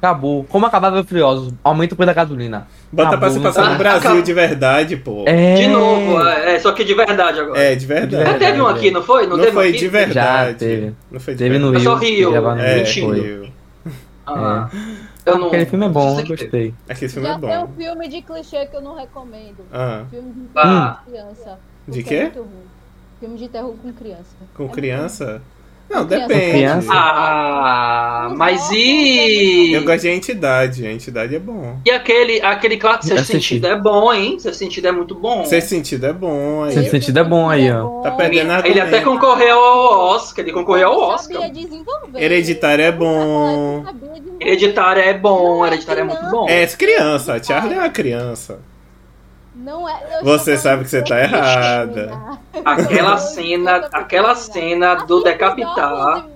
Acabou. 0.00 0.44
Como 0.44 0.64
e 0.66 1.04
Furiosos? 1.04 1.52
Aumenta 1.62 1.92
o 1.92 1.96
preço 1.96 2.06
da 2.06 2.14
gasolina. 2.14 2.66
Bota 2.90 3.18
pra 3.18 3.30
se 3.30 3.38
passar 3.38 3.70
no. 3.72 3.76
Brasil 3.78 4.22
de 4.22 4.32
verdade, 4.32 4.96
pô. 4.96 5.24
É. 5.26 5.54
De 5.56 5.68
novo, 5.68 6.20
é, 6.26 6.58
só 6.58 6.72
que 6.72 6.82
de 6.84 6.94
verdade 6.94 7.38
agora. 7.38 7.60
É, 7.60 7.74
de 7.74 7.84
verdade. 7.86 8.24
Já 8.32 8.38
teve 8.38 8.62
um 8.62 8.66
aqui, 8.66 8.90
não 8.90 9.02
foi? 9.02 9.24
Não, 9.26 9.36
Não 9.36 9.44
teve 9.44 9.52
foi 9.52 9.68
aqui? 9.68 9.78
de 9.78 9.88
verdade. 9.88 10.52
Já 10.52 10.54
teve. 10.54 10.94
Não 11.10 11.20
foi 11.20 11.34
de 11.34 11.38
Teve 11.38 11.58
no 11.58 11.70
verdade. 11.70 11.86
É 11.86 11.90
Rio. 12.08 12.30
só 12.30 12.30
Rio. 12.30 12.30
no 12.54 12.60
É, 12.62 12.74
Rio, 12.74 12.76
Mentira. 12.84 13.06
foi. 13.06 13.20
Rio. 13.20 13.52
Ah, 14.26 14.70
É. 14.72 15.30
eu 15.30 15.38
não... 15.38 15.46
Aquele 15.48 15.66
filme 15.66 15.86
é 15.86 15.88
bom, 15.88 16.20
eu 16.20 16.26
gostei. 16.26 16.74
Aquele 16.88 17.12
filme 17.12 17.28
Já 17.28 17.34
é 17.34 17.38
tem 17.38 17.58
um 17.58 17.66
bom. 17.66 17.72
filme 17.76 18.08
de 18.08 18.22
clichê 18.22 18.66
que 18.66 18.76
eu 18.76 18.80
não 18.80 18.94
recomendo. 18.96 19.58
Ah, 19.72 20.04
Filme 20.10 20.30
de 20.32 20.40
Ah. 20.56 21.00
criança. 21.06 21.58
De 21.86 22.02
quê? 22.02 22.14
É 22.14 22.22
muito. 22.38 22.46
Filme 23.20 23.36
de 23.36 23.48
terror 23.48 23.74
com 23.82 23.92
criança. 23.92 24.24
com 24.54 24.62
É 24.62 24.66
muito 24.66 24.74
criança? 24.74 25.42
Não, 25.90 26.04
depende. 26.04 26.52
Criança? 26.52 26.88
Ah, 26.92 28.32
mas 28.36 28.70
e... 28.70 29.72
Eu 29.72 29.82
gosto 29.82 30.02
de 30.02 30.08
entidade. 30.08 30.86
A 30.86 30.92
entidade 30.92 31.34
é 31.34 31.38
bom. 31.38 31.78
E 31.84 31.90
aquele, 31.90 32.40
aquele 32.40 32.76
claro, 32.76 33.02
Sexto 33.02 33.22
Assisti. 33.22 33.54
Sentido 33.54 33.66
é 33.66 33.76
bom, 33.76 34.12
hein? 34.12 34.38
Sexto 34.38 34.58
Sentido 34.60 34.86
é 34.86 34.92
muito 34.92 35.16
bom. 35.16 35.44
Sexto 35.44 35.68
sentido 35.68 36.06
é 36.06 36.12
bom. 36.12 36.62
aí. 36.62 36.72
Sexto 36.74 36.90
Sentido 36.92 37.18
é 37.18 37.24
bom 37.24 37.50
aí, 37.50 37.72
ó. 37.72 38.02
Tá 38.02 38.12
perdendo 38.12 38.52
Ele 38.64 38.80
até 38.80 39.00
concorreu 39.00 39.58
ao 39.58 40.14
Oscar, 40.14 40.44
ele 40.44 40.52
concorreu 40.52 40.92
ao 40.92 41.00
Oscar. 41.00 41.42
Hereditário 42.14 42.84
é 42.84 42.92
bom. 42.92 43.84
Hereditário 44.40 45.02
é 45.02 45.14
bom, 45.14 45.64
é 45.64 45.68
Hereditário 45.68 46.00
é 46.02 46.04
muito 46.04 46.30
bom. 46.30 46.48
É, 46.48 46.66
criança. 46.68 47.34
A 47.34 47.42
Charlie 47.42 47.74
é 47.74 47.78
uma 47.78 47.90
criança. 47.90 48.60
Não 49.60 49.88
é. 49.88 50.18
eu 50.20 50.24
Você 50.24 50.56
sabe 50.56 50.84
que 50.84 50.90
você 50.90 51.02
tá 51.02 51.20
errada. 51.22 52.38
Aquela 52.64 53.12
Eu 53.14 53.18
cena, 53.18 53.76
aquela 53.92 54.34
cena 54.34 54.94
do 54.94 55.16
Assista 55.18 55.30
decapitar. 55.30 56.26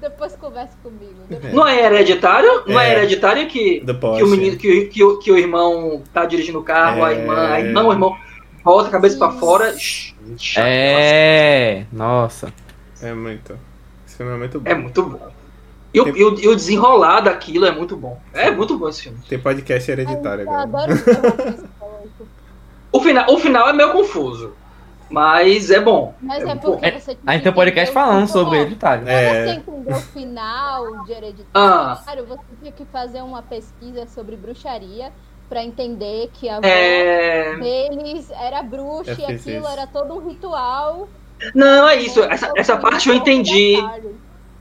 Depois 0.00 0.34
conversa 0.34 0.76
comigo. 0.82 1.14
Depois- 1.28 1.54
Não 1.54 1.66
é 1.66 1.80
hereditário? 1.84 2.64
Não 2.66 2.78
é, 2.80 2.88
É. 2.88 2.92
hereditário 2.98 3.46
que, 3.46 3.80
que 3.80 4.22
o 4.24 4.26
menino, 4.26 4.56
que, 4.56 4.86
que, 4.86 5.04
o- 5.04 5.18
que 5.18 5.30
o 5.30 5.38
irmão 5.38 6.02
tá 6.12 6.24
dirigindo 6.26 6.58
o 6.58 6.64
carro, 6.64 7.04
a 7.04 7.12
É. 7.12 7.18
irmã, 7.18 7.36
a 7.52 7.60
irmã, 7.60 7.84
o 7.84 7.92
irmão 7.92 8.16
volta 8.64 8.88
a 8.88 8.90
cabeça 8.90 9.16
pra 9.16 9.30
fora. 9.30 9.72
É. 10.56 11.84
Nossa. 11.92 12.52
É 13.00 13.12
muito. 13.12 13.56
Esse 14.06 14.16
filme 14.16 14.32
é 14.32 14.36
muito 14.38 14.60
bom. 14.60 14.70
É 14.70 14.74
muito 14.74 15.02
bom. 15.04 15.28
E 15.94 16.00
o, 16.00 16.08
e 16.16 16.24
o- 16.24 16.40
e 16.40 16.48
o 16.48 16.56
desenrolar 16.56 17.20
daquilo 17.20 17.66
é 17.66 17.70
muito 17.70 17.96
bom. 17.96 18.18
É 18.32 18.50
muito 18.50 18.76
bom 18.78 18.88
esse 18.88 19.02
filme. 19.02 19.18
Tem 19.28 19.38
podcast 19.38 19.90
hereditário 19.90 20.44
Eu 20.44 20.50
agora. 20.50 20.92
adoro 20.94 21.04
terror 21.04 21.32
psicológico. 21.32 22.28
O 22.92 23.00
final, 23.00 23.24
o 23.32 23.38
final 23.38 23.68
é 23.68 23.72
meio 23.72 23.90
confuso, 23.92 24.54
mas 25.10 25.70
é 25.70 25.80
bom. 25.80 26.14
Mas 26.20 26.42
É 26.44 26.50
é 26.50 26.54
bom. 26.54 26.60
porque 26.60 26.86
É, 26.86 26.98
você 26.98 27.16
A 27.26 27.32
gente 27.32 27.42
tem 27.42 27.52
podcast 27.52 27.92
falando 27.94 28.26
sobre 28.28 28.56
ele. 28.56 28.64
Hereditário. 28.66 29.04
Pra 29.04 29.12
É. 29.12 29.44
você 29.46 29.50
entender 29.54 29.92
o 29.92 30.00
final 30.00 31.04
de 31.04 31.12
Hereditário, 31.12 31.46
Ah. 31.54 32.02
você 32.28 32.40
tinha 32.60 32.72
que 32.72 32.84
fazer 32.86 33.22
uma 33.22 33.42
pesquisa 33.42 34.06
sobre 34.06 34.36
bruxaria 34.36 35.10
pra 35.48 35.62
entender 35.64 36.30
que 36.34 36.48
a 36.48 36.56
avó 36.58 36.66
É... 36.66 37.56
deles 37.56 38.30
era 38.30 38.62
bruxa 38.62 39.12
Eu 39.12 39.18
e 39.18 39.24
aquilo 39.34 39.58
isso. 39.64 39.68
era 39.68 39.86
todo 39.86 40.14
um 40.14 40.28
ritual. 40.28 41.08
Não, 41.54 41.88
é 41.88 41.96
isso. 41.96 42.22
Essa, 42.22 42.52
essa 42.56 42.76
parte 42.76 43.08
eu 43.08 43.14
entendi. 43.14 43.74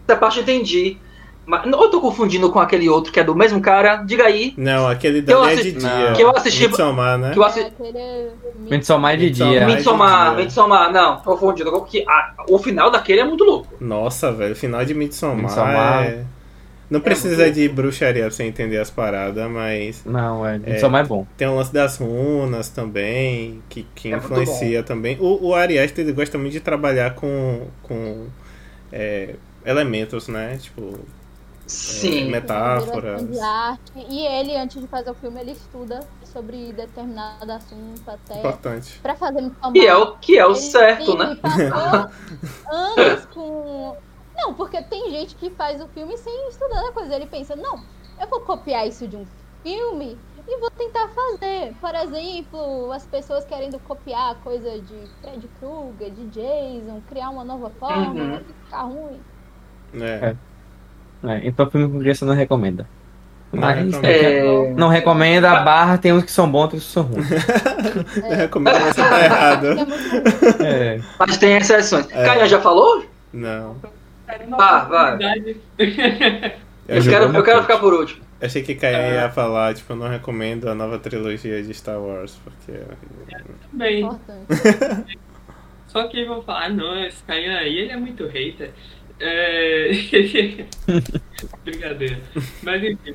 Essa 0.08 0.18
parte 0.20 0.38
eu 0.38 0.44
entendi. 0.44 0.98
Mas 1.46 1.66
não, 1.66 1.82
eu 1.84 1.90
tô 1.90 2.00
confundindo 2.00 2.50
com 2.52 2.60
aquele 2.60 2.88
outro 2.88 3.12
que 3.12 3.20
é 3.20 3.24
do 3.24 3.36
mesmo 3.36 3.60
cara. 3.62 3.98
Diga 3.98 4.26
aí. 4.26 4.54
Não, 4.56 4.88
aquele 4.88 5.22
dali 5.22 5.54
é 5.54 5.56
de 5.56 5.72
dia. 5.74 6.14
que 6.16 6.22
eu 6.22 6.30
assisti- 6.36 6.68
Midsommar, 6.68 7.18
né? 7.18 7.32
Que 7.32 7.40
eu 7.40 7.44
É, 7.46 7.60
é 7.60 8.30
Midsommar 8.70 9.18
de 9.18 9.26
Midsommar. 9.26 9.52
dia. 9.54 9.66
Mid- 9.66 9.76
Midsommar. 9.76 10.36
Midsommar, 10.36 10.94
não, 10.94 11.18
confundido. 11.18 11.72
Porque 11.72 12.06
a- 12.08 12.34
o 12.48 12.58
final 12.60 12.92
daquele 12.92 13.22
é 13.22 13.26
muito 13.26 13.44
louco. 13.44 13.68
Nossa, 13.82 14.32
velho, 14.32 14.54
o 14.54 14.56
final 14.56 14.86
de 14.86 14.94
Midsommar, 14.94 15.38
Midsommar. 15.38 16.04
é... 16.06 16.24
Não 16.90 17.00
precisa 17.00 17.50
de 17.50 17.70
bruxaria 17.70 18.24
pra 18.24 18.32
você 18.32 18.44
entender 18.44 18.78
as 18.78 18.90
paradas, 18.92 19.50
mas 19.50 20.04
Não, 20.06 20.46
é, 20.46 20.60
É. 20.66 20.78
só 20.78 20.90
mais 20.90 21.08
bom. 21.08 21.26
tem 21.38 21.48
o 21.48 21.56
lance 21.56 21.72
das 21.74 21.98
runas 21.98 22.68
também, 22.68 23.64
que, 23.70 23.88
que 23.96 24.14
É 24.14 24.18
influencia 24.18 24.84
também. 24.84 25.18
O, 25.20 25.48
o 25.48 25.56
Ari 25.56 25.80
Aster, 25.80 26.14
gosta 26.14 26.38
muito 26.38 26.52
de 26.52 26.60
trabalhar 26.60 27.16
com, 27.16 27.62
com 27.82 28.26
é, 28.92 29.36
elementos, 29.66 30.28
né? 30.28 30.58
Tipo, 30.62 31.00
Sim. 31.72 32.30
metáforas. 32.32 33.22
direção 33.22 33.28
de 33.28 33.40
arte. 33.40 33.92
E 34.10 34.26
ele, 34.28 34.56
antes 34.58 34.82
de 34.82 34.88
fazer 34.88 35.10
o 35.12 35.16
filme, 35.16 35.40
ele 35.40 35.52
estuda 35.52 36.00
sobre 36.24 36.74
determinado 36.74 37.52
assunto 37.52 38.02
até 38.10 38.40
Importante. 38.40 39.00
pra 39.02 39.16
fazer 39.16 39.42
muito 39.42 39.72
Que 39.72 39.86
é 39.88 39.96
o, 39.96 40.18
que 40.18 40.38
é 40.38 40.46
o 40.46 40.52
Ele 40.52 40.60
certo, 40.60 41.18
né? 41.18 41.36
passou 41.42 42.10
anos 42.72 43.26
com. 43.34 43.96
Não, 44.36 44.54
porque 44.54 44.82
tem 44.84 45.12
gente 45.12 45.36
que 45.36 45.50
faz 45.52 45.82
o 45.82 45.88
filme 45.90 46.18
sem 46.18 46.50
estudar 46.50 46.80
a 46.88 46.92
coisa. 46.92 47.16
Ele 47.16 47.28
pensa, 47.28 47.56
não, 47.56 47.80
eu 48.20 48.28
vou 48.28 48.42
copiar 48.42 48.88
isso 48.88 49.08
de 49.08 49.16
um 49.16 49.26
filme 49.64 50.18
e 50.48 50.60
vou 50.60 50.72
tentar 50.72 51.08
fazer. 51.10 51.76
Por 51.80 51.94
exemplo, 51.94 52.92
as 52.92 53.06
pessoas 53.06 53.46
querendo 53.46 53.80
copiar 53.80 54.36
coisa 54.44 54.80
de 54.82 55.08
Fred 55.22 55.48
Krueger, 55.60 56.12
de 56.12 56.26
Jason, 56.28 57.02
criar 57.08 57.30
uma 57.30 57.44
nova 57.44 57.70
forma, 57.72 58.14
Uhum. 58.14 58.32
vai 58.32 58.44
ficar 58.44 58.82
ruim. 58.84 59.22
É. 59.94 60.30
É, 60.30 60.36
então 61.44 61.70
filme 61.70 61.92
com 61.92 62.00
criança 62.00 62.26
não 62.26 62.34
recomenda. 62.34 62.88
Não 63.52 63.62
Mas 63.62 63.78
recomendo. 63.78 64.06
É, 64.06 64.74
não 64.74 64.88
recomenda, 64.88 65.60
barra, 65.60 65.98
tem 65.98 66.14
uns 66.14 66.24
que 66.24 66.32
são 66.32 66.50
bons, 66.50 66.62
outros 66.62 66.86
que 66.86 66.92
são 66.92 67.04
ruins. 67.04 67.28
Eu 68.16 68.38
recomendo, 68.38 68.80
mas 68.80 68.96
você 68.96 69.02
tá 69.02 69.26
errado. 69.26 69.68
É 69.68 69.74
ruim. 69.74 70.66
É. 70.66 71.02
mas 71.20 71.38
tem 71.38 71.58
exceções. 71.58 72.08
É. 72.12 72.26
Caia 72.26 72.48
já 72.48 72.62
falou? 72.62 73.06
Não. 73.34 73.76
Vá, 74.50 74.86
vai. 74.86 75.18
Eu, 75.78 75.88
Eu 76.88 77.04
quero, 77.04 77.36
eu 77.36 77.44
quero 77.44 77.62
ficar 77.62 77.78
por 77.80 77.94
último. 77.94 78.22
eu 78.40 78.48
achei 78.48 78.64
que 78.64 78.76
Caio 78.76 79.14
ia 79.14 79.30
falar, 79.30 79.74
tipo, 79.74 79.92
eu 79.94 79.98
não 79.98 80.08
recomendo 80.08 80.70
a 80.70 80.76
nova 80.76 80.98
trilogia 80.98 81.62
de 81.62 81.74
Star 81.74 82.00
Wars, 82.00 82.40
porque. 82.44 82.80
Bem, 83.74 84.02
Importante. 84.02 85.20
só 85.88 86.08
que 86.08 86.24
vão 86.26 86.42
falar, 86.42 86.66
ah, 86.66 86.70
não, 86.70 87.06
esse 87.06 87.22
Caio 87.24 87.52
aí, 87.58 87.78
ele 87.78 87.92
é 87.92 87.98
muito 87.98 88.26
hater. 88.28 88.72
É... 89.22 89.92
Brincadeira. 91.64 92.20
Mas 92.64 92.84
enfim. 92.84 93.14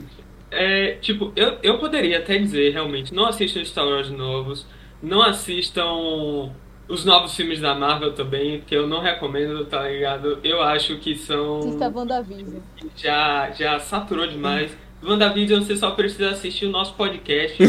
É, 0.51 0.93
tipo, 1.01 1.33
eu, 1.35 1.59
eu 1.63 1.79
poderia 1.79 2.19
até 2.19 2.39
dizer, 2.39 2.73
realmente, 2.73 3.13
não 3.13 3.27
assistam 3.27 3.65
Star 3.65 3.85
Wars 3.85 4.09
novos, 4.11 4.67
não 5.03 5.21
assistam 5.21 6.53
os 6.89 7.05
novos 7.05 7.35
filmes 7.35 7.61
da 7.61 7.75
Marvel 7.75 8.13
também, 8.13 8.63
que 8.65 8.75
eu 8.75 8.87
não 8.87 9.01
recomendo, 9.01 9.65
tá 9.65 9.89
ligado? 9.89 10.39
Eu 10.45 10.63
acho 10.63 10.97
que 10.99 11.17
são. 11.17 11.59
Assista 11.59 11.89
WandaVision. 11.93 12.61
Já, 12.97 13.51
já 13.51 13.81
saturou 13.81 14.27
demais. 14.27 14.71
WandaVision, 15.03 15.63
você 15.63 15.77
só 15.77 15.91
precisa 15.91 16.31
assistir 16.31 16.67
o 16.67 16.71
nosso 16.71 16.95
podcast. 16.95 17.57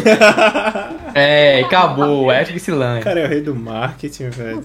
É, 1.15 1.61
acabou. 1.61 2.29
Acho 2.29 2.53
que 2.53 2.59
se 2.59 2.69
lança. 2.69 3.03
Cara, 3.03 3.21
é 3.21 3.25
o 3.25 3.27
rei 3.27 3.41
do 3.41 3.55
marketing, 3.55 4.29
velho. 4.29 4.61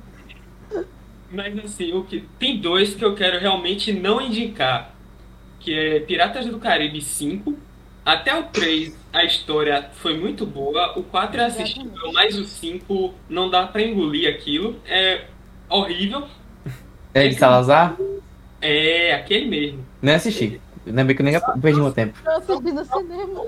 Mas 1.30 1.58
assim, 1.58 1.92
o 1.92 2.04
que 2.04 2.24
tem 2.38 2.58
dois 2.58 2.94
que 2.94 3.04
eu 3.04 3.14
quero 3.14 3.38
realmente 3.38 3.92
não 3.92 4.20
indicar, 4.20 4.94
que 5.60 5.74
é 5.74 6.00
Piratas 6.00 6.46
do 6.46 6.58
Caribe 6.58 7.00
5. 7.00 7.54
Até 8.04 8.34
o 8.34 8.44
3 8.44 8.96
a 9.12 9.24
história 9.24 9.90
foi 9.92 10.16
muito 10.16 10.46
boa, 10.46 10.98
o 10.98 11.02
4 11.02 11.40
é 11.42 11.44
assistível, 11.44 12.12
mas 12.12 12.38
o 12.38 12.44
5 12.44 13.14
não 13.28 13.50
dá 13.50 13.66
pra 13.66 13.82
engolir 13.82 14.28
aquilo. 14.30 14.80
É 14.86 15.26
horrível. 15.68 16.26
É 17.12 17.28
de 17.28 17.34
Salazar? 17.34 17.96
É 18.62 19.12
aquele 19.12 19.46
mesmo. 19.46 19.86
Nem 20.00 20.14
assisti. 20.14 20.58
Lembrei 20.86 21.14
que 21.14 21.20
eu 21.20 21.26
nem 21.26 21.38
perdi 21.60 21.80
meu 21.80 21.92
tempo. 21.92 22.18
Eu 22.24 22.32
assisti 22.32 22.72
no 22.72 22.84
cinema. 22.84 23.46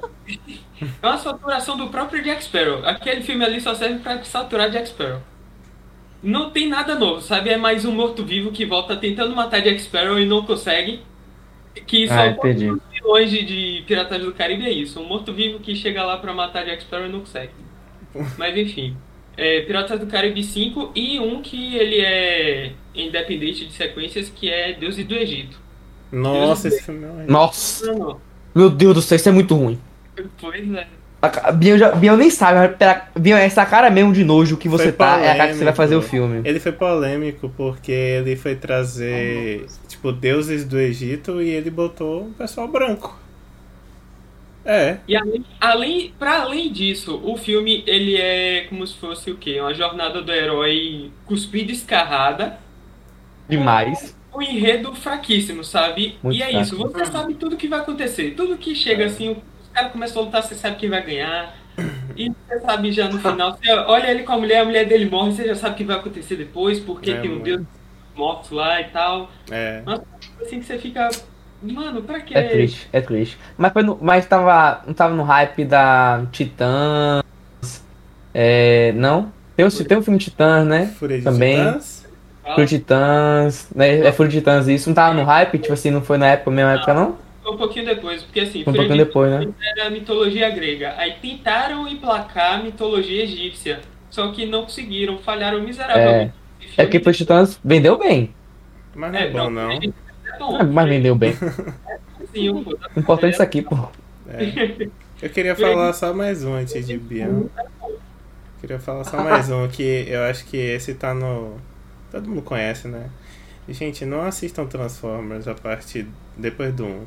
É 1.03 1.07
uma 1.07 1.17
saturação 1.17 1.77
do 1.77 1.89
próprio 1.89 2.23
Jack 2.23 2.45
Sparrow. 2.45 2.85
Aquele 2.85 3.23
filme 3.23 3.43
ali 3.45 3.61
só 3.61 3.75
serve 3.75 4.01
pra 4.01 4.23
saturar 4.25 4.71
Jack 4.71 4.89
Sparrow. 4.89 5.23
Não 6.23 6.51
tem 6.51 6.69
nada 6.69 6.95
novo, 6.95 7.21
sabe? 7.21 7.51
É 7.51 7.57
mais 7.57 7.85
um 7.85 7.93
morto-vivo 7.93 8.53
que 8.53 8.67
volta 8.67 8.97
tentando 8.97 9.35
matar 9.35 9.61
Jack 9.63 9.81
Sparrow 9.81 10.19
e 10.19 10.27
não 10.27 10.45
consegue. 10.45 11.01
Que 11.87 12.07
só 12.09 12.15
Ah, 12.15 12.37
vilões 12.93 13.31
de, 13.31 13.85
Piratas 13.87 14.21
do 14.23 14.33
Caribe 14.35 14.65
é 14.67 14.71
isso. 14.71 15.01
Um 15.01 15.07
morto-vivo 15.07 15.61
que 15.61 15.75
chega 15.75 16.05
lá 16.05 16.19
pra 16.19 16.35
matar 16.35 16.65
Jack 16.65 16.83
Sparrow 16.83 17.07
e 17.07 17.09
não 17.13 17.21
consegue. 17.21 17.53
Mas 18.37 18.57
enfim. 18.57 18.97
É, 19.37 19.63
Piratas 19.63 19.99
do 20.01 20.07
Caribe 20.07 20.43
5 20.43 20.93
e 20.95 21.19
um 21.19 21.41
que 21.41 21.77
ele 21.77 22.01
é 22.01 22.73
independente 22.95 23.65
de 23.67 23.73
sequências, 23.73 24.29
que 24.29 24.51
é 24.51 24.73
Deuses 24.75 25.07
do 25.07 25.15
Egito. 25.15 25.59
Nossa, 26.13 26.69
esse 26.69 26.83
filme 26.83 27.05
é. 27.07 27.27
Nossa, 27.27 27.87
Não, 27.93 27.99
não. 27.99 28.21
meu 28.55 28.69
Deus 28.69 28.95
do 28.95 29.01
céu, 29.03 29.17
isso 29.17 29.29
é 29.29 29.33
muito 29.33 29.55
ruim. 29.55 29.81
Pois 30.39 30.75
é. 30.75 30.87
A 31.23 31.53
Bion, 31.53 31.77
já, 31.79 31.93
Bion 31.93 32.17
nem 32.17 32.31
sabe, 32.31 32.77
pera- 32.77 33.11
Bion, 33.19 33.37
essa 33.37 33.67
cara 33.67 33.91
mesmo 33.91 34.13
de 34.13 34.25
nojo 34.25 34.57
que 34.57 34.69
você 34.69 34.91
Foi 34.91 34.93
tá, 34.93 35.21
é 35.21 35.31
a 35.31 35.37
cara 35.37 35.51
que 35.51 35.57
você 35.59 35.65
vai 35.65 35.73
polêmico. 35.73 35.77
fazer 35.77 35.97
o 35.97 36.03
filme. 36.03 36.41
Ele 36.45 36.59
foi 36.61 36.73
polêmico 36.73 37.51
porque 37.57 37.93
ele 37.93 38.37
foi 38.37 38.57
trazer, 38.57 39.67
tipo, 39.89 40.13
deuses 40.13 40.65
do 40.65 40.79
Egito 40.79 41.43
e 41.43 41.51
ele 41.51 41.71
botou 41.71 42.25
um 42.29 42.33
pessoal 42.33 42.69
branco. 42.69 43.19
É, 44.65 45.01
E 45.07 45.17
além, 45.17 45.45
além, 45.61 46.15
para 46.19 46.43
além 46.43 46.73
disso, 46.73 47.21
o 47.25 47.37
filme 47.37 47.83
ele 47.87 48.17
é 48.17 48.67
como 48.69 48.87
se 48.87 48.97
fosse 48.97 49.31
o 49.31 49.37
quê? 49.37 49.61
Uma 49.61 49.75
jornada 49.75 50.23
do 50.23 50.33
herói 50.33 51.13
cuspida 51.27 51.73
escarrada, 51.73 52.59
Demais. 53.49 54.17
um 54.33 54.41
enredo 54.43 54.95
fraquíssimo, 54.95 55.65
sabe? 55.65 56.19
Muito 56.23 56.37
e 56.37 56.43
é 56.43 56.49
fraco. 56.49 56.63
isso, 56.63 56.77
você 56.77 57.05
sabe 57.07 57.35
tudo 57.35 57.57
que 57.57 57.69
vai 57.69 57.81
acontecer. 57.81 58.33
Tudo 58.33 58.57
que 58.59 58.75
chega 58.75 59.07
assim, 59.07 59.37
os 59.81 59.83
caras 59.83 59.93
começam 59.93 60.23
a 60.23 60.25
lutar, 60.27 60.43
você 60.43 60.55
sabe 60.55 60.77
quem 60.77 60.91
vai 60.91 61.03
ganhar. 61.03 61.55
E 62.17 62.29
você 62.29 62.61
sabe 62.61 62.93
já 62.93 63.09
no 63.09 63.19
final, 63.19 63.57
você 63.57 63.71
olha 63.73 64.11
ele 64.11 64.23
com 64.25 64.33
a 64.33 64.39
mulher, 64.39 64.61
a 64.61 64.65
mulher 64.65 64.85
dele 64.87 65.09
morre, 65.09 65.33
você 65.33 65.47
já 65.47 65.55
sabe 65.55 65.75
o 65.75 65.77
que 65.79 65.85
vai 65.85 65.97
acontecer 65.97 66.37
depois, 66.37 66.79
porque 66.79 67.13
É, 67.13 67.21
tem 67.21 67.31
um 67.31 67.35
mano. 67.35 67.45
deus 67.45 67.63
morto 68.15 68.55
lá 68.55 68.81
e 68.81 68.85
tal. 68.85 69.31
é. 69.51 69.83
Assim 70.43 70.59
que 70.61 70.67
você 70.67 70.79
fica. 70.79 71.09
Mano, 71.63 72.03
pra 72.03 72.21
quê? 72.21 72.37
É 72.37 72.43
triste, 72.43 72.89
é 72.93 73.01
triste. 73.01 73.39
Mas, 73.57 73.73
foi 73.73 73.83
no, 73.83 73.99
mas 74.01 74.27
tava, 74.27 74.83
não 74.87 74.93
tava 74.95 75.15
no 75.15 75.23
hype 75.23 75.65
da 75.65 76.23
Titãs. 76.33 77.23
É, 78.35 78.93
não? 78.93 79.33
Tem, 79.57 79.67
o, 79.67 79.71
tem 79.85 79.99
o 79.99 80.03
filme 80.03 80.19
Titãs, 80.19 80.67
né? 80.67 80.87
Fúria 80.99 81.19
de 81.19 81.25
Também. 81.25 81.57
Titãs. 81.57 82.07
Fúria 82.55 82.67
de 82.67 82.79
Titãs. 82.79 83.69
Né? 83.75 84.01
É 84.07 84.13
Fúria 84.13 84.31
de 84.33 84.39
Titãs 84.39 84.69
isso. 84.69 84.89
Não 84.89 84.95
tava 84.95 85.15
no 85.15 85.23
hype? 85.25 85.59
Tipo 85.59 85.73
assim, 85.75 85.91
não 85.91 86.01
foi 86.03 86.17
na 86.19 86.27
época, 86.29 86.51
mesma 86.51 86.73
época, 86.73 86.95
não? 86.95 87.17
Um 87.51 87.57
pouquinho 87.57 87.85
depois, 87.87 88.23
porque 88.23 88.41
assim, 88.41 88.65
Foi 88.65 88.73
um 88.73 88.77
pouquinho 88.77 88.99
de 88.99 89.05
depois, 89.05 89.31
né? 89.31 89.49
era 89.77 89.87
a 89.89 89.91
mitologia 89.91 90.51
grega. 90.51 90.95
Aí 90.97 91.15
tentaram 91.21 91.87
emplacar 91.89 92.61
a 92.61 92.63
mitologia 92.63 93.23
egípcia. 93.25 93.81
Só 94.11 94.31
que 94.33 94.47
não 94.47 94.63
conseguiram, 94.63 95.19
falharam 95.19 95.61
miseravelmente. 95.63 96.33
É 96.77 96.85
porque 96.85 96.99
Fúria 96.99 97.13
de 97.13 97.19
Titãs 97.19 97.61
vendeu 97.65 97.97
bem. 97.99 98.35
Mas 98.95 99.13
não 99.13 99.19
é 99.19 99.31
bom, 99.31 99.51
não. 99.51 99.71
É 99.73 99.81
bom, 100.39 100.57
Ah, 100.61 100.65
Mas 100.65 100.89
vendeu 100.89 101.15
bem. 101.15 101.33
sim, 102.33 102.63
pô. 102.65 102.77
O 102.97 103.01
importante 103.01 103.31
é 103.31 103.35
isso 103.35 103.43
aqui, 103.43 103.63
pô. 103.63 103.77
É. 104.29 104.89
Eu 105.23 105.29
queria 105.31 105.55
falar 105.55 105.93
só 105.93 106.13
mais 106.15 106.43
um 106.45 106.55
antes 106.55 106.87
de 106.87 106.97
Bian. 106.97 107.45
Queria 108.61 108.79
falar 108.79 109.05
só 109.05 109.23
mais 109.23 109.51
um 109.51 109.67
que 109.69 110.05
eu 110.09 110.23
acho 110.25 110.45
que 110.47 110.57
esse 110.57 110.95
tá 110.95 111.15
no. 111.15 111.57
Todo 112.11 112.29
mundo 112.29 112.43
conhece, 112.43 112.89
né? 112.89 113.09
Gente, 113.69 114.05
não 114.05 114.23
assistam 114.23 114.67
Transformers 114.67 115.47
a 115.47 115.55
partir. 115.55 116.07
depois 116.37 116.75
do 116.75 116.85
1. 116.85 117.05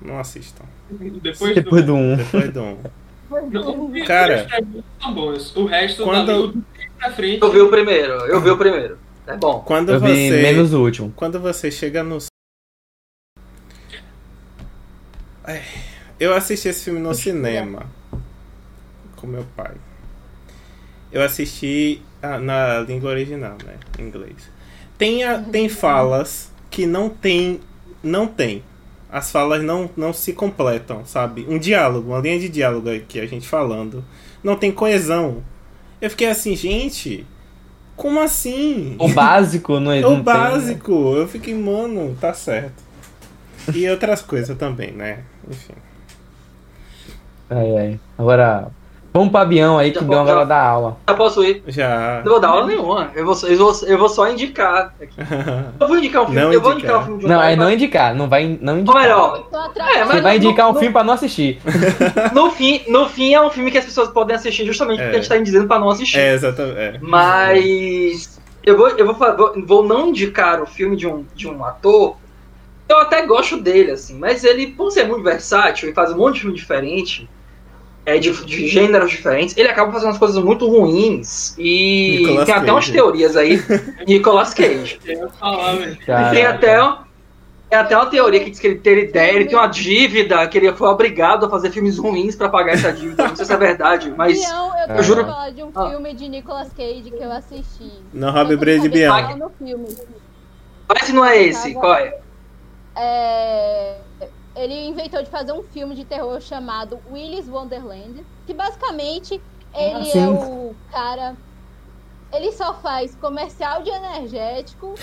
Não 0.00 0.18
assistam. 0.18 0.64
Depois, 0.90 1.54
Depois 1.54 1.84
do... 1.84 1.92
do 1.92 1.98
1. 1.98 2.16
Depois 2.16 2.52
do 2.52 2.62
1. 2.62 2.78
Não, 3.50 3.90
os 3.92 4.06
Cara. 4.06 4.46
O 5.54 5.66
resto 5.66 6.04
Quando- 6.04 6.26
dali, 6.26 6.42
do 6.52 6.64
três 6.74 6.90
pra 6.98 7.12
frente. 7.12 7.42
Eu 7.42 7.52
vi 7.52 7.60
o 7.60 7.68
primeiro, 7.68 8.12
eu 8.26 8.40
vi 8.40 8.50
o 8.50 8.56
primeiro. 8.56 8.98
É 9.26 9.36
bom. 9.36 9.60
Quando 9.60 9.92
Eu 9.92 10.00
vi 10.00 10.30
você. 10.30 10.42
menos 10.42 10.72
o 10.72 10.80
último. 10.82 11.12
Quando 11.14 11.38
você 11.38 11.70
chega 11.70 12.02
no. 12.02 12.16
Eu 16.18 16.34
assisti 16.34 16.68
esse 16.68 16.84
filme 16.84 17.00
no 17.00 17.14
cinema. 17.14 17.86
Com 19.16 19.26
meu 19.26 19.44
pai. 19.56 19.74
Eu 21.12 21.22
assisti 21.22 22.02
ah, 22.22 22.38
na 22.38 22.80
língua 22.80 23.10
original, 23.10 23.56
né? 23.64 23.76
Em 23.98 24.02
inglês. 24.04 24.50
Tem, 24.96 25.24
a- 25.24 25.42
tem 25.42 25.68
falas 25.68 26.50
que 26.70 26.86
não 26.86 27.08
tem. 27.08 27.60
Não 28.02 28.26
tem. 28.26 28.62
As 29.10 29.30
falas 29.30 29.62
não, 29.62 29.88
não 29.96 30.12
se 30.12 30.32
completam, 30.32 31.04
sabe? 31.06 31.46
Um 31.48 31.58
diálogo, 31.58 32.10
uma 32.10 32.20
linha 32.20 32.38
de 32.38 32.48
diálogo 32.48 32.90
aqui, 32.90 33.18
a 33.18 33.26
gente 33.26 33.48
falando. 33.48 34.04
Não 34.42 34.56
tem 34.56 34.70
coesão. 34.70 35.42
Eu 36.00 36.10
fiquei 36.10 36.28
assim, 36.28 36.54
gente. 36.54 37.26
Como 37.96 38.20
assim? 38.20 38.96
O 38.98 39.08
básico 39.08 39.78
não 39.80 39.92
é 39.92 40.04
o 40.06 40.10
tem, 40.10 40.22
básico. 40.22 41.14
Eu 41.16 41.26
fiquei, 41.26 41.54
mano, 41.54 42.16
tá 42.20 42.32
certo. 42.34 42.82
E 43.74 43.88
outras 43.88 44.22
coisas 44.22 44.56
também, 44.56 44.92
né? 44.92 45.24
Enfim. 45.50 45.72
né? 45.72 45.82
Ai, 47.50 47.76
ai. 47.76 48.00
Agora, 48.16 48.70
vamos 49.18 49.28
Vamos 49.28 49.32
pra 49.32 49.44
Bião 49.44 49.78
aí, 49.78 49.90
que 49.90 49.98
Já 50.00 50.04
Bião 50.06 50.24
vou- 50.24 50.34
vai 50.34 50.46
dar 50.46 50.62
aula. 50.62 50.96
Já 51.08 51.14
posso 51.14 51.44
ir? 51.44 51.62
Já. 51.66 52.22
Não 52.24 52.30
vou 52.32 52.40
dar 52.40 52.48
aula 52.48 52.66
nenhuma. 52.66 53.10
Eu 53.14 53.24
vou, 53.26 53.34
só- 53.34 53.46
eu 53.46 53.58
vou, 53.58 53.72
eu 53.86 53.98
vou 53.98 54.08
só 54.08 54.30
indicar. 54.30 54.94
aqui. 55.00 55.14
Eu 55.80 55.86
vou 55.88 55.98
indicar 55.98 56.22
um 56.22 56.26
filme. 56.26 56.40
Não 56.40 56.52
eu 56.52 56.60
vou 56.60 56.72
indicar. 56.72 56.96
indicar 56.96 57.00
um 57.00 57.04
filme 57.04 57.18
de 57.20 57.26
um 57.26 57.28
Não, 57.28 57.38
cara 57.38 57.52
é 57.52 57.56
não 57.56 57.70
indicar, 57.72 58.14
não 58.14 58.28
vai 58.28 58.58
não 58.60 58.74
Ou 58.74 58.80
indicar. 58.80 59.02
melhor, 59.02 59.42
Tô 59.50 59.58
É. 59.82 60.04
Você 60.06 60.20
vai 60.20 60.38
no- 60.38 60.44
indicar 60.44 60.68
um 60.68 60.72
no- 60.72 60.78
filme 60.78 60.92
pra 60.92 61.04
não 61.04 61.14
assistir. 61.14 61.60
no 62.34 62.50
fim, 62.50 62.82
no 62.88 63.08
fim 63.08 63.34
é 63.34 63.40
um 63.42 63.50
filme 63.50 63.70
que 63.70 63.78
as 63.78 63.84
pessoas 63.84 64.08
podem 64.08 64.34
assistir 64.36 64.64
justamente 64.66 64.98
porque 64.98 65.16
É. 65.16 65.18
a 65.18 65.20
gente 65.22 65.28
tá 65.28 65.36
dizendo 65.38 65.66
pra 65.68 65.78
não 65.78 65.90
assistir. 65.90 66.18
É, 66.18 66.32
exatamente. 66.34 66.78
É. 66.78 66.98
Mas 67.02 68.40
eu 68.64 68.76
vou, 68.76 68.88
eu 68.88 69.12
vou, 69.14 69.54
vou 69.66 69.84
não 69.86 70.08
indicar 70.08 70.62
o 70.62 70.66
filme 70.66 70.96
de 70.96 71.06
um, 71.06 71.24
de 71.34 71.48
um 71.48 71.64
ator. 71.64 72.16
Eu 72.88 72.98
até 73.00 73.24
gosto 73.26 73.56
dele, 73.58 73.90
assim, 73.90 74.18
mas 74.18 74.44
ele, 74.44 74.68
por 74.68 74.90
ser 74.90 75.04
muito 75.06 75.22
versátil 75.22 75.90
e 75.90 75.92
faz 75.94 76.10
um 76.12 76.16
monte 76.16 76.34
de 76.36 76.40
filme 76.40 76.56
diferente, 76.56 77.28
é, 78.08 78.18
de, 78.18 78.30
de 78.44 78.68
gêneros 78.68 79.10
diferentes, 79.10 79.56
ele 79.56 79.68
acaba 79.68 79.92
fazendo 79.92 80.08
umas 80.08 80.18
coisas 80.18 80.42
muito 80.42 80.66
ruins. 80.66 81.54
E 81.58 82.18
Nicolas 82.20 82.46
tem 82.46 82.54
até 82.54 82.72
umas 82.72 82.88
teorias 82.90 83.36
aí. 83.36 83.62
Nicolas 84.08 84.54
Cage. 84.54 84.98
Falar. 85.38 85.76
Tem 86.32 86.46
até, 86.46 86.78
tem 87.68 87.78
até 87.78 87.96
uma 87.96 88.06
teoria 88.06 88.40
que 88.42 88.50
diz 88.50 88.58
que 88.58 88.66
ele 88.66 88.76
teve 88.78 89.02
ideia, 89.02 89.32
ele 89.32 89.44
tem 89.44 89.58
uma 89.58 89.66
dívida, 89.66 90.46
que 90.48 90.56
ele 90.56 90.72
foi 90.72 90.88
obrigado 90.88 91.44
a 91.44 91.50
fazer 91.50 91.70
filmes 91.70 91.98
ruins 91.98 92.34
pra 92.34 92.48
pagar 92.48 92.72
essa 92.72 92.90
dívida. 92.92 93.28
Não 93.28 93.36
sei 93.36 93.44
se 93.44 93.52
é 93.52 93.56
verdade, 93.58 94.10
mas. 94.16 94.38
Bião, 94.38 94.72
eu 94.88 94.94
Eu 94.96 95.02
juro- 95.02 95.24
falar 95.26 95.50
de 95.50 95.62
um 95.62 95.70
Ah. 95.74 95.90
filme 95.90 96.14
de 96.14 96.28
Nicolas 96.30 96.72
Cage 96.72 97.10
que 97.10 97.22
eu 97.22 97.30
assisti. 97.30 97.92
Não 98.14 98.32
pra 98.32 98.56
Brady 98.56 98.88
filme. 99.58 99.86
Mas 100.88 101.02
se 101.02 101.12
não 101.12 101.24
é 101.24 101.42
esse, 101.42 101.74
qual 101.74 101.94
é? 101.94 102.18
É, 102.96 103.96
Ele 104.56 104.86
inventou 104.88 105.22
de 105.22 105.30
fazer 105.30 105.52
um 105.52 105.62
filme 105.62 105.94
de 105.94 106.04
terror 106.04 106.40
chamado 106.40 106.98
Willy's 107.10 107.48
Wonderland, 107.48 108.24
que 108.46 108.52
basicamente 108.54 109.40
ele 109.74 110.00
Ah, 110.00 110.04
sim. 110.04 110.24
é 110.24 110.28
o 110.28 110.74
cara. 110.90 111.36
Ele 112.32 112.52
só 112.52 112.74
faz 112.74 113.14
comercial 113.14 113.82
de 113.82 113.88
energético 113.90 114.94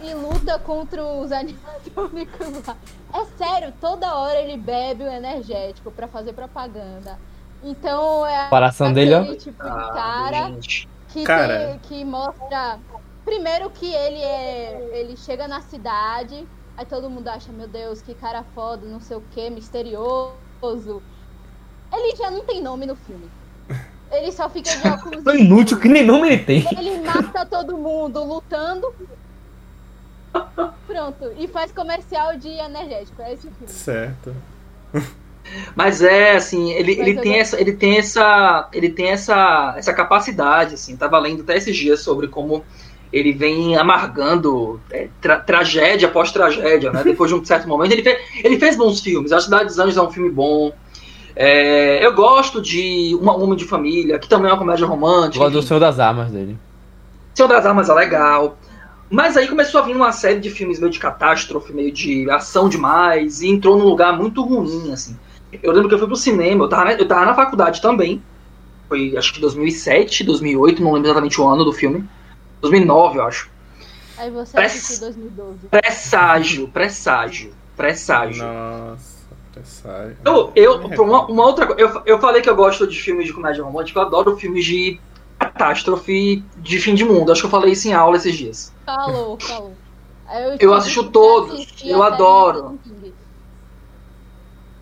e 0.00 0.14
luta 0.14 0.58
contra 0.58 1.04
os 1.04 1.30
animatrônicos 1.32 2.66
lá. 2.66 2.76
É 3.14 3.26
sério, 3.36 3.74
toda 3.78 4.14
hora 4.16 4.40
ele 4.40 4.56
bebe 4.56 5.04
o 5.04 5.06
energético 5.06 5.90
pra 5.90 6.08
fazer 6.08 6.32
propaganda. 6.32 7.18
Então 7.62 8.26
é 8.26 8.46
O 8.46 8.48
coração 8.48 8.90
dele, 8.90 9.14
ó. 9.14 9.22
tipo 9.36 9.62
de 9.62 9.68
Ah, 9.68 9.90
cara 9.92 10.46
gente. 10.48 10.88
que, 11.10 11.22
Cara. 11.22 11.66
tem- 11.66 11.78
que 11.80 12.04
mostra 12.06 12.78
primeiro 13.22 13.68
que 13.68 13.86
ele 13.92 14.16
é 14.22 14.90
ele 14.94 15.14
chega 15.18 15.46
na 15.46 15.60
cidade 15.60 16.48
aí 16.76 16.86
todo 16.86 17.10
mundo 17.10 17.28
acha 17.28 17.52
meu 17.52 17.68
Deus 17.68 18.00
que 18.02 18.14
cara 18.14 18.44
foda 18.54 18.86
não 18.86 19.00
sei 19.00 19.16
o 19.16 19.22
que 19.32 19.50
misterioso 19.50 21.02
ele 21.92 22.16
já 22.16 22.30
não 22.30 22.44
tem 22.44 22.62
nome 22.62 22.86
no 22.86 22.96
filme 22.96 23.28
ele 24.10 24.32
só 24.32 24.48
fica 24.48 24.76
de 24.76 24.88
óculos 24.88 25.24
Tão 25.24 25.34
inútil 25.34 25.78
que 25.78 25.88
nem 25.88 26.04
nome 26.04 26.28
ele 26.28 26.44
tem. 26.44 26.66
ele 26.78 27.00
mata 27.00 27.44
todo 27.46 27.76
mundo 27.76 28.22
lutando 28.24 28.94
pronto 30.86 31.32
e 31.38 31.46
faz 31.48 31.72
comercial 31.72 32.36
de 32.36 32.48
energético 32.48 33.20
é 33.22 33.32
esse 33.32 33.46
o 33.46 33.50
filme 33.50 33.72
Certo. 33.72 34.34
Mas 35.74 36.02
é 36.02 36.36
assim, 36.36 36.70
ele, 36.72 36.96
Mas 36.96 37.06
ele 37.08 37.20
tem 37.20 37.32
gosto. 37.32 37.40
essa, 37.40 37.60
ele 37.60 37.72
tem 37.72 37.98
essa, 37.98 38.68
ele 38.72 38.90
tem 38.90 39.08
essa, 39.08 39.74
essa 39.76 39.92
capacidade, 39.92 40.74
assim. 40.74 40.96
Tava 40.96 41.18
lendo 41.18 41.42
até 41.42 41.56
esses 41.56 41.76
dias 41.76 42.00
sobre 42.00 42.28
como 42.28 42.64
ele 43.12 43.32
vem 43.32 43.76
amargando 43.76 44.80
é, 44.90 45.08
tra- 45.20 45.40
tragédia 45.40 46.08
após 46.08 46.32
tragédia, 46.32 46.90
né? 46.90 47.02
Depois 47.04 47.30
de 47.30 47.36
um 47.36 47.44
certo 47.44 47.68
momento, 47.68 47.92
ele 47.92 48.02
fez, 48.02 48.18
ele 48.42 48.58
fez 48.58 48.76
bons 48.76 49.00
filmes. 49.00 49.32
A 49.32 49.40
Cidade 49.40 49.66
dos 49.66 49.78
Anjos 49.78 49.96
é 49.96 50.02
um 50.02 50.10
filme 50.10 50.30
bom. 50.30 50.72
É, 51.34 52.04
eu 52.04 52.14
gosto 52.14 52.60
de 52.60 53.16
Uma 53.20 53.34
Homem 53.36 53.56
de 53.56 53.64
Família, 53.64 54.18
que 54.18 54.28
também 54.28 54.48
é 54.50 54.52
uma 54.52 54.58
comédia 54.58 54.86
romântica. 54.86 55.44
Gosto 55.44 55.54
do. 55.54 55.62
Senhor 55.62 55.80
das 55.80 55.98
Armas 55.98 56.30
dele. 56.30 56.56
Senhor 57.34 57.48
das 57.48 57.64
Armas 57.66 57.88
é 57.88 57.94
legal. 57.94 58.56
Mas 59.10 59.36
aí 59.36 59.46
começou 59.46 59.80
a 59.80 59.84
vir 59.84 59.94
uma 59.94 60.10
série 60.10 60.40
de 60.40 60.48
filmes 60.48 60.78
meio 60.80 60.90
de 60.90 60.98
catástrofe, 60.98 61.72
meio 61.72 61.92
de 61.92 62.30
ação 62.30 62.66
demais, 62.68 63.42
e 63.42 63.48
entrou 63.48 63.76
num 63.78 63.84
lugar 63.84 64.16
muito 64.16 64.42
ruim, 64.42 64.90
assim. 64.90 65.16
Eu 65.62 65.70
lembro 65.72 65.88
que 65.88 65.94
eu 65.94 65.98
fui 65.98 66.06
pro 66.06 66.16
cinema, 66.16 66.64
eu 66.64 66.68
tava, 66.68 66.84
na, 66.86 66.92
eu 66.94 67.06
tava 67.06 67.26
na 67.26 67.34
faculdade 67.34 67.82
também. 67.82 68.22
Foi 68.88 69.14
acho 69.16 69.34
que 69.34 69.40
2007, 69.40 70.24
2008, 70.24 70.82
não 70.82 70.92
lembro 70.92 71.08
exatamente 71.08 71.38
o 71.40 71.46
ano 71.46 71.62
do 71.62 71.72
filme. 71.72 72.04
2009, 72.62 73.18
eu 73.18 73.22
acho. 73.24 73.50
aí 74.16 74.30
você 74.30 74.52
Parece- 74.54 74.78
assistiu 74.78 75.06
2012 75.08 75.58
Presságio, 75.70 76.68
presságio, 76.68 77.52
presságio. 77.76 78.42
Nossa, 78.44 79.26
presságio. 79.52 80.16
Eu, 80.24 80.52
eu, 80.54 80.74
uma, 81.02 81.26
uma 81.26 81.44
outra 81.44 81.66
coisa, 81.66 81.80
eu, 81.82 82.02
eu 82.06 82.18
falei 82.20 82.40
que 82.40 82.48
eu 82.48 82.56
gosto 82.56 82.86
de 82.86 82.98
filmes 83.00 83.26
de 83.26 83.32
comédia 83.32 83.62
romântica, 83.64 83.98
eu 83.98 84.04
adoro 84.04 84.36
filmes 84.36 84.64
de 84.64 84.98
catástrofe 85.38 86.42
de 86.58 86.78
fim 86.78 86.94
de 86.94 87.04
mundo. 87.04 87.32
Acho 87.32 87.42
que 87.42 87.46
eu 87.46 87.50
falei 87.50 87.72
isso 87.72 87.88
em 87.88 87.92
aula 87.92 88.16
esses 88.16 88.34
dias. 88.34 88.72
falou 88.86 89.38
falou 89.40 89.72
Aí 90.28 90.44
Eu 90.52 90.58
tive 90.58 90.72
assisto 90.74 91.10
todos, 91.10 91.66
eu 91.84 92.02
adoro. 92.02 92.78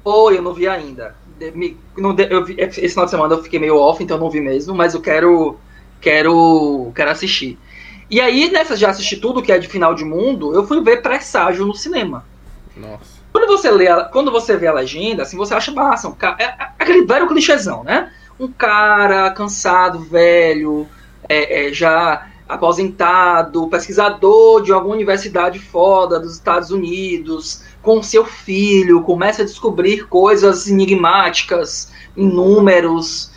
Oi, 0.05 0.39
eu 0.39 0.43
não 0.43 0.55
vi 0.55 0.69
ainda. 0.69 1.16
De- 1.39 1.51
me- 1.52 1.77
não 1.97 2.15
de- 2.15 2.28
eu 2.31 2.44
vi- 2.44 2.57
esse 2.59 2.89
final 2.90 3.05
de 3.07 3.11
semana 3.11 3.35
eu 3.35 3.43
fiquei 3.43 3.59
meio 3.59 3.77
off, 3.77 4.02
então 4.02 4.16
eu 4.16 4.20
não 4.23 4.31
vi 4.31 4.40
mesmo, 4.40 4.74
mas 4.74 4.94
eu 4.94 5.01
quero 5.01 5.59
quero 6.01 6.93
quero 6.94 7.11
assistir. 7.11 7.59
E 8.10 8.20
aí, 8.20 8.50
nessa 8.50 8.76
de 8.76 8.84
assistir 8.84 9.18
tudo 9.18 9.42
que 9.42 9.52
é 9.52 9.58
de 9.58 9.68
final 9.68 9.94
de 9.94 10.04
mundo, 10.04 10.52
eu 10.52 10.66
fui 10.66 10.82
ver 10.82 11.00
Presságio 11.00 11.64
no 11.64 11.74
cinema. 11.74 12.24
Nossa. 12.76 13.20
Quando 13.32 13.46
você 13.46 13.70
lê, 13.70 13.86
a- 13.86 14.04
quando 14.04 14.32
você 14.32 14.56
vê 14.56 14.66
a 14.66 14.72
legenda, 14.72 15.22
assim, 15.22 15.36
você 15.36 15.54
acha 15.54 15.70
massa, 15.70 16.08
um 16.08 16.12
ca- 16.12 16.36
é, 16.38 16.44
é 16.44 16.56
aquele 16.78 17.04
velho 17.06 17.28
clichêzão, 17.28 17.84
né? 17.84 18.10
Um 18.38 18.48
cara 18.48 19.30
cansado, 19.30 20.00
velho, 20.00 20.88
é, 21.28 21.68
é, 21.68 21.72
já 21.72 22.26
aposentado, 22.48 23.68
pesquisador 23.68 24.62
de 24.62 24.72
alguma 24.72 24.94
universidade 24.96 25.60
foda 25.60 26.18
dos 26.18 26.34
Estados 26.34 26.72
Unidos, 26.72 27.62
com 27.80 28.02
seu 28.02 28.24
filho, 28.24 29.02
começa 29.02 29.42
a 29.42 29.44
descobrir 29.44 30.08
coisas 30.08 30.66
enigmáticas, 30.66 31.92
em 32.16 32.26
números, 32.26 33.30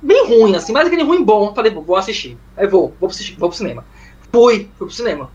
bem 0.00 0.26
ruim, 0.26 0.54
assim, 0.54 0.72
mas 0.72 0.86
aquele 0.86 1.02
ruim 1.02 1.24
bom. 1.24 1.52
Falei, 1.54 1.72
vou 1.72 1.96
assistir. 1.96 2.38
Aí 2.56 2.68
vou, 2.68 2.94
vou, 3.00 3.10
assistir, 3.10 3.36
vou 3.36 3.48
pro 3.48 3.58
cinema. 3.58 3.84
Fui, 4.32 4.68
fui 4.78 4.86
pro 4.86 4.90
cinema. 4.90 5.30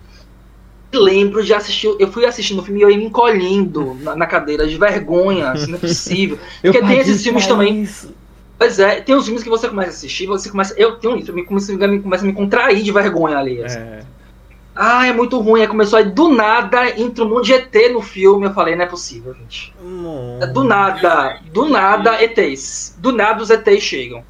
Lembro 0.94 1.44
de 1.44 1.54
assistir, 1.54 1.94
eu 2.00 2.12
fui 2.12 2.26
assistindo 2.26 2.60
o 2.60 2.64
filme 2.64 2.80
e 2.80 2.84
eu 2.84 2.90
ia 2.90 2.98
me 2.98 3.06
encolhendo 3.06 3.94
na, 4.02 4.16
na 4.16 4.26
cadeira 4.26 4.66
de 4.66 4.78
vergonha, 4.78 5.52
assim, 5.52 5.68
não 5.72 5.78
é 5.78 5.82
possível. 5.82 6.40
Eu 6.64 6.72
Porque 6.72 6.88
tem 6.88 6.98
esses 7.00 7.22
filmes 7.22 7.46
pra 7.46 7.56
também. 7.56 7.82
isso. 7.84 8.14
Pois 8.58 8.80
é, 8.80 9.02
tem 9.02 9.14
uns 9.16 9.26
filmes 9.26 9.44
que 9.44 9.50
você 9.50 9.68
começa 9.68 9.90
a 9.90 9.94
assistir, 9.94 10.26
você 10.26 10.50
começa. 10.50 10.74
Eu 10.78 10.96
tenho 10.96 11.16
isso, 11.18 11.30
eu 11.30 11.36
me 11.36 11.44
começo, 11.44 11.72
a 11.72 11.88
me- 11.88 12.00
começo 12.00 12.24
a 12.24 12.28
me 12.28 12.34
contrair 12.34 12.82
de 12.82 12.92
vergonha 12.92 13.38
ali. 13.38 13.64
assim. 13.64 13.78
É. 13.78 14.00
Ah, 14.76 15.06
é 15.06 15.12
muito 15.14 15.38
ruim. 15.40 15.62
Aí 15.62 15.68
começou 15.68 15.98
aí 16.00 16.06
do 16.06 16.30
nada, 16.30 16.90
entra 17.00 17.24
um 17.26 17.30
monte 17.30 17.46
de 17.48 17.54
ET 17.54 17.92
no 17.92 18.02
filme. 18.02 18.46
Eu 18.48 18.54
falei, 18.54 18.76
não 18.76 18.84
é 18.84 18.88
possível, 18.88 19.34
gente. 19.36 19.74
Não. 19.84 20.40
É 20.42 20.48
Do 20.48 20.64
nada, 20.64 21.40
do 21.52 21.68
nada, 21.70 22.24
ETs. 22.24 22.96
Do 22.98 23.12
nada 23.12 23.44
os 23.44 23.50
ETs 23.50 23.84
chegam. 23.84 24.24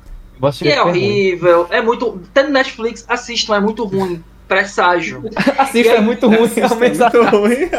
E 0.64 0.70
é 0.70 0.82
horrível, 0.84 1.68
é 1.70 1.82
muito. 1.82 2.20
Até 2.32 2.44
no 2.44 2.50
Netflix, 2.50 3.06
assistam, 3.08 3.56
é 3.56 3.60
muito 3.60 3.86
ruim. 3.86 4.24
Presságio. 4.48 5.24
Assista, 5.58 5.94
é 5.94 6.02
muito 6.02 6.28
ruim. 6.28 6.44
Assista, 6.44 6.68
realmente. 6.68 7.00
muito 7.00 7.38
ruim. 7.38 7.70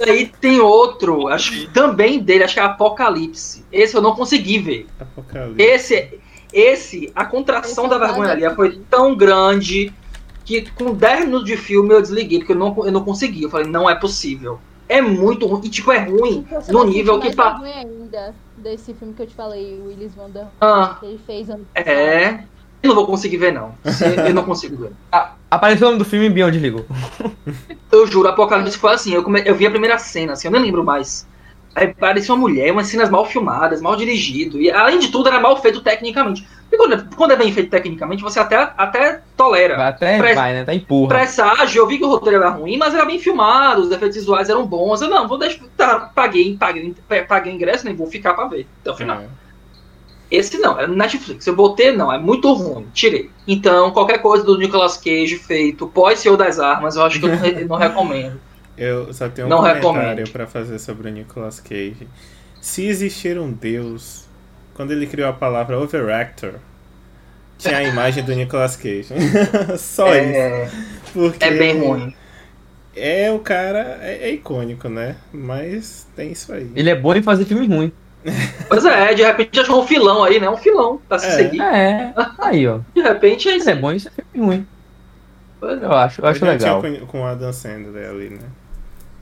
Aí 0.00 0.26
tem 0.40 0.60
outro, 0.60 1.28
acho 1.28 1.52
que 1.52 1.66
também 1.72 2.18
dele, 2.18 2.44
acho 2.44 2.54
que 2.54 2.60
é 2.60 2.64
Apocalipse. 2.64 3.64
Esse 3.72 3.96
eu 3.96 4.02
não 4.02 4.14
consegui 4.14 4.58
ver. 4.58 4.86
Apocalipse. 5.00 5.62
Esse, 5.62 6.20
esse 6.52 7.12
a 7.14 7.24
contração 7.24 7.88
da 7.88 7.96
eu 7.96 8.00
vergonha 8.00 8.32
ali 8.32 8.54
foi 8.54 8.80
tão 8.90 9.16
grande 9.16 9.92
que 10.44 10.70
com 10.70 10.94
10 10.94 11.26
minutos 11.26 11.46
de 11.46 11.56
filme 11.56 11.92
eu 11.92 12.00
desliguei, 12.00 12.38
porque 12.38 12.52
eu 12.52 12.56
não, 12.56 12.74
eu 12.84 12.92
não 12.92 13.04
consegui. 13.04 13.42
Eu 13.42 13.50
falei, 13.50 13.66
não 13.66 13.88
é 13.90 13.94
possível. 13.94 14.60
É 14.88 15.02
muito 15.02 15.46
ruim. 15.46 15.62
E 15.64 15.68
tipo, 15.68 15.90
é 15.90 15.98
ruim 15.98 16.46
Você 16.48 16.72
no 16.72 16.84
nível 16.84 17.18
que. 17.18 17.34
Pa... 17.34 17.54
vergonha 17.54 17.78
ainda 17.78 18.34
desse 18.56 18.94
filme 18.94 19.12
que 19.14 19.22
eu 19.22 19.26
te 19.26 19.34
falei, 19.34 19.78
o 19.80 19.88
Willis 19.88 20.16
Wonderland, 20.16 20.52
Ah, 20.60 20.96
que 21.00 21.06
ele 21.06 21.20
fez 21.26 21.50
ano 21.50 21.66
é. 21.74 22.44
Eu 22.82 22.88
não 22.90 22.94
vou 22.94 23.06
conseguir 23.06 23.38
ver, 23.38 23.52
não. 23.52 23.74
Eu 24.26 24.34
não 24.34 24.44
consigo 24.44 24.76
ver. 24.76 24.92
Ah, 25.10 25.32
apareceu 25.50 25.86
o 25.86 25.90
nome 25.90 26.02
do 26.02 26.08
filme 26.08 26.28
desligou. 26.28 26.86
Eu 27.90 28.06
juro, 28.06 28.28
Apocalipse 28.28 28.76
foi 28.78 28.92
assim. 28.94 29.14
Eu, 29.14 29.22
come... 29.22 29.42
eu 29.44 29.54
vi 29.54 29.66
a 29.66 29.70
primeira 29.70 29.98
cena, 29.98 30.32
assim, 30.34 30.48
eu 30.48 30.52
nem 30.52 30.60
lembro 30.62 30.84
mais. 30.84 31.26
Aí 31.74 31.92
parecia 31.92 32.34
uma 32.34 32.40
mulher, 32.40 32.72
umas 32.72 32.86
cenas 32.88 33.10
mal 33.10 33.24
filmadas, 33.26 33.80
mal 33.82 33.96
dirigido. 33.96 34.60
E 34.60 34.70
além 34.70 34.98
de 34.98 35.08
tudo, 35.08 35.28
era 35.28 35.38
mal 35.38 35.60
feito 35.60 35.82
tecnicamente. 35.82 36.46
E 36.72 36.76
quando, 36.76 36.94
é- 36.94 37.04
quando 37.14 37.32
é 37.32 37.36
bem 37.36 37.52
feito 37.52 37.70
tecnicamente, 37.70 38.22
você 38.22 38.40
até, 38.40 38.56
até 38.76 39.20
tolera. 39.36 39.88
Até 39.88 40.18
Pre- 40.18 40.34
vai, 40.34 40.52
né? 40.54 40.64
Tá 40.64 40.74
empurra. 40.74 41.08
Presságio, 41.10 41.80
eu 41.80 41.86
vi 41.86 41.98
que 41.98 42.04
o 42.04 42.08
roteiro 42.08 42.38
era 42.38 42.48
ruim, 42.48 42.76
mas 42.78 42.94
era 42.94 43.04
bem 43.04 43.18
filmado, 43.18 43.82
os 43.82 43.90
efeitos 43.90 44.16
visuais 44.16 44.48
eram 44.48 44.66
bons. 44.66 45.02
Eu 45.02 45.08
não, 45.08 45.28
vou 45.28 45.38
deixar. 45.38 45.64
Tá, 45.76 46.10
paguei, 46.14 46.56
paguei, 46.56 46.94
paguei 47.28 47.52
ingresso, 47.52 47.84
nem 47.84 47.94
vou 47.94 48.06
ficar 48.06 48.34
pra 48.34 48.46
ver 48.46 48.66
até 48.80 48.90
o 48.90 48.96
final. 48.96 49.20
É. 49.20 49.45
Esse 50.30 50.58
não, 50.58 50.78
é 50.80 50.86
no 50.86 50.96
Netflix. 50.96 51.46
Eu 51.46 51.54
botei, 51.54 51.92
não, 51.92 52.12
é 52.12 52.18
muito 52.18 52.52
ruim, 52.52 52.86
tirei. 52.92 53.30
Então, 53.46 53.92
qualquer 53.92 54.18
coisa 54.18 54.44
do 54.44 54.58
Nicolas 54.58 54.96
Cage 54.96 55.38
feito 55.38 55.86
pós-Senhor 55.86 56.36
das 56.36 56.58
Armas, 56.58 56.96
eu 56.96 57.02
acho 57.04 57.20
que 57.20 57.26
eu 57.26 57.30
não, 57.30 57.38
re- 57.38 57.64
não 57.64 57.76
recomendo. 57.76 58.40
Eu 58.76 59.12
só 59.14 59.28
tenho 59.28 59.46
um 59.46 59.50
Não 59.50 59.58
comentário 59.58 60.28
pra 60.30 60.46
fazer 60.46 60.78
sobre 60.78 61.08
o 61.08 61.12
Nicolas 61.12 61.60
Cage. 61.60 62.08
Se 62.60 62.84
existir 62.86 63.38
um 63.38 63.52
Deus, 63.52 64.26
quando 64.74 64.90
ele 64.92 65.06
criou 65.06 65.28
a 65.28 65.32
palavra 65.32 65.78
overactor, 65.78 66.54
tinha 67.58 67.78
a 67.78 67.82
imagem 67.84 68.22
do 68.24 68.34
Nicolas 68.34 68.76
Cage. 68.76 69.08
Só 69.78 70.14
isso. 70.14 70.34
É, 70.34 70.70
Porque 71.12 71.44
é 71.44 71.50
bem 71.52 71.78
ruim. 71.78 72.14
É, 72.94 73.30
o 73.30 73.38
cara 73.38 73.98
é, 74.02 74.28
é 74.28 74.32
icônico, 74.32 74.88
né? 74.88 75.16
Mas 75.32 76.06
tem 76.16 76.32
isso 76.32 76.52
aí. 76.52 76.70
Ele 76.74 76.90
é 76.90 76.94
bom 76.94 77.14
em 77.14 77.22
fazer 77.22 77.44
filme 77.44 77.66
ruim. 77.66 77.92
Pois 78.68 78.84
é, 78.84 79.14
de 79.14 79.22
repente 79.24 79.60
achou 79.60 79.82
um 79.82 79.86
filão 79.86 80.24
aí, 80.24 80.40
né? 80.40 80.48
Um 80.50 80.56
filão 80.56 81.00
pra 81.08 81.18
se 81.18 81.26
É. 81.26 81.30
seguir. 81.30 81.60
É, 81.60 82.12
aí, 82.38 82.66
ó. 82.66 82.78
De 82.94 83.00
repente 83.02 83.48
é 83.48 83.56
isso. 83.56 83.70
É 83.70 83.74
bom 83.74 83.90
fazer 83.92 84.10
filme 84.32 84.46
ruim. 84.46 84.66
Pois 85.60 85.80
é. 85.82 85.84
Eu 85.84 85.92
acho, 85.92 86.20
eu 86.20 86.26
acho 86.28 86.44
Eu 86.44 86.48
legal. 86.50 86.80
com, 86.82 87.06
com 87.06 87.22
o 87.22 87.26
Adam 87.26 87.52
Sandler 87.52 88.10
ali, 88.10 88.30
né? 88.30 88.38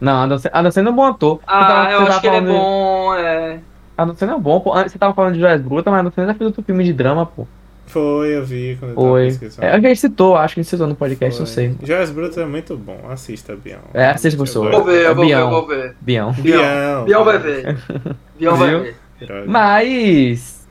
Não, 0.01 0.23
Adam 0.23 0.39
Sandler 0.39 0.59
Adam 0.59 0.71
Sandler 0.73 0.91
é 0.91 0.93
um 0.93 0.97
bom 0.97 1.05
ator. 1.05 1.41
Ah, 1.47 1.65
tava- 1.67 1.91
eu 1.93 2.01
acho 2.01 2.21
que 2.21 2.27
ele 2.27 2.37
é 2.37 2.41
falando 2.41 2.53
de- 2.53 2.59
bom. 2.59 3.15
É... 3.15 3.61
Adam 3.97 4.15
Sandler 4.17 4.39
é 4.39 4.41
bom, 4.41 4.61
pô. 4.61 4.73
Você 4.83 4.99
tava 4.99 5.15
falando 5.15 5.35
de 5.35 5.41
Joias 5.41 5.61
Brutas, 5.61 5.91
mas 5.91 6.01
Adam 6.01 6.13
Sandler 6.13 6.35
já 6.35 6.39
fez 6.39 6.47
outro 6.49 6.63
filme 6.63 6.85
de 6.85 6.93
drama, 6.93 7.25
pô. 7.27 7.47
Foi, 7.95 8.37
eu 8.37 8.45
vi 8.45 8.77
quando 8.79 8.91
eu 8.91 8.97
tava 8.97 9.09
Foi. 9.09 9.67
É, 9.67 9.71
a 9.71 9.81
gente 9.81 10.01
citou, 10.01 10.37
acho 10.37 10.55
que 10.55 10.61
a 10.61 10.63
gente 10.63 10.71
citou 10.71 10.87
no 10.87 10.95
podcast, 10.97 11.39
não 11.41 11.47
Foi. 11.47 11.55
sei. 11.55 11.77
Joias 11.83 12.11
Brutas 12.11 12.37
é 12.39 12.45
muito 12.45 12.77
bom. 12.77 12.99
Assista, 13.09 13.55
Bião. 13.57 13.79
É, 13.95 14.07
assista, 14.11 14.37
professor. 14.37 14.71
Vou 14.71 14.85
ver, 14.85 15.07
eu 15.07 15.15
vou 15.15 15.25
ver, 15.25 15.29
Bião. 15.31 15.41
eu 15.41 15.51
vou 15.51 15.67
ver. 15.67 15.97
Bião. 16.01 16.33
Bião. 16.33 17.05
Bião 17.05 17.25
vai 17.25 17.39
ver. 17.39 17.79
Bião 18.39 18.57
vai 18.57 18.71
ver. 18.81 18.97
Mas 19.47 20.67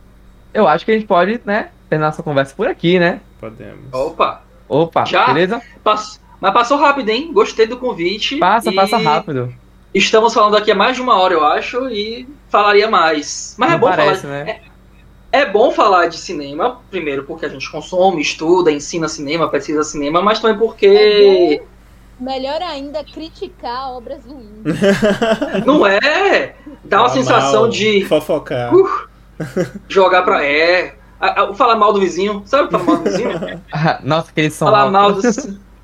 eu 0.54 0.68
acho 0.68 0.84
que 0.86 0.91
a 0.91 0.94
gente 0.95 1.08
pode, 1.08 1.40
né, 1.45 1.70
terminar 1.90 2.10
essa 2.10 2.22
conversa 2.22 2.54
por 2.56 2.68
aqui, 2.68 3.00
né? 3.00 3.22
Podemos. 3.40 3.91
Opa. 3.91 4.44
Opa, 4.68 5.06
Já? 5.06 5.28
beleza? 5.28 5.62
Pass- 5.84 6.20
Mas 6.41 6.54
passou 6.54 6.78
rápido, 6.78 7.10
hein? 7.10 7.32
Gostei 7.34 7.66
do 7.66 7.78
convite. 7.78 8.38
Passa, 8.38 8.70
e 8.70 8.76
passa 8.76 8.98
rápido. 8.98 9.54
Estamos 9.94 10.34
falando 10.34 10.58
aqui 10.58 10.72
há 10.72 10.76
mais 10.76 10.95
de 10.95 11.02
uma 11.02 11.16
hora, 11.20 11.34
eu 11.36 11.45
acho, 11.45 11.88
e 11.90 12.28
falaria 12.50 12.90
mais. 12.90 13.56
Mas 13.58 13.70
é 13.70 13.74
Não 13.74 13.80
bom 13.80 13.88
parece, 13.90 14.22
falar. 14.24 14.44
né? 14.44 14.52
É 14.52 14.62
bom 15.46 15.72
falar 15.72 16.08
de 16.08 16.18
cinema, 16.18 16.80
primeiro 16.92 17.24
porque 17.24 17.46
a 17.46 17.50
gente 17.50 17.70
consome, 17.72 18.22
estuda, 18.22 18.72
ensina 18.72 19.08
cinema, 19.08 19.50
pesquisa 19.50 19.84
cinema, 19.84 20.22
mas 20.22 20.40
também 20.40 20.58
porque. 20.58 21.62
Melhor 22.20 22.62
ainda, 22.62 23.04
criticar 23.04 23.92
obras 23.92 24.24
ruins. 24.26 24.62
Não 25.66 25.86
é! 25.88 26.56
Dá 26.84 27.00
uma 27.02 27.10
sensação 27.10 27.62
mal, 27.62 27.70
de 27.70 28.06
Fofocar. 28.06 28.74
Uh. 28.76 28.88
jogar 29.90 30.22
pra. 30.22 30.46
É. 30.46 30.96
a- 31.20 31.42
a- 31.46 31.54
Falar 31.56 31.76
mal 31.78 31.92
do 31.92 32.00
vizinho, 32.00 32.44
sabe 32.46 32.70
falar 32.70 32.84
mal 32.84 32.98
do 32.98 33.04
vizinho? 33.04 33.62
Nossa, 34.04 34.32
que 34.32 34.40
eles 34.42 34.54
são 34.54 34.68
falar 34.68 34.92
mal 34.92 35.14
do. 35.14 35.22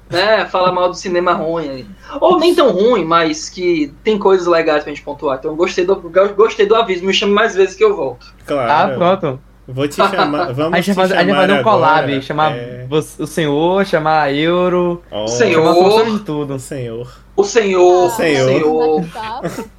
Né, 0.10 0.46
falar 0.46 0.72
mal 0.72 0.90
do 0.90 0.96
cinema 0.96 1.34
ruim 1.34 1.70
aí. 1.70 1.86
Ou 2.20 2.40
nem 2.40 2.56
tão 2.56 2.72
ruim, 2.72 3.06
mas 3.06 3.50
que 3.50 3.94
tem 4.04 4.18
coisas 4.18 4.48
legais 4.48 4.84
pra 4.84 4.92
gente 4.92 5.04
pontuar. 5.04 5.38
Então 5.38 5.52
eu 5.52 5.56
gostei 5.58 5.86
do, 5.86 5.96
gostei 6.36 6.66
do 6.66 6.76
aviso, 6.76 7.06
me 7.06 7.14
chame 7.14 7.32
mais 7.34 7.56
vezes 7.56 7.76
que 7.76 7.84
eu 7.84 7.96
volto. 7.96 8.26
Ah, 8.42 8.44
Claro. 8.46 8.96
pronto. 8.98 9.40
Vou 9.72 9.88
te 9.88 9.96
chamar. 9.96 10.52
Vamos 10.54 10.74
A 10.74 10.78
gente 10.78 10.86
te 10.86 10.94
vai 10.94 11.08
fazer, 11.08 11.16
a 11.16 11.20
gente 11.24 11.28
vai 11.36 11.42
chamar 11.42 11.48
fazer 11.48 11.60
um 11.60 11.64
collab, 11.64 12.04
agora. 12.06 12.22
chamar 12.24 12.56
É... 12.58 12.88
o 12.90 13.28
senhor, 13.28 13.86
chamar 13.86 14.22
a 14.24 14.34
Euro, 14.34 15.04
Ó, 15.12 15.28
Senhor. 15.28 15.76
chamar 15.76 16.06
de 16.18 16.20
tudo. 16.24 16.56
o 16.56 16.60
senhor. 16.60 17.20
O 17.36 17.44
senhor, 17.44 18.06
O 18.08 18.10
senhor. 18.10 19.00
o 19.00 19.04
senhor. 19.04 19.70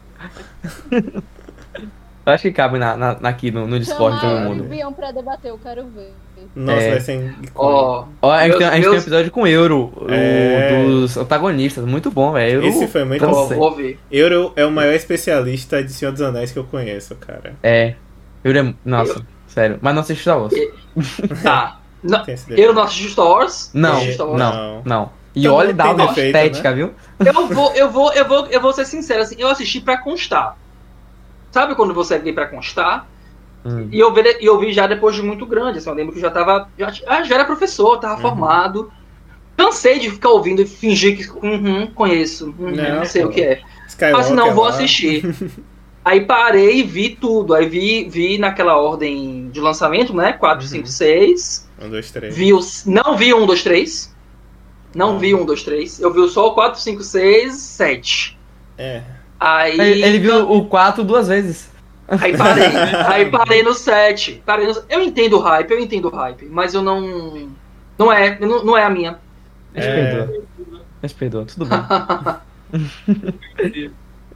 Acho 2.24 2.42
que 2.42 2.52
cabe 2.52 2.78
na, 2.78 2.96
na- 2.96 3.18
aqui 3.24 3.50
no, 3.50 3.66
no 3.66 3.78
Discord 3.80 4.14
de 4.16 4.20
todo 4.22 4.30
Chamar 4.36 4.46
o 4.50 4.54
mundo. 4.54 4.94
Pra 4.94 5.10
debater, 5.10 5.50
eu 5.50 5.58
quero 5.58 5.86
ver. 5.88 6.12
Nossa, 6.54 6.82
É. 6.82 6.90
vai 6.90 7.00
ser. 7.00 7.34
Ó, 7.54 8.04
Ó, 8.22 8.30
a 8.30 8.38
gente, 8.42 8.48
Meus- 8.50 8.58
tem, 8.58 8.66
a 8.68 8.70
gente 8.72 8.80
tem 8.82 8.88
um 8.88 8.92
meus- 8.92 9.02
episódio 9.04 9.30
com 9.30 9.42
o 9.42 9.46
Euro, 9.46 9.92
o- 9.96 10.06
É. 10.12 10.84
dos 10.84 11.16
antagonistas. 11.16 11.84
Muito 11.84 12.10
bom, 12.10 12.32
velho. 12.32 12.64
Esse 12.64 12.86
foi 12.88 13.04
muito 13.04 13.24
Então, 13.24 13.48
vou, 13.48 13.74
ver. 13.74 13.98
Euro 14.10 14.52
é 14.56 14.64
o 14.64 14.70
maior 14.70 14.94
especialista 14.94 15.82
de 15.82 15.92
Senhor 15.92 16.12
dos 16.12 16.22
Anéis 16.22 16.52
que 16.52 16.58
eu 16.58 16.64
conheço, 16.64 17.14
cara. 17.16 17.54
É. 17.62 17.94
Euro 18.44 18.58
é. 18.58 18.74
Nossa, 18.84 19.24
sério. 19.46 19.78
Mas 19.80 19.94
não 19.94 20.00
assiste 20.02 20.20
Star 20.22 20.38
Wars. 20.38 20.52
Tá. 21.42 21.78
Não, 22.02 22.24
eu 22.56 22.72
não 22.72 22.82
assisti 22.82 23.10
Star 23.10 23.26
Wars? 23.26 23.70
Não, 23.74 23.92
Assisti 23.92 24.12
Star 24.14 24.26
Wars. 24.26 24.38
não, 24.40 24.82
não. 24.84 25.10
E 25.34 25.40
Então 25.42 25.54
olha, 25.54 25.72
dá 25.72 25.92
uma 25.92 26.06
defeito, 26.08 26.36
estética, 26.36 26.72
viu? 26.72 26.92
Eu 27.24 27.46
vou, 27.46 27.72
eu 27.74 27.90
vou, 27.90 28.12
eu 28.14 28.26
vou, 28.26 28.46
eu 28.46 28.60
vou 28.60 28.72
ser 28.72 28.84
sincero 28.86 29.22
assim, 29.22 29.36
eu 29.38 29.48
assisti 29.48 29.80
pra 29.80 29.98
constar. 29.98 30.56
Sabe 31.52 31.74
quando 31.74 31.92
você 31.94 32.18
vê 32.18 32.32
pra 32.32 32.46
constar? 32.46 33.06
Hum. 33.64 33.88
E 33.92 33.98
eu 34.00 34.12
vi, 34.14 34.22
e 34.40 34.46
eu 34.46 34.58
vi 34.58 34.72
já 34.72 34.86
depois 34.86 35.14
de 35.14 35.22
muito 35.22 35.44
grande, 35.44 35.78
assim, 35.78 35.90
eu 35.90 35.94
lembro 35.94 36.12
que 36.12 36.18
eu 36.18 36.22
já 36.22 36.30
tava, 36.30 36.68
já, 36.78 36.92
ah, 37.06 37.22
já 37.22 37.34
era 37.34 37.44
professor, 37.44 37.98
tava 37.98 38.14
Uhum. 38.14 38.20
formado. 38.22 38.92
Cansei 39.56 39.98
de 39.98 40.08
ficar 40.10 40.30
ouvindo 40.30 40.62
e 40.62 40.66
fingir 40.66 41.16
que, 41.18 41.46
uhum, 41.46 41.86
conheço, 41.88 42.54
uhum, 42.58 42.70
Não, 42.70 42.96
não, 42.96 43.04
sei 43.04 43.22
pô. 43.22 43.28
o 43.28 43.30
que 43.30 43.42
é. 43.42 43.60
Skywalker 43.88 44.16
Mas 44.28 44.30
não, 44.30 44.54
vou 44.54 44.64
lá. 44.64 44.70
assistir. 44.70 45.24
Aí 46.02 46.22
parei 46.22 46.78
e 46.78 46.82
vi 46.82 47.10
tudo. 47.10 47.52
Aí 47.52 47.68
vi, 47.68 48.08
vi 48.08 48.38
naquela 48.38 48.78
ordem 48.78 49.50
de 49.50 49.60
lançamento, 49.60 50.14
né? 50.16 50.32
4, 50.32 50.64
Uhum. 50.64 50.70
5, 50.70 50.86
6. 50.88 51.68
Um, 51.78 51.90
dois, 51.90 52.10
três. 52.10 52.34
Vi 52.34 52.54
os. 52.54 52.86
Não 52.86 53.16
vi 53.18 53.34
um, 53.34 53.44
dois, 53.44 53.62
três. 53.62 54.14
Não 54.94 55.16
Ah. 55.16 55.18
vi 55.18 55.34
um, 55.34 55.44
dois, 55.44 55.62
três. 55.62 56.00
Eu 56.00 56.10
vi 56.10 56.26
só 56.30 56.48
o 56.48 56.54
4, 56.54 56.80
5, 56.80 57.02
6, 57.02 57.54
7. 57.54 58.38
É. 58.78 59.02
Aí. 59.38 59.78
Ele, 59.78 60.02
ele 60.02 60.18
viu 60.20 60.50
o 60.50 60.64
4 60.64 61.04
duas 61.04 61.28
vezes. 61.28 61.69
Aí 62.20 62.36
parei. 62.36 62.66
aí 63.06 63.30
parei 63.30 63.62
no 63.62 63.72
7. 63.72 64.42
Parei 64.44 64.66
no... 64.66 64.74
Eu 64.88 65.00
entendo 65.00 65.38
o 65.38 65.40
hype, 65.40 65.70
eu 65.70 65.78
entendo 65.78 66.08
o 66.08 66.14
hype, 66.14 66.46
mas 66.46 66.74
eu 66.74 66.82
não. 66.82 67.48
Não 67.98 68.12
é, 68.12 68.38
não, 68.40 68.64
não 68.64 68.76
é 68.76 68.84
a 68.84 68.90
minha. 68.90 69.18
Gente 69.74 69.86
É. 69.86 69.94
perdoa. 69.94 70.42
Gente 71.02 71.14
perdoa, 71.14 71.44
tudo 71.46 71.66
bem. 71.66 71.78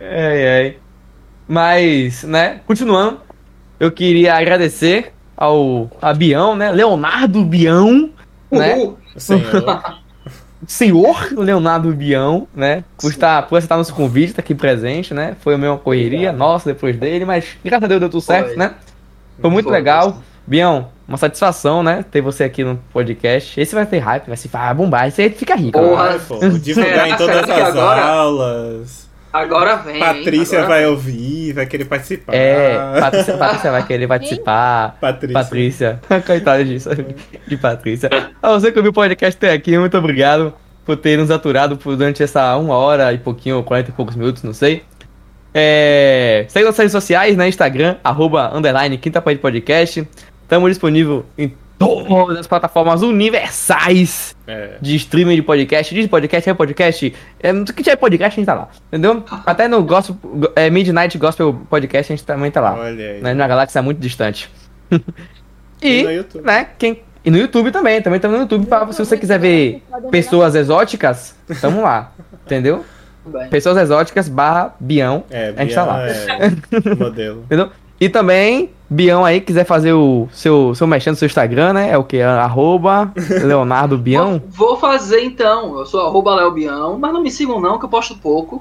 Ai, 0.01 0.49
ai. 0.49 0.77
Mas, 1.47 2.25
né, 2.25 2.61
continuando, 2.67 3.21
eu 3.79 3.93
queria 3.93 4.35
agradecer 4.35 5.13
ao 5.37 5.89
a 6.03 6.13
Bião, 6.13 6.57
né? 6.57 6.73
Leonardo 6.73 7.45
Bião, 7.45 8.11
né? 8.51 8.75
Uhul. 8.77 8.99
O 9.15 9.21
senhor. 9.21 9.45
senhor 10.67 11.29
Leonardo 11.37 11.93
Bião, 11.93 12.47
né? 12.55 12.85
Por, 12.99 13.11
estar, 13.11 13.43
por 13.49 13.57
aceitar 13.57 13.77
nosso 13.77 13.95
convite, 13.95 14.31
estar 14.31 14.43
aqui 14.43 14.55
presente, 14.55 15.13
né? 15.15 15.37
Foi 15.41 15.55
uma 15.55 15.77
correria 15.79 16.31
Obrigado. 16.31 16.37
nossa 16.37 16.73
depois 16.73 16.97
dele, 16.97 17.25
mas 17.25 17.57
graças 17.65 17.85
a 17.85 17.87
Deus 17.89 18.01
deu 18.01 18.09
tudo 18.11 18.21
certo, 18.23 18.49
Foi. 18.49 18.57
né? 18.57 18.73
Foi 19.41 19.51
muito 19.51 19.67
Foi, 19.67 19.73
legal. 19.73 20.19
Bião, 20.47 20.89
uma 21.09 21.17
satisfação, 21.17 21.83
né? 21.83 22.05
Ter 22.11 22.21
você 22.21 22.45
aqui 22.45 22.63
no 22.63 22.79
podcast. 22.93 23.59
Esse 23.61 23.75
vai 23.75 23.87
ter 23.87 23.99
hype, 23.99 24.27
vai 24.27 24.37
se 24.37 24.47
vai 24.49 24.75
bombar. 24.75 25.09
Esse 25.09 25.23
aí 25.23 25.31
fica 25.31 25.55
rico. 25.57 25.79
Porra. 25.79 26.13
né? 26.13 26.21
Pô. 26.29 26.39
Divulgar 26.59 27.09
em 27.09 27.17
todas 27.17 27.49
as 27.49 27.51
agora- 27.51 28.05
aulas. 28.05 29.04
Agora 29.35 29.75
vem. 29.79 29.99
Patrícia 29.99 30.61
agora 30.61 30.69
vai 30.75 30.83
vem. 30.83 30.91
ouvir, 30.93 31.53
vai 31.55 31.67
querer 31.67 31.87
participar. 31.87 32.33
É, 32.33 33.01
Patrícia, 33.01 33.37
Patrícia 33.37 33.71
vai 33.73 33.85
querer 33.85 34.07
participar. 34.07 34.97
Patrícia. 35.03 35.35
Patrícia. 35.35 36.01
Coitada 36.25 36.65
disso. 36.65 36.89
De 37.45 37.57
Patrícia. 37.57 38.09
A 38.41 38.53
você 38.53 38.71
que 38.71 38.79
ouviu 38.79 38.93
o 38.93 38.95
podcast 38.95 39.37
até 39.37 39.53
aqui, 39.53 39.77
muito 39.77 39.99
obrigado 39.99 40.55
por 40.87 40.97
ter 40.97 41.19
nos 41.19 41.33
aturado 41.33 41.77
por 41.77 41.97
durante 41.97 42.23
essa 42.23 42.57
uma 42.57 42.77
hora 42.77 43.13
e 43.13 43.19
pouquinho, 43.19 43.61
40 43.65 43.91
e 43.91 43.93
poucos 43.93 44.15
minutos, 44.15 44.45
não 44.45 44.53
sei. 44.53 44.85
É, 45.53 46.45
segue 46.49 46.67
nas 46.67 46.79
redes 46.79 46.93
sociais, 46.93 47.37
né? 47.37 47.49
Instagram, 47.49 47.97
arroba, 48.05 48.57
underline, 48.57 48.97
Quinta 48.99 49.21
Parede 49.21 49.43
Podcast. 49.43 50.09
Estamos 50.43 50.71
disponível 50.71 51.27
em 51.37 51.53
todas 51.87 52.39
as 52.39 52.47
plataformas 52.47 53.03
universais 53.03 54.35
É. 54.47 54.77
de 54.81 54.97
streaming 54.97 55.37
de 55.37 55.43
podcast, 55.43 55.95
de 55.95 56.09
podcast, 56.09 56.51
é 56.51 56.55
podcast, 56.55 57.15
é, 57.41 57.53
tudo 57.53 57.73
que 57.73 57.83
tiver 57.83 57.97
podcast 57.97 58.35
a 58.35 58.41
gente 58.41 58.47
tá 58.47 58.55
lá, 58.55 58.69
entendeu? 58.89 59.23
Até 59.47 59.69
no 59.69 59.83
gospel, 59.83 60.17
é, 60.57 60.69
Midnight 60.71 61.17
Gospel 61.19 61.55
Podcast 61.69 62.13
a 62.13 62.17
gente 62.17 62.27
também 62.27 62.51
tá 62.51 62.61
lá, 62.61 62.75
Olha 62.75 63.11
aí. 63.13 63.21
né, 63.23 63.35
numa 63.35 63.47
galáxia 63.49 63.83
muito 63.83 63.99
distante. 64.01 64.51
E 65.83 66.01
e, 66.01 66.03
no 66.05 66.13
YouTube. 66.13 66.47
né, 66.47 66.67
quem, 66.79 67.01
e 67.25 67.31
no 67.31 67.37
YouTube 67.37 67.71
também, 67.71 68.01
também 68.01 68.17
estamos 68.17 68.37
no 68.37 68.43
YouTube, 68.45 68.65
pra, 68.67 68.91
se 68.91 69.05
você 69.05 69.19
quiser 69.19 69.39
ver 69.39 69.83
pessoas 70.11 70.55
exóticas, 70.55 71.35
tamo 71.61 71.83
lá, 71.83 72.13
entendeu? 72.47 72.85
Bem. 73.27 73.49
Pessoas 73.49 73.77
exóticas 73.77 74.29
barra 74.29 74.75
Bião, 74.81 75.25
É, 75.31 75.53
a 75.55 75.63
gente 75.63 75.75
tá 75.75 75.85
lá. 75.85 76.07
É, 76.09 76.15
modelo. 76.97 77.43
entendeu? 77.45 77.71
E 78.01 78.09
também, 78.09 78.71
Bião 78.95 79.25
aí, 79.25 79.41
quiser 79.41 79.65
fazer 79.65 79.93
o 79.93 80.29
seu, 80.31 80.73
seu 80.75 80.87
mexendo 80.87 81.15
no 81.15 81.19
seu 81.19 81.27
Instagram, 81.27 81.73
né, 81.73 81.91
é 81.91 81.99
o 81.99 82.05
que? 82.05 82.21
Arroba 82.21 83.13
Leonardo 83.43 83.99
Bião. 83.99 84.41
Vou, 84.49 84.69
vou 84.69 84.77
fazer 84.77 85.25
então. 85.25 85.79
Eu 85.79 85.85
sou 85.85 86.01
arroba 86.07 86.37
Léo 86.37 86.53
Bião, 86.53 86.97
mas 86.99 87.13
não 87.13 87.21
me 87.21 87.31
sigam 87.31 87.61
não, 87.61 87.79
que 87.79 87.85
eu 87.85 87.89
posto 87.89 88.17
pouco. 88.17 88.61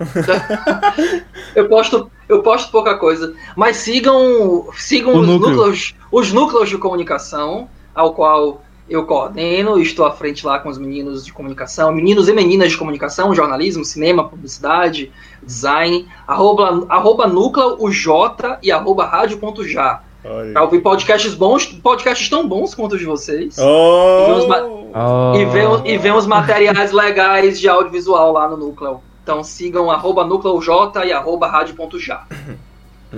eu 1.55 1.69
posto, 1.69 2.09
eu 2.27 2.41
posto 2.41 2.71
pouca 2.71 2.97
coisa. 2.97 3.33
Mas 3.55 3.77
sigam, 3.77 4.67
sigam 4.75 5.13
O 5.13 5.19
os 5.19 5.27
núcleo. 5.27 5.55
núcleos, 5.55 5.95
os 6.11 6.33
núcleos 6.33 6.69
de 6.69 6.77
comunicação, 6.79 7.67
ao 7.93 8.13
qual 8.13 8.61
eu 8.89 9.05
coordeno 9.05 9.77
e 9.77 9.83
estou 9.83 10.05
à 10.05 10.11
frente 10.11 10.45
lá 10.45 10.59
com 10.59 10.67
os 10.67 10.77
meninos 10.77 11.23
de 11.25 11.31
comunicação, 11.31 11.91
meninos 11.91 12.27
e 12.27 12.33
meninas 12.33 12.71
de 12.71 12.77
comunicação, 12.77 13.33
jornalismo, 13.33 13.85
cinema, 13.85 14.27
publicidade, 14.27 15.11
design, 15.41 16.07
arroba, 16.27 16.85
arroba 16.89 17.27
núcleo, 17.27 17.77
o 17.79 17.91
J 17.91 18.59
e 18.63 18.71
arroba 18.71 19.05
rádio.já. 19.05 20.01
Olha. 20.25 20.51
Pra 20.53 20.63
ouvir 20.63 20.81
podcasts 20.81 21.33
bons, 21.35 21.65
podcasts 21.65 22.29
tão 22.29 22.47
bons 22.47 22.73
quanto 22.73 22.93
os 22.93 22.99
de 22.99 23.05
vocês. 23.05 23.57
Oh! 23.57 24.25
Vamos 24.27 24.47
ma- 24.47 24.83
Oh. 24.95 25.33
E 25.35 25.43
ver, 25.45 25.67
e 25.85 25.97
ver 25.97 26.13
uns 26.13 26.27
materiais 26.27 26.91
legais 26.91 27.59
de 27.59 27.67
audiovisual 27.67 28.31
lá 28.31 28.47
no 28.47 28.55
Núcleo. 28.55 29.01
Então 29.23 29.43
sigam 29.43 29.89
arroba 29.89 30.23
núcleoj 30.23 30.67
e 31.03 31.11
arroba 31.11 31.47
rádio.já. 31.47 32.27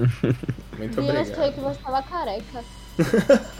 Muito 0.77 1.01
E 1.01 1.07
eu 1.07 1.11
achei 1.11 1.21
obrigado. 1.33 1.53
que 1.53 1.59
você 1.59 1.79
tava 1.83 2.01
careca. 2.03 2.63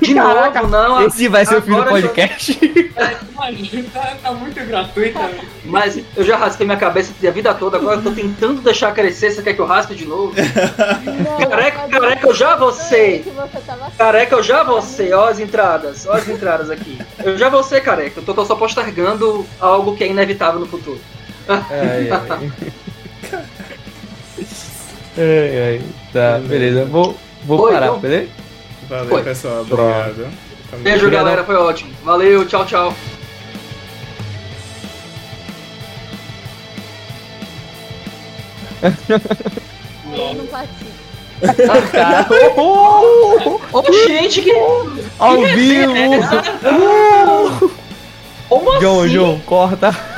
De 0.00 0.14
Caraca, 0.14 0.62
novo, 0.62 0.72
não. 0.72 1.06
Esse 1.06 1.28
vai 1.28 1.44
ser 1.44 1.56
o 1.58 1.62
fim 1.62 1.72
do 1.72 1.78
eu- 1.78 1.84
podcast. 1.84 2.58
Imagina, 3.32 3.88
tá, 3.92 4.16
tá 4.22 4.32
muito 4.32 4.64
gratuito, 4.66 5.18
velho. 5.18 5.40
Mas 5.64 6.00
eu 6.16 6.24
já 6.24 6.36
raspei 6.38 6.66
minha 6.66 6.78
cabeça 6.78 7.12
a 7.26 7.30
vida 7.30 7.52
toda, 7.52 7.76
agora 7.76 7.96
eu 7.98 8.02
tô 8.02 8.10
tentando 8.12 8.62
deixar 8.62 8.94
crescer. 8.94 9.30
Você 9.30 9.42
quer 9.42 9.52
que 9.52 9.60
eu 9.60 9.66
raspe 9.66 9.94
de 9.94 10.06
novo? 10.06 10.32
Não, 10.34 11.36
Careca, 11.50 11.86
careca, 11.88 12.26
eu 12.26 12.34
já 12.34 12.56
vou 12.56 12.72
ser. 12.72 13.24
tava 13.66 13.90
Careca, 13.90 14.36
eu 14.36 14.42
já 14.42 14.62
vou 14.62 14.80
ser. 14.80 15.12
Ó 15.12 15.28
as 15.28 15.38
entradas, 15.38 16.06
ó 16.06 16.12
as 16.12 16.26
entradas 16.28 16.70
aqui. 16.70 16.98
Eu 17.22 17.36
já 17.36 17.50
vou 17.50 17.62
ser 17.62 17.82
careca. 17.82 18.20
Eu 18.20 18.24
tô, 18.24 18.32
tô 18.32 18.46
só 18.46 18.54
postergando 18.54 19.44
algo 19.60 19.94
que 19.96 20.04
é 20.04 20.06
inevitável 20.08 20.60
no 20.60 20.66
futuro. 20.66 20.98
Ai, 21.46 22.08
ai. 22.10 22.52
Ai, 25.18 25.58
ai. 25.74 25.80
Tá, 26.12 26.38
beleza. 26.38 26.84
Vou, 26.84 27.16
vou 27.44 27.60
Oi, 27.62 27.72
parar, 27.72 27.86
então. 27.88 27.98
beleza? 27.98 28.28
Valeu, 28.88 29.08
Foi. 29.08 29.22
pessoal. 29.22 29.60
Obrigado. 29.62 30.30
Também. 30.70 30.84
Beijo, 30.84 31.06
Obrigadão. 31.06 31.10
galera. 31.24 31.44
Foi 31.44 31.54
ótimo. 31.56 31.90
Valeu, 32.04 32.46
tchau, 32.46 32.64
tchau. 32.66 32.94
eu 40.16 40.34
não 40.34 40.46
participo. 40.46 40.98
Ô, 43.72 43.92
gente, 44.08 44.42
que. 44.42 44.52
Ao 45.18 45.36
que 45.36 45.46
vivo! 45.54 45.92
Como 48.48 48.80
João, 48.80 49.00
assim? 49.02 49.08
João, 49.10 49.38
corta. 49.40 50.17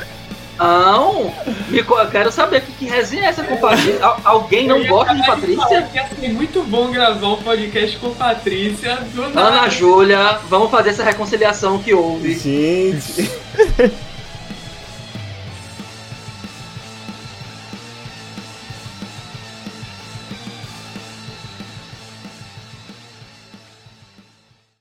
Não, 0.61 1.33
me 1.69 1.83
quero 2.11 2.31
saber 2.31 2.61
que, 2.61 2.73
que 2.73 2.85
resenha 2.85 3.25
é 3.25 3.29
essa 3.29 3.43
com 3.43 3.57
Patrícia. 3.57 4.05
Al- 4.05 4.21
alguém 4.25 4.67
não 4.69 4.85
gosta 4.87 5.15
de 5.15 5.27
Patrícia? 5.27 5.83
que 5.91 5.97
Ia 5.97 6.07
ser 6.09 6.29
muito 6.35 6.63
bom 6.65 6.91
gravar 6.91 7.29
um 7.29 7.37
podcast 7.43 7.97
com 7.99 8.11
Patrícia 8.15 8.97
do 9.15 9.23
nada. 9.31 9.41
Ana 9.41 9.69
Júlia, 9.71 10.39
vamos 10.49 10.71
fazer 10.71 10.91
essa 10.91 11.03
reconciliação 11.03 11.79
que 11.79 11.95
houve. 11.95 12.35
Gente. 12.35 13.31